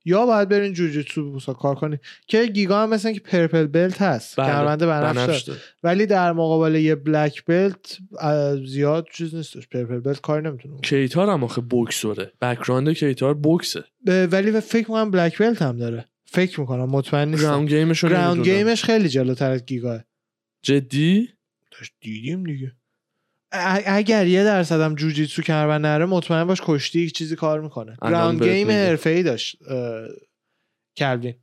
یا 0.05 0.26
باید 0.26 0.49
برین 0.49 0.72
جوجیتسو 0.72 1.31
بوسا 1.31 1.53
کار 1.53 1.74
کنی 1.74 1.99
که 2.26 2.47
گیگا 2.47 2.83
هم 2.83 2.91
مثل 2.91 3.12
که 3.12 3.20
purple 3.20 3.66
belt 3.66 4.03
هست. 4.03 4.37
بله. 4.37 4.47
کمربند 4.47 4.87
بنفش 4.87 5.26
بنفش. 5.26 5.51
ولی 5.83 6.07
در 6.07 6.33
مقابل 6.33 6.74
یه 6.74 6.95
black 6.95 7.45
belt 7.45 7.99
زیاد 8.66 9.07
چیز 9.12 9.35
نیستش 9.35 9.68
purple 9.68 10.01
belt 10.01 10.20
کار 10.20 10.49
نمی‌تونه 10.49 10.81
کیتار 10.81 11.31
هم 11.31 11.45
آخه 11.45 11.61
بوکسوره. 11.61 12.33
background 12.41 12.93
کیتار 12.93 13.35
بوکسه. 13.35 13.85
ولی 14.07 14.61
فکر 14.61 14.91
می‌کنم 14.91 15.11
black 15.11 15.39
belt 15.39 15.62
هم 15.62 15.76
داره. 15.76 16.09
فکر 16.24 16.61
می‌کنم 16.61 16.85
مطمئن 16.85 17.29
نیستم. 17.29 17.45
ground 17.45 17.68
game 17.68 17.93
ش 17.93 18.05
ground. 18.05 18.45
game 18.45 18.71
ش 18.71 18.85
خیلی 18.85 19.09
جلوتر 19.09 19.51
از 19.51 19.66
گیگاه. 19.66 20.05
جدی؟ 20.62 21.29
داشت 21.79 21.93
دیدیم 22.01 22.45
دیگه. 22.45 22.72
اگر 23.53 24.26
یه 24.26 24.44
درصد 24.44 24.80
هم 24.80 24.94
جوجیتسو 24.94 25.42
کمربند 25.42 25.86
نره 25.86 26.07
مطمئن 26.07 26.44
باش 26.44 26.61
کشتی 26.64 27.01
یک 27.01 27.12
چیزی 27.12 27.36
کار 27.36 27.61
می‌کنه. 27.61 27.96
ground 28.03 28.43
game 28.43 28.66
میگم. 28.66 28.78
حرفه‌ای 28.78 29.22
داشت 29.22 29.57
کلوین. 30.96 31.34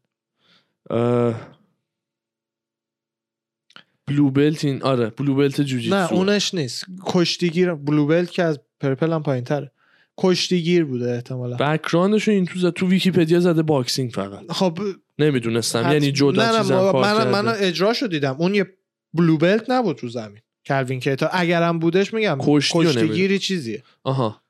blue 4.07 4.29
belt 4.29 4.65
این 4.65 4.83
آره 4.83 5.09
blue 5.09 5.35
belt 5.35 5.61
جوجیتسو. 5.61 5.95
نه 5.95 6.13
اونش 6.13 6.53
نیست. 6.53 6.85
کشتیگیر 7.05 7.73
blue 7.73 8.05
belt 8.05 8.31
که 8.31 8.43
از 8.43 8.59
purple 8.79 9.13
هم 9.13 9.23
پایین 9.23 9.43
تره 9.43 9.71
کشتیگیر 10.17 10.85
بوده 10.85 11.11
احتمالا. 11.11 11.55
background 11.55 12.15
ش 12.15 12.27
رو 12.27 12.33
این 12.33 12.45
تو 12.45 12.59
زد 12.59 12.69
تو 12.69 12.87
ویکیپدیا 12.87 13.39
زده 13.39 13.61
boxing 13.61 14.11
فقط. 14.11 14.51
خب 14.51 14.79
نمی‌دونستم 15.19 15.79
حتم- 15.79 15.91
یعنی 15.91 16.11
جدا 16.11 16.51
نه 16.51 16.71
نه 16.71 17.25
من. 17.25 17.41
من 17.41 17.53
اجراشو 17.57 18.07
دیدم. 18.07 18.35
اون 18.39 18.55
یه 18.55 18.77
blue 19.13 19.37
belt 19.37 19.69
نبود 19.69 19.97
تو 19.97 20.07
زمین. 20.07 20.41
کلوین 20.65 20.99
کیتا. 20.99 21.29
اگرم 21.31 21.79
بودش 21.79 22.13
میگم 22.13 22.37
کشتیگیری 22.41 23.39
چیزیه. 23.39 23.83
آها. 24.03 24.41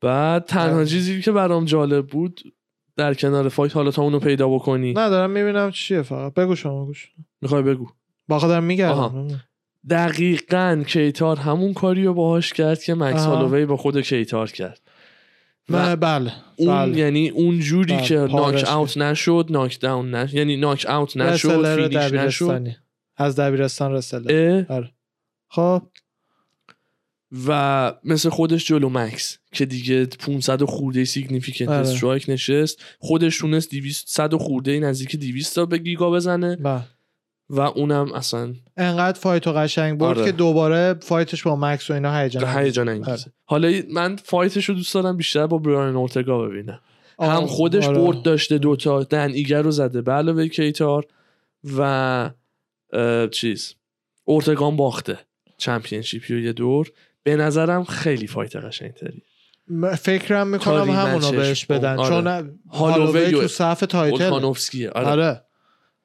بعد 0.00 0.44
تنها 0.44 0.76
آره. 0.76 0.86
چیزی 0.86 1.20
که 1.20 1.32
برام 1.32 1.64
جالب 1.64 2.06
بود 2.06 2.54
در 2.96 3.14
کنار 3.14 3.48
fight 3.48 3.76
حالا 3.76 3.90
تا 3.90 4.02
اونو 4.02 4.18
پیدا 4.18 4.48
بکنی. 4.48 4.92
نه 4.92 5.08
دارم 5.08 5.30
می‌بینم 5.30 5.70
چیه 5.70 6.02
فقط. 6.02 6.34
بگو 6.34 6.54
شما 6.54 6.86
گوش. 6.86 7.08
می‌خوای 7.42 7.62
بگو. 7.62 7.88
با 8.28 8.38
دارم. 8.38 8.64
میگردم. 8.64 9.40
دقیقا 9.90 10.84
کیتار 10.86 11.36
همون 11.36 11.74
کاری 11.74 12.04
رو 12.04 12.14
باهاش 12.14 12.52
کرد 12.52 12.82
که 12.82 12.94
مکس. 12.94 13.24
هالووی 13.24 13.66
با 13.66 13.76
خود 13.76 14.00
کیتار 14.00 14.50
کرد. 14.50 14.80
و 15.68 15.96
بله 15.96 16.32
اون 16.56 16.68
بله. 16.68 16.98
یعنی 16.98 17.28
اون 17.28 17.60
جوری 17.60 17.94
بله، 17.94 18.02
که 18.02 18.14
knock 18.14 18.68
out 18.68 18.96
نشد 18.96 19.46
knock 19.50 19.80
down 19.80 20.14
نشد 20.14 20.34
یعنی 20.34 20.56
knock 20.56 20.86
out 20.88 21.16
نشد 21.16 21.48
wrestler 21.48 21.88
finish 21.88 22.12
نشد. 22.12 22.66
از 23.16 23.36
دبیرستان 23.36 24.02
آره. 24.68 24.92
خب 25.48 25.82
و 27.48 27.92
مثل 28.04 28.28
خودش 28.28 28.66
جلو 28.66 28.88
مکس 28.88 29.38
که 29.52 29.66
دیگه 29.66 30.06
500 30.06 30.62
و 30.62 30.66
خورده 30.66 31.04
significant 31.04 31.68
آره. 31.68 31.78
strike 31.78 32.24
نشست 32.28 32.84
خودش 32.98 33.38
تونست 33.38 33.70
200 33.70 34.08
صد 34.08 34.34
و 34.34 34.38
خورده 34.38 34.80
نزدیک 34.80 35.16
200 35.16 35.54
تا 35.54 35.66
به 35.66 35.78
گیگا 35.78 36.10
بزنه 36.10 36.56
بله 36.56 36.82
و 37.50 37.60
اونم 37.60 38.12
اصلا 38.12 38.54
انقدر 38.76 39.20
fight 39.20 39.46
و 39.46 39.52
قشنگ 39.52 39.98
برد 39.98 40.18
آره. 40.18 40.26
که 40.26 40.32
دوباره 40.32 40.94
fight 40.94 41.28
ش 41.28 41.42
با 41.42 41.56
مکس 41.56 41.90
و 41.90 41.92
اینا 41.92 42.18
هیجان 42.18 42.58
هیجان 42.58 42.98
بود. 42.98 43.08
انگیزه 43.08 43.30
حالا 43.44 43.72
من 43.90 44.16
fight 44.16 44.53
ش 44.53 44.68
رو 44.68 44.74
دوست 44.74 44.94
دارم 44.94 45.16
بیشتر 45.16 45.46
با 45.46 45.58
برایان 45.58 45.96
اورتگا 45.96 46.38
ببینم 46.38 46.80
آره. 47.18 47.32
هم 47.32 47.46
خودش 47.46 47.86
آره. 47.86 47.98
برد 47.98 48.22
داشته 48.22 48.58
دوتا 48.58 49.02
دن 49.02 49.30
ایگر 49.30 49.62
رو 49.62 49.70
زده 49.70 50.02
به 50.02 50.12
علاوه 50.12 50.48
کیتار 50.48 51.06
و 51.78 52.30
چیز 53.32 53.74
اورتگان 54.24 54.76
باخته 54.76 55.18
championship 55.56 56.28
ی 56.28 56.34
و 56.34 56.38
یه 56.38 56.52
دور. 56.52 56.92
به 57.22 57.36
نظرم 57.36 57.84
خیلی 57.84 58.26
fight 58.26 58.56
قشنگتری. 58.56 59.22
فکرم 59.98 60.48
می‌کنم 60.48 60.90
همونو 60.90 61.30
rematch 61.30 61.34
ش. 61.34 61.36
بهش 61.36 61.66
بدن. 61.66 61.98
آره. 61.98 62.08
چون 62.08 62.58
هالووی 62.72 63.30
تو 63.30 63.48
صف 63.48 63.80
title. 63.80 64.32
آره. 64.94 65.08
آره. 65.08 65.42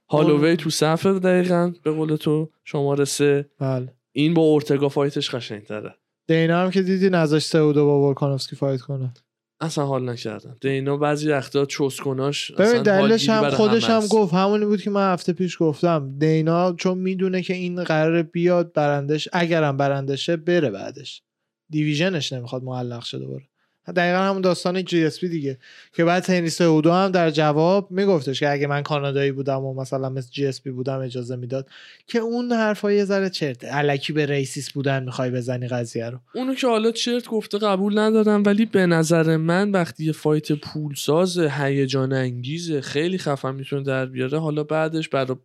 هالووی 0.09 0.55
تو 0.55 0.69
صف 0.69 1.05
دقیقا 1.05 1.73
به 1.83 1.91
قول 1.91 2.15
تو 2.15 2.49
شماره 2.63 3.05
سه. 3.05 3.49
بله. 3.59 3.93
این 4.11 4.33
با 4.33 4.41
اورتگا 4.41 4.89
fight 4.89 5.22
ش 5.22 5.35
قشنگتره. 5.35 5.95
دینا 6.27 6.61
هم 6.61 6.71
که 6.71 6.81
دیدی 6.81 7.09
نذاش 7.09 7.43
سه 7.45 7.61
و 7.61 7.73
دو 7.73 7.85
با 7.85 8.07
ولکانوفسکی 8.07 8.55
fight 8.55 8.81
کنه. 8.81 9.13
اصلا 9.61 9.85
حال 9.85 10.09
نکردم. 10.09 10.57
دینا 10.61 10.97
بعضی 10.97 11.29
وقتا 11.29 11.65
چسکناش 11.65 12.51
ببین 12.51 12.83
دلیلش 12.83 13.29
هم 13.29 13.49
خودش 13.49 13.89
هم 13.89 13.97
است. 13.97 14.11
گفت. 14.11 14.33
همونی 14.33 14.65
بود 14.65 14.81
که 14.81 14.89
من 14.89 15.13
هفته 15.13 15.33
پیش 15.33 15.57
گفتم. 15.59 16.15
دینا 16.17 16.73
چون 16.73 16.97
می‌دونه 16.97 17.41
که 17.41 17.53
این 17.53 17.83
قرار 17.83 18.21
بیاد 18.21 18.73
برنده 18.73 19.08
شه 19.08 19.29
اگرم 19.33 19.77
برنده 19.77 20.15
شه 20.15 20.37
بره 20.37 20.69
بعدش. 20.69 21.23
division 21.69 22.21
ش 22.21 22.33
نمی‌خواد 22.33 22.63
معلق 22.63 23.03
شه 23.03 23.19
دوباره. 23.19 23.50
دقیقا 23.87 24.17
همون 24.17 24.41
داستان 24.41 24.83
GSP 24.83 25.29
دیگه 25.29 25.57
که 25.93 26.05
بعد 26.05 26.23
هنری 26.23 26.61
سهودو 26.61 26.91
هم 26.91 27.11
در 27.11 27.31
جواب 27.31 27.91
میگفتش 27.91 28.39
که 28.39 28.51
اگه 28.51 28.67
من 28.67 28.83
کانادایی 28.83 29.31
بودم 29.31 29.63
و 29.63 29.73
مثلا 29.73 30.09
مثل 30.09 30.31
GSP 30.31 30.71
بودم 30.71 30.99
اجازه 30.99 31.35
می‌داد 31.35 31.67
که 32.07 32.19
اون 32.19 32.51
حرفا 32.51 32.91
یه 32.91 33.05
ذره 33.05 33.29
چرته 33.29 33.67
الکی 33.71 34.13
به 34.13 34.25
racist 34.25 34.71
بودن 34.71 35.03
می‌خوای 35.03 35.29
بزنی 35.29 35.67
قضیه 35.67 36.09
رو. 36.09 36.19
اونو 36.35 36.55
که 36.55 36.67
حالا 36.67 36.91
چرت 36.91 37.27
گفته 37.27 37.57
قبول 37.57 37.99
ندارم 37.99 38.43
ولی 38.45 38.65
به 38.65 38.85
نظر 38.85 39.37
من 39.37 39.71
وقتی 39.71 40.05
یه 40.05 40.11
fight 40.11 40.51
پولساز 40.51 41.39
هیجان 41.39 42.13
انگیزه 42.13 42.81
خیلی 42.81 43.17
خفن 43.17 43.55
می‌تونه 43.55 43.83
در 43.83 44.05
بیاره 44.05 44.39
حالا 44.39 44.63
بعدش 44.63 45.09
برای 45.09 45.35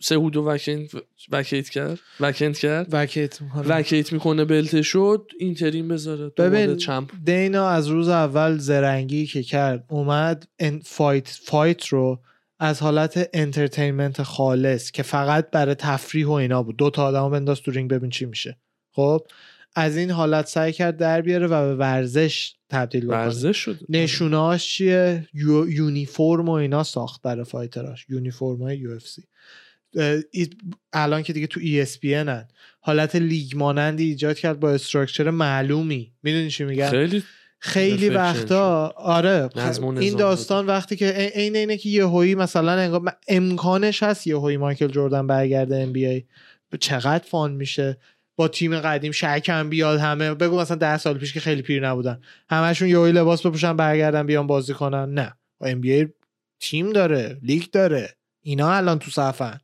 سهودو 0.00 0.44
vacant 0.44 0.90
vacate 1.32 1.68
کرد؟ 1.68 1.98
vacant 2.20 2.58
کرد؟ 2.58 2.88
vacate 2.92 3.42
می‌کنه 3.42 3.68
vacate 3.68 4.12
می‌کنه 4.12 4.44
belt 4.44 4.74
ه 4.74 4.82
شد 4.82 5.30
interim 5.38 5.88
بذاره 5.88 6.28
ببین 6.28 6.76
champ. 6.76 7.10
دینا 7.24 7.68
از 7.68 7.88
روز 7.88 8.08
اول 8.08 8.58
زرنگی 8.58 9.26
که 9.26 9.42
کرد 9.42 9.84
اومد 9.88 10.48
ان 10.58 10.80
fight 10.84 11.28
fight 11.28 11.86
رو 11.86 12.20
از 12.58 12.82
حالت 12.82 13.30
entertainment 13.32 14.22
خالص 14.22 14.90
که 14.90 15.02
فقط 15.02 15.50
برای 15.50 15.74
تفریح 15.74 16.26
و 16.26 16.30
اینا 16.30 16.62
بود. 16.62 16.76
دو 16.76 16.90
تا 16.90 17.04
آدم 17.04 17.30
بنداز 17.30 17.60
تو 17.60 17.70
رینگ 17.70 17.90
ببین 17.90 18.10
چی 18.10 18.24
میشه. 18.24 18.56
خب؟ 18.92 19.26
از 19.74 19.96
این 19.96 20.10
حالت 20.10 20.46
سعی 20.46 20.72
کرد 20.72 20.96
در 20.96 21.20
بیاره 21.20 21.46
و 21.46 21.68
به 21.68 21.74
ورزش 21.74 22.54
تبدیل 22.70 23.04
بکنه. 23.04 23.16
ورزش 23.16 23.56
شد. 23.56 23.78
نشوناش 23.88 24.68
چیه؟ 24.68 25.28
یو- 25.34 25.68
یونیفرم 25.68 26.48
و 26.48 26.50
اینا 26.50 26.82
ساخت 26.82 27.22
برای 27.22 27.44
fighter 27.44 27.87
اش. 27.87 28.06
یونیفرم 28.08 28.62
های 28.62 28.76
UFC. 28.78 29.22
الان 30.92 31.22
که 31.22 31.32
دیگه 31.32 31.46
تو 31.46 31.60
ESPN 31.60 32.04
هن. 32.04 32.48
حالت 32.80 33.16
لیگ 33.16 33.56
مانندی 33.56 34.04
ایجاد 34.04 34.38
کرد 34.38 34.60
با 34.60 34.70
structure 34.70 35.30
معلومی. 35.30 36.12
می‌دونی 36.22 36.50
چی 36.50 36.64
میگم؟ 36.64 36.90
خیلی 36.90 37.22
خیلی 37.58 38.08
وقتا 38.08 38.94
آره. 38.96 39.48
این 39.98 40.16
داستان 40.16 40.66
وقتی 40.66 40.96
که 40.96 41.30
عین 41.34 41.56
اینه 41.56 41.76
که 41.76 41.88
یهویی 41.88 42.34
مثلا 42.34 43.00
امکانش 43.28 44.02
هست 44.02 44.26
یهویی 44.26 44.56
مایکل 44.56 44.88
جردن 44.88 45.26
برگرده 45.26 45.76
NBA 45.76 46.24
چقدر 46.80 47.24
fun 47.24 47.52
میشه؟ 47.52 47.98
با 48.36 48.48
تیم 48.48 48.80
قدیم 48.80 49.12
شکم 49.12 49.68
بیاد 49.68 50.00
همه. 50.00 50.34
بگو 50.34 50.60
مثلا 50.60 50.76
ده 50.76 50.98
سال 50.98 51.18
پیش 51.18 51.32
که 51.32 51.40
خیلی 51.40 51.62
پیر 51.62 51.88
نبودن. 51.88 52.20
همشون 52.48 52.88
یهویی 52.88 53.12
لباس 53.12 53.46
بپوشن 53.46 53.76
برگردن 53.76 54.26
بیان 54.26 54.46
بازی 54.46 54.72
کنن. 54.72 55.14
نه. 55.14 55.34
NBA 55.60 56.08
تیم 56.60 56.92
داره 56.92 57.38
لیگ 57.42 57.62
داره. 57.72 58.16
اینا 58.42 58.72
الان 58.72 58.98
تو 58.98 59.10
صفن. 59.10 59.58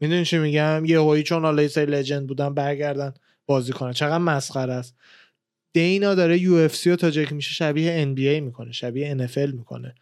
می‌دونی 0.00 0.24
چی 0.24 0.38
میگم؟ 0.38 0.84
یهویی 0.84 1.22
چون 1.22 1.42
حالا 1.42 1.62
یه 1.62 1.68
سری 1.68 1.86
legend 1.86 2.26
بودن 2.26 2.54
برگردن 2.54 3.14
بازی 3.46 3.72
کنن. 3.72 3.92
چقدر 3.92 4.18
مسخره 4.18 4.72
است. 4.72 4.96
دینا 5.74 6.14
داره 6.14 6.38
UFC 6.38 6.90
رو 6.90 6.96
تا 6.96 7.10
جایی 7.10 7.26
که 7.26 7.34
میشه 7.34 7.52
شبیه 7.52 7.92
NBA 7.92 8.40
می‌کنه 8.40 8.72
شبیه 8.72 9.10
NFL 9.10 9.50
می‌کنه. 9.50 9.94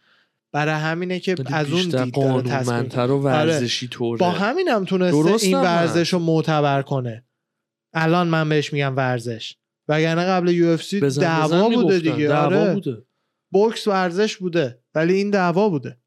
برای 0.53 0.73
همینه 0.73 1.19
که 1.19 1.35
از 1.45 1.71
اون 1.71 2.03
دید 2.03 2.13
داره 2.13 3.13
و 3.13 3.19
ورزشی 3.19 3.87
طوره. 3.87 4.19
با 4.19 4.31
همین 4.31 4.67
هم 4.67 4.85
تونسته 4.85 5.45
این 5.45 5.57
ورزش 5.57 6.13
رو 6.13 6.19
معتبر 6.19 6.81
کنه. 6.81 7.23
الان 7.93 8.27
من 8.27 8.49
بهش 8.49 8.73
میگم 8.73 8.95
ورزش. 8.95 9.55
وگرنه 9.87 10.25
قبل 10.25 10.49
UFC 10.49 10.99
دعوا 10.99 11.69
بوده. 11.69 11.99
دیگه. 11.99 12.27
دعوا 12.27 12.61
آره. 12.61 12.73
بوده. 12.73 12.97
بوکس 13.51 13.87
ورزش 13.87 14.37
بوده 14.37 14.79
ولی 14.95 15.13
این 15.13 15.29
دعوا 15.29 15.69
بوده. 15.69 15.97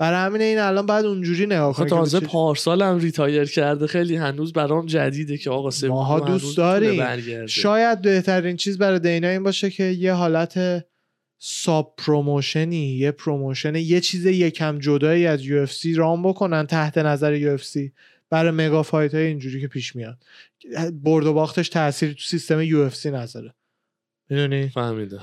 برای 0.00 0.26
همین 0.26 0.42
این 0.42 0.58
الان 0.58 0.86
بعد 0.86 1.04
اونجوری 1.04 1.46
نگاه 1.46 1.76
که 1.76 1.84
تازه 1.84 2.20
پارسال 2.20 2.82
هم 2.82 2.98
retire 2.98 3.44
کرده 3.44 3.86
خیلی 3.86 4.16
هنوز 4.16 4.52
برام 4.52 4.86
جدیده 4.86 5.38
که 5.38 5.50
آقا 5.50 5.70
سه 5.70 5.88
ماها 5.88 6.20
دوست 6.20 6.56
داریم. 6.56 7.46
شاید 7.46 8.02
بهترین 8.02 8.56
چیز 8.56 8.78
برای 8.78 8.98
دینا 8.98 9.28
این 9.28 9.42
باشه 9.42 9.70
که 9.70 9.84
یه 9.84 10.12
حالت 10.12 10.84
sub 11.38 11.94
promotion 11.98 12.86
ی 12.86 12.96
یه 12.96 13.10
promotion 13.10 13.74
یه 13.74 14.00
چیز 14.00 14.26
یکم 14.26 14.78
جدایی 14.78 15.26
از 15.26 15.44
UFC 15.44 15.94
رام 15.94 16.22
بکنن 16.22 16.66
تحت 16.66 16.98
نظر 16.98 17.34
UFC 17.34 17.92
برای 18.30 18.50
mega 18.50 18.82
fight 18.82 19.14
های 19.14 19.26
اینجوری 19.26 19.60
که 19.60 19.68
پیش 19.68 19.96
میاد. 19.96 20.18
برد 20.92 21.26
و 21.26 21.32
باختش 21.32 21.68
تاثیری 21.68 22.14
تو 22.14 22.20
سیستم 22.20 22.60
UFC 22.60 23.10
نذاره. 23.10 23.54
می‌دونی؟ 24.30 24.68
فهمیده 24.68 25.20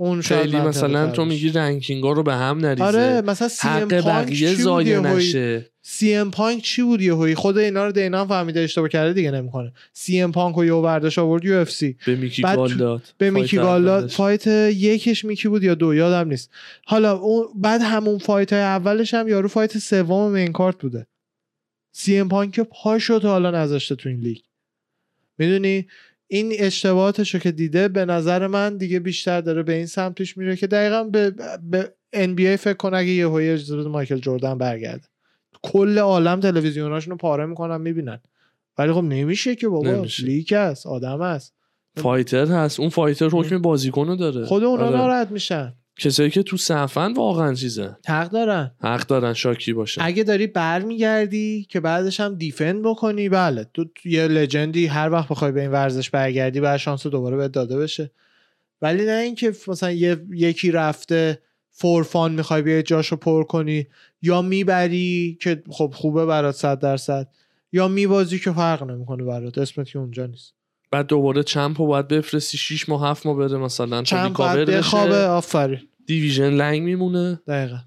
اون 0.00 0.20
خیلی 0.20 0.60
مثلا 0.60 1.10
تو. 1.10 1.24
میگی 1.24 1.50
ranking 1.50 2.04
ها 2.04 2.12
رو 2.12 2.22
به 2.22 2.34
هم 2.34 2.58
نریزه. 2.58 2.84
آره 2.84 3.20
مثلا 3.20 3.48
سی 3.48 3.68
ام 3.68 3.88
بقیه 3.88 4.56
چی 4.56 4.62
یهویی؟ 4.62 5.00
نشه. 5.00 5.66
CM 5.82 6.30
Punk 6.30 6.62
چی 6.62 6.82
بود 6.82 7.00
یهویی؟ 7.00 7.34
خود 7.34 7.58
اینا 7.58 7.86
رو 7.86 7.92
دینا 7.92 8.20
هم 8.20 8.28
فهمیده 8.28 8.60
اشتباه 8.60 8.88
کرده 8.88 9.12
دیگه 9.12 9.30
نمی‌کنه. 9.30 9.72
CM 9.92 10.32
Punk 10.32 10.58
و 10.58 10.64
یهو 10.64 10.82
برداشت 10.82 11.18
آورد 11.18 11.44
UFC. 11.44 11.96
به 12.06 12.16
میکی 12.16 12.42
بعد 12.42 12.56
گال 12.56 12.74
داد. 12.74 13.02
به 13.18 13.30
میکی 13.30 13.56
گالا 13.56 13.96
اولش. 13.96 14.16
fight 14.16 14.46
یکش 14.46 15.24
میکی 15.24 15.48
بود 15.48 15.62
یا 15.62 15.74
دو 15.74 15.94
یادم 15.94 16.28
نیست. 16.28 16.50
حالا 16.86 17.16
اون 17.16 17.46
بعد 17.54 17.80
همون 17.82 18.18
fight 18.18 18.52
های 18.52 18.62
اولش 18.62 19.14
هم 19.14 19.28
یارو 19.28 19.48
fight 19.48 19.78
سوم 19.78 20.32
main 20.32 20.52
card 20.52 20.78
بوده. 20.78 21.06
CM 21.92 22.28
Punk 22.28 22.60
پاشو 22.60 23.18
تا 23.18 23.28
حالا 23.28 23.50
نذاشته 23.50 23.94
تو 23.94 24.08
این 24.08 24.20
لیگ. 24.20 24.38
می‌دونی؟ 25.38 25.86
این 26.32 26.52
اشتباهاتشو 26.58 27.38
که 27.38 27.52
دیده 27.52 27.88
به 27.88 28.04
نظر 28.04 28.46
من 28.46 28.76
دیگه 28.76 29.00
بیشتر 29.00 29.40
داره 29.40 29.62
به 29.62 29.72
این 29.72 29.86
سمتش 29.86 30.36
میره 30.36 30.56
که 30.56 30.66
دقیقا 30.66 31.04
به, 31.04 31.34
به 31.62 31.94
NBA 32.14 32.56
فکر 32.60 32.76
کنه 32.76 32.96
اگه 32.96 33.10
یه 33.10 33.28
هوی 33.28 33.48
اجازه 33.48 33.76
بده 33.76 33.88
مایکل 33.88 34.18
جردن 34.18 34.58
برگرده. 34.58 35.04
کل 35.62 35.98
عالم 35.98 36.40
تلویزیوناشونو 36.40 37.16
پاره 37.16 37.46
می‌کنن 37.46 37.80
می‌بینن. 37.80 38.20
ولی 38.78 38.92
خب 38.92 39.02
نمیشه 39.04 39.54
که 39.54 39.68
بابا. 39.68 39.90
نمیشه. 39.90 40.24
لیک 40.24 40.52
است 40.52 40.86
آدم 40.86 41.20
است. 41.20 41.54
fighter 41.96 42.46
هست. 42.46 42.80
اون 42.80 42.88
fighter 42.88 43.28
حکم 43.28 43.58
بازیکنو 43.58 44.16
داره. 44.16 44.44
خود 44.44 44.64
اونا 44.64 44.86
آره. 44.86 44.96
ناراحت 44.96 45.30
میشن. 45.30 45.72
کسایی 45.96 46.30
که 46.30 46.42
تو 46.42 46.56
صفن 46.56 47.12
واقعا 47.12 47.54
چیزن 47.54 47.96
حق 48.06 48.30
دارن. 48.30 48.70
حق 48.80 49.06
دارن 49.06 49.34
شاکی 49.34 49.72
باشن 49.72 50.00
اگه 50.04 50.24
داری 50.24 50.46
برمیگردی 50.46 51.66
که 51.68 51.80
بعدش 51.80 52.20
هم 52.20 52.34
defend 52.34 52.82
بکنی 52.82 53.28
بله. 53.28 53.66
تو 53.74 53.84
یه 54.04 54.28
legend 54.28 54.78
ی 54.78 54.86
هر 54.86 55.10
وقت 55.10 55.28
بخوای 55.28 55.52
به 55.52 55.60
این 55.60 55.70
ورزش 55.70 56.10
برگردی 56.10 56.60
بعد 56.60 56.76
شانس 56.76 57.06
دوباره 57.06 57.36
بهت 57.36 57.52
داده 57.52 57.78
بشه. 57.78 58.10
ولی 58.82 59.04
نه 59.04 59.12
اینکه 59.12 59.52
مثلا 59.68 59.90
یه، 59.90 60.16
یکی 60.30 60.70
رفته 60.70 61.42
for 61.70 62.01
fun 62.01 62.32
می‌خوای 62.32 62.62
بیای 62.62 62.82
جاشو 62.82 63.16
پر 63.16 63.44
کنی 63.44 63.86
یا 64.22 64.42
می‌بری 64.42 65.38
که 65.40 65.62
خب 65.70 65.94
خوبه 65.96 66.26
برات 66.26 66.54
صد 66.54 66.78
درصد 66.78 67.28
یا 67.72 67.88
میبازی 67.88 68.38
که 68.38 68.52
فرق 68.52 68.82
نمی‌کنه 68.82 69.24
برات. 69.24 69.58
اسمت 69.58 69.88
که 69.88 69.98
اونجا 69.98 70.26
نیست. 70.26 70.54
بعد 70.90 71.06
دوباره 71.06 71.42
champ 71.42 71.80
رو 71.80 71.86
باید 71.86 72.08
بفرستی 72.08 72.58
6 72.58 72.88
ماه 72.88 73.10
7 73.10 73.26
ماه 73.26 73.36
بره 73.36 73.58
مثلا. 73.58 74.00
recover 74.00 74.56
بعد 74.56 74.68
بشه. 74.68 74.78
بخوابه 74.78 75.26
آفرین. 75.26 75.80
division 76.06 76.50
لنگ 76.50 76.82
میمونه. 76.82 77.40
دقیقا. 77.46 77.78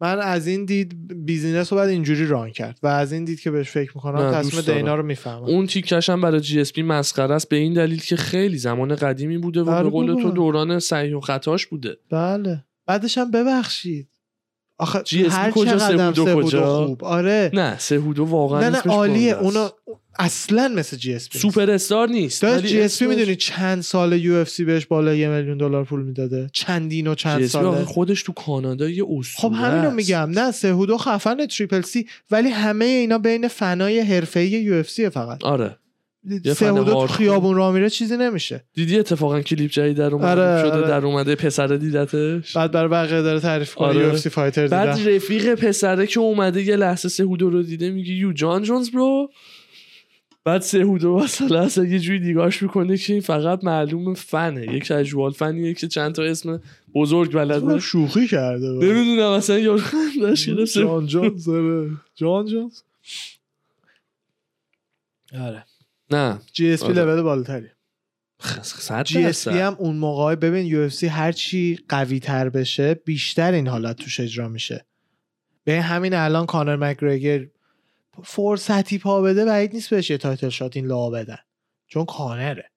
من 0.00 0.18
از 0.18 0.46
این 0.46 0.64
دید 0.64 1.24
business 1.26 1.72
رو 1.72 1.78
باید 1.78 1.90
اینجوری 1.90 2.26
run 2.26 2.50
کرد 2.50 2.78
و 2.82 2.86
از 2.86 3.12
این 3.12 3.24
دید 3.24 3.40
که 3.40 3.50
بهش 3.50 3.70
فکر 3.70 3.92
می‌کنم 3.94 4.32
تصمیم. 4.32 4.76
دینا 4.76 4.94
رو 4.94 5.02
می‌فهمم. 5.02 5.44
اون 5.44 5.66
تیکش 5.66 6.10
هم 6.10 6.20
برای 6.20 6.40
GSP 6.40 6.82
مسخره 6.82 7.34
است 7.34 7.48
به 7.48 7.56
این 7.56 7.74
دلیل 7.74 8.00
که 8.00 8.16
خیلی 8.16 8.58
زمان 8.58 8.94
قدیمی 8.94 9.38
بوده 9.38 9.60
و 9.60 9.82
به 9.82 9.90
قول. 9.90 10.22
تو 10.22 10.30
دوران 10.30 10.78
سعی 10.78 11.16
و 11.16 11.20
خطاش 11.20 11.66
بوده. 11.66 11.96
بله. 12.10 12.64
بعدش 12.86 13.18
هم 13.18 13.30
ببخشید. 13.30 14.08
آخه 14.78 14.98
GSP 14.98 15.14
هر 15.14 15.50
کجا، 15.50 15.78
چقدرم 15.78 16.14
سهودو 16.14 16.42
کجا؟ 16.42 16.86
خوب. 16.86 17.04
آره. 17.04 17.50
نه 17.54 17.78
سهودو 17.78 18.24
واقعا 18.24 18.60
نه 18.60 18.68
نه 18.70 18.78
عالیه. 18.78 19.34
اونا 19.34 19.72
اصلا 20.18 20.68
مثل 20.68 20.96
GSP 20.96 21.38
superstar 21.38 22.08
نیست 22.08 22.44
ولی 22.44 22.68
GSP 22.68 23.06
می‌دونی 23.06 23.36
چند 23.36 23.82
سال 23.82 24.12
UFC 24.12 24.64
بهش 24.64 24.86
بالا 24.86 25.14
یه 25.14 25.28
میلیون 25.28 25.58
دلار 25.58 25.84
پول 25.84 26.02
می‌داده؟ 26.02 26.50
چندین 26.52 27.06
و 27.06 27.14
چند 27.14 27.46
ساله. 27.46 27.84
خودش 27.84 28.22
تو 28.22 28.32
کانادا 28.32 28.88
یه 28.88 29.04
اسطوره 29.18 29.22
خب 29.36 29.52
همینو 29.52 29.86
است. 29.86 29.96
میگم. 29.96 30.30
نه 30.30 30.50
سهودو 30.50 30.98
خفن 30.98 31.46
Triple 31.46 31.80
C 31.80 32.06
ولی 32.30 32.48
همه 32.48 32.84
اینا 32.84 33.18
بین 33.18 33.48
فنای 33.48 34.00
حرفه‌ای 34.00 34.48
UFC 34.48 35.08
فقط. 35.08 35.44
آره. 35.44 35.76
هاردکور. 36.60 37.06
خیابون 37.06 37.56
راه 37.56 37.74
میره 37.74 37.90
چیزی 37.90 38.16
نمیشه 38.16 38.64
دیدی 38.74 38.98
اتفاقا 38.98 39.40
کلیپ 39.40 39.70
جدید 39.70 39.96
در 39.96 40.14
اومده 40.14 40.42
آره، 40.42 40.62
شده 40.62 40.72
آره. 40.72 40.88
در 40.88 41.06
اومده 41.06 41.34
پسر 41.34 41.66
دیدتش 41.66 42.56
بعد 42.56 42.72
برای 42.72 42.88
بقیه 42.88 43.22
داره 43.22 43.40
تعریف 43.40 43.74
کنه 43.74 43.88
آره. 43.88 44.16
سی 44.16 44.28
فایتر 44.28 44.66
بعد 44.66 44.96
دیدم 44.96 45.10
رفیق 45.14 45.54
پسره 45.54 46.06
که 46.06 46.20
اومده 46.20 46.62
یه 46.62 46.76
لحظه 46.76 47.08
سهودو 47.08 47.50
رو 47.50 47.62
دیده 47.62 47.90
میگه 47.90 48.12
یو 48.12 48.32
جان 48.32 48.62
جونز 48.62 48.90
برو 48.90 49.30
بعد 50.44 50.62
سهودو 50.62 51.16
مثلا 51.16 51.60
اصلا 51.60 51.84
یه 51.84 51.98
جوری 51.98 52.20
دیگاش 52.20 52.62
می‌کنه 52.62 52.96
که 52.96 53.12
این 53.12 53.22
فقط 53.22 53.64
معلوم 53.64 54.14
فنه 54.14 54.74
یک 54.74 54.84
کژوال 54.84 55.30
فنیه 55.30 55.74
که 55.74 55.88
چند 55.88 56.14
تا 56.14 56.22
اسم 56.22 56.60
بزرگ 56.94 57.32
بلده 57.32 57.80
شوخی 57.80 58.26
کرده. 58.26 58.66
نمی‌دونم 58.66 59.36
مثلا 59.36 59.58
یارو 59.58 59.80
جان 60.74 61.06
جونز. 61.06 61.48
جان 62.14 62.46
جونز 62.46 62.82
آره 65.40 65.64
نه. 66.10 66.40
GSP. 66.52 66.92
لول 66.92 67.22
بالاتری. 67.22 67.66
صد 68.62 69.04
GSP. 69.04 69.58
هم 69.58 69.76
اون 69.78 69.96
موقع 69.96 70.34
ببین 70.34 70.66
UFC 70.66 71.06
هر 71.06 71.32
چی 71.32 71.78
قوی 71.88 72.20
تر 72.20 72.48
بشه 72.48 72.94
بیشتر 72.94 73.52
این 73.52 73.68
حالت 73.68 73.96
توش 73.96 74.20
اجرا 74.20 74.48
میشه. 74.48 74.86
به 75.64 75.82
همین 75.82 76.14
الان 76.14 76.46
کانر 76.46 76.76
مکگرگر 76.76 77.46
فرصتی 78.24 78.98
پا 78.98 79.22
بده 79.22 79.44
بعید 79.44 79.72
نیست 79.74 79.90
بهش 79.90 80.10
یه 80.10 80.18
title 80.18 80.48
shot 80.48 80.76
این 80.76 80.86
لا 80.86 81.10
بدن. 81.10 81.38
چون 81.86 82.04
کانره. 82.04 82.70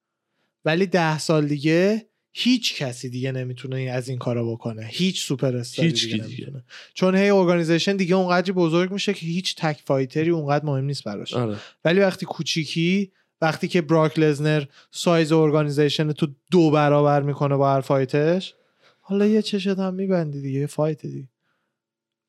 ولی 0.66 0.86
ده 0.86 1.20
سال 1.20 1.48
دیگه 1.48 2.08
هیچ 2.32 2.76
کسی 2.76 3.10
دیگه 3.10 3.32
نمی‌تونه 3.32 3.82
از 3.82 4.10
این 4.10 4.18
کارا 4.18 4.52
بکنه. 4.52 4.86
هیچ 4.90 5.26
سوپر 5.26 5.56
استاری 5.56 5.88
هیچ 5.88 6.04
دیگه 6.04 6.18
کی 6.18 6.24
دیگه. 6.24 6.44
نمی‌تونه. 6.44 6.64
چون 6.94 7.16
هی 7.16 7.30
organization 7.30 7.96
دیگه 7.96 8.16
اونقدری 8.16 8.52
بزرگ 8.52 8.92
میشه 8.92 9.14
که 9.14 9.26
هیچ 9.26 9.56
تک 9.56 9.82
fighter 9.86 10.24
ی 10.24 10.30
اونقدر 10.30 10.66
مهم 10.66 10.86
نیست 10.86 11.04
براش. 11.04 11.34
آره. 11.34 11.58
ولی 11.86 12.00
وقتی 12.00 12.26
کوچیکی 12.26 13.12
وقتی 13.42 13.68
که 13.68 13.82
براک 13.82 14.20
لزنر 14.20 14.64
سایز 14.92 15.32
organization 15.32 16.12
تو 16.12 16.28
دو 16.52 16.72
برابر 16.72 17.22
می‌کنه 17.22 17.56
با 17.56 17.74
هر 17.74 17.82
fight 17.82 18.35
ش 18.35 18.56
حالا 19.02 19.26
یه 19.26 19.42
چشت 19.42 19.68
هم 19.68 19.94
میبندی 19.94 20.42
دیگه 20.42 20.60
یه 20.60 20.68
fight 20.68 21.02
دیگه. 21.06 21.28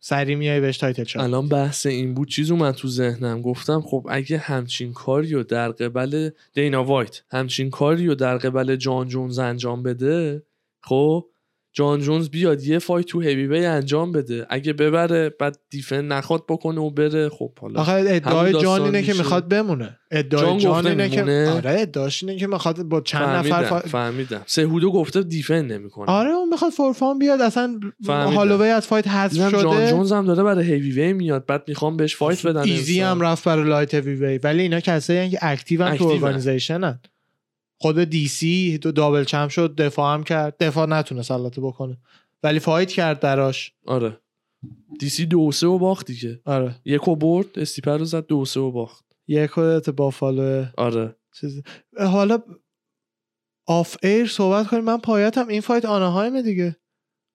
سریع 0.00 0.34
میای 0.34 0.60
بهش 0.60 0.78
title 0.78 1.04
shot 1.04 1.22
الان 1.22 1.48
بحث 1.48 1.86
این 1.86 2.14
بود 2.14 2.28
چیز 2.28 2.50
اومد 2.50 2.74
تو 2.74 2.88
ذهنم. 2.88 3.42
گفتم 3.42 3.80
خب 3.80 4.06
اگه 4.10 4.38
همچین 4.38 4.92
کاری 4.92 5.32
رو 5.32 5.42
در 5.42 5.68
قبال 5.68 6.30
دینا 6.52 6.84
وایت 6.84 7.22
همچین 7.30 7.70
کاری 7.70 8.06
رو 8.06 8.14
در 8.14 8.38
قبال 8.38 8.76
جان 8.76 9.08
جونز 9.08 9.38
انجام 9.38 9.82
بده 9.82 10.42
خب 10.80 11.28
جان 11.74 12.00
جونز 12.00 12.28
بیاد 12.28 12.62
یه 12.62 12.78
fight 12.78 13.06
تو 13.06 13.20
heavyweight 13.20 13.66
انجام 13.66 14.12
بده 14.12 14.46
اگه 14.50 14.72
ببره 14.72 15.30
بعد 15.30 15.58
defend 15.70 16.04
نخواد 16.04 16.44
بکنه 16.48 16.80
و 16.80 16.90
بره 16.90 17.28
خب 17.28 17.58
حالا 17.58 17.80
آخه 17.80 17.92
ادعای 17.92 18.52
جان 18.52 18.82
اینه 18.82 19.02
که. 19.02 19.12
می‌خواد 19.12 19.48
بمونه 19.48 19.98
ادعای 20.10 20.46
جان 20.46 20.58
جان, 20.58 20.86
اینه 20.86 21.08
که؟ 21.08 21.22
آره 21.22 21.80
ادعاش 21.80 22.22
اینه 22.22 22.38
که 22.38 22.46
می‌خواد 22.46 22.82
با 22.82 23.00
چند 23.00 23.22
فهمیدم 23.22 23.56
نفر 23.56 23.68
فا... 23.68 23.78
فهمیدم 23.78 24.42
سهودو 24.46 24.92
گفته 24.92 25.22
defend 25.22 25.66
نمی‌کنه 25.66 26.06
آره 26.06 26.30
اون 26.30 26.48
می‌خواد 26.48 26.72
for 26.72 26.95
fun 26.95 27.18
بیاد 27.18 27.40
اصلا. 27.40 27.80
هالووی 28.08 28.68
از 28.68 28.86
fight 28.86 29.08
حذف 29.08 29.32
دیدم 29.32 29.50
جان 29.50 29.60
شده 29.62 29.90
جونز 29.90 30.12
هم 30.12 30.26
داره 30.26 30.42
برای 30.42 30.64
هیوی 30.64 30.90
وی 30.90 31.12
میاد 31.12 31.46
بعد 31.46 31.64
می‌خوام 31.68 31.96
بهش 31.96 32.16
fight 32.16 32.46
بدن 32.46 32.60
ایزی. 32.60 33.00
هم 33.00 33.20
رفت 33.20 33.44
برای 33.44 33.68
light 33.68 33.94
heavy 33.94 34.14
وی 34.14 34.38
ولی 34.38 34.62
اینا 34.62 34.80
کسایی 34.80 35.30
که 35.30 35.38
active 35.42 35.96
تو 35.96 36.08
active 36.08 36.76
ان. 36.76 36.98
خود 37.82 37.98
DC 37.98 38.78
دو 38.78 38.92
double 38.92 39.24
champ 39.24 39.48
شد 39.48 39.74
دفاع 39.76 40.14
هم 40.14 40.24
کرد. 40.24 40.56
دفاع 40.60 40.86
نتونست 40.86 41.30
البته 41.30 41.60
بکنه. 41.60 41.98
ولی 42.42 42.58
fight 42.58 42.90
کرد 42.92 43.20
براش. 43.20 43.72
آره. 43.86 44.18
DC 44.98 45.26
دو 45.26 45.52
سه 45.52 45.66
و 45.66 45.78
باخت 45.78 46.06
دیگه. 46.06 46.40
آره. 46.44 46.74
یکو 46.84 47.16
برد 47.16 47.58
استیپه 47.58 47.96
رو 47.96 48.04
زد 48.04 48.26
دو 48.26 48.44
سه 48.44 48.60
و 48.60 48.70
باخت. 48.70 49.04
یک 49.28 49.50
خودت 49.50 49.90
بافالو. 49.90 50.64
آره. 50.78 51.16
چیز. 51.40 51.62
حالا 51.98 52.38
off 53.66 53.96
air 54.02 54.26
صحبت 54.26 54.66
کنیم. 54.66 54.84
من 54.84 54.98
پایتم 54.98 55.48
این 55.48 55.60
fight 55.60 55.84
آناهایمه 55.84 56.42
دیگه. 56.42 56.76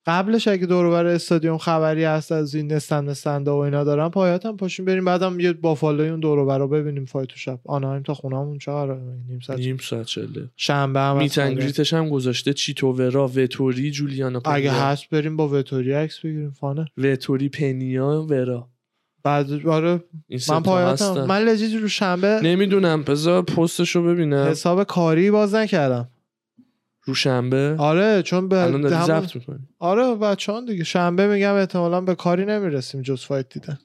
قبلش 0.07 0.47
اگه 0.47 0.65
دور 0.65 1.05
استادیوم 1.05 1.57
خبری 1.57 2.03
هست 2.03 2.31
از 2.31 2.55
این 2.55 2.73
stand 2.73 3.09
stand 3.09 3.49
ا 3.49 3.57
و 3.57 3.59
اینا 3.59 3.83
دارن 3.83 4.09
پایتم 4.09 4.57
پاشیم 4.57 4.85
بریم 4.85 5.05
بعدم 5.05 5.39
یه 5.39 5.53
بافالوی 5.53 6.09
اون 6.09 6.19
دور 6.19 6.57
رو 6.57 6.67
ببینیم 6.67 7.05
fight 7.05 7.29
تو 7.29 7.37
شب. 7.37 7.59
آناهایم 7.65 8.03
تا 8.03 8.13
خونمون 8.13 8.57
چه 8.57 8.71
قراره 8.71 9.01
نیم 9.27 9.39
ساعت. 9.39 9.59
نیم 9.59 9.77
ساعت 9.77 10.05
چله 10.05 10.49
شنبه 10.55 10.99
هم. 10.99 11.17
میتنگریتش 11.17 11.93
هم 11.93 12.09
گذاشته 12.09 12.53
چیتوورا 12.53 13.31
وتوری 13.35 13.91
جولیانا 13.91 14.39
پنیا. 14.39 14.55
اگه 14.55 14.71
هست 14.71 15.09
بریم 15.09 15.37
با 15.37 15.47
وتوری 15.47 15.93
عکس 15.93 16.19
بگیریم 16.19 16.51
فانه. 16.51 16.85
وتوری 16.97 17.49
پنیا 17.49 18.25
ورا. 18.29 18.69
بعد 19.23 19.67
آره 19.67 20.03
من 20.49 20.65
هستن. 20.67 21.25
من 21.25 21.41
لجیت 21.41 21.81
رو 21.81 21.87
شنبه 21.87 22.39
نمی‌دونم 22.43 23.03
بذار 23.03 23.41
پستشو 23.41 24.03
ببینم. 24.03 24.45
حساب 24.45 24.83
کاری 24.83 25.31
باز 25.31 25.55
نکردم. 25.55 26.09
رو 27.07 27.13
شنبه؟ 27.13 27.75
آره 27.79 28.23
چون 28.23 28.47
به 28.47 28.61
الان 28.61 28.81
داری 28.81 29.05
ضبط 29.05 29.35
می‌کنی. 29.35 29.67
آره 29.79 30.15
بچه‌ها 30.15 30.61
دیگه. 30.61 30.83
شنبه 30.83 31.27
میگم 31.27 31.53
احتمالا 31.53 32.01
به 32.01 32.15
کاری 32.15 32.45
نمی‌رسیم 32.45 33.01
جز 33.01 33.25
فایت 33.25 33.49
دیدن. 33.49 33.79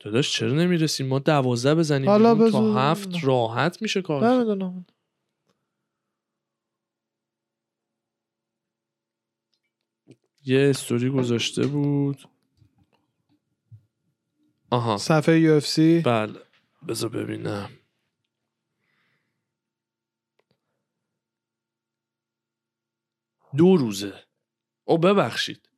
داداش 0.00 0.32
چرا 0.32 0.52
نمی‌رسیم؟ 0.52 1.06
ما 1.06 1.18
دوازده 1.18 1.74
بزنیم 1.74 2.08
حالا 2.08 2.34
بیرون 2.34 2.50
تا 2.50 2.74
هفت 2.74 3.08
راحت 3.22 3.82
میشه 3.82 4.02
کار 4.02 4.28
نمی‌دونم 4.28 4.86
یه 10.46 10.70
استوری 10.70 11.10
گذاشته 11.10 11.66
بود. 11.66 12.18
آها. 14.70 14.96
صفحه 14.96 15.60
سی. 15.60 16.00
بله. 16.00 16.32
بذار 16.88 17.10
ببینم. 17.10 17.70
دو 23.56 23.76
روزه. 23.76 24.12
او 24.84 24.98
ببخشید. 24.98 25.68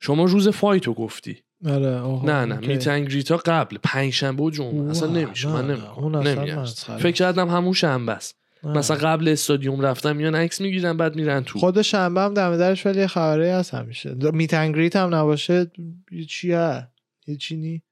شما 0.00 0.24
روز 0.24 0.48
fight 0.48 0.86
و 0.86 0.94
گفتی. 0.94 1.42
آره 1.66 2.02
نه 2.24 2.44
نه. 2.44 2.56
meet 2.56 2.81
and 2.81 2.99
greet 2.99 3.30
ا 3.30 3.36
قبل 3.36 3.78
پنج 3.82 4.12
شنبه 4.12 4.42
و 4.42 4.50
جمعه. 4.50 4.90
اصلا 4.90 5.10
نمیشه 5.10 5.48
من. 5.48 5.74
مسخره 5.74 6.98
فکر 6.98 7.12
کردم 7.12 7.48
همون 7.48 7.72
شنبه 7.72 8.12
است. 8.12 8.36
مثلا 8.64 8.96
قبل 8.96 9.28
استادیوم 9.28 9.80
رفتم 9.80 10.16
میان 10.16 10.34
عکس 10.34 10.60
می‌گیرن 10.60 10.96
بعد 10.96 11.16
میرن 11.16 11.44
تو. 11.44 11.58
خود 11.58 11.82
شنبه 11.82 12.20
هم 12.20 12.34
دم 12.34 12.56
درش 12.56 12.86
ولی 12.86 13.00
یه 13.00 13.06
خبری 13.06 13.48
هست 13.48 13.74
همیشه. 13.74 14.14
meet 14.14 14.41
and 14.41 14.62
greet 14.62 14.96
هم 14.96 15.14
نباشه 15.14 15.70
یه 16.12 16.24
چیه 16.24 16.88
یه 17.26 17.36
چی 17.36 17.56
نی؟ 17.56 17.82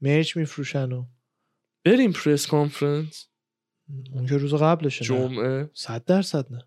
merch 0.00 0.36
میفروشن 0.36 0.92
و. 0.92 1.04
بریم 1.84 2.12
press 2.12 2.46
conference. 2.46 3.28
اون 4.12 4.26
که 4.26 4.36
روز 4.36 4.54
قبلشه 4.54 5.04
جمعه. 5.04 5.70
صد 5.74 6.04
درصد 6.04 6.52
نه. 6.52 6.62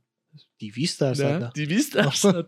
دیویست 0.62 1.02
درصد. 1.02 1.24
نه 1.26 1.38
نه 1.38 1.52
200 1.56 1.96
درصد. 1.96 2.46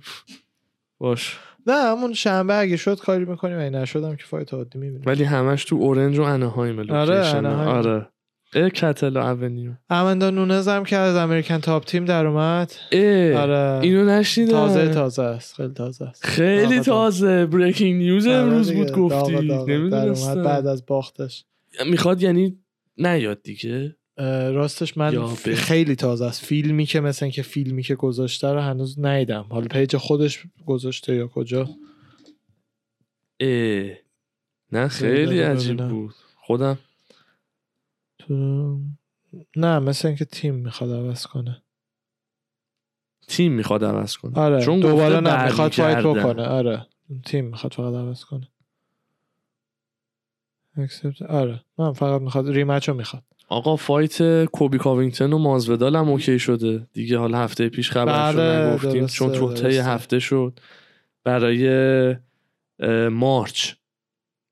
باش. 1.00 1.38
نه 1.66 1.72
همون 1.72 2.12
شنبه 2.12 2.54
اگه 2.58 2.76
شد 2.76 2.98
کاری 2.98 3.24
می‌کنیم. 3.24 3.58
اگه 3.58 3.70
نشدم 3.70 4.16
که 4.16 4.24
fight 4.24 4.54
عادی 4.54 4.78
می‌بینیم. 4.78 5.02
ولی 5.06 5.24
همش 5.24 5.64
تو 5.64 5.76
اورنج 5.76 6.18
و 6.18 6.22
اناهایم 6.22 6.78
آره، 6.78 7.16
لوکیشن 7.16 7.36
اناهایم. 7.36 7.68
آره. 7.68 8.08
اه 8.54 8.70
Katella 8.70 9.16
Avenue. 9.16 9.72
امندا 9.90 10.30
نونز 10.30 10.68
هم 10.68 10.84
که 10.84 10.96
از 10.96 11.16
American 11.16 11.58
Top 11.58 11.84
Team 11.84 12.04
در 12.04 12.26
اومد. 12.26 12.72
آره. 13.36 13.80
اینو 13.82 14.04
نشنیدم 14.04 14.52
تازه 14.52 14.88
تازه 14.88 15.22
است. 15.22 15.54
خیلی 15.54 15.72
تازه 15.74 16.04
است. 16.04 16.26
خیلی. 16.26 16.80
تازه. 16.80 17.46
breaking 17.46 18.02
news 18.02 18.26
آره 18.26 18.36
امروز 18.36 18.68
دیگه، 18.68 18.80
بود 18.82 18.92
گفتی. 18.92 19.34
اومد 19.34 19.48
بعد 19.48 19.70
نمی‌دونستم 19.70 20.46
از 20.46 20.86
باختش. 20.86 21.44
می‌خواد 21.90 22.22
یعنی 22.22 22.58
نیاد 22.98 23.42
دیگه؟ 23.42 23.96
راستش 24.52 24.96
من 24.96 25.34
خیلی 25.34 25.96
تازه 25.96 26.24
است 26.24 26.44
فیلمی 26.44 26.86
که 26.86 27.00
مثلا 27.00 27.28
که 27.28 27.42
فیلمی 27.42 27.82
که 27.82 27.94
گذاشته 27.94 28.48
رو 28.52 28.60
هنوز 28.60 28.98
ندیدم 28.98 29.46
حالا 29.50 29.66
page 29.66 29.96
خودش 29.96 30.44
گذاشته 30.66 31.14
یا 31.14 31.26
کجا 31.28 31.68
اه. 33.40 33.90
نه 34.72 34.88
خیلی 34.88 35.40
عجیب. 35.40 35.88
بود 35.88 36.14
خودم 36.36 36.78
تو 38.18 38.34
نه 39.56 39.78
مثل 39.78 40.08
اینکه 40.08 40.24
تیم 40.24 40.54
می‌خواد 40.54 40.90
عوض 40.90 41.26
کنه 41.26 41.62
تیم 43.28 43.52
می‌خواد 43.52 43.84
عوض 43.84 44.16
کنه 44.16 44.38
آره 44.38 44.64
چون 44.64 44.80
دوباره 44.80 45.20
نه 45.20 45.44
می‌خواد 45.44 45.72
fight. 45.72 45.98
بکنه 45.98 46.42
آره 46.42 46.86
تیم 47.24 47.44
می‌خواد 47.44 47.72
فقط 47.72 47.94
عوض 47.94 48.24
کنه 48.24 48.48
Accept. 50.78 51.22
آره 51.22 51.64
من 51.78 51.92
فقط 51.92 52.20
می‌خواد 52.20 52.48
rematch 52.50 52.88
رو 52.88 52.94
می‌خواد 52.94 53.22
آقا 53.48 53.76
fight 53.76 54.44
کوبی 54.44 54.78
کاوینگتون 54.78 55.32
و 55.32 55.38
مازودال 55.38 55.96
هم 55.96 56.08
OK 56.08 56.38
شده 56.38 56.86
دیگه 56.92 57.18
حالا 57.18 57.38
هفته 57.38 57.68
پیش 57.68 57.90
خبرش 57.90 58.34
رو 58.34 58.40
بله، 58.40 58.70
نگفتیم 58.70 59.06
چون 59.06 59.32
تو 59.32 59.52
طی. 59.52 59.76
هفته 59.78 60.18
شد 60.18 60.60
برای 61.24 62.16
March 63.10 63.72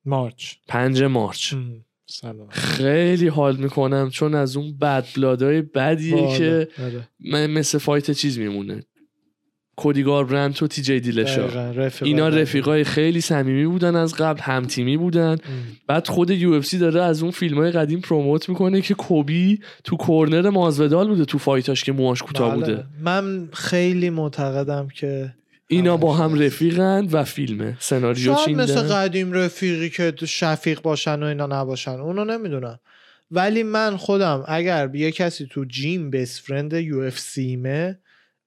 March 0.05 0.55
پنج 0.69 1.03
March 1.03 1.53
ام، 1.55 1.85
سلام 2.07 2.49
خیلی 2.49 3.29
حال 3.29 3.57
می‌کنم 3.57 4.11
چون 4.11 4.35
از 4.35 4.57
اون 4.57 4.79
bad 4.79 5.07
blood 5.17 5.55
ای 5.55 5.63
بدیه 5.63 6.17
بالا. 6.17 6.39
که 6.39 6.69
آره. 6.83 7.09
م- 7.21 7.47
مثل 7.47 7.79
fight 7.79 8.11
چیز 8.11 8.39
میمونه 8.39 8.83
کودی 9.77 10.25
گاربرنت 10.25 10.63
و 10.63 10.67
تی 10.67 10.83
جی 10.83 11.01
دیلشا 11.01 11.71
اینا. 12.03 12.29
رفیقای 12.29 12.85
خیلی 12.85 13.21
صمیمی 13.21 13.67
بودن 13.67 13.97
از 13.97 14.15
قبل 14.15 14.41
هم 14.41 14.65
تیمی 14.65 14.97
بودن 14.97 15.31
ام. 15.31 15.39
بعد 15.87 16.09
خود 16.09 16.31
UFC 16.31 16.79
داره 16.79 17.03
از 17.03 17.23
اون 17.23 17.31
فیلم 17.31 17.59
های 17.59 17.71
قدیم 17.71 18.01
promote 18.01 18.49
می‌کنه 18.49 18.81
که 18.81 18.95
کوبی 18.95 19.61
تو 19.85 19.97
corner 19.97 20.51
مازودال 20.51 21.09
بوده 21.09 21.25
تو 21.25 21.39
fight 21.39 21.72
اش 21.72 21.85
که 21.85 21.93
موهاش 21.93 22.23
کوتاه 22.23 22.57
بله. 22.57 22.61
بوده 22.61 22.85
من 23.03 23.49
خیلی 23.53 24.11
معتقدم 24.11 24.89
که 24.95 25.35
اینا 25.69 25.97
با 25.97 26.15
هم. 26.15 26.41
رفیقند 26.41 27.15
و 27.15 27.25
فیلمه 27.25 27.77
سناریو 27.81 28.35
شاید 28.37 28.57
مثل 28.57 28.75
چیندن 28.75 28.89
قدیم 28.89 29.33
رفیقی 29.33 29.91
که 29.91 30.11
تو 30.11 30.27
شفیق 30.27 30.83
باشن 30.83 31.23
و 31.23 31.27
اینا 31.27 31.47
نباشن 31.47 31.91
اونو 31.91 32.25
نمی‌دونم 32.25 32.79
ولی 33.31 33.63
من 33.63 33.97
خودم 33.97 34.45
اگر 34.49 34.95
یه 34.95 35.13
کسی 35.13 35.47
تو 35.51 35.65
gym 35.65 36.11
best 36.11 36.43
friend 36.43 36.73
UFC 36.73 37.19
مه 37.19 37.99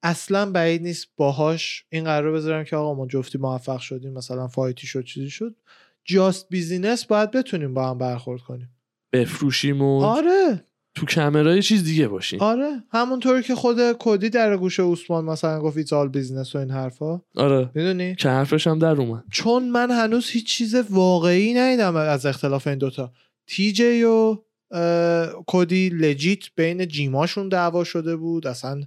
اصلا 0.04 0.52
بعید 0.52 0.82
نیست 0.82 1.08
باهاش 1.18 1.86
این 1.90 2.04
قرار 2.04 2.32
بذارم 2.32 2.64
که 2.64 2.76
آقا 2.76 2.94
ما 2.94 3.08
جفتی 3.08 3.38
موفق 3.38 3.80
شدیم 3.80 4.14
مثلا 4.14 4.48
fight 4.48 4.81
ی 4.81 4.88
شد 4.88 5.04
چیزی 5.04 5.30
شد. 5.30 5.56
just 6.06 6.50
business 6.50 7.06
باید 7.06 7.32
بتونیم 7.32 7.74
با 7.74 7.90
هم 7.90 7.98
برخورد 7.98 8.42
کنیم. 8.42 8.70
بفروشیم 9.14 9.82
و 9.82 10.04
آره. 10.04 10.64
تو 10.96 11.06
کمرای 11.06 11.62
چیز 11.62 11.84
دیگه 11.84 12.08
باشیم. 12.08 12.40
آره. 12.42 12.84
همونطوری 12.92 13.44
که 13.44 13.56
خود 13.56 13.78
کدی 14.00 14.30
در 14.30 14.58
گوش 14.58 14.80
عثمان 14.80 15.26
مثلا 15.26 15.60
گفت 15.60 15.78
it's 15.78 15.94
all 15.94 16.08
business 16.08 16.56
و 16.56 16.58
این 16.58 16.72
حرفا. 16.72 17.22
آره. 17.36 17.70
می‌دونی؟ 17.74 18.16
که 18.16 18.30
حرفش 18.30 18.68
هم 18.68 18.80
در 18.80 18.96
اومد. 19.02 19.24
چون 19.32 19.70
من 19.70 19.92
هنوز 19.92 20.30
هیچ 20.30 20.46
چیز 20.46 20.76
واقعی 20.76 21.54
ندیدم 21.54 21.96
از 21.96 22.26
اختلاف 22.26 22.68
این 22.68 22.78
دوتا. 22.78 23.12
تی 23.48 23.72
جی 23.72 24.04
و 24.04 24.38
کدی 25.48 25.90
legit 25.90 26.44
بین 26.56 26.88
gym 26.88 27.14
اشون 27.14 27.50
دعوا 27.50 27.84
شده 27.84 28.16
بود. 28.16 28.48
اصلا 28.48 28.82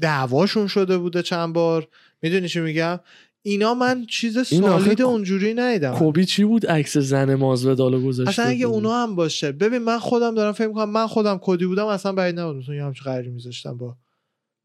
دعواشون 0.00 0.66
شده 0.66 0.98
بوده 0.98 1.22
چند 1.22 1.54
بار. 1.54 1.88
می‌دونی 2.22 2.48
چی 2.48 2.60
میگم؟ 2.60 3.00
اینا 3.42 3.74
من 3.74 4.06
چیز 4.06 4.46
solid 4.46 5.02
اونجوری 5.02 5.54
ندیدم. 5.54 5.94
کولبی 5.94 6.24
چی 6.24 6.44
بود 6.44 6.66
عکس 6.66 6.98
زن 6.98 7.34
ماسویدالو 7.34 8.06
گذاشته 8.06 8.30
اصلا 8.30 8.44
اگه 8.44 8.66
بود؟ 8.66 8.74
اونا 8.74 9.02
هم 9.02 9.14
باشه. 9.14 9.52
ببین 9.52 9.78
من 9.78 9.98
خودم 9.98 10.34
دارم 10.34 10.52
فکر 10.52 10.66
می‌کنم 10.68 10.90
من 10.90 11.06
خودم 11.06 11.38
کدی 11.42 11.66
بودم 11.66 11.86
اصلا 11.86 12.12
بعید 12.12 12.40
نبود. 12.40 12.68
یه 12.68 12.84
همچین 12.84 13.04
قراری 13.04 13.30
میذاشتم 13.30 13.76
با 13.76 13.96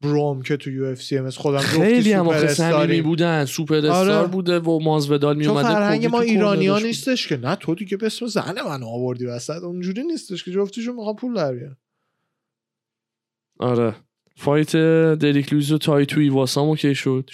bro 0.00 0.31
م 0.31 0.42
که 0.42 0.56
تو 0.56 0.70
UFC 0.70 1.20
مثل 1.20 1.40
خودم 1.40 1.58
خیلی 1.58 2.12
هم 2.12 2.28
آخه 2.28 2.38
صمیمی 2.38 2.74
استاریم. 2.74 3.04
بودن 3.04 3.44
سوپر 3.44 3.76
استار 3.76 4.10
آره. 4.10 4.28
بوده 4.28 4.58
و 4.58 4.78
ماسویدال 4.78 5.36
می 5.36 5.44
چون 5.44 5.56
اومده 5.56 5.68
فرهنگ 5.74 6.06
ما 6.06 6.20
ایرانی 6.20 6.66
ها. 6.66 6.78
نیستش 6.78 7.28
که. 7.28 7.36
نه 7.36 7.56
تو 7.56 7.74
دیگه 7.74 7.96
به 7.96 8.06
اسم 8.06 8.26
زن 8.26 8.54
من 8.66 8.82
آوردی 8.82 9.26
وسط. 9.26 9.62
اونجوری 9.62 10.02
نیستش 10.02 10.44
که 10.44 10.50
جفتیشون 10.52 10.96
می‌خوان 10.96 11.16
پول 11.16 11.34
در 11.34 11.52
بیارن. 11.52 11.76
آره. 13.58 13.96
fight 14.38 14.76
دریک 15.16 15.52
لوییس 15.52 15.72
و 15.72 15.78
تای 15.78 16.06
توی 16.06 16.28
واسام 16.28 16.68
اوکی 16.68 16.94
شد 16.94 17.30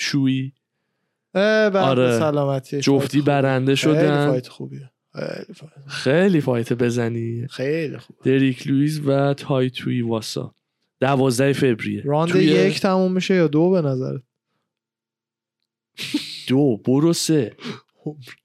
بعد 1.34 1.76
آره. 1.76 2.18
سلامتی 2.18 2.80
جفتی. 2.80 3.20
برنده 3.20 3.74
خیلی 3.76 3.96
شدن. 3.96 4.30
fight 4.30 4.48
خوبیه. 4.48 4.90
خیلی 5.14 5.54
fight, 5.54 5.72
خیلی 5.86 6.40
fight 6.40 6.72
بزنی. 6.72 7.46
خیلی 7.50 7.98
خوب 7.98 8.16
دریک 8.24 8.66
لوییس 8.66 9.00
و 9.06 9.34
تای 9.34 9.70
توی 9.70 10.02
واسا. 10.02 10.54
دوازده 11.00 11.52
فوریه. 11.52 12.02
راند 12.04 12.32
توی 12.32 12.44
یک 12.44 12.80
تموم 12.80 13.12
میشه 13.12 13.34
یا 13.34 13.46
دو 13.46 13.70
به 13.70 13.82
نظر 13.82 14.18
دو 16.48 16.76
برو 16.76 17.12
سه. 17.12 17.56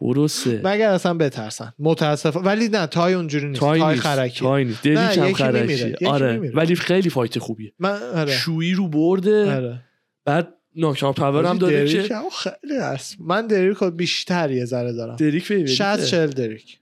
برو 0.00 0.28
سه 0.28 0.60
مگر 0.64 0.88
اصلا 0.90 1.14
بترسن. 1.14 1.72
متاسف 1.78 2.36
ولی 2.36 2.68
نه 2.68 2.86
تای 2.86 3.14
اونجوری 3.14 3.48
نیست. 3.48 3.60
تای, 3.60 3.80
تای 3.80 3.96
خرکی. 3.96 4.40
تای 4.40 4.64
نیست. 4.64 4.82
دریک 4.82 4.98
نه، 5.18 5.24
هم 5.24 5.30
یکی 5.30 6.06
آره. 6.06 6.32
میمیره. 6.32 6.54
ولی 6.56 6.74
خیلی 6.74 7.10
fight 7.10 7.38
خوبیه. 7.38 7.72
من 7.78 8.02
آره. 8.02 8.32
shoey 8.32 8.72
رو 8.74 8.88
برده. 8.88 9.56
آره. 9.56 9.80
بعد 10.24 10.54
knockout 10.76 11.14
power 11.14 11.44
هم 11.44 11.58
داره 11.58 11.84
دریک 11.84 12.08
که 12.08 12.14
خیلی 12.42 12.76
هست. 12.80 13.16
من 13.20 13.46
دریک 13.46 13.76
رو 13.76 13.90
بیشتر 13.90 14.50
یه 14.50 14.64
ذره 14.64 14.92
دارم. 14.92 15.16
دریک 15.16 15.44
favorite 15.44 15.71
ه 15.71 15.74
60 15.74 16.04
40 16.04 16.26
دریک. 16.26 16.78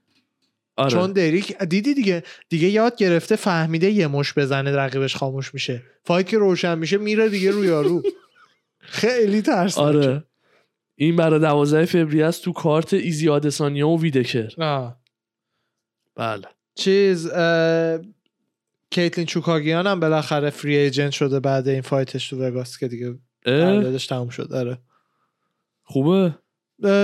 آره. 0.75 0.91
چون 0.91 1.11
دریک 1.11 1.57
دیدی 1.57 1.93
دیگه 1.93 2.23
دیگه 2.49 2.67
یاد 2.67 2.95
گرفته 2.95 3.35
فهمیده 3.35 3.89
یه 3.91 4.07
مش 4.07 4.33
بزنه 4.33 4.71
رقیبش 4.71 5.15
خاموش 5.15 5.53
میشه. 5.53 5.81
fight 6.03 6.27
که 6.27 6.37
روشن 6.37 6.77
میشه 6.79 6.97
میره 6.97 7.29
دیگه 7.29 7.51
رو. 7.51 7.65
یارو 7.65 8.03
خیلی 8.79 9.41
ترس 9.41 9.77
آره. 9.77 10.23
این 11.03 11.15
برای 11.15 11.39
12 11.39 11.85
فوریه 11.85 12.25
است 12.25 12.43
تو 12.43 12.51
کارت 12.51 12.93
ایزی 12.93 13.29
آدسانیا 13.29 13.87
و 13.89 14.01
ویتکر. 14.01 14.49
بله. 16.15 16.47
چیز 16.75 17.27
اه، 17.27 17.99
کیتلین 18.91 19.27
چوکاگیان 19.27 19.87
هم 19.87 19.99
بالاخره 19.99 20.49
free 20.49 20.77
agent 20.77 21.11
شده 21.11 21.39
بعد 21.39 21.67
این 21.67 21.81
fight 21.81 22.15
ش 22.15 22.29
تو 22.29 22.43
وگاس 22.43 22.77
که 22.77 22.87
دیگه 22.87 23.15
قراردادش 23.41 24.07
تموم 24.07 24.29
شد. 24.29 24.53
آره. 24.53 24.77
خوبه؟ 25.83 26.35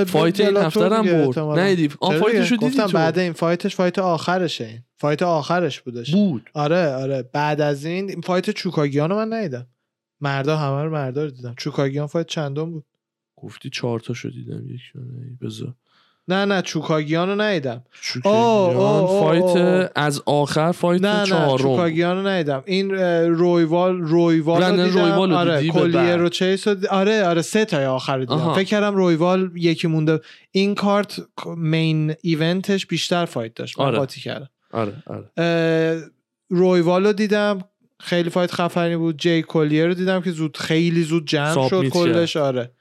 fight 0.07 0.39
این 0.39 0.57
هفته 0.57 0.89
هم 0.89 1.05
برد. 1.05 1.39
نه 1.39 1.89
آن 1.99 2.19
fight 2.19 2.42
شو 2.42 2.55
دیگه؟ 2.55 2.67
دیدی 2.67 2.77
گفتم 2.77 2.87
تو؟ 2.87 2.93
بعد 2.97 3.19
این 3.19 3.33
fight 3.33 3.63
ش 3.63 3.75
fight 3.75 3.99
آخرشه 3.99 4.65
این. 4.65 4.83
fight 4.97 5.21
آخرش 5.23 5.81
بودش. 5.81 6.11
بود. 6.11 6.49
آره 6.53 6.93
آره. 6.93 7.23
بعد 7.23 7.61
از 7.61 7.85
این 7.85 8.09
این 8.09 8.21
fight 8.21 8.49
چوکاگیان 8.49 9.09
رو 9.09 9.15
من 9.15 9.33
ندیدم. 9.33 9.67
مردا 10.21 10.57
همه 10.57 10.83
رو 10.83 10.91
مردا 10.91 11.23
رو 11.23 11.31
دیدم. 11.31 11.53
چوکاگیان 11.57 12.07
fight 12.07 12.27
چندم 12.27 12.71
بود؟ 12.71 12.85
گفتی 13.43 13.69
چهار 13.69 13.99
تا 13.99 14.13
شو 14.13 14.29
دیدم 14.29 14.69
یک 14.69 14.81
بذار 15.41 15.73
نه 16.27 16.45
نه 16.45 16.61
چوکاگیان 16.61 17.29
رو 17.29 17.41
ندیدم 17.41 17.83
آه، 18.23 19.19
fight. 19.19 19.91
از 19.95 20.21
آخر 20.25 20.71
fight 20.71 21.01
نه 21.01 21.19
نه 21.21 21.57
چوکاگیان 21.57 22.17
رو 22.17 22.27
ندیدم. 22.27 22.63
این 22.65 22.91
رویوال 22.91 24.01
رویوال 24.01 24.63
رو 24.63 24.71
دیدم. 24.71 24.99
رویوال 24.99 25.33
آره 25.33 25.67
کلیه 25.67 25.91
بعد. 25.93 26.19
رو 26.19 26.29
چیس 26.29 26.67
رو 26.67 26.75
آره 26.89 27.23
آره 27.27 27.41
سه 27.41 27.65
تای 27.65 27.85
آخر 27.85 28.17
رو 28.17 28.25
دیدم. 28.25 28.33
آها. 28.35 28.53
فکر 28.53 28.63
کردم 28.67 28.95
رویوال 28.95 29.51
یکی 29.55 29.87
مونده. 29.87 30.19
این 30.51 30.75
کارت 30.75 31.21
main 31.57 32.13
event 32.21 32.67
ش 32.67 32.85
بیشتر 32.85 33.25
fight 33.25 33.53
داشت. 33.55 33.79
من 33.79 33.85
آره. 33.85 33.97
قاطی 33.97 34.21
کردم. 34.21 34.49
آره 34.71 34.93
آره. 35.07 36.03
رویوال 36.49 37.05
رو 37.05 37.13
دیدم. 37.13 37.59
خیلی 37.99 38.29
fight 38.29 38.51
خفنی 38.51 38.95
بود. 38.97 39.17
جی 39.17 39.41
کولیر 39.41 39.87
رو 39.87 39.93
دیدم 39.93 40.21
که 40.21 40.31
زود 40.31 40.57
خیلی 40.57 41.03
زود 41.03 41.27
جمع 41.27 41.69
شد 41.69 41.89
کلش. 41.89 42.37
آره. 42.37 42.71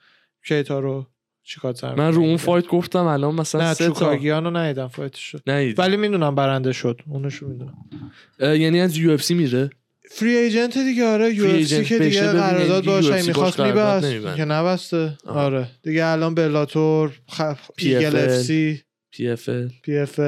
کیتا 0.49 0.79
رو 0.79 1.07
چیکار 1.43 1.75
من 1.97 2.13
رو 2.13 2.23
اون 2.23 2.37
fight 2.37 2.67
گفتم 2.67 3.05
الان 3.05 3.35
مثلا 3.35 3.61
نه 3.61 3.75
سه 3.75 3.91
تا. 3.91 4.15
رو 4.15 4.51
ندیدم 4.57 4.89
fight 4.89 5.12
ش 5.12 5.21
شد. 5.21 5.43
ولی 5.79 5.97
می‌دونم 5.97 6.35
برنده 6.35 6.73
شد 6.73 7.01
اونشو 7.07 7.49
می‌دونم. 7.49 7.75
یعنی 8.41 8.81
از 8.81 8.97
UFC 8.97 9.35
میره؟ 9.35 9.71
free 10.11 10.37
agent 10.37 10.79
دیگه 10.79 11.07
آره 11.07 11.35
UFC 11.35 11.85
که 11.85 11.99
دیگه 11.99 12.33
قرارداد 12.33 12.83
دیگه 12.83 12.93
باشه 12.93 13.27
می‌خواست 13.27 13.61
میبست. 13.61 14.37
که 14.37 14.45
نبسته. 14.45 15.19
آه. 15.27 15.37
آره. 15.37 15.69
دیگه 15.83 16.07
الان 16.07 16.35
بلاتور 16.35 17.13
خ... 17.29 17.43
ایگل 17.79 18.11
PFL. 18.11 18.15
FC. 18.15 18.83
PF 19.11 19.29
PF 19.29 20.21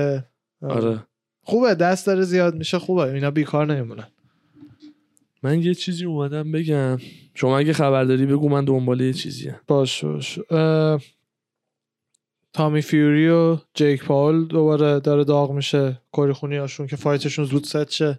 آره. 0.63 1.05
خوبه 1.43 1.75
دست 1.75 2.07
داره 2.07 2.23
زیاد 2.23 2.55
میشه 2.55 2.79
خوبه. 2.79 3.03
اینا 3.03 3.31
بیکار 3.31 3.67
نمیمونن. 3.67 4.07
من 5.43 5.63
یه 5.63 5.75
چیزی 5.75 6.05
اومدم 6.05 6.53
بگم. 6.53 6.99
شما 7.35 7.59
اگه 7.59 7.73
خبر 7.73 8.05
داری 8.05 8.27
بگو 8.27 8.49
من 8.49 8.65
دنبال 8.65 9.01
یه 9.01 9.13
چیزی 9.13 9.53
باش 9.67 10.05
باش. 10.05 10.39
اه، 10.51 11.03
تامی 12.53 12.83
فیوری 12.83 13.29
و 13.29 13.59
جیک 13.75 14.05
پاول 14.05 14.45
دوباره 14.45 15.01
داره 15.01 15.25
داغ 15.25 15.53
میشه. 15.53 16.01
کری 16.13 16.33
خونی 16.33 16.57
هاشون 16.57 16.87
که 16.87 16.97
fight 16.97 17.24
شون 17.24 17.45
زود 17.45 17.65
ست 17.65 17.91
شه. 17.91 18.19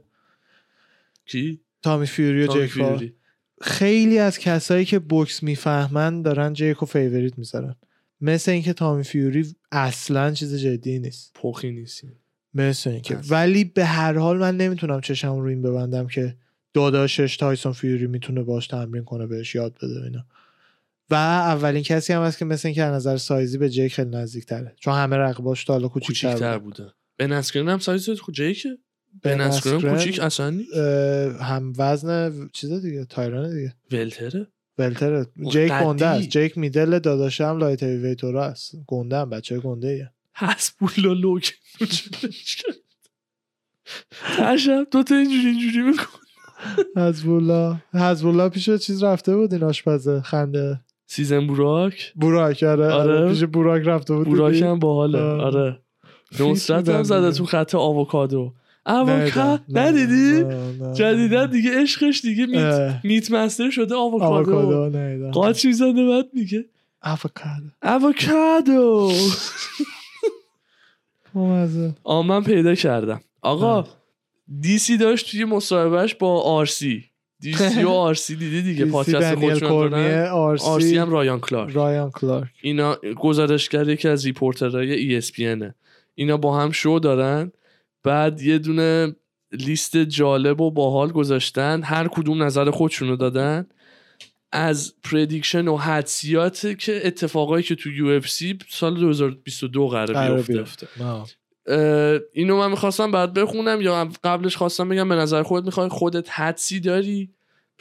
کی؟ 1.25 1.61
تامی 1.81 2.05
فیوری 2.05 2.43
و 2.43 2.47
تامی 2.47 2.61
جیک 2.61 2.77
پاول. 2.77 2.97
فیوری. 2.97 3.15
خیلی 3.61 4.19
از 4.19 4.39
کسایی 4.39 4.85
که 4.85 4.99
بوکس 4.99 5.43
می‌فهمن 5.43 6.21
دارن 6.21 6.53
جیکو 6.53 6.85
favorite 6.85 7.38
می‌ذارن. 7.38 7.75
مثل 8.21 8.51
اینکه 8.51 8.73
تامی 8.73 9.03
فیوری 9.03 9.55
اصلا 9.71 10.31
چیز 10.31 10.55
جدی 10.55 10.99
نیست. 10.99 11.31
پخی 11.33 11.71
نیستی 11.71 12.07
مثل 12.53 12.89
اینکه. 12.89 13.17
ولی 13.29 13.63
به 13.63 13.85
هر 13.85 14.17
حال 14.17 14.38
من 14.38 14.57
نمی‌تونم 14.57 15.01
چشم 15.01 15.35
رو 15.35 15.45
این 15.45 15.61
ببندم 15.61 16.07
که 16.07 16.35
داداشش 16.73 17.38
تایسون 17.38 17.72
فیوری 17.72 18.07
می‌تونه 18.07 18.43
باش 18.43 18.68
تمرین 18.68 19.03
کنه 19.03 19.27
بهش 19.27 19.56
یاد 19.56 19.77
بده 19.81 20.03
اینا. 20.03 20.26
و 21.10 21.15
اولین 21.15 21.84
کسی 21.84 22.14
هم 22.14 22.22
هست 22.22 22.38
که 22.38 22.45
مثل 22.45 22.68
اینکه 22.68 22.84
از 22.84 22.93
نظر 22.93 23.18
سایزی 23.18 23.57
به 23.57 23.69
جیک 23.69 23.93
خیلی 23.93 24.10
نزدیک 24.10 24.45
تره 24.45 24.76
چون 24.80 24.93
همه 24.93 25.18
رقباش 25.18 25.64
تا 25.64 25.73
حالا 25.73 25.88
کوچیک‌تر. 25.88 26.57
بوده. 26.57 26.91
بن 27.18 27.27
اسکرن 27.27 27.69
هم 27.69 27.80
سایز 27.80 28.10
خود 28.10 28.35
جیکه. 28.35 28.77
بن 29.22 29.41
اسکرن، 29.41 29.95
کوچیک 29.95 30.19
اصلا 30.19 30.49
نیست. 30.49 30.73
هم 31.41 31.73
وزن 31.77 32.49
چیز 32.53 32.72
دیگه 32.72 33.06
تایران 33.06 33.56
دیگه. 33.56 33.76
welter 33.91 34.34
ه. 34.34 34.47
ولتره. 34.77 35.26
اوه، 35.39 35.52
جیک. 35.52 35.72
گنده 35.72 36.06
است. 36.06 36.30
جیک 36.30 36.57
میدل 36.57 36.99
داداشه 36.99 37.48
هم 37.48 37.57
لایت 37.57 37.84
ویتور 37.84 38.38
است. 38.38 38.76
گنده 38.88 39.18
هم 39.18 39.30
بچه 39.30 39.60
گنده 39.60 39.88
ایه. 39.88 40.11
حسبولا 40.35 41.14
لوک. 41.14 41.53
تشم 44.38 44.84
دوتا 44.91 45.15
اینجوری 45.15 45.48
اینجوری 45.48 45.93
حزبالله 46.97 47.75
حزبالله 47.93 48.49
پیش 48.49 48.69
چیز 48.69 49.03
رفته 49.03 49.35
بود 49.38 49.53
این 49.53 49.63
آشپزه 49.63 50.21
خنده 50.21 50.79
سیزن 51.07 51.47
بوراک 51.47 52.13
بوراک 52.15 52.63
آره, 52.63 52.85
آره. 52.93 53.13
آره. 53.19 53.29
پیش 53.29 53.43
بوراک 53.43 53.83
رفته 53.85 54.15
بود 54.15 54.27
بوراک؟ 54.27 54.61
هم 54.61 54.79
باحاله. 54.79 55.19
آره 55.19 55.79
نصرت 56.39 56.89
هم 56.89 57.03
زده. 57.03 57.31
تو 57.31 57.45
خط 57.45 57.75
آووکادو 57.75 58.53
آووکا. 58.85 59.59
ندیدی 59.69 60.43
نه. 60.43 61.47
دیگه 61.47 61.81
عشقش 61.81 62.21
دیگه 62.21 62.45
میت. 62.45 62.99
میت 63.03 63.31
مستر 63.31 63.69
شده 63.69 63.95
آووکادو 63.95 64.33
آووکادو 64.55 64.97
ندیدم. 64.97 65.31
قاچ 65.31 65.65
می‌زنه 65.65 66.07
بعد 66.09 66.25
میگه 66.33 66.65
آووکادو 67.01 67.69
آووکادو. 67.83 69.11
آ 72.03 72.21
من 72.21 72.43
پیدا 72.43 72.75
کردم 72.75 73.21
آقا 73.41 73.85
DC 74.59 74.97
داشت 74.98 75.32
توی 75.32 75.45
مصاحبهش 75.45 76.15
با 76.15 76.41
RC. 76.41 77.05
DC 77.41 77.84
و 77.84 77.90
RC 77.89 78.35
دیدی 78.36 78.61
دیگه 78.61 78.86
پادکست 78.86 79.36
خودشون 79.36 79.94
RC, 80.30 80.65
RC 80.65 80.97
هم 80.98 81.10
رایان 81.10 81.40
کلارک. 81.40 81.76
رایان 81.76 82.11
کلارک. 82.11 82.49
اینا 82.61 82.95
گزارشگر 82.95 83.90
یکی 83.90 84.07
از 84.07 84.26
reporter 84.26 85.02
های 85.02 85.22
ESPN 85.22 85.72
اینا 86.15 86.38
با 86.38 86.60
هم 86.60 86.72
شو 86.72 86.99
دارن. 87.03 87.52
بعد 88.03 88.41
یه 88.41 88.57
دونه 88.57 89.15
لیست 89.52 89.98
جالب 89.98 90.61
و 90.61 90.72
باحال 90.72 91.11
گذاشتن. 91.11 91.84
هر 91.84 92.07
کدوم 92.07 92.44
نظر 92.44 92.72
خودشونو 92.72 93.15
دادن. 93.15 93.68
از 94.52 94.94
prediction 95.03 95.68
و 95.68 95.78
حدسیات 95.78 96.76
که 96.80 97.02
اتفاقایی 97.03 97.64
که 97.64 97.76
تو 97.76 97.91
UFC 97.91 98.57
سال 98.69 98.99
2022 98.99 99.88
قرار 99.88 100.14
قرار 100.14 100.41
بیفته. 100.41 100.88
اینو 102.33 102.57
من 102.57 102.69
می‌خواستم 102.71 103.11
بعد 103.11 103.33
بخونم 103.33 103.81
یا 103.81 104.09
قبلش 104.23 104.57
خواستم 104.57 104.89
بگم 104.89 105.09
به 105.09 105.15
نظر 105.15 105.43
خودت 105.43 105.65
می‌خوای 105.65 105.89
خودت 105.89 106.29
حدسی 106.29 106.79
داری 106.79 107.29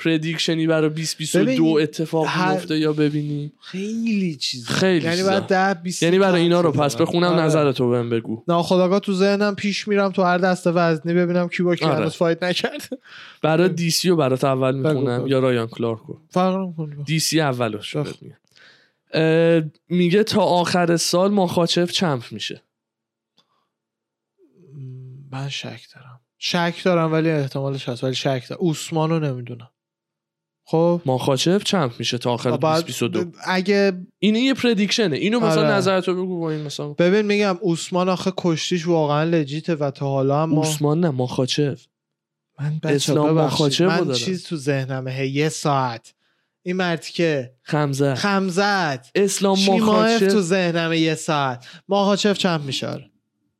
prediction 0.04 0.61
ی 0.61 0.66
برای 0.66 0.88
2022 0.90 1.44
ببین، 1.44 1.82
اتفاق 1.82 2.26
هر- 2.28 2.52
میفته 2.52 2.78
یا 2.78 2.92
ببینی 2.92 3.52
خیلی 3.60 4.36
چیز 4.36 4.68
خیلی 4.68 5.04
یعنی. 5.04 5.22
بعد 5.22 5.46
ده 5.46 5.74
20 5.82 6.02
یعنی 6.02 6.18
برای 6.18 6.42
اینا 6.42 6.60
رو 6.60 6.72
پس 6.72 6.96
بخونم 6.96 7.26
آره. 7.26 7.42
نظرتو 7.42 7.90
بهم 7.90 8.10
بگو 8.10 8.42
ناخداگاه 8.48 9.00
تو 9.00 9.12
ذهنم 9.12 9.54
پیش 9.54 9.88
میرم 9.88 10.10
تو 10.12 10.22
هر 10.22 10.38
دسته 10.38 10.70
وزنی 10.70 11.14
ببینم 11.14 11.48
کی 11.48 11.62
با 11.62 11.74
کی 11.74 11.84
آره. 11.84 12.08
fight 12.08 12.42
نکرد 12.42 12.88
برای 13.42 13.68
دی 13.68 13.90
سی 13.90 14.08
رو 14.08 14.16
برات 14.16 14.44
اول 14.44 14.74
می‌خونم. 14.74 15.26
یا 15.26 15.38
رایان 15.38 15.66
کلارک 15.66 16.00
رو 16.08 16.18
فرق 16.30 16.56
نمی‌کنه. 16.56 16.96
دی 17.06 17.18
سی 17.18 17.40
اولش 17.40 17.96
میگه 19.88 20.24
تا 20.24 20.40
آخر 20.42 20.96
سال 20.96 21.30
ماخاچف 21.30 21.90
چمپ 21.92 22.22
میشه 22.30 22.62
من 25.30 25.48
شک 25.48 25.80
دارم. 25.94 26.20
شک 26.38 26.74
دارم 26.84 27.12
ولی 27.12 27.30
احتمالش 27.30 27.88
هست 27.88 28.04
ولی 28.04 28.14
شک 28.14 28.42
دارم. 28.48 28.62
اوسمانو 28.62 29.18
نمی‌دونم. 29.20 29.70
خب؟ 30.64 31.00
ماخاچف 31.06 31.64
چمپ 31.64 31.92
میشه 31.98 32.18
تا 32.18 32.32
آخر 32.32 32.50
بعد 32.50 32.60
2022 32.60 33.24
ب- 33.24 33.34
اگه 33.46 33.92
این 34.18 34.36
یه 34.36 34.54
پردیکشنه 34.54 35.16
اینو 35.16 35.40
مثلا 35.40 35.60
آره. 35.62 35.70
نظرتو 35.74 36.14
بگو 36.14 36.40
با 36.40 36.50
این 36.50 36.60
مثلا. 36.62 36.88
ببین 36.88 37.22
میگم 37.22 37.58
اوسمان 37.60 38.08
آخه 38.08 38.32
کشتیش 38.36 38.86
واقعا 38.86 39.24
لجیته 39.24 39.74
و 39.74 39.90
تا 39.90 40.06
حالا 40.08 40.42
هم 40.42 40.50
ما 40.50 40.56
اوسمان 40.56 41.00
نه 41.00 41.10
ماخاچف 41.10 41.86
من 42.60 42.80
اسلام. 42.84 43.30
ماخاچف 43.30 43.80
من 43.86 43.98
دارم. 44.04 44.12
چیز 44.18 44.44
تو 44.44 44.56
ذهنمه. 44.56 45.10
هی 45.10 45.28
یه 45.28 45.48
ساعت. 45.48 46.14
این 46.62 46.76
مردی 46.76 47.10
که؟ 47.12 47.54
خمزه. 47.62 48.14
خمزت. 48.14 49.10
اسلام 49.14 49.56
شیماف 49.56 49.78
تو 49.80 49.84
ماخاچف 49.86 50.40
ذهنمه 50.40 50.98
یه 50.98 51.14
ساعت. 51.14 51.66
ماخاچف 51.88 52.38
چند 52.38 52.60
میشه 52.64 52.86
آره. 52.88 53.10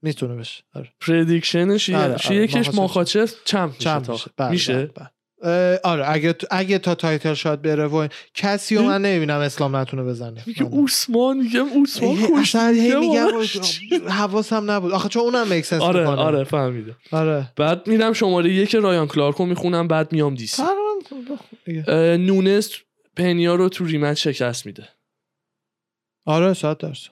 می‌تونه 0.03 0.35
بشه. 0.35 0.63
آره. 0.75 0.89
prediction 1.01 1.76
ش 1.76 1.91
آره، 1.91 2.05
آره، 2.05 2.49
ماخاچف 2.53 2.75
ماخاچف 2.75 3.35
champ 3.45 3.75
میشه؟ 3.79 4.51
میشه؟ 4.51 4.75
بله، 4.75 4.85
بله، 4.87 4.93
بله. 4.97 5.11
آره 5.85 6.11
اگه 6.11 6.35
اگه 6.51 6.79
تا 6.79 6.95
title 6.95 7.35
shot 7.35 7.63
بره 7.63 7.87
و 7.87 8.09
کسی 8.35 8.77
رو 8.77 8.83
من 8.83 9.03
نمی‌بینم 9.03 9.39
اسلام 9.39 9.77
نتونه 9.77 10.03
بزنه. 10.03 10.43
میگه 10.47 10.65
آره. 10.65 10.75
اوسمان 10.75 11.37
میگم 11.37 11.67
اوسمان 11.75 12.17
هی- 12.17 12.29
کشت 12.41 12.57
میگم 12.57 13.29
حواسم 14.09 14.71
نبود. 14.71 14.93
آخه 14.93 15.09
چون 15.09 15.23
اونم 15.23 15.53
مکسنس 15.53 15.83
آره 15.83 16.01
می‌کنه. 16.01 16.17
آره 16.17 16.45
فهمیدم. 16.45 16.97
آره. 17.13 17.53
بعد 17.57 17.87
میرم 17.87 18.13
شماره 18.13 18.53
یک 18.53 18.75
رایان 18.75 19.09
کلارک 19.09 19.37
رو 19.37 19.47
می‌خونم 19.47 19.89
بعد 19.89 20.13
میام 20.13 20.35
دیسی 20.35 20.63
فرق 20.63 20.77
نمی‌کنه، 20.95 21.21
بخون 21.37 21.59
دیگه. 21.65 21.85
اه، 21.89 22.17
نونس 22.17 22.73
پنیا 23.17 23.55
رو 23.55 23.69
تو 23.69 23.85
ریمت 23.85 24.15
شکست 24.15 24.67
میده. 24.67 24.89
آره 26.27 26.55
صد 26.55 26.79
درصد 26.79 27.11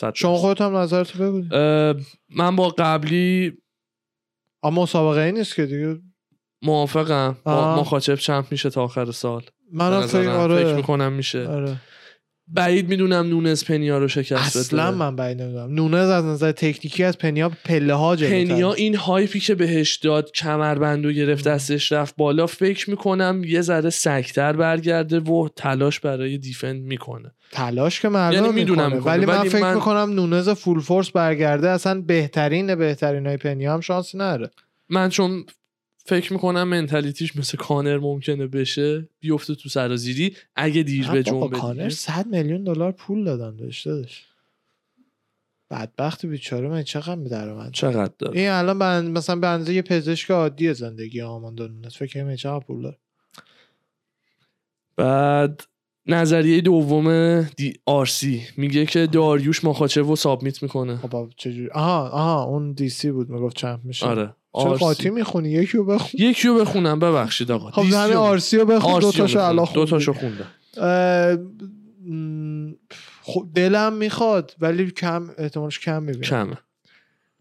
صد 0.00 0.14
شما. 0.14 0.36
خودت 0.36 0.60
هم 0.60 0.76
نظرتو 0.76 1.18
بگو 1.18 1.42
من 2.30 2.56
با 2.56 2.68
قبلی 2.78 3.52
اما 4.62 4.82
مسابقه 4.82 5.20
ای 5.20 5.32
نیست 5.32 5.54
که 5.54 5.66
دیگه 5.66 6.00
موافقم. 6.62 7.36
ماخاچف 7.46 8.20
چمپ 8.20 8.46
میشه 8.50 8.70
تا 8.70 8.84
آخر 8.84 9.10
سال 9.10 9.42
منم 9.72 10.06
فکر. 10.06 10.28
آره 10.28 10.64
فکر 10.64 10.74
می‌کنم 10.74 11.12
میشه 11.12 11.48
آره 11.48 11.76
بعید 12.54 12.88
می‌دونم 12.88 13.26
نونز 13.26 13.64
پنیا 13.64 13.98
رو 13.98 14.08
شکست 14.08 14.32
بده. 14.32 14.60
اصلا 14.60 14.90
من 14.90 15.16
بعید 15.16 15.42
نمی‌دونم. 15.42 15.74
نونز 15.74 16.08
از 16.10 16.24
نظر 16.24 16.52
تکنیکی 16.52 17.04
از 17.04 17.18
پنیا 17.18 17.50
پله 17.64 17.94
ها 17.94 18.16
جلوتره. 18.16 18.44
پنیا 18.44 18.72
این 18.72 18.94
hype 18.94 19.31
ی 19.31 19.40
که 19.40 19.54
بهش 19.54 19.96
داد 19.96 20.32
کمربند 20.32 21.06
و 21.06 21.12
گرفت 21.12 21.48
دستش 21.48 21.92
رفت 21.92 22.16
بالا 22.16 22.46
فکر 22.46 22.90
می‌کنم 22.90 23.42
یه 23.46 23.60
ذره 23.60 23.90
سخت‌تر 23.90 24.52
برگرده 24.52 25.20
و 25.20 25.48
تلاش 25.56 26.00
برای 26.00 26.38
defend 26.38 26.82
می‌کنه. 26.82 27.30
تلاش 27.52 28.00
که 28.00 28.08
معلومه 28.08 28.46
یعنی 28.46 28.60
می‌دونم 28.60 28.92
می‌کنه، 28.92 29.12
ولی 29.12 29.26
من 29.26 29.42
فکر 29.42 29.62
من- 29.62 29.74
می‌کنم 29.74 30.10
نونز 30.14 30.48
full 30.48 30.80
force 30.80 31.10
برگرده 31.10 31.70
اصلا 31.70 32.00
بهترین 32.00 32.74
بهترین 32.74 33.26
های 33.26 33.36
پنیا 33.36 33.74
هم 33.74 33.80
شانسی 33.80 34.18
نره 34.18 34.50
من 34.88 35.08
چون 35.08 35.44
فکر 36.08 36.32
می‌کنم 36.32 36.62
mentality 36.62 37.23
ش 37.23 37.36
مثل 37.36 37.58
کانر 37.58 37.98
ممکنه 37.98 38.46
بشه 38.46 39.08
بیفته 39.20 39.54
تو 39.54 39.68
سرازیری 39.68 40.36
اگه 40.56 40.82
دیر 40.82 41.10
به 41.10 41.22
بابا 41.22 41.46
جنبه 41.46 41.58
کانر 41.58 41.82
دیگه. 41.82 41.88
100 41.88 42.26
میلیون 42.26 42.64
دلار 42.64 42.92
پول 42.92 43.24
دادن 43.24 43.56
بهش 43.56 43.86
دادش 43.86 44.24
بدبخت 45.70 46.26
بیچاره 46.26 46.68
من 46.68 46.82
چقدر 46.82 47.14
درآمد؟ 47.14 47.72
چقدر 47.72 48.12
داره؟ 48.18 48.40
این 48.40 48.48
الان 48.48 48.78
بند 48.78 49.18
مثلا 49.18 49.36
به 49.36 49.46
اندازه 49.46 49.74
یه 49.74 49.82
پزشک 49.82 50.30
عادی 50.30 50.74
زندگی 50.74 51.20
آماندا 51.20 51.66
نونز 51.66 51.94
فکر 51.94 52.24
کنم 52.24 52.36
چقدر 52.36 52.64
پول 52.64 52.82
داره. 52.82 52.98
بعد 54.96 55.62
نظریه 56.08 56.60
دوم 56.60 57.40
دی 57.42 57.72
آرسی 57.86 58.42
میگه 58.56 58.86
که 58.86 59.06
داریوش 59.06 59.64
ماخاچه 59.64 60.02
و 60.02 60.16
سابمیت 60.16 60.62
می‌کنه. 60.62 60.96
خب 60.96 61.28
چجوری؟ 61.36 61.68
آها 61.70 62.08
آها 62.08 62.42
اون 62.44 62.72
دی 62.72 62.88
سی 62.88 63.10
بود 63.10 63.30
می‌گفت 63.30 63.56
چمپ 63.56 63.80
میشه. 63.84 64.06
آره 64.06 64.34
چرا. 64.62 64.74
قاطی 64.74 65.10
می‌خونی؟ 65.10 65.50
یکی 65.50 65.76
رو 65.78 65.84
بخون. 65.84 66.10
یکی 66.20 66.48
رو 66.48 66.54
بخونم 66.54 66.98
ببخشید 66.98 67.50
آقا. 67.52 67.70
خب 67.70 67.82
همین 67.82 68.12
رو- 68.12 68.18
آرسی 68.20 68.56
رو 68.56 68.64
بخون 68.64 69.00
دو 69.00 69.12
تاشو 69.12 69.22
می‌خونم. 69.22 69.44
الان 69.44 69.68
دو. 69.74 69.84
تاشو 69.86 70.12
خوندم. 70.12 70.46
خب 73.22 73.46
دلم 73.54 73.92
می‌خواد 73.92 74.54
ولی 74.60 74.90
کم 74.90 75.30
احتمالش 75.38 75.78
کم 75.78 76.02
می‌بینم. 76.02 76.22
کمه. 76.22 76.56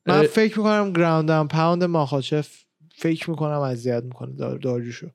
من 0.06 0.23
فکر 0.23 0.57
می‌کنم 0.57 0.94
ground 0.93 1.31
and 1.31 1.47
pound 1.49 1.84
ماخاچف 1.84 2.49
فکر 2.95 3.30
می‌کنم 3.30 3.60
اذیت 3.60 4.03
می‌کنه 4.03 4.34
دار 4.34 4.57
داریوشو. 4.57 5.07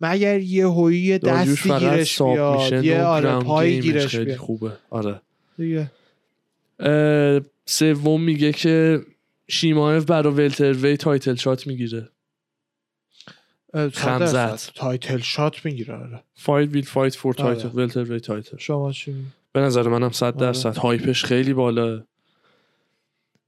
مگر 0.00 0.40
یه 0.40 0.66
هویی 0.66 1.18
دستی 1.18 1.78
گیرش 1.78 2.22
بیاد 2.22 2.84
یه 2.84 3.02
آره 3.02 3.38
پای 3.38 3.80
گیرش 3.80 4.16
بیاد 4.16 4.36
خوبه 4.36 4.72
آره 4.90 5.20
دیگه 5.58 5.90
سوم 7.66 8.20
میگه 8.20 8.52
که 8.52 9.00
شیمایف 9.50 10.04
برای 10.04 10.32
welterweight 10.34 10.96
title 10.96 11.34
shot 11.34 11.66
می‌گیره 11.66 12.08
اه، 13.74 13.88
صد 13.88 13.94
خم 13.94 14.18
درصد. 14.18 14.56
زد. 14.56 14.72
title 14.74 15.18
shot 15.18 15.64
می‌گیره 15.64 15.94
آره 15.94 16.22
fight 16.34 16.68
will 16.70 16.84
fight 16.84 17.14
for 17.14 17.34
title 17.34 17.68
آره. 17.68 17.76
welterweight 17.76 18.20
title 18.20 18.56
شما 18.56 18.92
چی؟ 18.92 19.14
به 19.52 19.60
نظر 19.60 19.88
منم 19.88 20.10
100 20.10 20.24
آره. 20.26 20.36
درصد 20.36 20.76
hype 20.76 21.08
ش 21.08 21.24
خیلی 21.24 21.52
بالا 21.52 22.04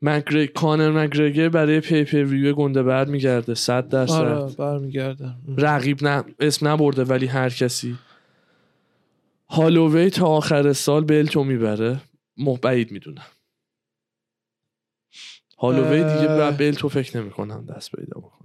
مگری 0.03 0.47
کانر 0.47 0.91
مگرگر 0.91 1.49
برای 1.49 1.81
pay-per-view 1.81 2.55
گنده 2.55 2.83
بعد 2.83 3.09
میگرده. 3.09 3.55
100 3.55 3.89
درصد. 3.89 4.13
آره 4.13 4.55
برمیگردم 4.57 5.39
رقیب 5.59 6.05
نه 6.05 6.25
اسم 6.41 6.69
نبرده 6.69 7.05
ولی 7.05 7.27
هر 7.27 7.49
کسی. 7.49 7.99
هالووی 9.49 10.11
تا 10.11 10.27
آخر 10.27 10.73
سال 10.73 11.05
belt 11.05 11.37
و 11.37 11.45
می‌بره. 11.45 12.01
مح 12.37 12.59
بعید 12.59 12.93
می‌دونم. 12.93 13.27
هالووی 15.59 16.05
دیگه 16.05 16.51
belt 16.51 16.81
و 16.81 16.89
فکر 16.89 17.21
نمی‌کنم 17.21 17.67
دست 17.67 17.97
پیدا 17.97 18.21
بکنه. 18.21 18.42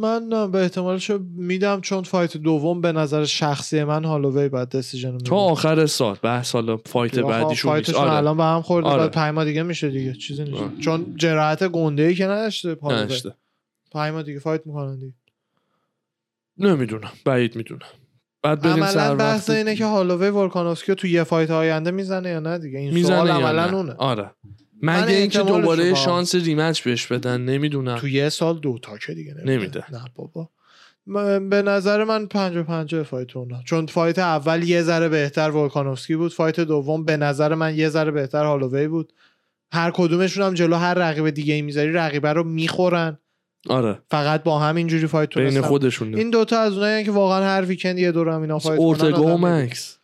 من 0.00 0.22
نه 0.22 0.48
به 0.48 0.58
احتمالشو 0.58 1.18
میدم 1.36 1.80
چون 1.80 2.02
fight 2.02 2.36
دوم 2.36 2.80
به 2.80 2.92
نظر 2.92 3.24
شخصی 3.24 3.84
من 3.84 4.04
هالووی 4.04 4.48
باید 4.48 4.68
decision 4.68 5.18
تا 5.18 5.36
آخر 5.36 5.86
سال 5.86 6.16
بحث 6.22 6.52
حالا 6.52 6.76
fight 6.76 7.18
بعدیشون 7.18 7.70
fight 7.70 7.83
شون 7.83 7.94
آره. 7.94 8.12
الان 8.12 8.36
به 8.36 8.44
هم 8.44 8.62
خورده 8.62 8.88
آره. 8.88 9.02
بعد 9.02 9.10
پنج 9.10 9.34
ماه 9.34 9.44
دیگه 9.44 9.62
میشه 9.62 9.90
دیگه 9.90 10.12
چیزی 10.12 10.44
نیست. 10.44 10.62
آره. 10.62 10.76
چون 10.80 11.14
جراحت 11.16 11.68
گنده 11.68 12.02
ای 12.02 12.14
که 12.14 12.24
نداشته. 12.24 12.74
پنج 13.92 14.12
ماه 14.12 14.22
دیگه 14.22 14.38
fight 14.38 14.66
می‌کنن 14.66 14.98
دیگه. 14.98 15.14
نمی‌دونم. 16.58 17.12
بعید 17.24 17.56
می‌دونم. 17.56 17.86
بعد 18.42 18.60
بریم 18.60 18.74
عملا 18.74 18.86
سر 18.86 19.14
بحث 19.14 19.50
وقت 19.50 19.50
اینه 19.58 19.76
که 19.76 19.84
هالووی 19.84 20.28
ولکانوفسکی 20.28 20.92
رو 20.92 20.94
تو 20.94 21.06
یه 21.06 21.24
fight 21.24 21.50
آینده 21.50 21.90
می‌زنه 21.90 22.28
یا 22.28 22.40
نه 22.40 22.58
دیگه؟ 22.58 22.78
این 22.78 23.02
سوال 23.02 23.30
عملا 23.30 23.66
نه؟ 23.66 23.74
اونه. 23.74 23.92
آره. 23.92 24.30
مگه 24.82 25.14
اینکه 25.14 25.38
دوباره 25.38 25.94
شانس 25.94 26.34
rematch 26.34 26.82
بهش 26.82 27.06
بدن 27.06 27.40
نمی‌دونم. 27.40 27.98
تو 27.98 28.08
یه 28.08 28.28
سال 28.28 28.58
دو 28.58 28.78
تا 28.82 28.98
که 28.98 29.14
دیگه 29.14 29.34
نمیده, 29.34 29.52
نمیده. 29.52 29.84
نه 29.92 30.04
بابا. 30.14 30.48
من- 31.06 31.48
به 31.48 31.62
نظر 31.62 32.04
من 32.04 32.26
پنج 32.26 32.56
و 32.56 32.62
پنجه 32.62 33.02
fight 33.02 33.36
اونا. 33.36 33.62
چون 33.64 33.86
fight 33.86 34.18
اول 34.18 34.62
یه 34.62 34.82
ذره 34.82 35.08
بهتر 35.08 35.50
ولکانوفسکی 35.50 36.16
بود. 36.16 36.32
fight 36.32 36.60
دوم 36.60 37.04
به 37.04 37.16
نظر 37.16 37.54
من 37.54 37.76
یه 37.76 37.88
ذره 37.88 38.10
بهتر 38.10 38.44
هالووی 38.44 38.88
بود. 38.88 39.12
هر 39.72 39.90
کدومشون 39.94 40.44
هم 40.44 40.54
جلو 40.54 40.76
هر 40.76 40.94
رقیب 40.94 41.30
دیگه 41.30 41.54
ای 41.54 41.62
می‌ذاری 41.62 41.92
رقیبه 41.92 42.32
رو 42.32 42.44
می‌خورن. 42.44 43.18
آره. 43.68 43.98
فقط 44.10 44.42
با 44.42 44.58
همینجوری 44.58 45.06
fight 45.06 45.34
بین 45.34 45.48
تونستن. 45.48 45.68
خودشون 45.68 46.14
این 46.14 46.30
دوتا 46.30 46.60
از 46.60 46.72
اونایی 46.72 47.04
که 47.04 47.10
واقعا 47.10 47.44
هر 47.44 47.64
weekend 47.64 47.98
یه 47.98 48.12
دور 48.12 48.28
هم 48.28 48.42
اینا 48.42 48.58
fight 48.58 48.80
اورتگا 48.80 49.36
و. 49.36 49.38
مکس 49.38 49.98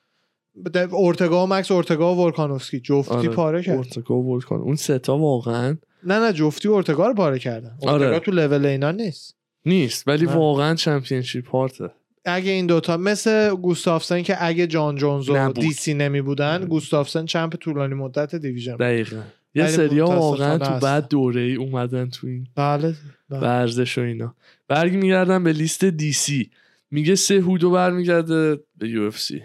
اورتگا 0.91 1.45
و 1.45 1.49
مکس 1.49 1.71
اورتگا 1.71 2.15
و 2.15 2.19
ولکانوفسکی 2.19 2.81
جفتی 2.81 3.15
آره. 3.15 3.29
پاره 3.29 3.63
کرد 3.63 3.77
اورتگا 3.77 4.15
و 4.15 4.35
ولکان 4.35 4.61
اون 4.61 4.77
ستا 4.77 5.19
واقعا 5.19 5.77
نه 6.05 6.19
نه 6.19 6.33
جفتی 6.33 6.69
اورتگا 6.69 7.07
رو 7.07 7.15
پاره 7.15 7.39
کردن 7.39 7.73
اورتگا 7.81 8.07
آره. 8.07 8.19
تو 8.19 8.31
لول 8.31 8.67
اینا 8.67 8.91
نیست 8.91 9.37
نیست 9.67 10.09
ولی 10.09 10.27
نه. 10.27 10.35
واقعا 10.35 10.75
championship 10.75 11.45
part 11.45 11.81
ه 11.81 11.91
اگه 12.25 12.51
این 12.51 12.67
دوتا 12.67 12.97
مثل 12.97 13.55
گوستافسن 13.55 14.23
که 14.23 14.37
اگه 14.47 14.67
جان 14.67 14.97
جونز 14.97 15.29
و. 15.29 15.53
دیسی 15.53 15.95
نمی 15.95 16.23
بودن 16.23 16.65
گوستافسن 16.65 17.27
champ 17.27 17.57
طولانی 17.57 17.95
مدت 17.95 18.35
division. 18.35 18.77
دقیقا 18.77 19.23
یه 19.55 19.67
سریا 19.67 20.07
واقعا 20.07 20.59
تو. 20.59 20.79
بعد 20.79 21.09
دوره 21.09 21.41
ای 21.41 21.55
اومدن 21.55 22.11
تو 22.11 22.27
این 22.27 22.47
بله 22.55 22.95
بله. 23.31 23.41
ورزش 23.41 23.99
و 23.99 24.01
اینا 24.01 24.35
برگ 24.69 24.95
میگردن 24.95 25.45
به 25.45 25.53
لیست 25.53 25.85
DC 25.85 26.51
میگه 26.91 27.15
سهودو 27.15 27.71
برمیگرده 27.71 28.61
به 28.77 28.89
UFC 28.89 29.43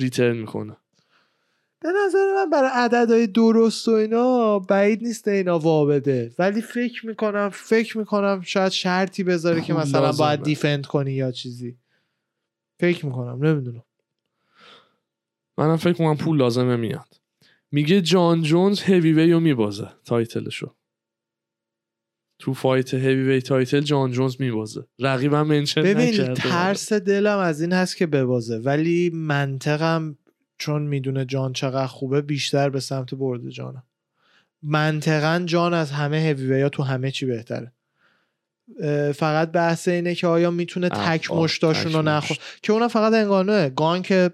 return 0.00 0.36
می‌کنه. 0.36 0.76
به 1.80 1.88
نظر 2.06 2.34
من 2.34 2.50
برای 2.50 2.70
عددهای 2.74 3.26
درست 3.26 3.88
و 3.88 3.90
اینا 3.90 4.58
بعید 4.58 5.02
نیست 5.02 5.28
اینا 5.28 5.58
وابده. 5.58 6.34
ولی 6.38 6.62
فکر 6.62 7.06
می‌کنم 7.06 7.50
فکر 7.52 7.98
می‌کنم 7.98 8.40
شاید 8.44 8.72
شرطی 8.72 9.24
بذاره 9.24 9.60
که 9.60 9.74
مثلا. 9.80 10.12
باید 10.12 10.42
defend 10.42 10.86
کنی 10.86 11.12
یا 11.12 11.32
چیزی. 11.32 11.76
فکر 12.80 13.06
می‌کنم 13.06 13.46
نمی‌دونم. 13.46 13.84
منم 15.58 15.76
فکر 15.76 15.92
کنم 15.92 16.16
پول 16.16 16.36
لازمه 16.38 16.76
میاد. 16.76 17.20
میگه 17.72 18.00
جان 18.00 18.42
جونز 18.42 18.80
هیوی 18.80 19.12
وی 19.12 19.32
رو 19.32 19.40
میبازه 19.40 19.88
title 20.04 20.48
شو 20.48 20.74
تو 22.40 22.54
fight 22.54 23.40
heavyweight 23.40 23.68
title 23.68 23.80
جان 23.80 24.10
جونز 24.10 24.36
میبازه. 24.38 24.86
رقیبم 24.98 25.42
mention 25.42 25.82
ببین 25.82 26.08
نکرده. 26.08 26.34
ترس 26.34 26.92
دلم 26.92 27.38
از 27.38 27.60
این 27.60 27.72
هست 27.72 27.96
که 27.96 28.06
ببازه. 28.06 28.58
ولی 28.58 29.10
منطقم 29.14 30.16
چون 30.58 30.82
می‌دونه 30.82 31.24
جان 31.24 31.52
چقدر 31.52 31.86
خوبه 31.86 32.20
بیشتر 32.20 32.70
به 32.70 32.80
سمت 32.80 33.14
برد 33.14 33.48
جانم. 33.48 33.82
منطقا 34.62 35.42
جان 35.46 35.74
از 35.74 35.90
همه 35.90 36.16
هیوی 36.16 36.70
تو 36.70 36.82
همه 36.82 37.10
چی 37.10 37.26
بهتره. 37.26 37.72
فقط 39.14 39.52
بحث 39.52 39.88
اینه 39.88 40.14
که 40.14 40.26
آیا 40.26 40.50
می‌تونه 40.50 40.88
تک 40.88 41.30
مشتاشون 41.30 41.92
رو 41.92 42.02
نخور. 42.02 42.36
که 42.62 42.72
اونم 42.72 42.88
فقط 42.88 43.12
انگانوه 43.12 43.68
گان 43.68 44.02
که 44.02 44.30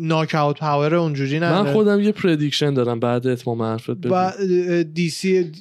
knockout 0.00 0.58
power 0.58 0.94
اونجوری 0.94 1.38
من 1.38 1.46
نداره. 1.46 1.72
خودم 1.72 2.00
یه 2.00 2.12
prediction 2.12 2.74
دارم 2.74 3.00
بعد 3.00 3.26
اتمام 3.26 3.62
حرفت 3.62 3.90
بگو. 3.90 4.14
و 4.14 4.32
DC 4.84 5.52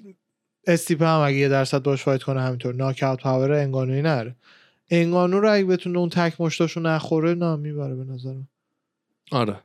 استیپه 0.67 1.05
هم 1.07 1.19
اگه 1.19 1.37
یه 1.37 1.49
درصد 1.49 1.83
باش 1.83 2.03
fight 2.03 2.23
کنه 2.23 2.41
همینطور. 2.41 2.75
knockout 2.75 3.21
power 3.21 3.51
انگانوی 3.51 4.01
نره 4.01 4.35
انگانو 4.89 5.39
رو 5.39 5.53
اگه 5.53 5.65
بتونه 5.65 5.99
اون 5.99 6.09
تک 6.09 6.41
مشتاشو 6.41 6.79
نخوره 6.79 7.33
نه 7.33 7.55
می‌بره 7.55 7.95
به 7.95 8.03
نظرم. 8.03 8.47
آره. 9.31 9.59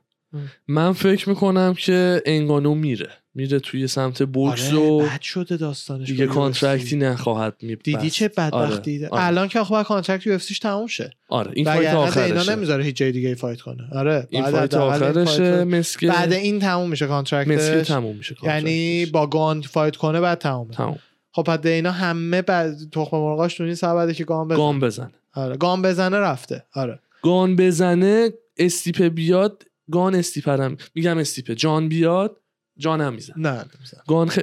من 0.67 0.93
فکر 0.93 1.29
می‌کنم 1.29 1.73
که 1.73 2.21
انگانو 2.25 2.75
میره. 2.75 3.09
میره 3.35 3.59
توی 3.59 3.87
سمت 3.87 4.23
بوکس 4.23 4.67
آره 4.67 4.77
و 4.77 4.99
بد 4.99 5.21
شده 5.21 5.57
داستانش 5.57 6.07
دیگه 6.07 6.27
contract 6.27 6.81
ی. 6.81 6.95
نخواهد 6.95 7.55
می 7.61 7.75
دیدی 7.75 8.09
چه 8.09 8.27
بدبختی 8.27 8.97
آره. 8.97 9.09
آره. 9.09 9.23
الان 9.23 9.47
که 9.47 9.59
باید 9.69 9.85
contract 9.85 10.27
یو 10.27 10.37
تموم 10.37 10.87
شه. 10.87 11.11
آره 11.29 11.51
این 11.55 11.65
fight 11.65 11.79
وگرنه 11.79 11.97
اینا 11.97 12.39
آخرشه. 12.39 12.55
نمی‌ذاره 12.55 12.83
هیچ 12.83 12.95
جای 12.95 13.11
دیگه 13.11 13.27
ای 13.27 13.35
fight 13.35 13.61
کنه. 13.61 13.83
آره 13.91 14.27
این 14.29 14.43
بعد 14.43 14.53
fight 14.53 14.73
آخرشه 14.73 15.63
مسکه 15.63 16.07
بعد 16.07 16.33
این 16.33 16.59
تموم 16.59 16.89
میشه 16.89 17.05
مسکه 17.05 17.13
contract 17.13 17.72
ش 17.72 17.87
تموم 17.87 18.15
میشه 18.15 18.35
یعنی. 18.43 19.05
با 19.05 19.27
گان 19.27 19.61
fight 19.61 19.95
کنه 19.95 20.21
بعد 20.21 20.37
تمومه. 20.37 20.73
تموم. 20.73 20.99
خب 21.31 21.43
بعد 21.43 21.67
اینا 21.67 21.91
همه 21.91 22.41
بعد 22.41 22.75
تخم 22.91 23.17
مرغاش 23.17 23.57
تو 23.57 23.63
این 23.63 23.75
که 24.13 24.23
گام 24.23 24.47
بزنه. 24.47 24.57
گام 24.57 24.79
بزنه. 24.79 25.11
آره 25.33 25.57
گام 25.57 25.81
بزنه 25.81 26.17
رفته. 26.17 26.63
آره. 26.73 26.99
گان 27.21 27.55
بزنه 27.55 28.29
استیپه 28.57 29.09
بیاد 29.09 29.63
گان 29.91 30.15
استیپرم 30.15 30.77
میگم 30.95 31.17
استیپه 31.17 31.55
جان 31.55 31.89
بیاد 31.89 32.37
جان 32.77 33.01
هم 33.01 33.13
میزن. 33.13 33.33
نه. 33.37 33.65
گان 34.07 34.29
خ... 34.29 34.39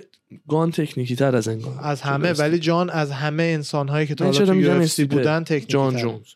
گان 0.48 0.70
تکنیکی 0.70 1.16
تر 1.16 1.36
از 1.36 1.48
انگان 1.48 1.78
از 1.78 2.00
همه 2.00 2.32
ولی 2.32 2.58
جان 2.58 2.90
از 2.90 3.10
همه 3.10 3.42
انسان 3.42 3.88
هایی 3.88 4.06
که 4.06 4.14
تا 4.14 4.24
حالا 4.24 4.46
تو 4.46 4.86
UFC؟ 4.86 5.00
بودن 5.00 5.44
تکنیکی 5.44 5.66
جان. 5.66 5.96
جونز. 5.96 6.26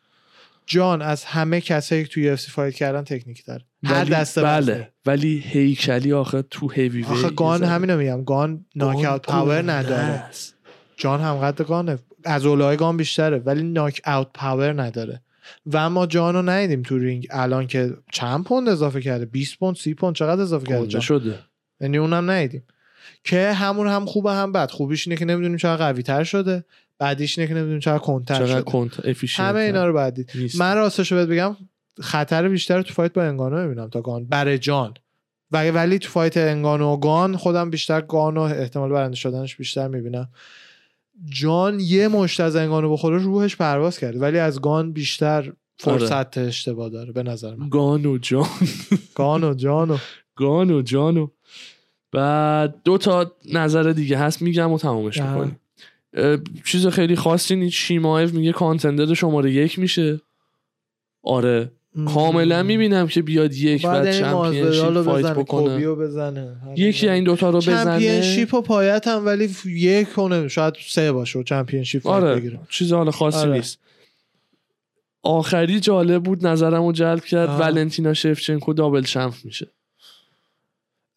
جان 0.67 1.03
از 1.03 1.25
همه 1.25 1.61
کسایی 1.61 2.05
که 2.05 2.09
تو 2.09 2.21
یو 2.21 2.37
فایت 2.37 2.75
کردن 2.75 3.03
تکنیکی 3.03 3.43
تر. 3.43 3.61
هر 3.85 4.05
دسته 4.05 4.43
بله. 4.43 4.93
ولی 5.07 5.39
هیکلی 5.47 6.13
آخه 6.13 6.43
تو 6.43 6.69
هیوی 6.69 7.03
وی 7.03 7.05
آخه 7.05 7.31
گان 7.31 7.63
همینو 7.65 7.97
میگم. 7.97 8.25
گان 8.25 8.65
knock 8.77 8.97
گان 8.97 9.07
out 9.07 9.23
power 9.23 9.73
نداره. 9.73 10.25
جان 10.97 11.21
هم 11.21 11.37
قد 11.37 11.63
گانه. 11.63 11.99
از 12.25 12.47
اولای 12.47 12.77
گان 12.77 12.97
بیشتره 12.97 13.39
ولی 13.39 13.63
knockout 13.63 14.29
power 14.35 14.83
نداره. 14.83 15.23
و 15.73 15.91
ما 15.91 16.07
جانو 16.07 16.43
ندیدیم 16.43 16.83
تو 16.83 16.99
رینگ. 16.99 17.27
الان 17.31 17.67
که 17.67 17.97
چند 18.13 18.45
پوند 18.45 18.69
اضافه 18.69 19.01
کرده؟ 19.01 19.25
20 19.25 19.59
پوند 19.59 19.77
30 19.77 19.95
پوند 19.95 20.15
چقدر 20.15 20.43
اضافه 20.43 20.67
کرده؟ 20.67 20.87
جان 20.87 21.01
شده. 21.01 21.39
یعنی 21.81 21.99
اونم 21.99 22.31
ندیدیم. 22.31 22.63
که 23.25 23.53
همون 23.53 23.89
هم 23.89 24.05
خوبه 24.07 24.33
هم 24.33 24.53
بد. 24.53 24.71
خوبیش 24.71 25.07
اینه 25.07 25.19
که 25.19 25.25
نمی‌دونیم 25.25 25.57
چقدر 25.57 25.93
قوی 25.93 26.03
تر 26.03 26.25
شده. 26.25 26.65
بعدیش 26.99 27.39
اینه 27.39 27.49
که 27.49 27.55
نمی‌دونیم 27.55 27.81
چقدر 27.81 27.99
کندتر 27.99 28.35
چقدر 28.35 28.47
شده. 28.47 28.63
کنت 28.63 29.25
همه 29.39 29.61
اینا 29.61 29.87
رو 29.87 29.93
بعد 29.93 30.15
دید. 30.15 30.31
نیست. 30.35 30.61
من 30.61 30.77
راستشو 30.77 31.17
بهت 31.17 31.29
بگم 31.29 31.57
خطر 32.01 32.49
بیشتر 32.49 32.83
تو 32.83 32.95
fight 32.95 33.13
با 33.13 33.23
انگانو 33.23 33.69
می‌بینم 33.69 33.89
تا 33.89 34.01
گان. 34.01 34.25
برای 34.25 34.59
جان. 34.59 34.95
و 35.53 35.71
ولی 35.71 35.99
تو 35.99 36.09
فایت 36.11 36.37
انگانو 36.37 36.93
و 36.93 36.97
گان 36.97 37.37
خودم 37.37 37.71
بیشتر 37.71 38.01
گان 38.01 38.37
و 38.37 38.41
احتمال 38.41 38.91
برنده 38.91 39.17
شدنش 39.17 39.57
بیشتر 39.57 39.89
می‌بینم. 39.89 40.29
جان 41.25 41.81
یه 41.81 42.09
مشت 42.09 42.41
از 42.41 42.57
انگانو 42.57 42.93
بخوره 42.93 43.19
روحش 43.19 43.57
پرواز 43.57 43.99
کرد 43.99 44.23
ولی 44.23 44.39
از 44.39 44.61
گان 44.61 44.93
بیشتر 44.93 45.53
فرصت 45.79 46.39
اشتباه 46.39 46.91
داره 46.91 47.13
به 47.13 47.23
نظر 47.23 47.55
من. 47.55 47.69
گان 47.69 48.07
و 48.07 48.19
جان. 48.19 48.47
گانو 49.15 49.55
جانو. 49.55 49.97
گان 50.37 50.71
و 50.71 50.83
جانو. 50.83 51.29
بعد 52.13 52.83
دو 52.85 52.99
تا 52.99 53.33
نظر 53.53 53.83
دیگه 53.83 54.19
هست 54.19 54.43
میگم 54.43 54.73
و 54.73 54.79
تمامش 54.79 55.21
آه. 55.21 55.31
می‌کنیم. 55.35 55.61
چیز 56.65 56.87
خیلی 56.87 57.17
خاصی 57.17 57.57
نیست 57.57 57.77
شیماev 57.77 58.33
میگه 58.33 58.53
کانتندر 58.53 59.15
شماره 59.15 59.53
یک 59.53 59.79
میشه. 59.79 60.21
آره. 61.23 61.73
کاملا 62.15 62.63
می‌بینم 62.63 63.07
که 63.07 63.23
بیاد 63.23 63.55
یک 63.55 63.87
بعد 63.87 64.13
championship 64.13 65.03
fight 65.03 65.27
بکنه. 65.27 65.69
کوبیو 65.69 65.97
بزنه. 65.97 66.57
یکی 66.77 67.09
این 67.09 67.25
دوتا 67.25 67.51
رو 67.51 67.59
بزنه. 67.59 67.85
championship 67.85 68.55
و 68.55 68.61
fight 68.61 69.09
هم 69.09 69.27
ولی 69.27 69.51
یک 69.67 70.13
کنه 70.13 70.49
شاید 70.49 70.75
سه 70.89 71.13
باشه 71.13 71.39
و 71.39 71.43
championship 71.43 72.03
fight 72.03 72.25
آره 72.25 72.37
بگیره. 72.37 72.59
چیز 72.69 72.93
حالا 72.93 73.11
خاصی 73.11 73.39
آره. 73.39 73.53
نیست. 73.53 73.79
آخری 75.23 75.81
جالب 75.81 76.23
بود 76.23 76.47
نظرم 76.47 76.87
رو 76.87 76.93
جلب 76.93 77.25
کرد 77.25 77.49
آه. 77.49 77.61
ولنتینا 77.61 78.15
شفچنکو 78.15 78.73
double 78.73 79.03
champ 79.03 79.35
میشه. 79.45 79.67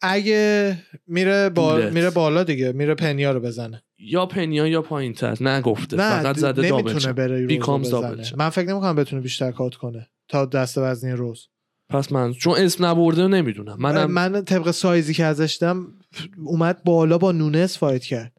اگه 0.00 0.76
میره 1.06 1.48
با... 1.48 1.76
میره 1.76 2.10
بالا 2.10 2.44
دیگه 2.44 2.72
میره 2.72 2.94
پنیا 2.94 3.32
رو 3.32 3.40
بزنه. 3.40 3.82
یا 3.98 4.26
پنیا 4.26 4.66
یا 4.66 4.82
پایین 4.82 5.12
تر 5.12 5.36
نگفته. 5.40 5.96
نه 5.96 6.22
فقط 6.22 6.36
زده 6.36 6.68
double 6.68 6.98
champ 6.98 7.14
بره 7.16 7.46
بزنه. 7.46 8.32
من 8.36 8.48
فکر 8.48 8.68
نمی‌کنم 8.68 8.96
بتونه 8.96 9.22
بیشتر 9.22 9.50
cut 9.50 9.74
کنه. 9.74 10.08
تا 10.28 10.44
دسته 10.46 10.78
وزنی 10.78 11.12
رز. 11.12 11.48
پس 11.88 12.12
من 12.12 12.32
چون 12.32 12.54
اسم 12.58 12.84
نبرده 12.84 13.26
نمی‌دونم. 13.26 13.76
منم 13.78 14.10
من 14.10 14.44
طبق 14.44 14.70
سایزی 14.70 15.14
که 15.14 15.24
ازش 15.24 15.56
دیدم 15.60 15.86
اومد 16.44 16.84
بالا 16.84 17.18
با 17.18 17.32
نونز 17.32 17.76
fight 17.76 18.02
کرد. 18.04 18.32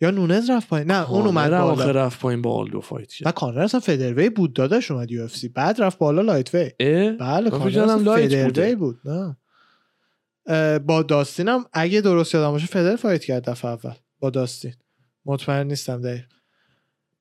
یا 0.00 0.10
نونز 0.10 0.50
رفت 0.50 0.68
پایین؟ 0.68 0.90
نه 0.90 1.10
اون 1.10 1.26
اومد 1.26 1.50
بالا. 1.50 1.90
رفت 1.90 2.20
پایین 2.20 2.42
با 2.42 2.54
آلدو 2.54 2.80
fight 2.80 3.08
نه 3.12 3.24
کرد 3.24 3.34
کانر 3.34 3.58
اصلا 3.60 3.80
featherweight 3.80 4.30
بود 4.30 4.52
داداش 4.52 4.90
اومد 4.90 5.10
UFC. 5.10 5.48
بعد 5.48 5.82
رفت 5.82 5.98
بالا 5.98 6.22
lightweight؟ 6.22 6.70
بله 7.20 7.50
کانر 7.50 7.96
featherweight. 8.16 8.74
بود 8.74 9.00
نه. 9.04 9.36
با 10.78 11.02
داستین 11.02 11.48
هم 11.48 11.64
اگه 11.72 12.00
درست 12.00 12.34
یادم 12.34 12.50
باشه 12.50 12.66
feather 12.66 12.96
fight 12.96 13.24
کرد 13.24 13.50
دفعه 13.50 13.70
اول. 13.70 13.94
با 14.20 14.30
داستین. 14.30 14.74
مطمئن 15.26 15.66
نیستم 15.66 16.00
دقیق 16.00 16.24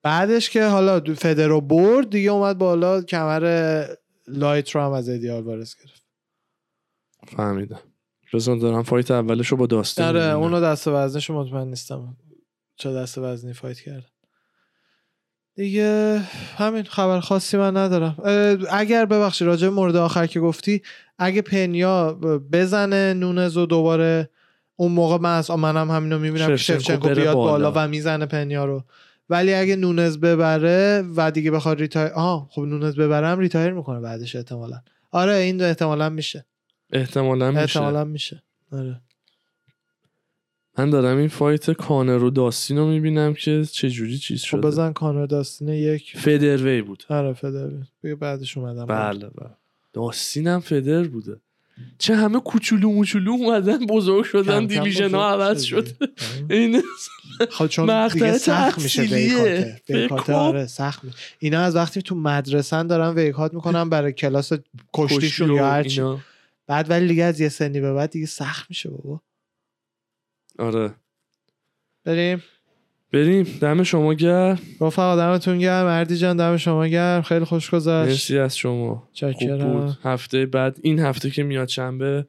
بعدش 0.03 0.49
که 0.49 0.65
حالا 0.65 0.99
دو- 0.99 1.15
feather 1.15 1.47
رو 1.47 1.61
برد 1.61 2.09
دیگه 2.09 2.31
اومد 2.31 2.57
بالا 2.57 3.01
کمر 3.01 3.85
light 4.27 4.69
رو 4.69 4.81
هم 4.81 4.91
از 4.91 5.09
ادی 5.09 5.29
آلوارز 5.29 5.75
گرفت 5.75 6.03
فهمیدم 7.27 7.79
بزن 8.33 8.57
دارم 8.57 8.83
fight 8.83 9.11
اولشو 9.11 9.55
با 9.55 9.65
داستین 9.65 10.05
آره. 10.05 10.23
اونو 10.23 10.61
دسته 10.61 10.87
وزنش 10.87 11.29
رو 11.29 11.35
مطمئن 11.35 11.67
نیستم 11.67 12.17
چه 12.75 12.93
دسته 12.93 13.17
وزنی 13.17 13.53
fight 13.53 13.79
کرد 13.79 14.11
دیگه 15.55 16.21
همین 16.57 16.83
خبر 16.83 17.19
خاصی 17.19 17.57
من 17.57 17.77
ندارم 17.77 18.15
اگر 18.71 19.05
ببخشید 19.05 19.47
راجع 19.47 19.69
مورد 19.69 19.95
آخر 19.95 20.27
که 20.27 20.39
گفتی 20.39 20.81
اگه 21.17 21.41
پنیا 21.41 22.13
بزنه 22.51 23.13
نونز 23.13 23.57
و 23.57 23.65
دوباره 23.65 24.29
اون 24.75 24.91
موقع 24.91 25.17
من 25.17 25.37
از 25.37 25.51
منم 25.51 25.91
همینو 25.91 26.19
می‌بینم 26.19 26.47
که 26.47 26.57
شفچنکو 26.57 27.09
بیاد 27.09 27.35
بالا. 27.35 27.71
بالا. 27.71 27.85
و 27.85 27.87
می‌زنه 27.87 28.25
پنیا 28.25 28.65
رو 28.65 28.83
ولی 29.33 29.53
اگه 29.53 29.75
نونز 29.75 30.17
ببره 30.17 31.03
و 31.15 31.31
دیگه 31.31 31.51
بخواد 31.51 31.79
retire 31.79 32.11
آها 32.11 32.47
خب 32.51 32.61
نونز 32.61 32.95
ببرم 32.95 33.39
retire 33.39 33.71
می‌کنه 33.73 33.99
بعدش 33.99 34.35
احتمالا. 34.35 34.81
آره 35.11 35.33
این 35.33 35.61
احتمالا 35.61 36.09
میشه. 36.09 36.45
احتمالا 36.91 37.51
میشه. 37.51 37.61
احتمالا 37.61 38.03
میشه. 38.03 38.43
آره. 38.71 39.01
من 40.77 40.89
دارم 40.89 41.17
این 41.17 41.27
fight 41.27 41.71
کانر 41.71 42.23
و 42.23 42.29
داستین 42.29 42.77
رو 42.77 42.87
می‌بینم 42.87 43.33
که 43.33 43.65
چه 43.65 43.89
جوری 43.89 44.17
چیز 44.17 44.41
خب 44.41 44.47
شده. 44.47 44.61
بزن 44.61 44.93
کانر 44.93 45.25
داستین 45.25 45.67
یک. 45.67 46.17
featherweight 46.17 46.81
بود. 46.81 47.03
آره 47.09 47.33
feather 47.33 47.69
بگه 48.03 48.15
بعدش 48.15 48.57
اومدم. 48.57 48.85
بله 48.85 49.29
بله. 49.29 49.49
داستین 49.93 50.47
هم 50.47 50.59
فدر 50.59 51.03
بوده. 51.03 51.39
چه 51.97 52.15
همه 52.15 52.39
کوچولو 52.39 52.91
موچولو 52.91 53.31
اومدن 53.31 53.85
بزرگ 53.85 54.25
شدن 54.25 54.65
دیویژن 54.65 55.15
ها 55.15 55.31
عوض. 55.31 55.61
شد 55.61 55.87
این 56.49 56.83
خب 57.51 57.67
چون 57.67 58.07
دیگه 58.07 58.37
سخت 58.37 58.79
میشه 58.79 59.05
فکر 59.85 60.07
کن. 60.07 60.33
آره 60.33 60.67
سخت 60.67 61.03
میشه 61.03 61.17
اینا 61.39 61.59
از 61.59 61.75
وقتی 61.75 62.01
تو 62.01 62.15
مدرسن 62.15 62.87
دارن 62.87 63.15
ویکات 63.15 63.53
می‌کنن 63.53 63.89
برای 63.89 64.13
کلاس 64.13 64.51
کشتیشون 64.93 65.51
یا 65.51 65.67
هرچی. 65.67 66.01
بعد 66.67 66.89
ولی 66.89 67.07
دیگه 67.07 67.23
از 67.23 67.39
یه 67.39 67.49
سنی 67.49 67.81
به 67.81 67.93
بعد 67.93 68.09
دیگه 68.09 68.25
سخت 68.25 68.69
میشه 68.69 68.89
بابا. 68.89 69.21
آره. 70.59 70.95
بریم. 72.05 72.43
بریم. 73.13 73.47
دم 73.61 73.83
شما 73.83 74.13
گرم. 74.13 74.59
رفقا 74.81 75.15
دمتون 75.15 75.59
گرم. 75.59 75.85
مردی 75.85 76.17
جان 76.17 76.37
دم 76.37 76.57
شما 76.57 76.87
گرم. 76.87 77.21
خیلی 77.21 77.45
خوش 77.45 77.69
گذشت. 77.69 78.09
مرسی 78.09 78.37
از 78.37 78.57
شما. 78.57 79.07
بود. 79.41 79.97
هفته 80.03 80.45
بعد 80.45 80.77
این 80.81 80.99
هفته 80.99 81.29
که 81.29 81.43
میاد 81.43 81.67
شنبه 81.67 82.25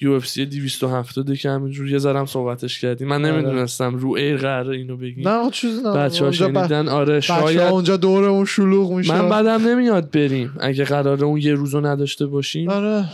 یو 0.00 0.12
اف 0.12 0.26
سی 0.26 0.46
270 0.46 1.34
که 1.34 1.50
همینجور 1.50 1.88
یه 1.90 1.98
ذرم 1.98 2.26
صحبتش 2.26 2.80
کردیم. 2.80 3.08
من 3.08 3.24
آره. 3.24 3.34
نمی‌دونستم 3.34 3.94
رو 3.94 4.12
ایر 4.12 4.36
قراره 4.36 4.76
اینو 4.76 4.96
بگیم 4.96 5.28
نه 5.28 5.50
چیزی 5.50 5.82
نه. 5.82 5.92
بچه 5.92 6.18
ها 6.18 6.24
اونجا 6.24 6.48
ب- 6.48 6.88
آره 6.88 7.16
بچه‌ها 7.16 7.52
شاید 7.52 7.72
اونجا 7.72 7.96
دورمون 7.96 8.44
شلوغ 8.44 8.92
میشه. 8.92 9.22
من 9.22 9.28
بدم 9.28 9.68
نمیاد 9.68 10.10
بریم. 10.10 10.56
اگه 10.60 10.84
قراره 10.84 11.24
اون 11.24 11.40
یه 11.40 11.54
روزو 11.54 11.80
نداشته 11.80 12.26
باشیم. 12.26 12.68
آره. 12.70 13.04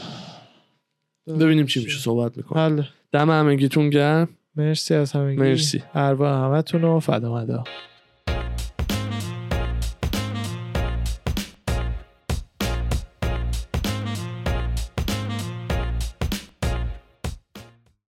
ببینیم 1.40 1.66
چی 1.66 1.84
میشه. 1.84 1.98
صحبت 1.98 2.36
می‌کنم 2.36 2.60
حله 2.60 2.88
دم 3.12 3.30
همگیتون 3.30 3.90
گرم. 3.90 4.28
مرسی 4.60 4.94
از 4.94 5.12
همگی 5.12 5.36
مرسی. 5.40 5.82
اروا 5.94 6.36
همتون 6.36 6.84
و 6.84 7.00
فدا 7.00 7.34
مدا 7.34 7.64